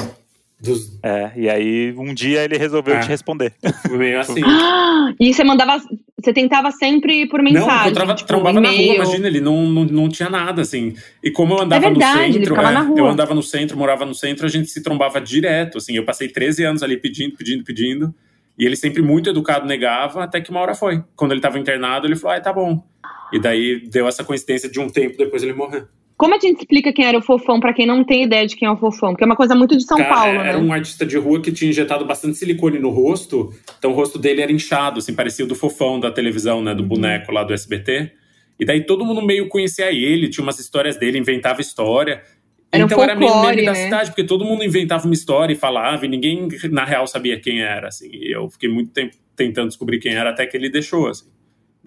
Dos... 0.60 0.97
É, 1.03 1.32
e 1.36 1.47
aí 1.47 1.93
um 1.95 2.14
dia 2.16 2.43
ele 2.43 2.58
resolveu 2.58 2.95
Ah. 2.95 2.99
te 3.01 3.08
responder. 3.10 3.53
Foi 3.88 3.95
meio 3.97 4.20
assim. 4.20 4.41
Ah, 4.43 5.12
E 5.20 5.32
você 5.32 5.43
mandava, 5.43 5.80
você 6.20 6.34
tentava 6.34 6.72
sempre 6.72 7.28
por 7.28 7.43
Não, 7.43 7.51
mensagem, 7.51 7.86
encontrava, 7.88 8.16
tipo, 8.16 8.28
trombava 8.28 8.60
na 8.60 8.70
rua, 8.70 8.80
imagina, 8.95 9.28
ele 9.28 9.39
não, 9.39 9.68
não, 9.68 9.86
não 9.86 10.10
tinha 10.10 10.30
nada, 10.30 10.64
assim. 10.64 10.95
E 11.24 11.30
como 11.30 11.53
eu 11.53 11.62
andava 11.62 11.86
É 11.86 11.89
verdade, 11.89 12.18
no 12.18 12.24
ele 12.38 12.45
centro, 12.45 12.60
é, 12.60 12.72
na 12.72 12.82
rua. 12.82 12.97
eu 12.99 13.05
andava 13.05 13.36
no 13.36 13.43
centro, 13.43 13.78
morava 13.78 14.03
no 14.05 14.16
centro, 14.16 14.47
a 14.47 14.49
gente 14.49 14.68
se 14.70 14.82
trombava 14.82 15.22
direto, 15.22 15.78
assim. 15.78 15.95
Eu 15.95 16.03
passei 16.05 16.28
13 16.28 16.64
anos 16.64 16.82
ali 16.82 16.97
pedindo, 16.97 17.36
pedindo, 17.38 17.64
pedindo. 17.64 18.16
E 18.58 18.66
ele 18.66 18.76
sempre 18.76 19.03
muito 19.03 19.30
educado 19.30 19.68
negava, 19.68 20.24
até 20.24 20.41
que 20.41 20.49
uma 20.49 20.60
hora 20.60 20.74
foi. 20.74 21.03
Quando 21.16 21.34
ele 21.34 21.41
tava 21.41 21.60
internado, 21.60 22.08
ele 22.08 22.16
falou, 22.16 22.36
ah, 22.36 22.41
tá 22.41 22.51
bom. 22.51 22.84
E 23.32 23.39
daí 23.39 23.82
deu 23.89 24.07
essa 24.07 24.23
coincidência 24.23 24.69
de 24.69 24.80
um 24.80 24.89
tempo 24.89 25.17
depois 25.17 25.43
ele 25.43 25.53
morreu. 25.53 25.86
Como 26.17 26.34
a 26.34 26.39
gente 26.39 26.59
explica 26.61 26.91
quem 26.91 27.05
era 27.05 27.17
o 27.17 27.21
fofão 27.21 27.59
pra 27.59 27.71
quem 27.73 27.86
não 27.86 28.03
tem 28.03 28.23
ideia 28.23 28.47
de 28.47 28.55
quem 28.55 28.67
é 28.67 28.71
o 28.71 28.78
fofão? 28.78 29.09
Porque 29.11 29.23
é 29.23 29.28
uma 29.28 29.36
coisa 29.36 29.53
muito 29.53 29.78
de 29.78 29.84
São 29.84 29.97
Cara, 29.97 30.15
Paulo, 30.15 30.39
era 30.39 30.57
né? 30.59 30.65
um 30.65 30.73
artista 30.73 31.05
de 31.05 31.15
rua 31.15 31.39
que 31.39 31.51
tinha 31.51 31.69
injetado 31.69 32.05
bastante 32.05 32.38
silicone 32.38 32.80
no 32.80 32.89
rosto, 32.89 33.53
então 33.78 33.91
o 33.91 33.93
rosto 33.93 34.17
dele 34.17 34.41
era 34.41 34.51
inchado, 34.51 34.97
assim, 34.97 35.13
parecia 35.13 35.45
o 35.45 35.47
do 35.47 35.53
fofão 35.53 35.99
da 35.99 36.09
televisão, 36.09 36.63
né, 36.63 36.73
do 36.73 36.82
Uhum. 36.82 36.89
boneco 36.89 37.32
lá 37.32 37.43
do 37.43 37.53
SBT. 37.53 38.11
E 38.59 38.65
daí 38.65 38.84
todo 38.84 39.05
mundo 39.05 39.21
meio 39.21 39.47
conhecia 39.47 39.91
ele, 39.91 40.28
tinha 40.28 40.41
umas 40.43 40.59
histórias 40.59 40.97
dele, 40.97 41.19
inventava 41.19 41.61
história. 41.61 42.23
Era 42.71 42.84
um 42.84 42.88
então 42.88 43.03
era 43.03 43.13
meio 43.15 43.32
folclore, 43.32 43.55
meme 43.57 43.67
da 43.67 43.73
né? 43.73 43.84
cidade, 43.84 44.09
porque 44.09 44.23
todo 44.23 44.43
mundo 44.43 44.63
inventava 44.63 45.05
uma 45.05 45.13
história 45.13 45.53
e 45.53 45.55
falava, 45.55 46.03
e 46.03 46.09
ninguém 46.09 46.47
na 46.71 46.84
real 46.84 47.05
sabia 47.05 47.39
quem 47.39 47.61
era, 47.61 47.89
assim. 47.89 48.09
E 48.11 48.36
eu 48.36 48.49
fiquei 48.49 48.67
muito 48.67 48.91
tempo 48.91 49.15
tentando 49.36 49.67
descobrir 49.67 49.99
quem 49.99 50.15
era, 50.15 50.32
até 50.32 50.47
que 50.47 50.57
ele 50.57 50.67
deixou, 50.67 51.07
assim. 51.07 51.28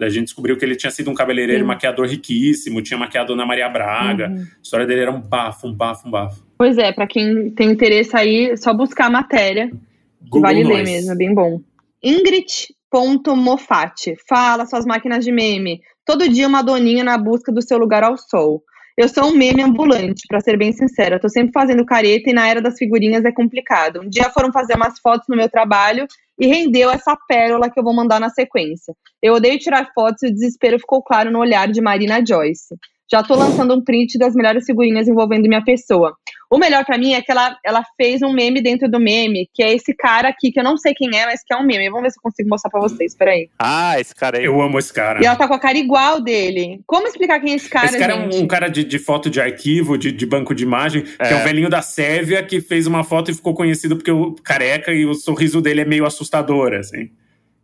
Daí 0.01 0.09
a 0.09 0.11
gente 0.11 0.25
descobriu 0.25 0.57
que 0.57 0.65
ele 0.65 0.75
tinha 0.75 0.89
sido 0.89 1.11
um 1.11 1.13
cabeleireiro 1.13 1.63
maquiador 1.63 2.07
riquíssimo, 2.07 2.81
tinha 2.81 2.97
maquiado 2.97 3.33
Ana 3.33 3.45
Maria 3.45 3.69
Braga. 3.69 4.29
Uhum. 4.29 4.41
A 4.41 4.61
história 4.63 4.87
dele 4.87 5.01
era 5.01 5.11
um 5.11 5.21
bafo, 5.21 5.67
um 5.67 5.73
bafo, 5.75 6.07
um 6.07 6.11
bafo. 6.11 6.43
Pois 6.57 6.75
é, 6.79 6.91
pra 6.91 7.05
quem 7.05 7.51
tem 7.51 7.69
interesse 7.69 8.17
aí, 8.17 8.57
só 8.57 8.73
buscar 8.73 9.05
a 9.05 9.11
matéria. 9.11 9.67
que 9.67 9.75
Google 10.23 10.41
vale 10.41 10.63
ler 10.63 10.79
nós. 10.79 10.89
mesmo, 10.89 11.11
é 11.11 11.15
bem 11.15 11.35
bom. 11.35 11.61
Ingrid.mofati. 12.03 14.15
Fala 14.27 14.65
suas 14.65 14.87
máquinas 14.87 15.23
de 15.23 15.31
meme. 15.31 15.81
Todo 16.03 16.27
dia 16.27 16.47
uma 16.47 16.63
doninha 16.63 17.03
na 17.03 17.15
busca 17.15 17.51
do 17.51 17.61
seu 17.61 17.77
lugar 17.77 18.03
ao 18.03 18.17
sol. 18.17 18.63
Eu 18.97 19.07
sou 19.07 19.25
um 19.25 19.37
meme 19.37 19.61
ambulante, 19.61 20.23
pra 20.27 20.41
ser 20.41 20.57
bem 20.57 20.73
sincera. 20.73 21.19
Tô 21.19 21.29
sempre 21.29 21.51
fazendo 21.53 21.85
careta 21.85 22.27
e 22.27 22.33
na 22.33 22.47
era 22.47 22.59
das 22.59 22.75
figurinhas 22.75 23.23
é 23.23 23.31
complicado. 23.31 24.01
Um 24.01 24.09
dia 24.09 24.31
foram 24.31 24.51
fazer 24.51 24.75
umas 24.75 24.97
fotos 24.99 25.27
no 25.29 25.37
meu 25.37 25.47
trabalho 25.47 26.07
e 26.39 26.47
rendeu 26.47 26.89
essa 26.89 27.15
pérola 27.27 27.69
que 27.69 27.79
eu 27.79 27.83
vou 27.83 27.93
mandar 27.93 28.19
na 28.19 28.29
sequência. 28.29 28.95
Eu 29.21 29.35
odeio 29.35 29.59
tirar 29.59 29.91
fotos 29.93 30.23
e 30.23 30.27
o 30.27 30.33
desespero 30.33 30.79
ficou 30.79 31.03
claro 31.03 31.31
no 31.31 31.39
olhar 31.39 31.67
de 31.67 31.81
Marina 31.81 32.23
Joyce. 32.25 32.75
Já 33.11 33.21
tô 33.21 33.35
lançando 33.35 33.73
um 33.75 33.83
print 33.83 34.17
das 34.17 34.33
melhores 34.33 34.65
figurinhas 34.65 35.07
envolvendo 35.07 35.47
minha 35.47 35.63
pessoa. 35.63 36.13
O 36.49 36.57
melhor 36.57 36.85
pra 36.85 36.97
mim 36.97 37.13
é 37.13 37.21
que 37.21 37.29
ela, 37.31 37.57
ela 37.65 37.83
fez 37.97 38.21
um 38.21 38.31
meme 38.31 38.61
dentro 38.61 38.89
do 38.89 38.99
meme, 38.99 39.49
que 39.53 39.61
é 39.61 39.73
esse 39.73 39.93
cara 39.93 40.29
aqui, 40.29 40.51
que 40.51 40.59
eu 40.59 40.63
não 40.63 40.77
sei 40.77 40.93
quem 40.93 41.09
é, 41.17 41.25
mas 41.25 41.41
que 41.45 41.53
é 41.53 41.57
um 41.57 41.65
meme. 41.65 41.89
Vamos 41.89 42.03
ver 42.03 42.11
se 42.11 42.17
eu 42.19 42.21
consigo 42.21 42.47
mostrar 42.49 42.69
pra 42.69 42.79
vocês, 42.79 43.13
peraí. 43.15 43.49
Ah, 43.59 43.99
esse 43.99 44.15
cara 44.15 44.37
aí. 44.37 44.45
Eu 44.45 44.61
amo 44.61 44.79
esse 44.79 44.93
cara. 44.93 45.21
E 45.21 45.25
ela 45.25 45.35
tá 45.35 45.45
com 45.47 45.53
a 45.53 45.59
cara 45.59 45.77
igual 45.77 46.21
dele. 46.21 46.79
Como 46.87 47.05
explicar 47.07 47.39
quem 47.41 47.51
é 47.53 47.55
esse 47.55 47.69
cara, 47.69 47.87
Esse 47.87 47.97
cara 47.99 48.13
é 48.13 48.21
gente? 48.21 48.37
um, 48.37 48.43
um 48.43 48.47
cara 48.47 48.69
de, 48.69 48.83
de 48.83 48.97
foto 48.99 49.29
de 49.29 49.41
arquivo, 49.41 49.97
de, 49.97 50.11
de 50.11 50.25
banco 50.25 50.55
de 50.55 50.63
imagem, 50.63 51.01
que 51.03 51.15
é 51.19 51.31
É. 51.33 51.35
o 51.35 51.43
velhinho 51.43 51.69
da 51.69 51.81
Sérvia 51.81 52.41
que 52.43 52.61
fez 52.61 52.87
uma 52.87 53.03
foto 53.03 53.29
e 53.29 53.33
ficou 53.33 53.53
conhecido 53.53 53.95
porque 53.97 54.11
o 54.11 54.35
careca 54.41 54.93
e 54.93 55.05
o 55.05 55.13
sorriso 55.13 55.59
dele 55.61 55.81
é 55.81 55.85
meio 55.85 56.05
assustador, 56.05 56.73
assim. 56.73 57.09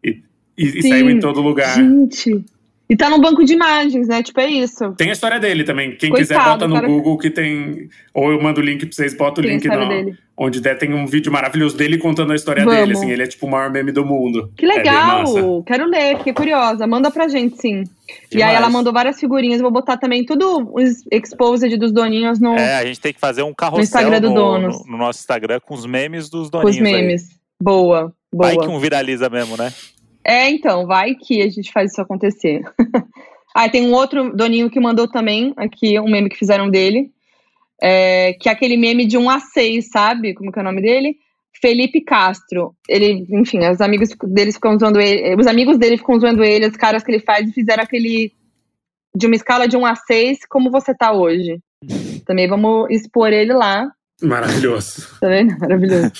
E, 0.03 0.21
e- 0.57 0.79
e 0.79 0.81
saiu 0.83 1.09
em 1.09 1.19
todo 1.19 1.41
lugar. 1.41 1.75
Gente. 1.75 2.43
E 2.89 2.95
tá 2.95 3.09
no 3.09 3.19
banco 3.19 3.43
de 3.43 3.51
imagens, 3.53 4.07
né? 4.07 4.23
Tipo, 4.23 4.39
é 4.39 4.47
isso. 4.49 4.93
Tem 4.93 5.09
a 5.09 5.11
história 5.13 5.37
dele 5.39 5.65
também. 5.65 5.97
Quem 5.97 6.09
Coitado, 6.09 6.39
quiser, 6.39 6.51
bota 6.51 6.67
no 6.69 6.75
cara. 6.75 6.87
Google 6.87 7.17
que 7.17 7.29
tem. 7.29 7.89
Ou 8.13 8.31
eu 8.31 8.41
mando 8.41 8.61
o 8.61 8.63
link 8.63 8.79
pra 8.85 8.91
vocês, 8.95 9.13
bota 9.13 9.41
o 9.41 9.43
Tem 9.43 9.53
link 9.53 9.67
no- 9.67 9.89
dele. 9.89 10.17
onde 10.37 10.61
der. 10.61 10.77
Tem 10.77 10.93
um 10.93 11.05
vídeo 11.05 11.29
maravilhoso 11.29 11.75
dele 11.75 11.97
contando 11.97 12.31
a 12.31 12.35
história 12.35 12.63
Vamos. 12.63 12.79
dele. 12.79 12.93
Assim, 12.93 13.11
ele 13.11 13.23
é 13.23 13.27
tipo 13.27 13.45
o 13.45 13.49
maior 13.51 13.69
meme 13.69 13.91
do 13.91 14.05
mundo. 14.05 14.49
Que 14.55 14.65
É 14.65 14.69
legal! 14.69 15.63
Quero 15.63 15.85
ler, 15.85 16.17
fiquei 16.19 16.31
curiosa. 16.33 16.87
Manda 16.87 17.11
pra 17.11 17.27
gente, 17.27 17.57
sim. 17.59 17.83
E 18.31 18.37
Demais. 18.37 18.51
aí 18.51 18.55
ela 18.55 18.69
mandou 18.69 18.93
várias 18.93 19.19
figurinhas. 19.19 19.59
Vou 19.59 19.69
botar 19.69 19.97
também 19.97 20.23
tudo 20.23 20.69
os 20.73 21.03
exposed 21.11 21.75
dos 21.77 21.91
doninhos 21.91 22.39
no, 22.39 22.53
É, 22.55 22.75
a 22.77 22.85
gente 22.85 23.01
tem 23.01 23.11
que 23.13 23.19
fazer 23.19 23.43
um 23.43 23.53
carrossel 23.53 23.83
Instagram 23.83 24.21
do 24.21 24.29
no, 24.29 24.35
Donos. 24.35 24.85
no- 24.85 24.91
no 24.93 24.97
nosso 24.97 25.19
Instagram 25.19 25.59
com 25.59 25.73
os 25.75 25.85
memes 25.85 26.29
dos 26.29 26.49
com 26.49 26.59
os 26.59 26.63
doninhos 26.77 26.87
aí. 26.87 26.93
memes. 26.93 27.23
Boa, 27.61 28.13
boa. 28.31 28.47
Vai 28.53 28.57
que 28.57 28.67
um 28.73 28.79
viraliza 28.79 29.29
mesmo, 29.29 29.57
né? 29.57 29.73
É, 30.27 30.49
então, 30.49 30.85
vai 30.85 31.15
que 31.15 31.41
a 31.41 31.49
gente 31.49 31.71
faz 31.71 31.91
isso 31.91 32.01
acontecer. 32.01 32.61
ah, 33.55 33.69
tem 33.69 33.87
um 33.87 33.93
outro 33.93 34.35
doninho 34.35 34.69
que 34.69 34.77
mandou 34.77 35.07
também 35.07 35.53
aqui, 35.55 35.97
um 35.97 36.09
meme 36.09 36.27
que 36.27 36.37
fizeram 36.37 36.69
dele. 36.69 37.09
É, 37.81 38.33
que 38.33 38.49
é 38.49 38.51
aquele 38.51 38.75
meme 38.75 39.05
de 39.05 39.17
1 39.17 39.29
a 39.29 39.39
6, 39.39 39.89
sabe? 39.89 40.33
Como 40.33 40.51
que 40.51 40.59
é 40.59 40.61
o 40.61 40.65
nome 40.65 40.81
dele? 40.81 41.15
Felipe 41.61 42.01
Castro. 42.01 42.75
Ele, 42.89 43.25
enfim, 43.29 43.59
os 43.69 43.79
amigos 43.79 44.09
dele 44.21 44.51
ficam 44.51 44.77
zoando 44.77 44.99
ele. 44.99 45.39
Os 45.39 45.47
amigos 45.47 45.77
dele 45.77 45.97
ficam 45.97 46.19
zoando 46.19 46.43
ele, 46.43 46.67
os 46.67 46.75
caras 46.75 47.03
que 47.03 47.11
ele 47.11 47.23
faz, 47.23 47.47
e 47.47 47.53
fizeram 47.53 47.83
aquele. 47.83 48.33
De 49.15 49.27
uma 49.27 49.35
escala 49.35 49.65
de 49.65 49.77
1 49.77 49.85
a 49.85 49.95
6, 49.95 50.39
como 50.49 50.69
você 50.69 50.93
tá 50.93 51.13
hoje. 51.13 51.57
Também 52.25 52.49
vamos 52.49 52.89
expor 52.89 53.31
ele 53.31 53.53
lá. 53.53 53.89
Maravilhoso. 54.21 55.07
Tá 55.21 55.29
vendo? 55.29 55.57
Maravilhoso. 55.57 56.11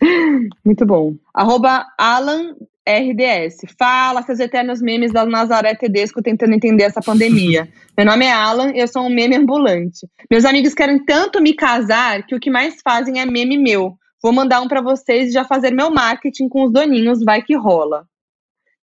Muito 0.64 0.86
bom. 0.86 1.16
Arroba 1.34 1.86
Alan 1.98 2.54
RDS. 2.86 3.58
Fala, 3.78 4.22
seus 4.22 4.40
eternos 4.40 4.82
memes 4.82 5.12
da 5.12 5.24
Nazaré 5.24 5.74
Tedesco 5.74 6.22
tentando 6.22 6.54
entender 6.54 6.84
essa 6.84 7.00
pandemia. 7.00 7.68
Meu 7.96 8.06
nome 8.06 8.24
é 8.24 8.32
Alan 8.32 8.72
e 8.74 8.80
eu 8.80 8.88
sou 8.88 9.02
um 9.02 9.10
meme 9.10 9.36
ambulante. 9.36 10.06
Meus 10.30 10.44
amigos 10.44 10.74
querem 10.74 11.04
tanto 11.04 11.40
me 11.40 11.54
casar 11.54 12.26
que 12.26 12.34
o 12.34 12.40
que 12.40 12.50
mais 12.50 12.80
fazem 12.82 13.20
é 13.20 13.26
meme 13.26 13.58
meu. 13.58 13.96
Vou 14.22 14.32
mandar 14.32 14.60
um 14.60 14.68
para 14.68 14.80
vocês 14.80 15.28
e 15.28 15.32
já 15.32 15.44
fazer 15.44 15.72
meu 15.72 15.90
marketing 15.90 16.48
com 16.48 16.64
os 16.64 16.72
doninhos, 16.72 17.22
vai 17.22 17.42
que 17.42 17.54
rola. 17.54 18.06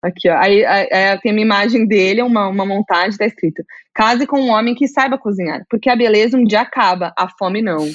Aqui, 0.02 0.28
ó. 0.28 0.36
Aí, 0.36 0.64
aí, 0.64 0.88
aí 0.92 1.18
tem 1.20 1.32
uma 1.32 1.40
imagem 1.40 1.86
dele, 1.86 2.22
uma, 2.22 2.46
uma 2.48 2.66
montagem, 2.66 3.18
tá 3.18 3.24
escrito: 3.24 3.64
Case 3.94 4.26
com 4.26 4.38
um 4.38 4.50
homem 4.50 4.74
que 4.74 4.86
saiba 4.86 5.18
cozinhar, 5.18 5.64
porque 5.68 5.88
a 5.88 5.96
beleza 5.96 6.36
um 6.36 6.44
dia 6.44 6.60
acaba, 6.60 7.12
a 7.16 7.26
fome 7.38 7.62
não. 7.62 7.78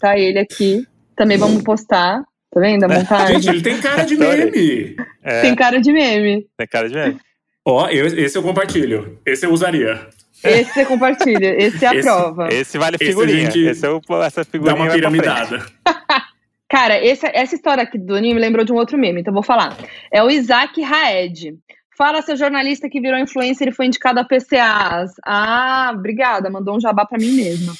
tá 0.00 0.18
ele 0.18 0.40
aqui. 0.40 0.86
Também 1.16 1.38
vamos 1.38 1.62
postar. 1.62 2.22
Tá 2.52 2.60
vendo 2.60 2.84
a 2.84 2.88
montagem? 2.88 3.40
Gente, 3.40 3.48
ele 3.48 3.62
tem 3.62 3.80
cara 3.80 4.02
de 4.04 4.16
meme. 4.16 4.96
É, 5.22 5.40
Tem 5.42 5.54
cara 5.54 5.80
de 5.80 5.92
meme. 5.92 6.46
tem 6.56 6.66
cara 6.66 6.88
de 6.88 6.94
meme. 6.94 7.18
Ó, 7.64 7.88
eu- 7.88 8.06
esse 8.06 8.38
eu 8.38 8.42
compartilho. 8.42 9.18
Esse 9.26 9.44
eu 9.46 9.50
usaria. 9.52 10.06
Esse 10.44 10.72
você 10.72 10.84
compartilha, 10.84 11.56
esse 11.60 11.84
é 11.84 11.88
a 11.88 11.94
Esse- 11.94 12.02
prova. 12.02 12.48
Esse 12.52 12.78
vale 12.78 12.96
Esse 13.00 13.06
figurinha. 13.06 13.50
gente 13.50 13.58
Esse 13.66 13.84
é 13.86 13.90
o, 13.90 14.00
essa 14.22 14.42
Dá 14.42 14.50
figurinha 14.50 14.76
uma 14.76 14.84
pra 14.84 14.92
frente. 14.92 15.00
piramidada. 15.20 15.66
Cara, 16.68 17.04
esse- 17.04 17.26
essa 17.32 17.54
história 17.54 17.82
aqui 17.82 17.98
do 17.98 18.06
Doninho 18.06 18.34
me 18.34 18.40
lembrou 18.40 18.64
de 18.64 18.72
um 18.72 18.76
outro 18.76 18.98
meme, 18.98 19.20
então 19.20 19.30
eu 19.32 19.34
vou 19.36 19.42
falar. 19.42 19.76
É 20.12 20.22
o 20.22 20.30
Isaac 20.30 20.80
Raed. 20.82 21.54
Fala, 21.96 22.20
seu 22.20 22.36
jornalista 22.36 22.90
que 22.90 23.00
virou 23.00 23.18
influencer 23.18 23.68
e 23.68 23.72
foi 23.72 23.86
indicado 23.86 24.20
a 24.20 24.24
PCAs. 24.24 25.12
Ah, 25.24 25.90
obrigada, 25.94 26.50
mandou 26.50 26.76
um 26.76 26.80
jabá 26.80 27.06
pra 27.06 27.18
mim 27.18 27.32
mesma. 27.32 27.72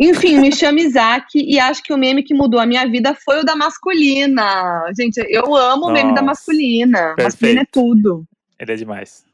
Enfim, 0.00 0.40
me 0.40 0.52
chamo 0.52 0.80
Isaac 0.80 1.28
e 1.34 1.60
acho 1.60 1.80
que 1.80 1.92
o 1.92 1.96
meme 1.96 2.24
que 2.24 2.34
mudou 2.34 2.58
a 2.58 2.66
minha 2.66 2.84
vida 2.88 3.14
foi 3.14 3.38
o 3.38 3.44
da 3.44 3.54
masculina. 3.54 4.90
Gente, 4.98 5.18
eu 5.28 5.54
amo 5.54 5.86
o 5.86 5.92
meme 5.92 6.12
da 6.12 6.22
Nossa, 6.22 6.24
masculina. 6.24 7.14
Masculina 7.16 7.60
é 7.60 7.64
perfeito. 7.64 7.70
tudo. 7.70 8.24
Ele 8.58 8.72
é 8.72 8.74
demais. 8.74 9.24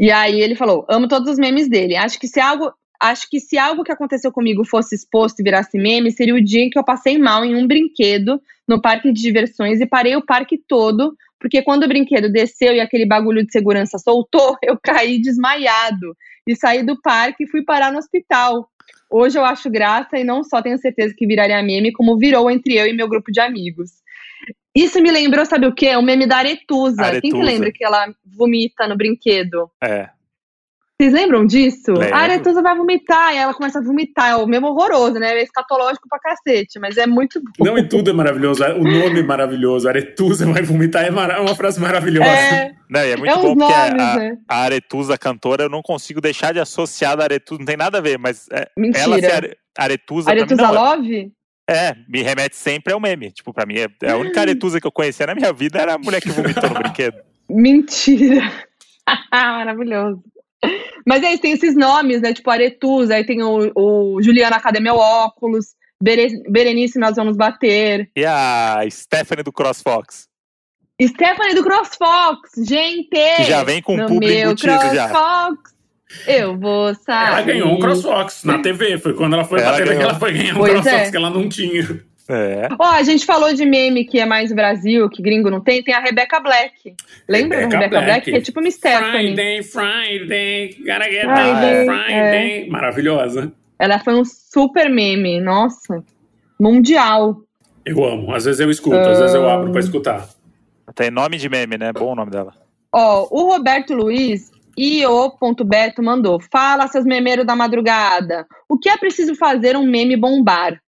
E 0.00 0.10
aí 0.10 0.40
ele 0.40 0.56
falou: 0.56 0.84
amo 0.88 1.06
todos 1.06 1.30
os 1.30 1.38
memes 1.38 1.68
dele. 1.68 1.94
Acho 1.94 2.18
que 2.18 2.26
se 2.26 2.40
algo. 2.40 2.72
Acho 3.00 3.30
que 3.30 3.38
se 3.38 3.56
algo 3.56 3.84
que 3.84 3.92
aconteceu 3.92 4.32
comigo 4.32 4.64
fosse 4.64 4.96
exposto 4.96 5.38
e 5.38 5.44
virasse 5.44 5.78
meme, 5.78 6.10
seria 6.10 6.34
o 6.34 6.42
dia 6.42 6.62
em 6.64 6.68
que 6.68 6.76
eu 6.76 6.82
passei 6.82 7.16
mal 7.16 7.44
em 7.44 7.54
um 7.54 7.64
brinquedo 7.64 8.42
no 8.66 8.82
parque 8.82 9.12
de 9.12 9.22
diversões 9.22 9.80
e 9.80 9.86
parei 9.86 10.16
o 10.16 10.26
parque 10.26 10.58
todo, 10.58 11.16
porque 11.40 11.62
quando 11.62 11.84
o 11.84 11.88
brinquedo 11.88 12.30
desceu 12.30 12.72
e 12.74 12.80
aquele 12.80 13.06
bagulho 13.06 13.44
de 13.44 13.52
segurança 13.52 13.98
soltou, 13.98 14.56
eu 14.62 14.78
caí 14.82 15.20
desmaiado 15.20 16.16
e 16.46 16.56
saí 16.56 16.82
do 16.82 17.00
parque 17.00 17.44
e 17.44 17.48
fui 17.48 17.64
parar 17.64 17.92
no 17.92 17.98
hospital. 17.98 18.68
Hoje 19.10 19.38
eu 19.38 19.44
acho 19.44 19.70
graça 19.70 20.18
e 20.18 20.24
não 20.24 20.42
só 20.42 20.60
tenho 20.60 20.78
certeza 20.78 21.14
que 21.16 21.26
viraria 21.26 21.62
meme, 21.62 21.92
como 21.92 22.18
virou 22.18 22.50
entre 22.50 22.74
eu 22.76 22.86
e 22.86 22.92
meu 22.92 23.08
grupo 23.08 23.30
de 23.30 23.40
amigos. 23.40 23.90
Isso 24.74 25.00
me 25.00 25.10
lembrou, 25.10 25.44
sabe 25.44 25.66
o 25.66 25.74
quê? 25.74 25.96
O 25.96 26.02
meme 26.02 26.26
da 26.26 26.36
Aretusa. 26.36 26.96
Quem 27.20 27.20
que 27.20 27.36
Aretusa. 27.36 27.42
lembra 27.42 27.72
que 27.72 27.84
ela 27.84 28.12
vomita 28.24 28.86
no 28.86 28.96
brinquedo? 28.96 29.70
É. 29.82 30.10
Vocês 31.00 31.12
lembram 31.12 31.46
disso? 31.46 31.92
Lembro. 31.92 32.12
A 32.12 32.18
Aretusa 32.18 32.60
vai 32.60 32.76
vomitar, 32.76 33.32
e 33.32 33.36
ela 33.36 33.54
começa 33.54 33.78
a 33.78 33.82
vomitar. 33.82 34.30
É 34.30 34.34
o 34.34 34.48
mesmo 34.48 34.66
horroroso, 34.66 35.14
né? 35.14 35.32
É 35.32 35.42
escatológico 35.44 36.08
pra 36.08 36.18
cacete, 36.18 36.80
mas 36.80 36.96
é 36.96 37.06
muito 37.06 37.40
bom. 37.40 37.64
Não, 37.64 37.78
e 37.78 37.88
tudo 37.88 38.10
é 38.10 38.12
maravilhoso. 38.12 38.64
O 38.64 38.82
nome 38.82 39.20
é 39.20 39.22
maravilhoso. 39.22 39.88
Aretusa 39.88 40.44
vai 40.52 40.62
vomitar 40.62 41.04
é 41.04 41.10
uma 41.10 41.54
frase 41.54 41.80
maravilhosa. 41.80 42.28
É, 42.28 42.72
Não, 42.90 43.00
e 43.04 43.10
é 43.12 43.16
muito 43.16 43.30
é 43.30 43.36
bom 43.36 43.56
porque 43.56 43.72
nomes, 43.72 44.02
a, 44.02 44.16
né? 44.16 44.38
a 44.48 44.56
Aretusa 44.56 45.16
cantora, 45.16 45.62
eu 45.64 45.68
não 45.70 45.82
consigo 45.82 46.20
deixar 46.20 46.52
de 46.52 46.58
associar 46.58 47.16
a 47.20 47.22
Aretusa, 47.22 47.60
não 47.60 47.66
tem 47.66 47.76
nada 47.76 47.98
a 47.98 48.00
ver, 48.00 48.18
mas 48.18 48.48
é, 48.50 48.68
Mentira. 48.76 49.04
ela 49.04 49.20
ser 49.20 49.32
are, 49.32 49.56
Aretusa, 49.78 50.24
pra 50.24 50.34
mim, 50.34 50.40
Aretusa 50.40 50.62
não, 50.62 50.68
é- 50.74 50.78
Love? 50.96 51.32
é, 51.70 51.94
me 52.08 52.22
remete 52.22 52.56
sempre 52.56 52.92
ao 52.92 52.98
meme. 52.98 53.30
Tipo, 53.30 53.54
pra 53.54 53.64
mim, 53.64 53.76
é, 53.78 53.86
é 54.02 54.10
a 54.10 54.16
única 54.16 54.40
Aretusa 54.40 54.80
que 54.80 54.86
eu 54.88 54.92
conhecia 54.92 55.28
na 55.28 55.36
minha 55.36 55.52
vida 55.52 55.78
era 55.78 55.94
a 55.94 55.98
mulher 55.98 56.20
que 56.20 56.30
vomitou 56.30 56.68
no 56.68 56.74
brinquedo. 56.74 57.18
Mentira. 57.48 58.42
Maravilhoso. 59.32 60.20
Mas 61.06 61.22
aí 61.24 61.38
tem 61.38 61.52
esses 61.52 61.74
nomes, 61.76 62.20
né? 62.20 62.32
Tipo 62.34 62.50
Aretusa, 62.50 63.14
aí 63.14 63.24
tem 63.24 63.42
o, 63.42 63.70
o 63.74 64.22
Juliana 64.22 64.60
Cadê 64.60 64.80
Meu 64.80 64.96
Óculos, 64.96 65.68
Bere- 66.02 66.42
Berenice 66.50 66.98
Nós 66.98 67.16
Vamos 67.16 67.36
Bater, 67.36 68.10
E 68.16 68.24
a 68.24 68.80
Stephanie 68.90 69.42
do 69.44 69.52
CrossFox, 69.52 70.26
Stephanie 71.00 71.54
do 71.54 71.62
CrossFox, 71.62 72.50
gente! 72.66 73.08
que 73.36 73.44
já 73.44 73.62
vem 73.62 73.80
com 73.80 73.94
o 73.94 73.96
meu 73.96 74.06
embutido 74.22 74.72
já. 74.94 75.08
CrossFox, 75.08 75.74
eu 76.26 76.58
vou 76.58 76.94
sair. 76.94 77.28
Ela 77.28 77.42
ganhou 77.42 77.68
um 77.68 77.78
CrossFox 77.78 78.42
na 78.44 78.58
TV. 78.58 78.98
Foi 78.98 79.14
quando 79.14 79.34
ela 79.34 79.44
foi 79.44 79.60
Ela 79.60 79.68
pra 79.68 79.76
TV 79.76 79.88
que 79.90 79.94
ganhou. 79.96 80.10
ela 80.10 80.18
foi 80.18 80.32
ganhar 80.32 80.54
um 80.54 80.58
Pois 80.58 80.72
CrossFox 80.72 81.06
é. 81.06 81.10
que 81.10 81.16
ela 81.16 81.30
não 81.30 81.48
tinha. 81.48 82.04
É. 82.28 82.68
Ó, 82.78 82.84
a 82.84 83.02
gente 83.02 83.24
falou 83.24 83.54
de 83.54 83.64
meme 83.64 84.04
que 84.04 84.20
é 84.20 84.26
mais 84.26 84.52
Brasil, 84.52 85.08
que 85.08 85.22
gringo 85.22 85.50
não 85.50 85.62
tem, 85.62 85.82
tem 85.82 85.94
a 85.94 86.00
Rebecca 86.00 86.38
Black. 86.38 86.94
Lembra 87.26 87.60
Rebecca 87.60 87.70
da 87.70 87.84
Rebecca 87.84 88.04
Black? 88.04 88.04
Black. 88.04 88.30
Que 88.30 88.36
é 88.36 88.40
tipo 88.40 88.60
uma 88.60 88.70
Stephanie. 88.70 89.34
Friday, 89.34 89.62
Friday, 89.62 90.76
gotta 90.80 91.10
get 91.10 91.24
Friday, 91.24 91.86
down, 91.86 91.96
Friday. 91.96 92.68
Maravilhosa. 92.68 93.52
Ela 93.78 93.98
foi 93.98 94.14
um 94.14 94.24
super 94.24 94.90
meme, 94.90 95.40
nossa. 95.40 96.04
Mundial. 96.60 97.40
Eu 97.86 98.04
amo. 98.04 98.34
Às 98.34 98.44
vezes 98.44 98.60
eu 98.60 98.70
escuto, 98.70 98.96
às 98.96 99.18
vezes 99.18 99.34
eu 99.34 99.48
abro 99.48 99.72
pra 99.72 99.80
escutar. 99.80 100.28
Tem 100.94 101.10
nome 101.10 101.38
de 101.38 101.48
meme, 101.48 101.78
né? 101.78 101.92
Bom 101.92 102.12
o 102.12 102.14
nome 102.14 102.30
dela. 102.30 102.52
Ó, 102.92 103.26
o 103.30 103.52
Roberto 103.52 103.94
Luiz 103.94 104.50
e 104.76 105.04
o 105.06 105.30
ponto 105.30 105.64
Beto 105.64 106.02
mandou. 106.02 106.38
Fala, 106.52 106.88
seus 106.88 107.04
memeiros 107.04 107.46
da 107.46 107.56
madrugada. 107.56 108.46
O 108.68 108.78
que 108.78 108.88
é 108.88 108.96
preciso 108.96 109.34
fazer 109.34 109.76
um 109.76 109.86
meme 109.86 110.16
bombar? 110.16 110.78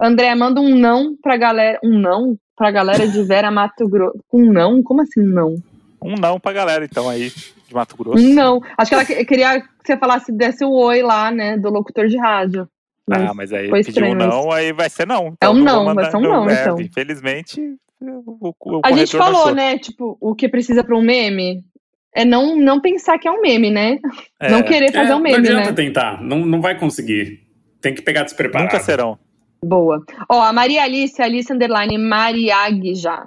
André, 0.00 0.34
manda 0.34 0.60
um 0.60 0.74
não 0.76 1.16
pra 1.20 1.36
galera. 1.36 1.78
Um 1.82 1.98
não? 1.98 2.36
Pra 2.56 2.70
galera 2.70 3.06
de 3.06 3.22
Vera 3.22 3.50
Mato 3.50 3.88
Grosso. 3.88 4.18
Um 4.32 4.52
não? 4.52 4.82
Como 4.82 5.02
assim 5.02 5.22
não? 5.22 5.56
Um 6.02 6.14
não 6.14 6.38
pra 6.38 6.52
galera, 6.52 6.84
então, 6.84 7.08
aí, 7.08 7.30
de 7.30 7.74
Mato 7.74 7.96
Grosso. 7.96 8.22
Um 8.24 8.32
não. 8.34 8.60
Acho 8.76 8.88
que 8.90 8.94
ela 8.94 9.04
que- 9.04 9.24
queria 9.24 9.60
que 9.60 9.66
você 9.84 9.96
falasse, 9.96 10.32
desse 10.32 10.64
o 10.64 10.70
oi 10.72 11.02
lá, 11.02 11.30
né? 11.30 11.56
Do 11.56 11.70
locutor 11.70 12.06
de 12.06 12.16
rádio. 12.16 12.68
Ah, 13.10 13.32
mas 13.34 13.52
aí 13.52 13.70
pediu 13.70 14.04
um 14.04 14.14
não, 14.14 14.52
aí 14.52 14.70
vai 14.72 14.90
ser 14.90 15.06
não. 15.06 15.34
É 15.40 15.48
um 15.48 15.56
eu 15.58 15.64
não, 15.64 15.84
vou 15.86 15.94
vai 15.94 16.10
ser 16.10 16.16
um 16.18 16.20
não, 16.20 16.50
é, 16.50 16.60
então. 16.60 16.80
Infelizmente, 16.80 17.60
o, 18.02 18.54
o 18.66 18.80
A 18.84 18.92
gente 18.92 19.16
falou, 19.16 19.54
né? 19.54 19.78
Tipo, 19.78 20.16
o 20.20 20.34
que 20.34 20.46
precisa 20.48 20.84
pra 20.84 20.94
um 20.96 21.00
meme 21.00 21.64
é 22.14 22.24
não, 22.24 22.54
não 22.54 22.80
pensar 22.82 23.18
que 23.18 23.26
é 23.26 23.30
um 23.30 23.40
meme, 23.40 23.70
né? 23.70 23.98
É, 24.38 24.50
Não 24.50 24.62
querer 24.62 24.92
fazer 24.92 25.10
É, 25.12 25.14
um 25.14 25.18
não 25.18 25.22
meme, 25.22 25.36
adianta 25.38 25.70
né? 25.70 25.72
tentar. 25.72 26.22
Não, 26.22 26.44
não 26.44 26.60
vai 26.60 26.78
conseguir. 26.78 27.40
Tem 27.80 27.94
que 27.94 28.02
pegar 28.02 28.24
despreparado. 28.24 28.70
Nunca 28.70 28.84
serão. 28.84 29.18
Boa. 29.62 30.02
Ó, 30.28 30.40
a 30.42 30.52
Maria 30.52 30.82
Alice, 30.84 31.20
Alice 31.20 31.52
Underline 31.52 31.98
Mariag 31.98 32.94
já. 32.94 33.26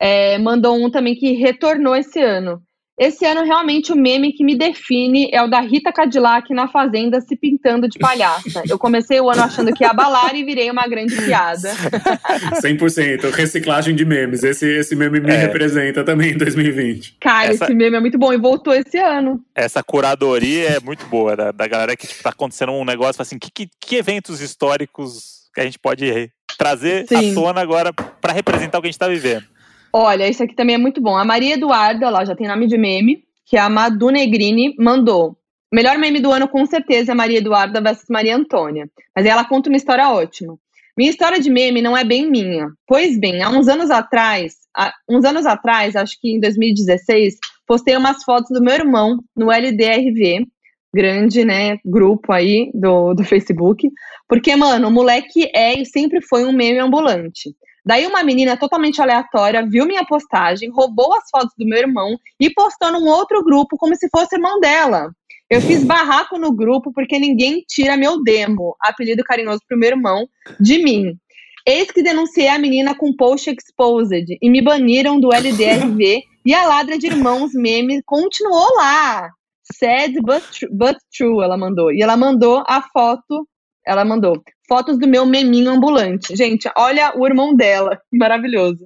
é, 0.00 0.38
mandou 0.38 0.76
um 0.76 0.90
também 0.90 1.14
que 1.14 1.32
retornou 1.32 1.96
esse 1.96 2.20
ano. 2.20 2.62
Esse 2.98 3.26
ano, 3.26 3.44
realmente, 3.44 3.92
o 3.92 3.96
meme 3.96 4.32
que 4.32 4.42
me 4.42 4.56
define 4.56 5.28
é 5.30 5.42
o 5.42 5.48
da 5.48 5.60
Rita 5.60 5.92
Cadillac 5.92 6.50
na 6.54 6.66
Fazenda 6.66 7.20
se 7.20 7.36
pintando 7.36 7.86
de 7.88 7.98
palhaça. 7.98 8.62
Eu 8.66 8.78
comecei 8.78 9.20
o 9.20 9.28
ano 9.28 9.42
achando 9.42 9.70
que 9.74 9.84
ia 9.84 9.90
abalar 9.90 10.34
e 10.34 10.42
virei 10.42 10.70
uma 10.70 10.86
grande 10.88 11.14
piada. 11.14 11.74
100%. 12.62 13.30
Reciclagem 13.32 13.94
de 13.94 14.04
memes. 14.06 14.42
Esse, 14.42 14.66
esse 14.78 14.96
meme 14.96 15.20
me 15.20 15.30
É. 15.30 15.36
representa 15.36 16.02
também 16.04 16.32
em 16.32 16.38
2020. 16.38 17.16
Cara, 17.20 17.48
Essa- 17.52 17.64
esse 17.66 17.74
meme 17.74 17.96
é 17.96 18.00
muito 18.00 18.18
bom 18.18 18.32
e 18.32 18.38
voltou 18.38 18.72
esse 18.74 18.96
ano. 18.98 19.40
Essa 19.54 19.82
curadoria 19.82 20.70
é 20.76 20.80
muito 20.80 21.04
boa, 21.06 21.36
da, 21.36 21.52
da 21.52 21.66
galera 21.68 21.94
que 21.96 22.06
tipo, 22.06 22.22
tá 22.22 22.30
acontecendo 22.30 22.72
um 22.72 22.84
negócio 22.84 23.20
assim, 23.20 23.38
que, 23.38 23.50
que, 23.50 23.68
que 23.78 23.96
eventos 23.96 24.40
históricos 24.40 25.35
que 25.56 25.60
a 25.62 25.64
gente 25.64 25.78
pode 25.78 26.30
trazer 26.58 27.06
Sim. 27.08 27.32
à 27.32 27.34
tona 27.34 27.60
agora 27.62 27.90
pra 28.20 28.32
representar 28.32 28.78
o 28.78 28.82
que 28.82 28.88
a 28.88 28.90
gente 28.90 28.98
tá 28.98 29.08
vivendo. 29.08 29.44
Olha, 29.90 30.28
isso 30.28 30.42
aqui 30.42 30.54
também 30.54 30.74
é 30.74 30.78
muito 30.78 31.00
bom. 31.00 31.16
A 31.16 31.24
Maria 31.24 31.54
Eduarda, 31.54 32.10
lá 32.10 32.24
já 32.26 32.36
tem 32.36 32.46
nome 32.46 32.66
de 32.66 32.76
meme, 32.76 33.24
que 33.46 33.56
é 33.56 33.60
a 33.60 33.70
Madu 33.70 34.10
Negrini, 34.10 34.74
mandou. 34.78 35.34
Melhor 35.72 35.96
meme 35.96 36.20
do 36.20 36.30
ano, 36.30 36.46
com 36.46 36.66
certeza, 36.66 37.12
é 37.12 37.14
Maria 37.14 37.38
Eduarda 37.38 37.80
versus 37.80 38.04
Maria 38.10 38.36
Antônia. 38.36 38.86
Mas 39.14 39.24
ela 39.24 39.46
conta 39.46 39.70
uma 39.70 39.78
história 39.78 40.10
ótima. 40.10 40.58
Minha 40.96 41.10
história 41.10 41.40
de 41.40 41.48
meme 41.48 41.80
não 41.80 41.96
é 41.96 42.04
bem 42.04 42.30
minha. 42.30 42.68
Pois 42.86 43.18
bem, 43.18 43.42
há 43.42 43.48
uns 43.48 43.66
anos 43.66 43.90
atrás, 43.90 44.54
há 44.76 44.92
uns 45.08 45.24
anos 45.24 45.46
atrás, 45.46 45.96
acho 45.96 46.20
que 46.20 46.36
em 46.36 46.40
2016, 46.40 47.36
postei 47.66 47.96
umas 47.96 48.22
fotos 48.22 48.50
do 48.50 48.62
meu 48.62 48.74
irmão 48.74 49.18
no 49.34 49.50
LDRV, 49.50 50.46
grande, 50.94 51.44
né, 51.44 51.78
grupo 51.84 52.32
aí 52.32 52.70
do, 52.74 53.14
do 53.14 53.24
Facebook, 53.24 53.88
porque, 54.28 54.54
mano, 54.56 54.88
o 54.88 54.90
moleque 54.90 55.50
é 55.54 55.78
e 55.78 55.84
sempre 55.84 56.20
foi 56.22 56.44
um 56.44 56.52
meme 56.52 56.78
ambulante. 56.78 57.54
Daí 57.84 58.04
uma 58.04 58.24
menina 58.24 58.56
totalmente 58.56 59.00
aleatória 59.00 59.64
viu 59.64 59.86
minha 59.86 60.04
postagem, 60.04 60.70
roubou 60.70 61.14
as 61.14 61.30
fotos 61.30 61.52
do 61.56 61.64
meu 61.64 61.78
irmão 61.78 62.18
e 62.40 62.50
postou 62.50 62.90
num 62.90 63.06
outro 63.06 63.44
grupo 63.44 63.76
como 63.76 63.94
se 63.94 64.08
fosse 64.10 64.34
irmão 64.34 64.58
dela. 64.58 65.12
Eu 65.48 65.60
fiz 65.60 65.84
barraco 65.84 66.36
no 66.36 66.52
grupo 66.52 66.92
porque 66.92 67.16
ninguém 67.16 67.62
tira 67.68 67.96
meu 67.96 68.20
demo, 68.24 68.74
apelido 68.80 69.22
carinhoso 69.22 69.60
pro 69.68 69.78
meu 69.78 69.90
irmão, 69.90 70.26
de 70.58 70.82
mim. 70.82 71.16
Eis 71.64 71.90
que 71.92 72.02
denunciei 72.02 72.48
a 72.48 72.58
menina 72.58 72.96
com 72.96 73.14
post 73.14 73.50
exposed 73.50 74.36
e 74.42 74.50
me 74.50 74.60
baniram 74.60 75.20
do 75.20 75.32
LDRV 75.32 76.22
e 76.44 76.54
a 76.54 76.66
ladra 76.66 76.98
de 76.98 77.06
irmãos 77.06 77.52
meme 77.54 78.02
continuou 78.04 78.66
lá. 78.76 79.30
Sad 79.74 80.14
but, 80.22 80.42
tr- 80.52 80.66
but 80.70 80.96
true, 81.16 81.42
ela 81.42 81.56
mandou. 81.56 81.92
E 81.92 82.02
ela 82.02 82.16
mandou 82.16 82.62
a 82.66 82.80
foto, 82.82 83.46
ela 83.86 84.04
mandou 84.04 84.42
fotos 84.68 84.98
do 84.98 85.06
meu 85.08 85.26
meminho 85.26 85.70
ambulante. 85.70 86.34
Gente, 86.36 86.68
olha 86.76 87.12
o 87.16 87.26
irmão 87.26 87.54
dela, 87.54 87.98
maravilhoso. 88.12 88.84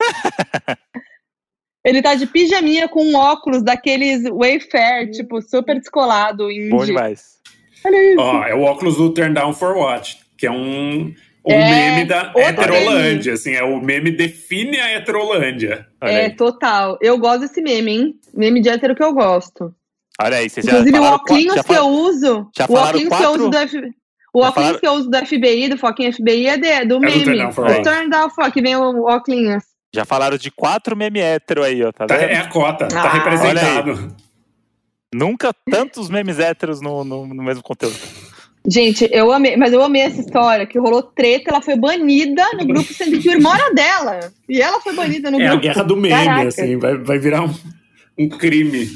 Ele 1.84 2.02
tá 2.02 2.14
de 2.14 2.26
pijaminha 2.26 2.88
com 2.88 3.02
um 3.02 3.14
óculos 3.16 3.62
daqueles 3.62 4.24
Wayfair, 4.24 5.10
tipo, 5.10 5.40
super 5.40 5.78
descolado. 5.78 6.44
Bom 6.44 6.50
indie. 6.50 6.86
demais. 6.86 7.38
Olha 7.84 8.12
isso. 8.12 8.20
Ó, 8.20 8.44
é 8.44 8.54
o 8.54 8.62
óculos 8.62 8.96
do 8.96 9.14
Turn 9.14 9.32
Down 9.32 9.54
for 9.54 9.76
What, 9.76 10.18
que 10.36 10.46
é 10.46 10.50
um, 10.50 11.14
um 11.46 11.52
É, 11.52 11.70
meme 11.70 12.04
da 12.06 12.32
heterolândia, 12.36 13.32
assim, 13.34 13.52
é 13.54 13.62
o 13.62 13.80
meme 13.80 14.10
define 14.10 14.78
a 14.78 14.90
heterolândia. 14.90 15.86
Olha, 16.02 16.10
É, 16.10 16.24
aí. 16.26 16.36
total. 16.36 16.98
Eu 17.00 17.16
gosto 17.16 17.40
desse 17.42 17.62
meme, 17.62 17.92
hein? 17.92 18.14
Meme 18.34 18.60
de 18.60 18.68
hétero 18.68 18.94
que 18.94 19.02
eu 19.02 19.14
gosto. 19.14 19.74
Olha 20.20 20.36
aí, 20.38 20.48
vocês 20.50 20.66
já 20.66 20.72
Inclusive, 20.72 20.98
o 20.98 21.02
falaram 21.02 21.18
qua- 21.18 21.36
óculos 21.36 21.62
que 21.62 21.72
eu 21.74 21.86
uso. 21.88 22.50
já 22.56 22.64
o 22.64 22.68
falaram 22.68 22.98
óculos 22.98 23.16
que 23.18 23.24
eu 23.24 23.30
uso 23.30 23.48
do 23.50 23.56
F... 23.56 23.76
O 24.34 24.38
óculos 24.40 24.54
falaram- 24.54 24.78
que 24.80 24.86
eu 24.86 24.92
uso 24.92 25.10
do 25.10 25.16
FBI, 25.26 25.68
do 25.68 25.78
Foquinha 25.78 26.12
FBI, 26.12 26.46
é, 26.48 26.56
de, 26.58 26.80
do 26.86 26.94
do 26.96 27.00
meme. 27.00 27.24
Turn 27.24 27.52
do 27.54 27.60
What. 27.62 27.82
Turn 27.82 28.10
Down 28.10 28.30
for, 28.30 28.52
que 28.52 28.60
vem 28.60 28.76
o 28.76 29.04
óculos. 29.04 29.62
Já 29.94 30.04
falaram 30.04 30.36
de 30.36 30.50
quatro 30.50 30.94
meme 30.96 31.18
hétero 31.20 31.62
aí, 31.64 31.82
ó, 31.82 31.90
tá 31.92 32.06
Tá- 32.06 32.16
vendo? 32.16 32.30
é 32.30 32.36
a 32.36 32.48
cota, 32.48 32.88
tá 32.88 33.02
Ah, 33.02 33.12
representado. 33.12 34.14
Nunca 35.14 35.50
tantos 35.70 36.10
memes 36.10 36.38
héteros 36.38 36.80
no, 36.82 37.02
no, 37.04 37.26
no 37.26 37.42
mesmo 37.42 37.62
conteúdo. 37.62 37.96
Gente, 38.66 39.08
eu 39.10 39.32
amei, 39.32 39.56
mas 39.56 39.72
eu 39.72 39.82
amei 39.82 40.02
essa 40.02 40.20
história, 40.20 40.66
que 40.66 40.78
rolou 40.78 41.02
treta, 41.02 41.50
ela 41.50 41.62
foi 41.62 41.74
banida 41.76 42.44
no 42.52 42.66
grupo, 42.66 42.92
sendo 42.92 43.18
que 43.18 43.28
o 43.30 43.32
irmão 43.32 43.54
era 43.54 43.72
dela. 43.72 44.20
E 44.46 44.60
ela 44.60 44.78
foi 44.80 44.94
banida 44.94 45.30
no 45.30 45.40
É 45.40 45.46
a 45.46 45.50
grupo. 45.52 45.62
guerra 45.62 45.82
do 45.84 45.96
meme, 45.96 46.24
Caraca. 46.26 46.48
assim, 46.48 46.76
vai, 46.76 46.98
vai 46.98 47.18
virar 47.18 47.42
um, 47.44 47.54
um 48.18 48.28
crime. 48.28 48.86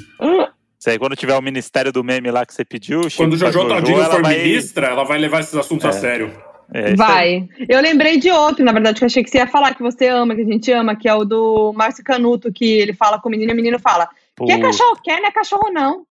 Isso 0.82 0.90
aí, 0.90 0.98
quando 0.98 1.14
tiver 1.14 1.36
o 1.36 1.40
ministério 1.40 1.92
do 1.92 2.02
meme 2.02 2.28
lá 2.32 2.44
que 2.44 2.52
você 2.52 2.64
pediu, 2.64 3.08
Chico, 3.08 3.22
Quando 3.22 3.34
o 3.34 3.36
Jojo 3.36 3.68
Todinho 3.68 4.00
ela 4.00 4.10
for 4.16 4.20
vai- 4.20 4.36
ministra, 4.42 4.88
ela 4.88 5.04
vai 5.04 5.16
levar 5.16 5.38
esses 5.38 5.54
assuntos 5.54 5.86
a 5.86 5.90
É. 5.90 5.92
sério. 5.92 6.42
É. 6.74 6.96
Vai. 6.96 7.48
Eu 7.68 7.80
lembrei 7.80 8.18
de 8.18 8.32
outro, 8.32 8.64
na 8.64 8.72
verdade, 8.72 8.98
que 8.98 9.04
eu 9.04 9.06
achei 9.06 9.22
que 9.22 9.30
você 9.30 9.38
ia 9.38 9.46
falar, 9.46 9.76
que 9.76 9.82
você 9.82 10.08
ama, 10.08 10.34
que 10.34 10.40
a 10.40 10.44
gente 10.44 10.72
ama, 10.72 10.96
que 10.96 11.08
é 11.08 11.14
o 11.14 11.24
do 11.24 11.72
Márcio 11.72 12.02
Canuto, 12.02 12.52
que 12.52 12.64
ele 12.64 12.92
fala 12.94 13.20
com 13.20 13.28
o 13.28 13.30
menino 13.30 13.52
e 13.52 13.54
o 13.54 13.56
menino 13.56 13.78
fala: 13.78 14.08
Quer 14.44 14.56
Pô, 14.56 14.60
cachorro? 14.62 14.98
Quer, 15.04 15.20
não 15.20 15.28
é 15.28 15.30
cachorro, 15.30 15.70
não. 15.72 16.04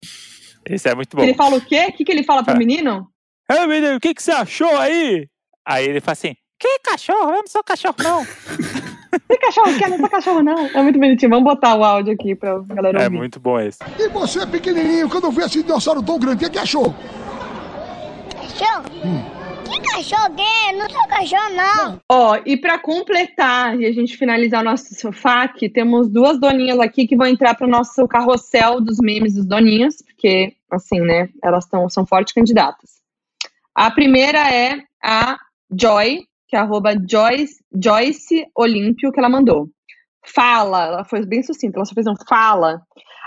Esse 0.68 0.90
é 0.90 0.94
muito 0.94 1.16
bom. 1.16 1.22
Ele 1.22 1.32
fala 1.32 1.56
o 1.56 1.60
quê? 1.62 1.86
O 1.88 1.92
que, 1.94 2.04
que 2.04 2.12
ele 2.12 2.22
fala 2.22 2.44
pro 2.44 2.52
Ah. 2.52 2.58
menino? 2.58 3.08
Ei, 3.50 3.66
menino, 3.66 3.96
o 3.96 4.00
que, 4.00 4.12
que 4.12 4.22
você 4.22 4.32
achou 4.32 4.76
aí? 4.76 5.26
Aí 5.66 5.86
ele 5.86 6.02
fala 6.02 6.12
assim: 6.12 6.34
Que 6.60 6.78
cachorro? 6.80 7.30
Eu 7.30 7.36
não 7.38 7.46
sou 7.46 7.64
cachorro, 7.64 7.96
não. 8.02 8.26
Que 9.28 9.36
cachorro 9.38 9.78
quer? 9.78 9.88
Não 9.90 10.06
é 10.06 10.08
cachorro, 10.08 10.42
não. 10.42 10.66
É 10.66 10.82
muito 10.82 10.98
bonitinho. 10.98 11.30
Vamos 11.30 11.44
botar 11.44 11.74
o 11.74 11.84
áudio 11.84 12.12
aqui 12.14 12.34
pra 12.34 12.58
galera 12.60 13.00
É 13.00 13.04
ouvir. 13.04 13.16
muito 13.16 13.40
bom 13.40 13.58
esse. 13.60 13.78
E 13.98 14.08
você, 14.08 14.46
pequenininho, 14.46 15.08
quando 15.08 15.30
vê 15.30 15.44
esse 15.44 15.62
dinossauro 15.62 16.02
tão 16.02 16.18
grande, 16.18 16.36
o 16.36 16.38
que, 16.48 16.50
que 16.54 16.58
achou? 16.58 16.94
Cachorro? 18.32 18.84
Que 19.64 19.80
cachorro 19.92 20.34
que 20.34 20.42
é? 20.42 20.72
Não 20.72 20.88
sou 20.88 21.06
cachorro, 21.08 21.50
não. 21.54 22.00
Ó, 22.10 22.38
e 22.44 22.56
pra 22.56 22.78
completar 22.78 23.78
e 23.78 23.86
a 23.86 23.92
gente 23.92 24.16
finalizar 24.16 24.60
o 24.62 24.64
nosso 24.64 24.94
sofá, 24.94 25.42
aqui, 25.42 25.68
temos 25.68 26.08
duas 26.08 26.38
doninhas 26.40 26.78
aqui 26.80 27.06
que 27.06 27.16
vão 27.16 27.26
entrar 27.26 27.54
pro 27.54 27.68
nosso 27.68 28.06
carrossel 28.08 28.80
dos 28.80 28.98
memes 28.98 29.34
dos 29.34 29.44
doninhos, 29.46 30.02
porque, 30.02 30.54
assim, 30.70 31.00
né, 31.00 31.28
elas 31.42 31.66
tão, 31.66 31.88
são 31.88 32.06
fortes 32.06 32.32
candidatas. 32.32 32.98
A 33.74 33.90
primeira 33.90 34.38
é 34.52 34.78
a 35.02 35.36
Joy, 35.70 36.24
que 36.48 36.56
é 36.56 36.58
arroba 36.58 36.96
Joyce, 37.08 37.62
Joyce 37.72 38.46
Olímpio, 38.56 39.12
que 39.12 39.20
ela 39.20 39.28
mandou. 39.28 39.68
Fala, 40.26 40.86
ela 40.86 41.04
foi 41.04 41.24
bem 41.24 41.42
sucinta, 41.42 41.78
ela 41.78 41.84
só 41.84 41.94
fez 41.94 42.06
um 42.06 42.14
fala. 42.28 42.80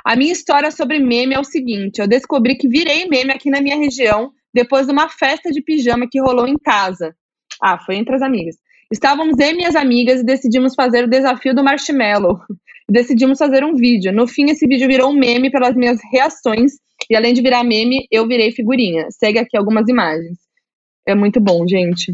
A 0.04 0.16
minha 0.16 0.32
história 0.32 0.72
sobre 0.72 1.00
meme 1.00 1.36
é 1.36 1.40
o 1.40 1.44
seguinte: 1.44 2.00
eu 2.00 2.08
descobri 2.08 2.56
que 2.56 2.68
virei 2.68 3.08
meme 3.08 3.32
aqui 3.32 3.50
na 3.50 3.62
minha 3.62 3.78
região 3.78 4.32
depois 4.54 4.88
de 4.88 4.92
uma 4.92 5.08
festa 5.08 5.52
de 5.52 5.62
pijama 5.62 6.08
que 6.10 6.20
rolou 6.20 6.48
em 6.48 6.58
casa. 6.58 7.16
Ah, 7.62 7.78
foi 7.78 7.96
entre 7.96 8.16
as 8.16 8.22
amigas. 8.22 8.56
Estávamos 8.92 9.40
eu 9.40 9.52
e 9.52 9.54
minhas 9.54 9.76
amigas 9.76 10.20
e 10.20 10.26
decidimos 10.26 10.76
fazer 10.76 11.06
o 11.06 11.10
desafio 11.10 11.56
do 11.56 11.64
marshmallow. 11.64 12.40
Decidimos 12.90 13.38
fazer 13.38 13.64
um 13.64 13.74
vídeo. 13.74 14.12
No 14.12 14.28
fim, 14.28 14.50
esse 14.50 14.68
vídeo 14.68 14.88
virou 14.88 15.12
um 15.12 15.14
meme 15.14 15.50
pelas 15.50 15.76
minhas 15.76 15.98
reações. 16.12 16.74
E 17.10 17.16
além 17.16 17.34
de 17.34 17.42
virar 17.42 17.64
meme, 17.64 18.06
eu 18.12 18.28
virei 18.28 18.52
figurinha. 18.52 19.08
Segue 19.12 19.40
aqui 19.40 19.56
algumas 19.56 19.88
imagens. 19.88 20.38
É 21.08 21.16
muito 21.16 21.40
bom, 21.40 21.66
gente. 21.66 22.14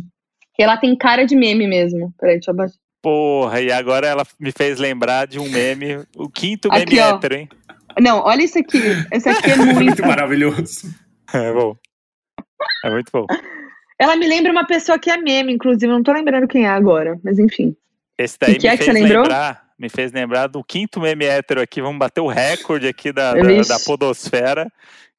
Ela 0.57 0.77
tem 0.77 0.95
cara 0.95 1.25
de 1.25 1.35
meme 1.35 1.67
mesmo. 1.67 2.13
Peraí, 2.19 2.35
deixa 2.35 2.51
eu 2.51 2.53
abaixar. 2.53 2.77
Porra, 3.01 3.61
e 3.61 3.71
agora 3.71 4.07
ela 4.07 4.23
me 4.39 4.51
fez 4.51 4.79
lembrar 4.79 5.27
de 5.27 5.39
um 5.39 5.49
meme, 5.49 6.03
o 6.15 6.27
quinto 6.29 6.69
meme 6.69 6.83
Aqui, 6.83 6.99
hétero, 6.99 7.35
hein? 7.35 7.49
Não, 7.99 8.19
olha 8.19 8.43
isso 8.43 8.57
aqui. 8.59 8.81
Esse 9.11 9.29
aqui 9.29 9.51
é 9.51 9.55
muito. 9.57 9.75
Muito 9.75 10.01
maravilhoso. 10.05 10.93
É 11.33 11.53
bom. 11.53 11.75
É 12.83 12.89
muito 12.89 13.11
bom. 13.11 13.25
Ela 13.99 14.15
me 14.15 14.27
lembra 14.27 14.51
uma 14.51 14.65
pessoa 14.65 14.99
que 14.99 15.09
é 15.09 15.17
meme, 15.17 15.53
inclusive. 15.53 15.85
eu 15.85 15.95
Não 15.95 16.03
tô 16.03 16.11
lembrando 16.11 16.47
quem 16.47 16.65
é 16.65 16.69
agora, 16.69 17.19
mas 17.23 17.39
enfim. 17.39 17.75
Esse 18.17 18.37
daí 18.39 18.55
que 18.55 18.67
me 18.67 18.73
é 18.73 18.77
que 18.77 18.83
fez 18.83 18.97
você 18.97 19.03
lembrou? 19.03 19.23
lembrar, 19.23 19.63
me 19.77 19.89
fez 19.89 20.11
lembrar 20.11 20.47
do 20.47 20.63
quinto 20.63 20.99
meme 20.99 21.25
hétero 21.25 21.61
aqui. 21.61 21.81
Vamos 21.81 21.99
bater 21.99 22.21
o 22.21 22.27
recorde 22.27 22.87
aqui 22.87 23.11
da, 23.11 23.33
da, 23.33 23.41
da 23.41 23.79
podosfera, 23.79 24.71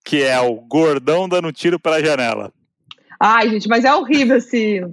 que 0.05 0.23
é 0.23 0.39
o 0.41 0.55
gordão 0.57 1.29
dando 1.29 1.53
tiro 1.53 1.79
pela 1.79 2.03
janela. 2.03 2.53
Ai, 3.21 3.49
gente, 3.51 3.69
mas 3.69 3.85
é 3.85 3.95
horrível 3.95 4.37
esse 4.37 4.85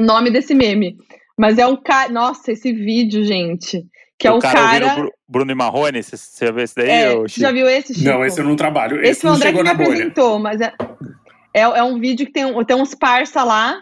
o 0.00 0.04
nome 0.06 0.30
desse 0.30 0.54
meme. 0.54 0.96
Mas 1.38 1.58
é 1.58 1.66
um 1.66 1.76
cara. 1.76 2.10
Nossa, 2.12 2.52
esse 2.52 2.72
vídeo, 2.72 3.24
gente. 3.24 3.86
Que 4.18 4.26
é 4.28 4.30
o 4.32 4.36
um 4.36 4.38
cara, 4.38 4.60
cara. 4.60 4.94
Bru- 4.94 5.12
Bruno 5.26 5.50
e 5.50 5.54
Marrone, 5.54 6.02
você, 6.02 6.16
você 6.16 6.46
já 6.46 6.52
viu 6.52 6.64
esse 6.64 6.74
daí, 6.74 6.90
É, 6.90 7.10
Chico? 7.28 7.40
já 7.40 7.52
viu 7.52 7.68
esse, 7.68 7.94
Chico? 7.94 8.06
Não, 8.06 8.24
esse 8.24 8.38
eu 8.38 8.44
não 8.44 8.56
trabalho. 8.56 9.00
Esse 9.00 9.10
Esse, 9.12 9.20
foi 9.22 9.30
o 9.30 9.34
André 9.34 9.52
que 9.52 9.62
me 9.62 9.68
apresentou, 9.70 10.38
mas 10.38 10.60
é, 10.60 10.72
é, 11.54 11.60
é 11.62 11.82
um 11.82 11.98
vídeo 11.98 12.26
que 12.26 12.32
tem, 12.32 12.44
um- 12.44 12.62
tem 12.64 12.76
uns 12.76 12.94
parça 12.94 13.42
lá. 13.42 13.80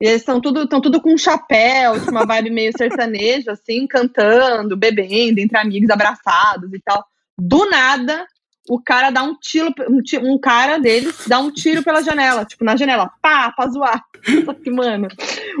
E 0.00 0.06
eles 0.06 0.22
estão 0.22 0.40
tudo, 0.40 0.66
tão 0.66 0.80
tudo 0.80 1.00
com 1.00 1.12
um 1.14 1.18
chapéu, 1.18 1.98
tipo, 1.98 2.10
uma 2.10 2.24
vibe 2.26 2.50
meio 2.50 2.72
sertanejo, 2.76 3.50
assim, 3.50 3.86
cantando, 3.86 4.76
bebendo, 4.76 5.38
entre 5.38 5.56
amigos, 5.58 5.88
abraçados 5.90 6.72
e 6.72 6.80
tal. 6.84 7.04
Do 7.38 7.68
nada, 7.70 8.26
o 8.68 8.80
cara 8.80 9.10
dá 9.10 9.22
um 9.22 9.36
tiro, 9.38 9.72
um, 9.88 10.00
um 10.34 10.38
cara 10.38 10.78
deles 10.78 11.24
dá 11.28 11.38
um 11.38 11.50
tiro 11.50 11.82
pela 11.82 12.02
janela, 12.02 12.44
tipo, 12.44 12.64
na 12.64 12.74
janela, 12.76 13.10
pá, 13.22 13.52
pra 13.52 13.68
zoar. 13.68 14.02
Só 14.46 14.52
que, 14.54 14.70
mano, 14.70 15.06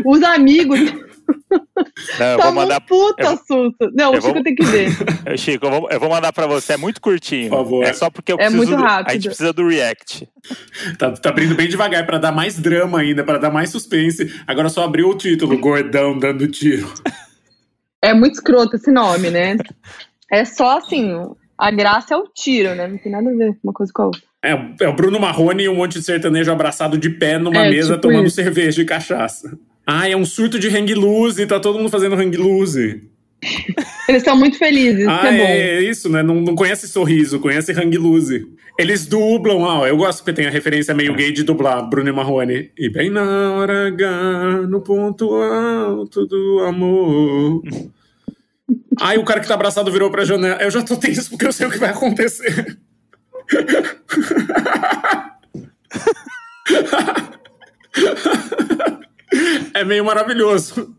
os 0.04 0.22
amigos 0.22 0.80
Não, 2.18 2.26
eu 2.26 2.36
vou 2.36 2.38
tomam 2.38 2.54
mandar. 2.54 2.82
um 2.82 2.86
puta 2.86 3.22
eu- 3.22 3.36
susto. 3.38 3.90
Não, 3.94 4.12
o 4.12 4.14
eu 4.16 4.20
vou- 4.20 4.30
Chico 4.30 4.42
tem 4.44 4.54
que 4.54 4.64
ver. 4.64 4.88
Chico, 5.38 5.66
eu 5.66 5.70
vou, 5.70 5.90
eu 5.90 6.00
vou 6.00 6.10
mandar 6.10 6.32
pra 6.32 6.46
você, 6.46 6.74
é 6.74 6.76
muito 6.76 7.00
curtinho. 7.00 7.48
Por 7.50 7.56
favor. 7.58 7.84
É 7.84 7.92
só 7.92 8.10
porque 8.10 8.32
eu 8.32 8.36
É 8.36 8.48
preciso. 8.50 8.56
muito 8.58 8.76
do- 8.76 8.84
A 8.84 8.88
rápido. 8.88 9.12
gente 9.14 9.26
precisa 9.28 9.52
do 9.52 9.66
react. 9.68 10.28
Tá, 10.98 11.10
tá 11.12 11.28
abrindo 11.30 11.54
bem 11.54 11.68
devagar 11.68 12.04
pra 12.06 12.18
dar 12.18 12.32
mais 12.32 12.58
drama 12.58 13.00
ainda, 13.00 13.24
pra 13.24 13.38
dar 13.38 13.50
mais 13.50 13.70
suspense. 13.70 14.34
Agora 14.46 14.68
só 14.68 14.84
abriu 14.84 15.08
o 15.08 15.14
título, 15.16 15.56
gordão 15.58 16.18
dando 16.18 16.46
tiro. 16.48 16.92
É 18.02 18.12
muito 18.12 18.34
escroto 18.34 18.76
esse 18.76 18.90
nome, 18.90 19.30
né? 19.30 19.56
É 20.30 20.44
só 20.44 20.76
assim, 20.78 21.10
a 21.56 21.70
graça 21.70 22.14
é 22.14 22.16
o 22.18 22.28
tiro, 22.34 22.74
né? 22.74 22.86
Não 22.86 22.98
tem 22.98 23.10
nada 23.10 23.30
a 23.30 23.34
ver 23.34 23.56
uma 23.64 23.72
coisa 23.72 23.90
com 23.94 24.02
a 24.02 24.06
outra. 24.06 24.20
É, 24.44 24.50
é 24.82 24.88
o 24.88 24.92
Bruno 24.94 25.18
Marrone 25.18 25.62
e 25.62 25.68
um 25.70 25.76
monte 25.76 25.94
de 25.98 26.04
sertanejo 26.04 26.52
abraçado 26.52 26.98
de 26.98 27.08
pé 27.08 27.38
numa 27.38 27.64
É, 27.64 27.70
mesa 27.70 27.94
tipo 27.94 28.08
tomando 28.08 28.26
isso. 28.26 28.36
cerveja 28.36 28.82
e 28.82 28.84
cachaça. 28.84 29.56
Ah, 29.86 30.08
é 30.08 30.16
um 30.16 30.24
surto 30.24 30.58
de 30.58 30.68
hang 30.68 30.92
loose, 30.94 31.46
tá 31.46 31.60
todo 31.60 31.78
mundo 31.78 31.90
fazendo 31.90 32.14
hang 32.16 32.34
loose. 32.36 33.02
Eles 34.08 34.22
estão 34.22 34.36
muito 34.36 34.56
felizes, 34.58 35.06
Ah, 35.06 35.28
é 35.28 35.36
bom. 35.36 35.44
é, 35.44 35.80
isso, 35.82 36.08
né? 36.08 36.22
Não, 36.22 36.36
não 36.40 36.54
conhece 36.54 36.88
sorriso, 36.88 37.38
conhece 37.40 37.72
hang 37.72 37.96
loose. 37.98 38.46
Eles 38.78 39.06
dublam, 39.06 39.60
ó, 39.60 39.86
eu 39.86 39.96
gosto 39.96 40.24
que 40.24 40.32
tem 40.32 40.46
a 40.46 40.50
referência 40.50 40.94
meio 40.94 41.14
gay 41.14 41.30
de 41.32 41.42
dublar 41.44 41.88
Bruno 41.88 42.08
e 42.08 42.12
Marrone. 42.12 42.70
E 42.76 42.88
bem 42.88 43.10
na 43.10 43.52
hora 43.52 43.86
H, 43.88 44.66
no 44.68 44.80
ponto 44.80 45.32
alto 45.34 46.26
do 46.26 46.60
amor. 46.66 47.62
Aí 49.00 49.18
o 49.18 49.24
cara 49.24 49.40
que 49.40 49.48
tá 49.48 49.54
abraçado 49.54 49.92
virou 49.92 50.10
pra 50.10 50.24
janela. 50.24 50.60
Eu 50.62 50.70
já 50.70 50.82
tô 50.82 50.96
tenso 50.96 51.30
porque 51.30 51.46
eu 51.46 51.52
sei 51.52 51.66
o 51.66 51.70
que 51.70 51.78
vai 51.78 51.90
acontecer. 51.90 52.78
É 59.74 59.84
meio 59.84 60.04
maravilhoso. 60.04 60.94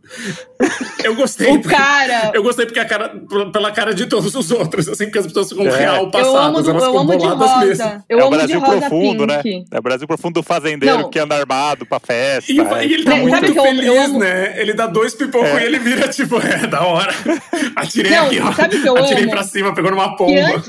Eu 1.03 1.15
gostei. 1.15 1.47
O 1.51 1.61
porque- 1.61 1.75
cara. 1.75 2.31
Eu 2.33 2.43
gostei 2.43 2.65
porque 2.65 2.79
a 2.79 2.85
cara, 2.85 3.13
pela 3.51 3.71
cara 3.71 3.93
de 3.93 4.05
todos 4.05 4.35
os 4.35 4.51
outros, 4.51 4.87
assim, 4.89 5.05
porque 5.05 5.19
as 5.19 5.27
pessoas 5.27 5.49
ficam 5.49 5.67
É. 5.67 5.77
real 5.77 5.95
Eu 5.95 6.01
amo, 6.03 6.11
passadas, 6.11 6.63
do- 6.65 6.69
elas 6.71 6.83
eu 6.83 6.97
amo 6.97 7.17
de 7.17 7.25
rosa. 7.25 7.57
mesmo. 7.65 8.03
Eu 8.09 8.19
é 8.19 8.23
o 8.23 8.27
amo 8.27 8.31
de 8.31 8.37
Brasil 8.37 8.59
rosa 8.59 8.79
profundo, 8.79 9.25
né? 9.27 9.41
pink. 9.43 9.65
É 9.71 9.79
o 9.79 9.81
Brasil 9.81 10.07
profundo 10.07 10.33
do 10.35 10.43
fazendeiro 10.43 10.97
Não. 10.99 11.09
que 11.09 11.19
anda 11.19 11.35
armado 11.35 11.85
pra 11.85 11.99
festa. 11.99 12.51
E, 12.51 12.59
é. 12.59 12.85
e 12.85 12.93
ele 12.93 13.03
tá 13.03 13.11
Sabe 13.11 13.21
muito 13.23 13.45
eu 13.45 13.51
amo- 13.51 13.61
feliz, 13.63 13.85
eu 13.85 14.01
amo- 14.01 14.19
né? 14.19 14.61
Ele 14.61 14.73
dá 14.73 14.87
dois 14.87 15.13
pipocos 15.13 15.49
É. 15.49 15.61
e 15.61 15.65
ele 15.65 15.79
vira 15.79 16.07
tipo, 16.07 16.35
é, 16.41 16.67
da 16.67 16.81
hora. 16.85 17.13
Atirei 17.75 18.11
Não, 18.11 18.25
aqui, 18.27 18.39
ó. 18.41 18.51
sabe 18.53 18.81
que 18.81 18.87
eu 18.87 18.97
Atirei 18.97 19.23
amo? 19.23 19.31
pra 19.31 19.43
cima, 19.43 19.73
pegou 19.73 19.91
numa 19.91 20.15
pomba. 20.15 20.63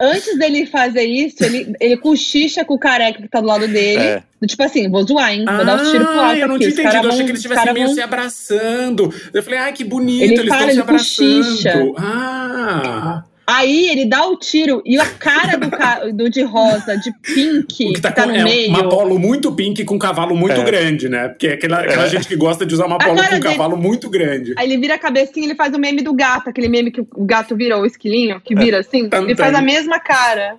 Antes, 0.00 0.38
dele 0.38 0.66
fazer 0.66 1.04
isso, 1.04 1.42
ele, 1.44 1.74
ele 1.80 1.96
cochicha 1.96 2.64
com 2.64 2.74
o 2.74 2.78
careca 2.78 3.22
que 3.22 3.28
tá 3.28 3.40
do 3.40 3.46
lado 3.46 3.66
dele. 3.68 4.02
É. 4.02 4.22
Tipo 4.46 4.62
assim, 4.62 4.88
vou 4.90 5.02
zoar, 5.06 5.32
hein? 5.32 5.44
Vou 5.46 5.64
dar 5.64 5.82
os 5.82 5.90
tiros 5.90 6.06
pro 6.06 6.20
Ah, 6.20 6.26
alto 6.28 6.38
eu 6.38 6.48
não 6.48 6.58
tinha 6.58 6.70
entendido. 6.70 6.94
Eu 6.94 6.98
achei 7.00 7.08
vão- 7.10 7.16
que 7.18 7.22
eles 7.30 7.38
estivessem 7.38 7.64
caras 7.64 7.74
meio 7.74 7.86
vão- 7.86 7.94
se 7.94 8.00
abraçando. 8.02 9.14
Eu 9.32 9.42
falei, 9.42 9.58
ai, 9.58 9.72
que 9.72 9.82
bonito, 9.84 10.22
Ele 10.24 10.34
eles 10.34 10.48
fala, 10.48 10.60
estão 10.60 10.68
se 10.68 10.72
ele 10.72 10.80
abraçando. 10.82 11.44
cochicha. 11.44 11.92
Ah. 11.98 13.24
Aí 13.48 13.88
ele 13.90 14.04
dá 14.06 14.26
o 14.26 14.36
tiro 14.36 14.82
e 14.84 14.98
a 14.98 15.06
cara 15.06 15.56
do, 15.56 15.70
ca- 15.70 16.00
do 16.12 16.28
de 16.28 16.42
rosa, 16.42 16.96
de 16.98 17.12
pink, 17.22 17.90
O 17.90 17.92
que 17.94 18.00
tá, 18.00 18.10
que 18.10 18.16
tá 18.16 18.22
com, 18.24 18.30
no 18.30 18.34
é 18.36 18.42
meio. 18.42 18.68
uma 18.70 18.88
polo 18.88 19.18
muito 19.20 19.52
pink 19.52 19.84
com 19.84 19.94
um 19.94 19.98
cavalo 19.98 20.34
muito 20.36 20.60
É. 20.60 20.64
grande, 20.64 21.08
né? 21.08 21.28
Porque 21.28 21.46
é 21.46 21.52
aquela, 21.52 21.78
aquela 21.80 22.06
É. 22.06 22.08
gente 22.08 22.26
que 22.26 22.34
gosta 22.34 22.66
de 22.66 22.74
usar 22.74 22.86
uma 22.86 22.98
polo 22.98 23.14
com 23.14 23.22
um 23.22 23.28
dele- 23.28 23.40
cavalo 23.42 23.76
muito 23.76 24.10
grande. 24.10 24.52
Aí 24.56 24.66
ele 24.66 24.78
vira 24.80 24.94
a 24.94 24.98
cabecinha 24.98 25.46
e 25.46 25.50
ele 25.50 25.54
faz 25.56 25.72
o 25.74 25.78
meme 25.78 26.02
do 26.02 26.12
gato, 26.12 26.50
aquele 26.50 26.68
meme 26.68 26.90
que 26.90 27.00
o 27.00 27.24
gato 27.24 27.54
vira 27.54 27.78
o 27.78 27.86
esquilinho, 27.86 28.40
que 28.44 28.52
vira 28.54 28.80
assim. 28.80 29.08
Ele 29.12 29.36
faz 29.36 29.54
a 29.54 29.62
mesma 29.62 30.00
cara. 30.00 30.56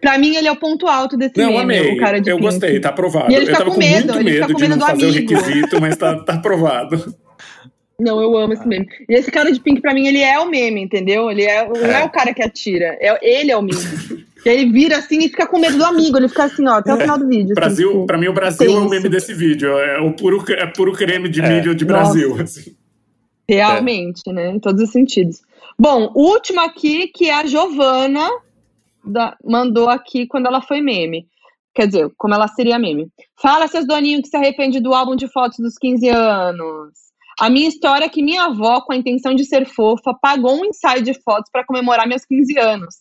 Pra 0.00 0.18
mim, 0.18 0.36
ele 0.36 0.46
é 0.46 0.52
o 0.52 0.56
ponto 0.56 0.86
alto 0.86 1.16
desse 1.16 1.32
Não, 1.38 1.46
meme, 1.52 1.78
amei. 1.78 1.94
o 1.94 1.96
cara 1.98 2.20
de 2.20 2.28
Eu 2.28 2.36
pink. 2.36 2.50
gostei, 2.50 2.78
tá 2.78 2.90
aprovado. 2.90 3.32
E 3.32 3.34
ele 3.34 3.44
eu 3.44 3.46
fica 3.46 3.56
tava 3.58 3.70
com 3.70 3.76
com 3.76 3.80
medo, 3.80 4.12
muito 4.12 4.20
ele 4.28 4.32
fica 4.34 4.40
medo 4.46 4.52
com 4.52 4.58
de 4.58 4.62
medo 4.68 4.70
não 4.72 4.86
do 4.86 4.90
fazer 4.90 5.06
amigo. 5.08 5.32
o 5.32 5.36
requisito, 5.38 5.80
mas 5.80 5.96
tá, 5.96 6.18
tá 6.22 6.34
aprovado. 6.34 7.14
Não, 7.98 8.20
eu 8.20 8.36
amo 8.36 8.52
esse 8.52 8.66
meme. 8.66 8.88
E 9.08 9.14
esse 9.14 9.30
cara 9.30 9.52
de 9.52 9.60
pink, 9.60 9.80
pra 9.80 9.94
mim, 9.94 10.06
ele 10.08 10.20
é 10.20 10.38
o 10.40 10.46
meme, 10.50 10.82
entendeu? 10.82 11.30
Ele 11.30 11.44
é, 11.44 11.66
não 11.68 11.90
é 11.90 12.02
o 12.04 12.10
cara 12.10 12.34
que 12.34 12.42
atira. 12.42 12.96
É, 13.00 13.18
ele 13.22 13.50
é 13.52 13.56
o 13.56 13.62
meme. 13.62 13.78
E 14.44 14.48
aí 14.48 14.60
ele 14.60 14.72
vira 14.72 14.98
assim 14.98 15.18
e 15.20 15.28
fica 15.28 15.46
com 15.46 15.58
medo 15.58 15.78
do 15.78 15.84
amigo. 15.84 16.16
Ele 16.18 16.28
fica 16.28 16.44
assim, 16.44 16.66
ó, 16.68 16.74
até 16.74 16.92
o 16.92 16.98
final 16.98 17.16
do 17.18 17.26
vídeo. 17.28 17.52
assim, 17.52 17.54
Brasil, 17.54 17.90
tipo, 17.92 18.06
pra 18.06 18.18
mim, 18.18 18.28
o 18.28 18.32
Brasil 18.32 18.70
é 18.76 18.80
o 18.80 18.88
meme 18.90 19.08
desse 19.08 19.32
vídeo. 19.32 19.78
É 19.78 20.00
o 20.00 20.12
puro, 20.12 20.44
é 20.52 20.66
puro 20.66 20.92
creme 20.92 21.28
de 21.28 21.40
É. 21.40 21.48
milho 21.48 21.74
de 21.74 21.84
Nossa. 21.84 22.12
Brasil. 22.12 22.36
assim. 22.42 22.74
Realmente, 23.48 24.22
né? 24.32 24.50
Em 24.50 24.58
todos 24.58 24.82
os 24.82 24.90
sentidos. 24.90 25.40
Bom, 25.78 26.10
o 26.14 26.30
último 26.30 26.60
aqui, 26.60 27.08
que 27.08 27.28
é 27.28 27.34
a 27.34 27.46
Giovana 27.46 28.28
da- 29.04 29.36
mandou 29.44 29.88
aqui 29.88 30.26
quando 30.26 30.46
ela 30.46 30.60
foi 30.62 30.80
meme. 30.80 31.26
Quer 31.74 31.86
dizer, 31.88 32.10
como 32.16 32.34
ela 32.34 32.48
seria 32.48 32.78
meme. 32.78 33.08
Fala, 33.40 33.66
seus 33.68 33.86
doninhos, 33.86 34.22
que 34.22 34.28
se 34.28 34.36
arrepende 34.36 34.80
do 34.80 34.94
álbum 34.94 35.16
de 35.16 35.26
fotos 35.28 35.58
dos 35.58 35.76
15 35.76 36.08
anos. 36.08 36.92
A 37.38 37.50
minha 37.50 37.68
história 37.68 38.04
é 38.04 38.08
que 38.08 38.22
minha 38.22 38.44
avó, 38.44 38.80
com 38.80 38.92
a 38.92 38.96
intenção 38.96 39.34
de 39.34 39.44
ser 39.44 39.66
fofa, 39.66 40.14
pagou 40.20 40.60
um 40.60 40.64
ensaio 40.64 41.02
de 41.02 41.14
fotos 41.14 41.50
para 41.50 41.64
comemorar 41.64 42.06
meus 42.06 42.24
15 42.24 42.58
anos. 42.58 42.94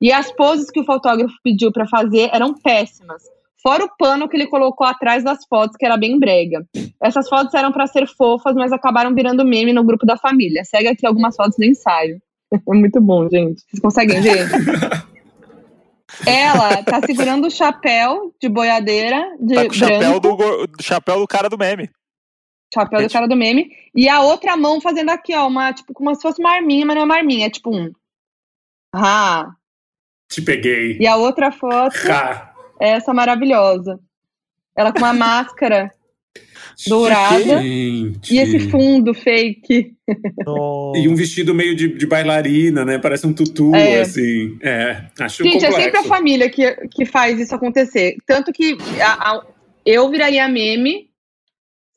E 0.00 0.12
as 0.12 0.30
poses 0.32 0.70
que 0.70 0.80
o 0.80 0.84
fotógrafo 0.84 1.34
pediu 1.42 1.72
para 1.72 1.86
fazer 1.86 2.30
eram 2.32 2.54
péssimas. 2.54 3.22
Fora 3.62 3.84
o 3.84 3.90
pano 3.98 4.28
que 4.28 4.36
ele 4.36 4.46
colocou 4.46 4.86
atrás 4.86 5.24
das 5.24 5.44
fotos, 5.48 5.76
que 5.76 5.84
era 5.84 5.96
bem 5.96 6.18
brega. 6.18 6.64
Essas 7.02 7.28
fotos 7.28 7.52
eram 7.54 7.72
para 7.72 7.86
ser 7.86 8.06
fofas, 8.06 8.54
mas 8.54 8.72
acabaram 8.72 9.14
virando 9.14 9.44
meme 9.44 9.72
no 9.72 9.84
grupo 9.84 10.06
da 10.06 10.16
família. 10.16 10.64
Segue 10.64 10.88
aqui 10.88 11.06
algumas 11.06 11.34
fotos 11.34 11.56
do 11.56 11.64
ensaio. 11.64 12.20
É 12.50 12.74
muito 12.74 12.98
bom, 12.98 13.28
gente. 13.28 13.62
Vocês 13.68 13.78
conseguem 13.78 14.22
ver? 14.22 14.48
Ela 16.26 16.82
tá 16.82 16.98
segurando 17.04 17.46
o 17.46 17.50
chapéu 17.50 18.34
de 18.40 18.48
boiadeira 18.48 19.36
de 19.38 19.54
Tá 19.54 19.64
com 19.64 19.70
o 19.70 19.74
chapéu 19.74 20.18
do 20.18 20.36
chapéu 20.80 21.18
do 21.18 21.26
cara 21.26 21.50
do 21.50 21.58
meme. 21.58 21.90
Chapéu 22.72 23.02
do 23.02 23.10
cara 23.12 23.26
do 23.26 23.36
meme, 23.36 23.70
e 23.94 24.08
a 24.08 24.20
outra 24.22 24.56
mão 24.56 24.80
fazendo 24.80 25.10
aqui, 25.10 25.34
ó, 25.34 25.46
uma, 25.48 25.72
tipo, 25.72 25.92
como 25.94 26.14
se 26.14 26.20
fosse 26.22 26.40
uma 26.40 26.52
arminha, 26.54 26.84
mas 26.84 26.94
não 26.96 27.02
é 27.02 27.04
uma 27.06 27.16
arminha, 27.16 27.46
é 27.46 27.50
tipo 27.50 27.74
um. 27.74 27.90
Ah. 28.94 29.50
Te 30.30 30.42
peguei. 30.42 30.98
E 31.00 31.06
a 31.06 31.16
outra 31.16 31.50
foto 31.50 31.96
Ha. 32.10 32.52
é 32.80 32.90
essa 32.90 33.14
maravilhosa. 33.14 33.98
Ela 34.76 34.92
com 34.92 34.98
uma 34.98 35.12
máscara 35.14 35.90
dourada 36.86 37.60
Gente. 37.62 38.34
e 38.34 38.38
esse 38.38 38.60
fundo 38.70 39.12
fake. 39.14 39.94
E 40.94 41.08
um 41.08 41.14
vestido 41.14 41.54
meio 41.54 41.74
de, 41.74 41.88
de 41.88 42.06
bailarina, 42.06 42.84
né? 42.84 42.98
Parece 42.98 43.26
um 43.26 43.32
tutu, 43.32 43.74
É. 43.74 44.00
assim. 44.02 44.58
É, 44.62 45.06
acho 45.18 45.42
Gente, 45.42 45.64
é 45.64 45.68
complexo. 45.68 45.80
sempre 45.82 45.98
a 46.00 46.04
família 46.04 46.50
que, 46.50 46.70
que 46.88 47.04
faz 47.06 47.38
isso 47.40 47.54
acontecer. 47.54 48.16
Tanto 48.26 48.52
que 48.52 48.76
a- 49.00 49.32
a- 49.32 49.46
eu 49.84 50.08
viraria 50.10 50.46
meme, 50.48 51.07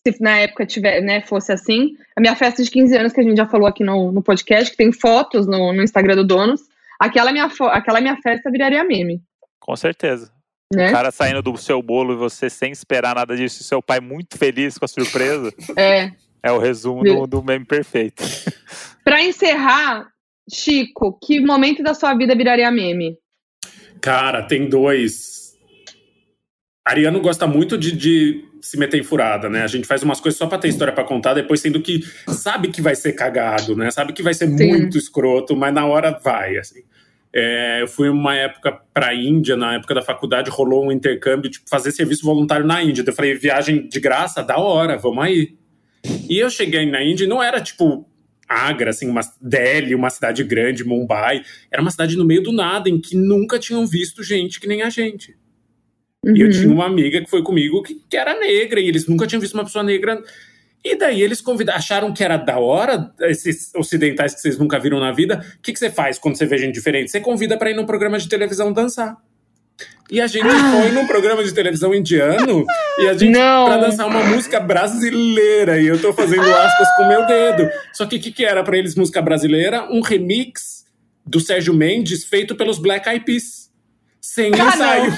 se 0.08 0.22
na 0.22 0.40
época 0.40 0.66
tiver, 0.66 1.02
né, 1.02 1.22
fosse 1.22 1.52
assim. 1.52 1.96
A 2.16 2.22
minha 2.22 2.36
festa 2.36 2.64
de 2.64 2.72
15 2.72 2.98
anos, 2.98 3.14
que 3.14 3.22
a 3.22 3.24
gente 3.24 3.38
já 3.38 3.48
falou 3.48 3.68
aqui 3.68 3.84
no, 3.84 4.12
no 4.12 4.24
podcast, 4.24 4.72
que 4.72 4.78
tem 4.78 4.92
fotos 4.92 5.46
no, 5.46 5.72
no 5.72 5.84
Instagram 5.84 6.16
do 6.16 6.26
Donos, 6.26 6.62
aquela 7.00 7.32
minha, 7.32 7.50
aquela 7.72 8.02
minha 8.02 8.18
festa 8.18 8.50
viraria 8.50 8.84
meme. 8.84 9.22
Com 9.60 9.76
certeza. 9.76 10.32
Né? 10.74 10.90
O 10.90 10.92
cara 10.92 11.12
saindo 11.12 11.42
do 11.42 11.56
seu 11.58 11.82
bolo 11.82 12.14
e 12.14 12.18
você 12.18 12.50
sem 12.50 12.72
esperar 12.72 13.16
nada 13.16 13.36
disso, 13.36 13.62
e 13.62 13.66
seu 13.66 13.82
pai 13.82 14.00
muito 14.00 14.38
feliz 14.38 14.78
com 14.78 14.86
a 14.86 14.88
surpresa, 14.88 15.52
É. 15.78 16.12
é 16.42 16.52
o 16.52 16.58
resumo 16.58 17.04
do, 17.04 17.28
do 17.28 17.44
meme 17.44 17.66
perfeito. 17.66 18.24
Pra 19.04 19.22
encerrar, 19.22 20.08
Chico, 20.52 21.20
que 21.22 21.40
momento 21.40 21.84
da 21.84 21.94
sua 21.94 22.16
vida 22.16 22.36
viraria 22.36 22.72
meme? 22.72 23.18
Cara, 24.00 24.44
tem 24.44 24.68
dois. 24.68 25.41
Ariano 26.84 27.22
gosta 27.22 27.46
muito 27.46 27.78
de, 27.78 27.92
de 27.92 28.46
se 28.62 28.78
meter 28.78 29.00
em 29.00 29.04
furada, 29.04 29.50
né? 29.50 29.62
A 29.64 29.68
gente 29.68 29.88
faz 29.88 30.02
umas 30.04 30.20
coisas 30.20 30.38
só 30.38 30.48
pra 30.48 30.58
ter 30.58 30.68
história 30.68 30.94
pra 30.94 31.04
contar, 31.04 31.34
depois 31.34 31.60
sendo 31.60 31.82
que 31.82 32.04
sabe 32.28 32.70
que 32.70 32.82
vai 32.82 32.96
ser 32.96 33.14
cagado, 33.14 33.76
né? 33.76 33.92
Sabe 33.92 34.14
que 34.14 34.24
vai 34.24 34.34
ser 34.34 34.48
Sim. 34.48 34.68
muito 34.68 34.98
escroto, 34.98 35.56
mas 35.56 35.74
na 35.74 35.86
hora 35.86 36.20
vai, 36.24 36.58
assim. 36.58 36.82
É, 37.34 37.82
eu 37.82 37.88
fui 37.88 38.10
uma 38.10 38.36
época 38.36 38.78
pra 38.94 39.14
Índia, 39.14 39.56
na 39.56 39.76
época 39.76 39.94
da 39.96 40.02
faculdade, 40.02 40.50
rolou 40.50 40.86
um 40.86 40.92
intercâmbio, 40.92 41.50
tipo, 41.50 41.70
fazer 41.70 41.92
serviço 41.92 42.26
voluntário 42.26 42.66
na 42.66 42.84
Índia. 42.84 43.04
Eu 43.06 43.14
falei, 43.14 43.36
viagem 43.36 43.88
de 43.88 44.00
graça, 44.00 44.44
da 44.44 44.58
hora, 44.58 44.98
vamos 44.98 45.24
aí. 45.24 45.56
E 46.28 46.40
eu 46.40 46.50
cheguei 46.50 46.86
na 46.86 47.02
Índia 47.04 47.26
e 47.26 47.28
não 47.28 47.42
era, 47.42 47.62
tipo, 47.62 48.06
Agra, 48.50 48.90
assim, 48.90 49.08
uma 49.08 49.22
Delhi, 49.40 49.96
uma 49.96 50.10
cidade 50.10 50.44
grande, 50.44 50.84
Mumbai. 50.84 51.42
Era 51.72 51.82
uma 51.82 51.92
cidade 51.92 52.18
no 52.18 52.26
meio 52.26 52.44
do 52.44 52.52
nada, 52.52 52.90
em 52.90 53.00
que 53.00 53.16
nunca 53.16 53.58
tinham 53.58 53.86
visto 53.88 54.22
gente 54.24 54.60
que 54.60 54.68
nem 54.68 54.82
a 54.82 54.90
gente. 54.90 55.36
E 56.26 56.40
eu 56.42 56.46
Uhum. 56.48 56.52
tinha 56.52 56.72
uma 56.72 56.86
amiga 56.86 57.20
que 57.22 57.30
foi 57.30 57.42
comigo 57.42 57.82
que, 57.82 57.96
que 58.08 58.16
era 58.16 58.40
negra, 58.40 58.80
e 58.80 58.88
eles 58.88 59.08
nunca 59.08 59.26
tinham 59.26 59.42
visto 59.42 59.54
uma 59.56 59.64
pessoa 59.66 59.84
negra. 59.84 60.22
E 60.84 60.96
daí 60.96 61.22
eles 61.22 61.42
convidaram, 61.42 61.78
acharam 61.80 62.14
que 62.14 62.24
era 62.24 62.38
da 62.38 62.60
hora, 62.60 63.12
esses 63.22 63.74
ocidentais 63.76 64.34
que 64.36 64.42
vocês 64.42 64.58
nunca 64.58 64.80
viram 64.80 65.00
na 65.00 65.12
vida. 65.12 65.44
O 65.58 65.62
que, 65.62 65.74
que 65.74 65.80
você 65.80 65.90
faz 65.90 66.18
quando 66.20 66.38
você 66.38 66.46
vê 66.46 66.58
gente 66.60 66.74
diferente? 66.76 67.10
Você 67.12 67.20
convida 67.20 67.58
pra 67.58 67.70
ir 67.72 67.76
num 67.76 67.86
programa 67.86 68.18
de 68.20 68.28
televisão 68.30 68.72
dançar. 68.72 69.18
E 70.12 70.20
a 70.22 70.28
gente 70.28 70.46
foi 70.48 70.92
num 70.92 71.08
programa 71.08 71.44
de 71.44 71.54
televisão 71.54 71.94
indiano 71.96 72.66
e 73.00 73.08
a 73.08 73.14
gente 73.14 73.32
Não. 73.32 73.66
pra 73.66 73.78
dançar 73.78 74.08
uma 74.08 74.24
música 74.26 74.60
brasileira. 74.60 75.80
E 75.82 75.88
eu 75.88 76.00
tô 76.00 76.14
fazendo 76.14 76.44
aspas 76.54 76.88
com 76.98 77.04
o 77.04 77.08
meu 77.08 77.26
dedo. 77.26 77.68
Só 77.94 78.06
que 78.06 78.18
o 78.18 78.20
que, 78.20 78.32
que 78.32 78.46
era 78.46 78.64
pra 78.64 78.78
eles 78.78 78.94
música 78.96 79.22
brasileira? 79.22 79.88
Um 79.92 80.02
remix 80.02 80.86
do 81.26 81.40
Sérgio 81.40 81.74
Mendes 81.74 82.26
feito 82.26 82.56
pelos 82.56 82.78
Black 82.78 83.08
Eyed 83.10 83.24
Peas. 83.26 83.72
Sem 84.20 84.52
Ah, 84.54 84.58
não. 84.58 84.68
ensaio. 84.68 85.18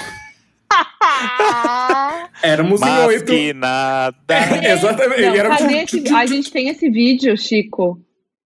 Éramos 2.43 2.81
em 2.81 2.85
Mas 2.85 3.07
oito. 3.07 3.25
que 3.25 3.53
nada. 3.53 4.15
É, 4.29 4.73
exatamente. 4.73 5.21
Não, 5.21 5.55
tipo- 5.85 5.97
esse- 6.07 6.13
A 6.15 6.25
gente 6.25 6.51
tem 6.51 6.69
esse 6.69 6.89
vídeo, 6.89 7.37
Chico. 7.37 7.99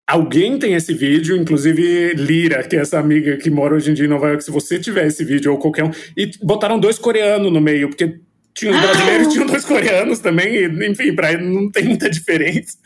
Alguém 0.07 0.57
tem 0.57 0.73
esse 0.73 0.93
vídeo, 0.93 1.35
inclusive 1.35 2.13
Lira, 2.13 2.63
que 2.63 2.77
é 2.77 2.79
essa 2.79 2.97
amiga 2.97 3.35
que 3.37 3.49
mora 3.49 3.75
hoje 3.75 3.91
em 3.91 3.93
dia 3.93 4.05
em 4.05 4.09
Nova 4.09 4.27
York. 4.29 4.43
Se 4.43 4.51
você 4.51 4.79
tiver 4.79 5.05
esse 5.07 5.23
vídeo 5.25 5.51
ou 5.51 5.57
qualquer 5.57 5.83
um. 5.83 5.91
E 6.15 6.31
botaram 6.43 6.79
dois 6.79 6.97
coreanos 6.97 7.51
no 7.51 7.59
meio, 7.59 7.89
porque 7.89 8.19
tinha 8.53 8.71
os 8.71 8.79
brasileiros 8.79 9.27
e 9.27 9.31
tinham 9.33 9.45
dois 9.45 9.65
coreanos 9.65 10.19
também. 10.19 10.55
E, 10.55 10.89
enfim, 10.89 11.13
pra 11.13 11.33
ele 11.33 11.43
não 11.43 11.69
tem 11.69 11.83
muita 11.83 12.09
diferença. 12.09 12.77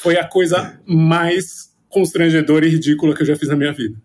Foi 0.00 0.16
a 0.16 0.24
coisa 0.26 0.80
mais 0.86 1.68
constrangedora 1.88 2.64
e 2.64 2.70
ridícula 2.70 3.14
que 3.14 3.22
eu 3.22 3.26
já 3.26 3.36
fiz 3.36 3.48
na 3.48 3.56
minha 3.56 3.72
vida. 3.72 3.96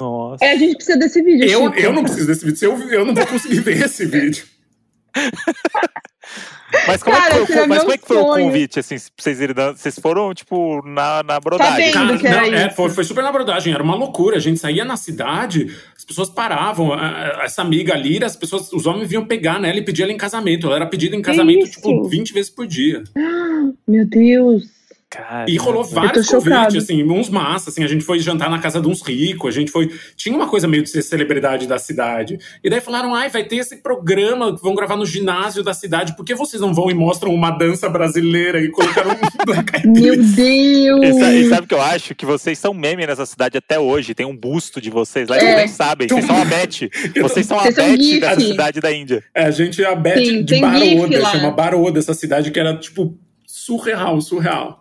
Nossa. 0.00 0.44
É, 0.44 0.52
a 0.52 0.56
gente 0.56 0.76
precisa 0.76 0.98
desse 0.98 1.22
vídeo, 1.22 1.46
Eu, 1.46 1.64
Chico. 1.64 1.78
eu 1.78 1.92
não 1.92 2.02
preciso 2.02 2.26
desse 2.26 2.44
vídeo. 2.44 2.58
Eu, 2.62 2.90
eu 2.90 3.04
não 3.04 3.14
vou 3.14 3.26
conseguir 3.26 3.60
ver 3.60 3.82
esse 3.84 4.06
vídeo. 4.06 4.44
Mas 6.86 7.02
como, 7.02 7.16
Cara, 7.16 7.34
é, 7.34 7.46
que 7.46 7.52
foi, 7.52 7.66
mas 7.66 7.80
como 7.80 7.92
é 7.92 7.98
que 7.98 8.06
foi 8.06 8.16
o 8.16 8.26
convite, 8.26 8.78
assim, 8.78 8.96
vocês 9.16 9.40
irem 9.40 9.54
Vocês 9.54 9.98
foram, 9.98 10.32
tipo, 10.32 10.80
na, 10.86 11.22
na 11.22 11.40
brodagem. 11.40 11.92
Sabendo 11.92 12.18
que 12.18 12.26
era 12.26 12.46
não, 12.46 12.54
é, 12.54 12.70
foi, 12.70 12.90
foi 12.90 13.04
super 13.04 13.22
na 13.24 13.32
brodagem, 13.32 13.74
era 13.74 13.82
uma 13.82 13.96
loucura. 13.96 14.36
A 14.36 14.40
gente 14.40 14.60
saía 14.60 14.84
na 14.84 14.96
cidade, 14.96 15.76
as 15.96 16.04
pessoas 16.04 16.30
paravam. 16.30 16.92
Essa 17.42 17.62
amiga 17.62 17.94
Lira, 17.96 18.26
as 18.26 18.36
pessoas, 18.36 18.72
os 18.72 18.86
homens 18.86 19.08
vinham 19.08 19.26
pegar 19.26 19.58
nela 19.60 19.78
e 19.78 19.84
pedir 19.84 20.04
ela 20.04 20.12
em 20.12 20.16
casamento. 20.16 20.68
Ela 20.68 20.76
era 20.76 20.86
pedida 20.86 21.16
em 21.16 21.22
casamento, 21.22 21.64
isso? 21.64 21.72
tipo, 21.80 22.04
20 22.04 22.32
vezes 22.32 22.50
por 22.50 22.66
dia. 22.66 23.02
Meu 23.86 24.06
Deus. 24.06 24.79
Cara, 25.10 25.44
E 25.50 25.56
rolou 25.56 25.82
vários 25.82 26.28
convites, 26.28 26.76
assim, 26.84 27.02
uns 27.02 27.28
massa, 27.28 27.68
assim, 27.70 27.82
a 27.82 27.88
gente 27.88 28.04
foi 28.04 28.20
jantar 28.20 28.48
na 28.48 28.60
casa 28.60 28.80
de 28.80 28.86
uns 28.86 29.02
ricos, 29.02 29.48
a 29.48 29.58
gente 29.58 29.68
foi. 29.72 29.90
Tinha 30.16 30.32
uma 30.36 30.46
coisa 30.46 30.68
meio 30.68 30.84
de 30.84 30.88
ser 30.88 31.02
celebridade 31.02 31.66
da 31.66 31.78
cidade. 31.78 32.38
E 32.62 32.70
daí 32.70 32.80
falaram: 32.80 33.12
ai, 33.12 33.28
vai 33.28 33.42
ter 33.42 33.56
esse 33.56 33.78
programa 33.82 34.54
que 34.54 34.62
vão 34.62 34.72
gravar 34.72 34.96
no 34.96 35.04
ginásio 35.04 35.64
da 35.64 35.74
cidade, 35.74 36.14
por 36.14 36.24
que 36.24 36.32
vocês 36.32 36.62
não 36.62 36.72
vão 36.72 36.88
e 36.88 36.94
mostram 36.94 37.34
uma 37.34 37.50
dança 37.50 37.88
brasileira 37.88 38.60
e 38.60 38.68
colocaram 38.70 39.10
um 39.10 39.90
Meu? 39.90 40.16
Deus! 40.16 41.18
E 41.18 41.48
sabe, 41.48 41.64
o 41.64 41.66
que 41.66 41.74
eu 41.74 41.82
acho? 41.82 42.14
Que 42.14 42.24
vocês 42.24 42.56
são 42.56 42.72
meme 42.72 43.04
nessa 43.04 43.26
cidade 43.26 43.58
até 43.58 43.80
hoje. 43.80 44.14
Tem 44.14 44.24
um 44.26 44.36
busto 44.36 44.80
de 44.80 44.90
vocês 44.90 45.28
lá, 45.28 45.36
e 45.38 45.40
vocês 45.40 45.52
É. 45.52 45.56
nem 45.56 45.68
sabem. 45.68 46.06
Vocês 46.08 46.24
são 46.24 46.40
a 46.40 46.44
Beth. 46.44 46.88
Vocês 47.20 47.46
são 47.46 47.58
a 47.58 47.64
Beth 47.64 48.20
dessa 48.20 48.40
cidade 48.40 48.80
da 48.80 48.92
Índia. 48.92 49.24
É, 49.34 49.44
a 49.46 49.50
gente 49.50 49.82
é 49.82 49.86
a 49.86 49.94
Beth 49.96 50.18
Sim, 50.24 50.44
de 50.44 50.60
Baroda, 50.60 51.24
chama 51.26 51.50
Baroda 51.50 51.98
essa 51.98 52.14
cidade 52.14 52.50
que 52.52 52.60
era, 52.60 52.76
tipo, 52.76 53.18
surreal, 53.44 54.20
surreal. 54.20 54.79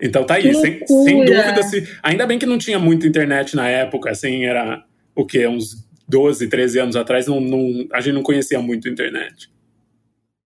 Então 0.00 0.24
tá 0.24 0.34
aí, 0.34 0.54
sem, 0.54 0.86
sem 0.86 1.24
dúvida. 1.24 1.62
Se, 1.64 1.98
ainda 2.02 2.26
bem 2.26 2.38
que 2.38 2.46
não 2.46 2.58
tinha 2.58 2.78
muita 2.78 3.06
internet 3.06 3.56
na 3.56 3.68
época, 3.68 4.10
assim, 4.10 4.44
era 4.44 4.84
o 5.14 5.26
quê? 5.26 5.46
Uns 5.46 5.84
12, 6.08 6.48
13 6.48 6.78
anos 6.78 6.96
atrás, 6.96 7.26
não, 7.26 7.40
não- 7.40 7.86
a 7.92 8.00
gente 8.00 8.14
não 8.14 8.22
conhecia 8.22 8.60
muito 8.60 8.88
a 8.88 8.90
internet. 8.90 9.50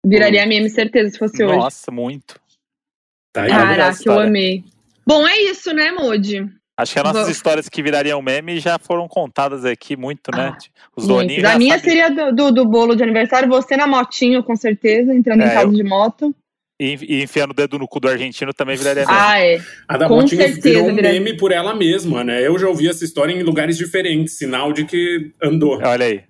Viraria 0.04 0.46
meme, 0.46 0.68
certeza, 0.70 1.10
se 1.10 1.18
fosse 1.18 1.42
hoje. 1.44 1.56
Nossa, 1.56 1.90
muito. 1.90 2.40
Tá 3.32 3.42
aí, 3.42 3.50
Caraca, 3.50 3.98
eu 4.04 4.18
amei. 4.20 4.64
Bom, 5.06 5.26
é 5.26 5.36
isso, 5.42 5.72
né, 5.72 5.90
Moody? 5.92 6.48
Acho 6.78 6.92
que 6.94 6.98
as 6.98 7.04
nossas 7.04 7.20
Vamos. 7.22 7.36
histórias 7.36 7.68
que 7.68 7.82
virariam 7.82 8.20
meme 8.22 8.58
já 8.58 8.78
foram 8.78 9.06
contadas 9.06 9.64
aqui 9.64 9.96
muito, 9.96 10.30
né? 10.34 10.56
Os 10.96 11.06
Muito. 11.06 11.28
doninhos. 11.28 11.44
A 11.44 11.58
minha 11.58 11.76
sabem. 11.78 11.90
seria 11.90 12.08
do, 12.08 12.34
do, 12.34 12.50
do 12.52 12.64
bolo 12.68 12.94
de 12.96 13.02
aniversário, 13.02 13.48
você 13.48 13.76
na 13.76 13.86
motinho, 13.86 14.42
com 14.42 14.56
certeza, 14.56 15.14
entrando 15.14 15.42
É, 15.42 15.46
em 15.46 15.48
casa 15.50 15.66
eu- 15.66 15.72
de 15.72 15.82
moto. 15.84 16.34
E, 16.82 17.22
enfiando 17.22 17.52
o 17.52 17.54
dedo 17.54 17.78
no 17.78 17.86
cu 17.86 18.00
do 18.00 18.08
argentino 18.08 18.52
também 18.52 18.76
viraria 18.76 19.06
meme. 19.06 19.18
Ah, 19.18 19.38
é. 19.38 19.60
A 19.86 19.96
da 19.96 20.08
Com 20.08 20.16
Motinha 20.16 20.42
certeza, 20.48 20.68
virou 20.68 20.90
um 20.90 20.94
viraria. 20.94 21.20
meme 21.20 21.36
por 21.36 21.52
ela 21.52 21.74
mesma, 21.74 22.24
né? 22.24 22.44
Eu 22.44 22.58
já 22.58 22.68
ouvi 22.68 22.88
essa 22.88 23.04
história 23.04 23.32
em 23.32 23.42
lugares 23.42 23.76
diferentes, 23.76 24.36
sinal 24.36 24.72
de 24.72 24.84
que 24.84 25.30
andou. 25.40 25.78
Olha 25.82 26.06
aí. 26.06 26.24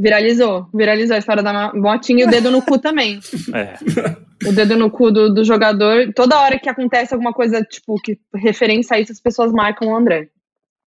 Viralizou. 0.00 0.66
Viralizou 0.74 1.14
a 1.14 1.18
história 1.18 1.42
da 1.42 1.72
motinha 1.72 2.24
e 2.24 2.26
o 2.26 2.30
dedo 2.30 2.50
no 2.50 2.60
cu 2.62 2.78
também. 2.78 3.20
É. 3.54 4.48
O 4.48 4.52
dedo 4.52 4.76
no 4.76 4.90
cu 4.90 5.10
do, 5.10 5.32
do 5.32 5.44
jogador. 5.44 6.12
Toda 6.12 6.40
hora 6.40 6.58
que 6.58 6.68
acontece 6.68 7.14
alguma 7.14 7.32
coisa, 7.32 7.62
tipo, 7.62 7.94
que 8.02 8.18
referência 8.34 8.96
a 8.96 9.00
isso, 9.00 9.12
as 9.12 9.20
pessoas 9.20 9.52
marcam 9.52 9.88
o 9.88 9.96
André. 9.96 10.28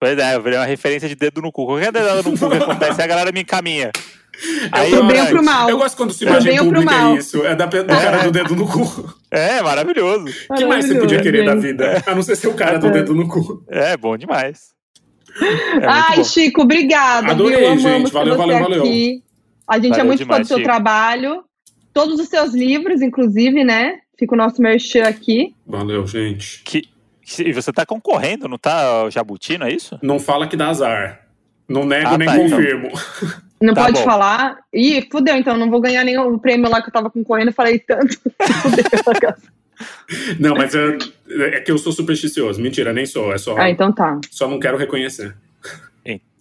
Pois 0.01 0.19
é, 0.19 0.35
eu 0.35 0.43
virei 0.43 0.59
uma 0.59 0.65
referência 0.65 1.09
de 1.09 1.15
dedo 1.15 1.41
no 1.41 1.53
cu. 1.53 1.67
Qualquer 1.67 1.93
dedo 1.93 2.31
no 2.31 2.39
cu 2.39 2.51
que 2.51 2.57
acontece, 2.57 3.01
a 3.01 3.07
galera 3.07 3.31
me 3.31 3.43
encaminha. 3.43 3.93
Aí, 4.73 4.91
Pro 4.91 5.07
bem 5.07 5.21
ou 5.21 5.27
pro 5.29 5.45
mal. 5.45 5.71
Eu 5.71 5.79
gosto 5.79 5.97
quando 5.97 6.13
se 6.13 6.25
imagem 6.25 6.57
pro 6.57 6.65
pública 6.67 6.85
mal. 6.93 7.15
é 7.15 7.19
isso. 7.19 7.45
É 7.45 7.55
da, 7.55 7.67
do 7.67 7.87
cara 7.87 8.23
do 8.25 8.31
dedo 8.31 8.57
no 8.57 8.67
cu. 8.67 9.15
É, 9.31 9.63
maravilhoso. 9.63 10.27
O 10.51 10.55
que 10.55 10.65
mais 10.65 10.87
você 10.87 10.95
podia 10.99 11.21
querer 11.23 11.45
da 11.45 11.53
gente. 11.55 11.63
vida? 11.63 12.03
A 12.07 12.15
não 12.15 12.23
ser 12.23 12.37
ser 12.37 12.49
o 12.49 12.55
cara 12.55 12.79
do 12.79 12.91
dedo 12.91 13.15
no 13.15 13.29
cu. 13.29 13.63
É, 13.69 13.97
bom 13.97 14.17
demais. 14.17 14.73
É 15.81 15.87
Ai, 15.87 16.17
bom. 16.19 16.25
Chico, 16.25 16.63
obrigada. 16.63 17.31
Adorei, 17.31 17.59
viu? 17.59 17.67
Amamos 17.69 17.83
gente. 17.83 18.13
Valeu, 18.13 18.37
valeu, 18.37 18.59
valeu. 18.59 18.83
aqui. 18.83 19.23
A 19.67 19.77
gente 19.77 19.87
é 19.87 19.91
Valeu 19.91 20.07
muito 20.07 20.27
fã 20.27 20.41
do 20.41 20.47
seu 20.47 20.59
Chico. 20.59 20.69
trabalho. 20.69 21.43
Todos 21.93 22.21
os 22.21 22.29
seus 22.29 22.53
livros, 22.55 23.01
inclusive, 23.03 23.65
né? 23.65 23.99
Fica 24.19 24.35
o 24.35 24.39
nosso 24.39 24.61
merchan 24.61 25.05
aqui. 25.05 25.55
Valeu, 25.67 26.07
gente. 26.07 26.63
Que, 26.65 26.83
e 27.39 27.53
você 27.53 27.73
tá 27.73 27.87
concorrendo, 27.87 28.47
não 28.47 28.59
tá, 28.59 29.05
o 29.05 29.11
Jabuti, 29.11 29.57
não 29.59 29.67
é 29.67 29.73
isso? 29.73 29.99
Não 30.03 30.19
fala 30.21 30.47
que 30.47 30.57
dá 30.57 30.69
azar. 30.69 31.21
Não 31.69 31.85
nego 31.87 32.11
Ah, 32.11 32.19
nem 32.19 32.29
tá, 32.29 32.37
então. 32.37 32.59
Não 33.61 33.73
Tá 33.75 33.85
pode 33.85 33.99
bom. 33.99 34.05
falar. 34.05 34.59
Ih, 34.73 35.07
fudeu, 35.11 35.37
então 35.37 35.57
não 35.57 35.71
vou 35.71 35.81
ganhar 35.81 36.05
nenhum 36.05 36.39
prêmio 36.39 36.71
lá 36.71 36.83
que 36.83 36.89
eu 36.89 36.93
tava 36.93 37.11
concorrendo. 37.11 37.53
Falei 37.53 37.79
tanto. 37.79 38.19
Fudeu. 39.05 39.33
Não, 40.39 40.55
mas 40.55 40.75
é, 40.75 40.99
é 41.57 41.61
que 41.61 41.71
eu 41.71 41.79
sou 41.79 41.93
supersticioso. 41.93 42.61
Mentira, 42.61 42.93
nem 42.93 43.07
sou. 43.07 43.33
É 43.33 43.39
só, 43.39 43.57
ah, 43.57 43.71
então 43.71 43.93
tá. 43.93 44.21
só 44.31 44.47
não 44.49 44.61
quero 44.61 44.77
reconhecer. 44.77 45.35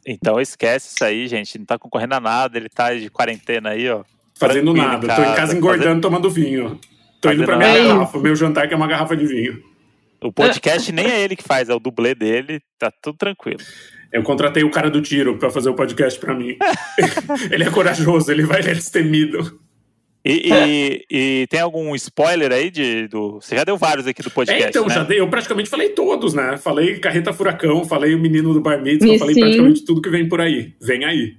Então 0.05 0.41
esquece 0.41 0.93
isso 0.93 1.05
aí, 1.05 1.27
gente. 1.29 1.57
Não 1.57 1.65
tá 1.65 1.79
concorrendo 1.79 2.13
a 2.15 2.19
nada, 2.19 2.57
ele 2.57 2.67
tá 2.67 2.93
de 2.93 3.09
quarentena 3.09 3.69
aí, 3.69 3.89
ó. 3.89 4.03
Fazendo 4.35 4.73
nada. 4.73 5.07
cara. 5.07 5.23
Tô 5.23 5.31
em 5.31 5.35
casa 5.35 5.55
engordando, 5.55 6.01
tomando 6.01 6.29
vinho. 6.29 6.77
Tô 7.21 7.31
indo 7.31 7.45
pra 7.45 7.55
Fazendo 7.55 7.71
minha 7.71 7.83
nada. 7.83 7.99
garrafa. 7.99 8.19
Meu 8.19 8.35
jantar 8.35 8.67
que 8.67 8.73
é 8.73 8.77
uma 8.77 8.85
garrafa 8.87 9.15
de 9.15 9.25
vinho. 9.25 9.63
O 10.21 10.29
podcast 10.31 10.91
nem 10.91 11.05
é 11.09 11.21
ele 11.21 11.37
que 11.37 11.43
faz, 11.43 11.69
é 11.69 11.73
o 11.73 11.79
dublê 11.79 12.13
dele, 12.13 12.61
tá 12.77 12.91
tudo 13.01 13.17
tranquilo. 13.17 13.61
Eu 14.13 14.21
contratei 14.21 14.63
o 14.63 14.69
cara 14.69 14.91
do 14.91 15.01
tiro 15.01 15.39
pra 15.39 15.49
fazer 15.49 15.69
o 15.69 15.73
podcast 15.73 16.19
pra 16.19 16.35
mim. 16.35 16.55
ele 17.51 17.63
é 17.63 17.71
corajoso, 17.71 18.31
ele 18.31 18.43
vai 18.43 18.59
ele 18.59 18.69
é 18.69 18.73
destemido. 18.75 19.59
E, 20.23 20.49
e- 20.53 21.05
e 21.09 21.47
tem 21.47 21.59
algum 21.59 21.93
spoiler 21.95 22.51
aí 22.51 22.69
de, 22.69 23.07
do. 23.07 23.41
Você 23.41 23.57
já 23.57 23.63
deu 23.63 23.75
vários 23.75 24.07
aqui 24.07 24.21
do 24.21 24.31
podcast. 24.31 24.65
É, 24.65 24.69
então, 24.69 24.85
né? 24.85 24.93
já 24.93 25.03
dei. 25.03 25.19
Eu 25.19 25.27
praticamente 25.27 25.69
falei 25.69 25.89
todos, 25.89 26.33
né? 26.33 26.55
Falei 26.57 26.99
Carreta 26.99 27.33
Furacão, 27.33 27.83
falei 27.83 28.15
o 28.15 28.19
Menino 28.19 28.53
do 28.53 28.61
Bar 28.61 28.81
Mitzvah, 28.81 29.17
falei 29.17 29.33
sim. 29.33 29.41
praticamente 29.41 29.83
tudo 29.83 30.01
que 30.01 30.09
vem 30.09 30.29
por 30.29 30.39
aí. 30.39 30.75
Vem 30.79 31.03
aí. 31.03 31.35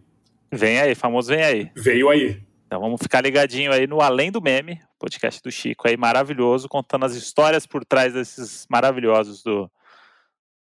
Vem 0.53 0.81
aí, 0.81 0.95
famoso 0.95 1.31
vem 1.31 1.43
aí. 1.43 1.71
Veio 1.75 2.11
aí. 2.11 2.39
Então 2.67 2.81
vamos 2.81 3.01
ficar 3.01 3.21
ligadinho 3.21 3.73
aí 3.73 3.87
no 3.87 4.01
Além 4.01 4.31
do 4.31 4.43
Meme, 4.43 4.81
podcast 4.99 5.41
do 5.43 5.51
Chico 5.51 5.89
aí, 5.89 5.97
maravilhoso, 5.97 6.69
contando 6.69 7.07
as 7.07 7.15
histórias 7.15 7.67
por 7.67 7.85
trás 7.85 8.13
desses 8.13 8.67
maravilhosos 8.69 9.43
do, 9.43 9.71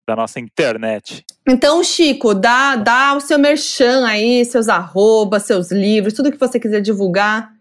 da 0.07 0.17
nossa 0.17 0.41
internet. 0.41 1.25
Então, 1.49 1.83
Chico, 1.83 2.35
dá, 2.35 2.77
dá 2.77 3.15
o 3.15 3.21
seu 3.21 3.39
merchan 3.39 4.05
aí, 4.07 4.45
seus 4.45 4.69
arrobas, 4.69 5.45
seus 5.45 5.71
livros, 5.71 6.15
tudo 6.15 6.31
que 6.31 6.39
você 6.39 6.59
quiser 6.59 6.81
divulgar 6.81 7.53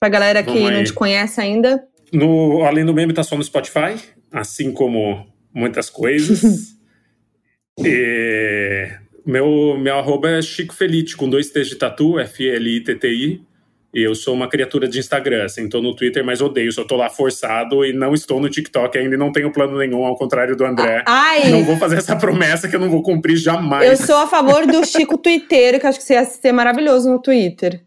pra 0.00 0.08
galera 0.08 0.42
que 0.42 0.70
não 0.70 0.82
te 0.82 0.92
conhece 0.92 1.40
ainda. 1.40 1.82
No, 2.12 2.64
além 2.64 2.84
do 2.84 2.92
meme, 2.92 3.12
tá 3.12 3.22
só 3.22 3.36
no 3.36 3.44
Spotify, 3.44 3.96
assim 4.32 4.72
como 4.72 5.26
muitas 5.54 5.88
coisas. 5.88 6.76
e, 7.78 8.88
meu, 9.24 9.78
meu 9.78 9.98
arroba 9.98 10.30
é 10.30 10.42
Chico 10.42 10.74
Felite, 10.74 11.16
com 11.16 11.28
dois 11.28 11.50
T's 11.50 11.68
de 11.68 11.76
tatu, 11.76 12.18
F-L-I-T-T-I. 12.18 13.46
E 13.94 14.02
eu 14.02 14.14
sou 14.14 14.32
uma 14.34 14.48
criatura 14.48 14.88
de 14.88 14.98
Instagram, 14.98 15.44
assim, 15.44 15.68
tô 15.68 15.82
no 15.82 15.94
Twitter, 15.94 16.24
mas 16.24 16.40
odeio, 16.40 16.72
só 16.72 16.82
tô 16.82 16.96
lá 16.96 17.10
forçado 17.10 17.84
e 17.84 17.92
não 17.92 18.14
estou 18.14 18.40
no 18.40 18.48
TikTok 18.48 18.96
ainda 18.96 19.14
e 19.16 19.18
não 19.18 19.30
tenho 19.30 19.52
plano 19.52 19.76
nenhum, 19.76 20.04
ao 20.04 20.16
contrário 20.16 20.56
do 20.56 20.64
André. 20.64 21.04
Ai, 21.06 21.50
Não 21.50 21.62
vou 21.62 21.76
fazer 21.76 21.98
essa 21.98 22.16
promessa 22.16 22.68
que 22.68 22.74
eu 22.74 22.80
não 22.80 22.88
vou 22.88 23.02
cumprir 23.02 23.36
jamais. 23.36 23.88
eu 23.88 23.96
sou 23.96 24.16
a 24.16 24.26
favor 24.26 24.66
do 24.66 24.82
Chico 24.86 25.18
Twitteiro, 25.18 25.78
que 25.78 25.84
eu 25.84 25.90
acho 25.90 25.98
que 25.98 26.04
você 26.06 26.14
ia 26.14 26.24
ser 26.24 26.52
maravilhoso 26.52 27.10
no 27.10 27.20
Twitter. 27.20 27.82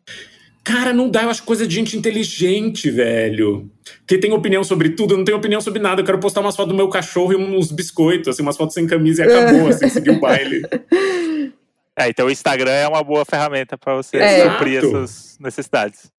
Cara, 0.64 0.94
não 0.94 1.10
dá, 1.10 1.24
eu 1.24 1.30
acho 1.30 1.44
coisa 1.44 1.68
de 1.68 1.76
gente 1.76 1.96
inteligente, 1.96 2.90
velho. 2.90 3.70
Que 4.08 4.18
tem 4.18 4.32
opinião 4.34 4.64
sobre 4.64 4.90
tudo, 4.90 5.14
eu 5.14 5.18
não 5.18 5.26
tenho 5.26 5.38
opinião 5.38 5.62
sobre 5.62 5.80
nada. 5.80 6.02
Eu 6.02 6.06
quero 6.06 6.18
postar 6.20 6.42
umas 6.42 6.56
fotos 6.56 6.72
do 6.72 6.78
meu 6.78 6.88
cachorro 6.90 7.34
e 7.34 7.36
uns 7.36 7.72
biscoitos, 7.72 8.28
assim, 8.28 8.42
umas 8.42 8.58
fotos 8.58 8.74
sem 8.74 8.88
camisa 8.88 9.24
e 9.24 9.28
acabou, 9.28 9.68
assim, 9.68 9.90
seguir 9.90 10.10
o 10.12 10.20
baile. 10.20 10.64
É, 11.98 12.10
então 12.10 12.28
o 12.28 12.32
Instagram 12.32 12.72
é 12.72 12.88
uma 12.88 13.04
boa 13.04 13.24
ferramenta 13.26 13.78
para 13.78 13.96
você 13.96 14.18
É. 14.18 14.44
suprir 14.52 14.80
Exato. 14.84 14.98
essas 14.98 15.38
necessidades. 15.40 16.12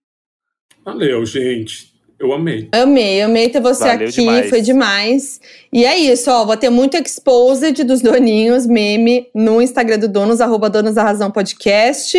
Valeu, 0.84 1.24
gente. 1.26 1.94
Eu 2.18 2.32
amei. 2.32 2.68
Amei, 2.72 3.20
amei 3.20 3.50
ter 3.50 3.60
você 3.60 3.84
Valeu 3.84 4.08
aqui, 4.08 4.16
demais. 4.20 4.48
foi 4.48 4.62
demais. 4.62 5.40
E 5.70 5.84
é 5.84 5.98
isso, 5.98 6.30
ó, 6.30 6.46
vou 6.46 6.56
ter 6.56 6.70
muito 6.70 6.96
exposed 6.96 7.84
dos 7.84 8.00
doninhos, 8.00 8.66
meme, 8.66 9.26
no 9.34 9.60
Instagram 9.60 9.98
do 9.98 10.08
Donos, 10.08 10.40
arroba 10.40 10.70
Donos 10.70 10.94
da 10.94 11.02
Razão 11.02 11.30
Podcast. 11.30 12.16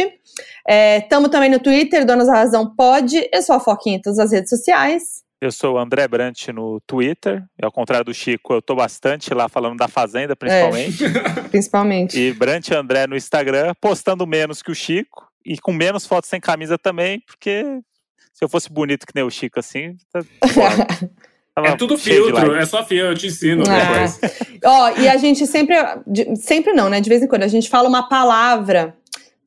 É, 0.67 1.01
tamo 1.01 1.29
também 1.29 1.49
no 1.49 1.59
Twitter, 1.59 2.05
Donos 2.05 2.27
da 2.27 2.33
Razão 2.33 2.75
Pod. 2.75 3.27
Eu 3.33 3.41
sou 3.41 3.55
a 3.55 3.59
Foquinha 3.59 3.95
em 3.97 4.01
todas 4.01 4.19
as 4.19 4.31
redes 4.31 4.49
sociais. 4.51 5.23
Eu 5.39 5.51
sou 5.51 5.75
o 5.75 5.77
André 5.77 6.07
Brant 6.07 6.47
no 6.47 6.79
Twitter, 6.81 7.43
e 7.61 7.63
ao 7.63 7.71
contrário 7.71 8.05
do 8.05 8.13
Chico, 8.13 8.53
eu 8.53 8.61
tô 8.61 8.73
bastante 8.75 9.31
lá 9.35 9.47
falando 9.47 9.77
da 9.77 9.87
Fazenda, 9.87 10.35
principalmente. 10.35 11.03
Principalmente. 11.51 12.19
E 12.19 12.33
Brant 12.33 12.71
André 12.71 13.05
no 13.05 13.15
Instagram, 13.15 13.73
postando 13.79 14.25
menos 14.25 14.63
que 14.63 14.71
o 14.71 14.75
Chico, 14.75 15.27
e 15.45 15.59
com 15.59 15.71
menos 15.71 16.07
fotos 16.07 16.29
sem 16.29 16.39
camisa 16.39 16.75
também, 16.77 17.19
porque 17.19 17.63
se 18.33 18.43
eu 18.43 18.49
fosse 18.49 18.71
bonito 18.71 19.05
que 19.05 19.13
nem 19.13 19.23
o 19.23 19.29
Chico 19.29 19.59
assim, 19.59 19.95
tá, 20.11 20.21
É 21.65 21.75
tudo 21.75 21.97
filtro, 21.97 22.55
é 22.55 22.65
só 22.67 22.85
fio, 22.85 23.05
eu 23.07 23.15
te 23.15 23.27
ensino 23.27 23.63
Ah. 23.67 24.05
depois. 24.05 24.19
Ó, 24.63 24.89
e 24.99 25.07
a 25.09 25.17
gente 25.17 25.45
sempre, 25.47 25.75
sempre 26.35 26.71
não, 26.73 26.87
né? 26.87 27.01
De 27.01 27.09
vez 27.09 27.21
em 27.23 27.27
quando, 27.27 27.43
a 27.43 27.47
gente 27.47 27.67
fala 27.69 27.89
uma 27.89 28.07
palavra 28.07 28.95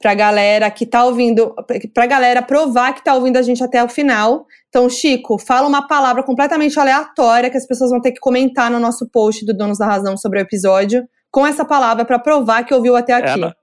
pra 0.00 0.14
galera 0.14 0.68
que 0.70 0.86
tá 0.86 1.04
ouvindo, 1.04 1.54
pra 1.94 2.06
galera 2.06 2.42
provar 2.42 2.94
que 2.94 3.04
tá 3.04 3.14
ouvindo 3.14 3.36
a 3.36 3.42
gente 3.42 3.62
até 3.62 3.82
o 3.84 3.88
final. 3.88 4.46
Então, 4.70 4.88
Chico, 4.88 5.36
fala 5.38 5.66
uma 5.68 5.86
palavra 5.86 6.22
completamente 6.22 6.78
aleatória 6.78 7.50
que 7.50 7.56
as 7.56 7.66
pessoas 7.66 7.90
vão 7.90 8.00
ter 8.00 8.12
que 8.12 8.20
comentar 8.20 8.70
no 8.70 8.78
nosso 8.80 9.06
post 9.10 9.44
do 9.44 9.52
Donos 9.52 9.78
da 9.78 9.86
Razão 9.86 10.16
sobre 10.16 10.38
o 10.38 10.42
episódio, 10.42 11.04
com 11.30 11.44
essa 11.46 11.64
palavra 11.64 12.04
pra 12.04 12.18
provar 12.20 12.64
que 12.64 12.72
ouviu 12.72 12.94
até 12.96 13.12
É 13.12 13.16
a, 13.16 13.18
aqui. 13.18 13.42
é 13.42 13.46
a 13.46 13.54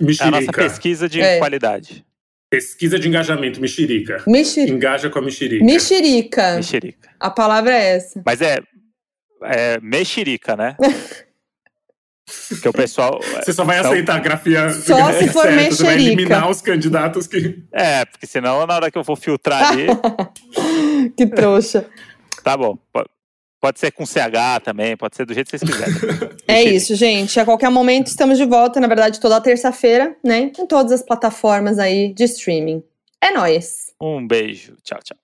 Mexerica. 0.00 0.40
nossa 0.40 0.52
pesquisa 0.52 1.08
de 1.08 1.20
É. 1.20 1.38
qualidade. 1.38 2.04
Pesquisa 2.48 2.98
de 2.98 3.08
engajamento, 3.08 3.60
mexerica. 3.60 4.22
Mexi- 4.26 4.70
Engaja 4.70 5.10
com 5.10 5.18
a 5.18 5.22
mexerica. 5.22 5.64
Mexerica. 5.64 6.56
Mexerica. 6.56 7.10
A 7.20 7.28
palavra 7.28 7.74
é 7.74 7.96
essa. 7.96 8.22
Mas 8.24 8.40
é, 8.40 8.58
é 9.42 9.78
mexerica, 9.80 10.56
né? 10.56 10.76
Porque 12.48 12.68
o 12.68 12.72
pessoal. 12.72 13.20
Você 13.44 13.52
só 13.52 13.64
vai 13.64 13.78
Então- 13.78 13.92
aceitar 13.92 14.16
a 14.16 14.18
grafia 14.20 14.70
Só 14.70 15.12
se 15.12 15.28
for 15.28 15.42
certa, 15.42 15.70
Você 15.70 15.82
vai 15.84 15.94
mexerica. 15.94 15.94
eliminar 15.94 16.50
os 16.50 16.60
candidatos 16.60 17.26
que... 17.26 17.62
É, 17.72 18.04
porque 18.04 18.26
senão 18.26 18.66
na 18.66 18.74
hora 18.74 18.90
que 18.90 18.98
eu 18.98 19.04
for 19.04 19.16
filtrar 19.16 19.70
ali. 19.72 19.86
que 21.16 21.26
trouxa. 21.26 21.86
tá 22.42 22.56
bom. 22.56 22.76
po- 22.92 23.08
pode 23.60 23.78
ser 23.80 23.90
com 23.92 24.04
CH 24.06 24.60
também, 24.64 24.96
pode 24.96 25.16
ser 25.16 25.24
do 25.24 25.34
jeito 25.34 25.50
que 25.50 25.58
vocês 25.58 25.70
quiserem. 25.70 26.36
É 26.48 26.62
isso, 26.62 26.94
gente. 26.94 27.38
A 27.40 27.44
qualquer 27.44 27.70
momento 27.70 28.06
estamos 28.06 28.38
de 28.38 28.44
volta, 28.46 28.78
na 28.80 28.86
verdade, 28.86 29.18
toda 29.20 29.40
terça-feira, 29.40 30.16
né? 30.24 30.52
Em 30.58 30.66
todas 30.66 30.92
as 30.92 31.02
plataformas 31.02 31.78
aí 31.78 32.12
de 32.14 32.22
streaming. 32.24 32.82
É 33.20 33.32
nóis! 33.32 33.86
Um 34.00 34.24
beijo. 34.26 34.76
Tchau, 34.84 35.00
tchau. 35.02 35.16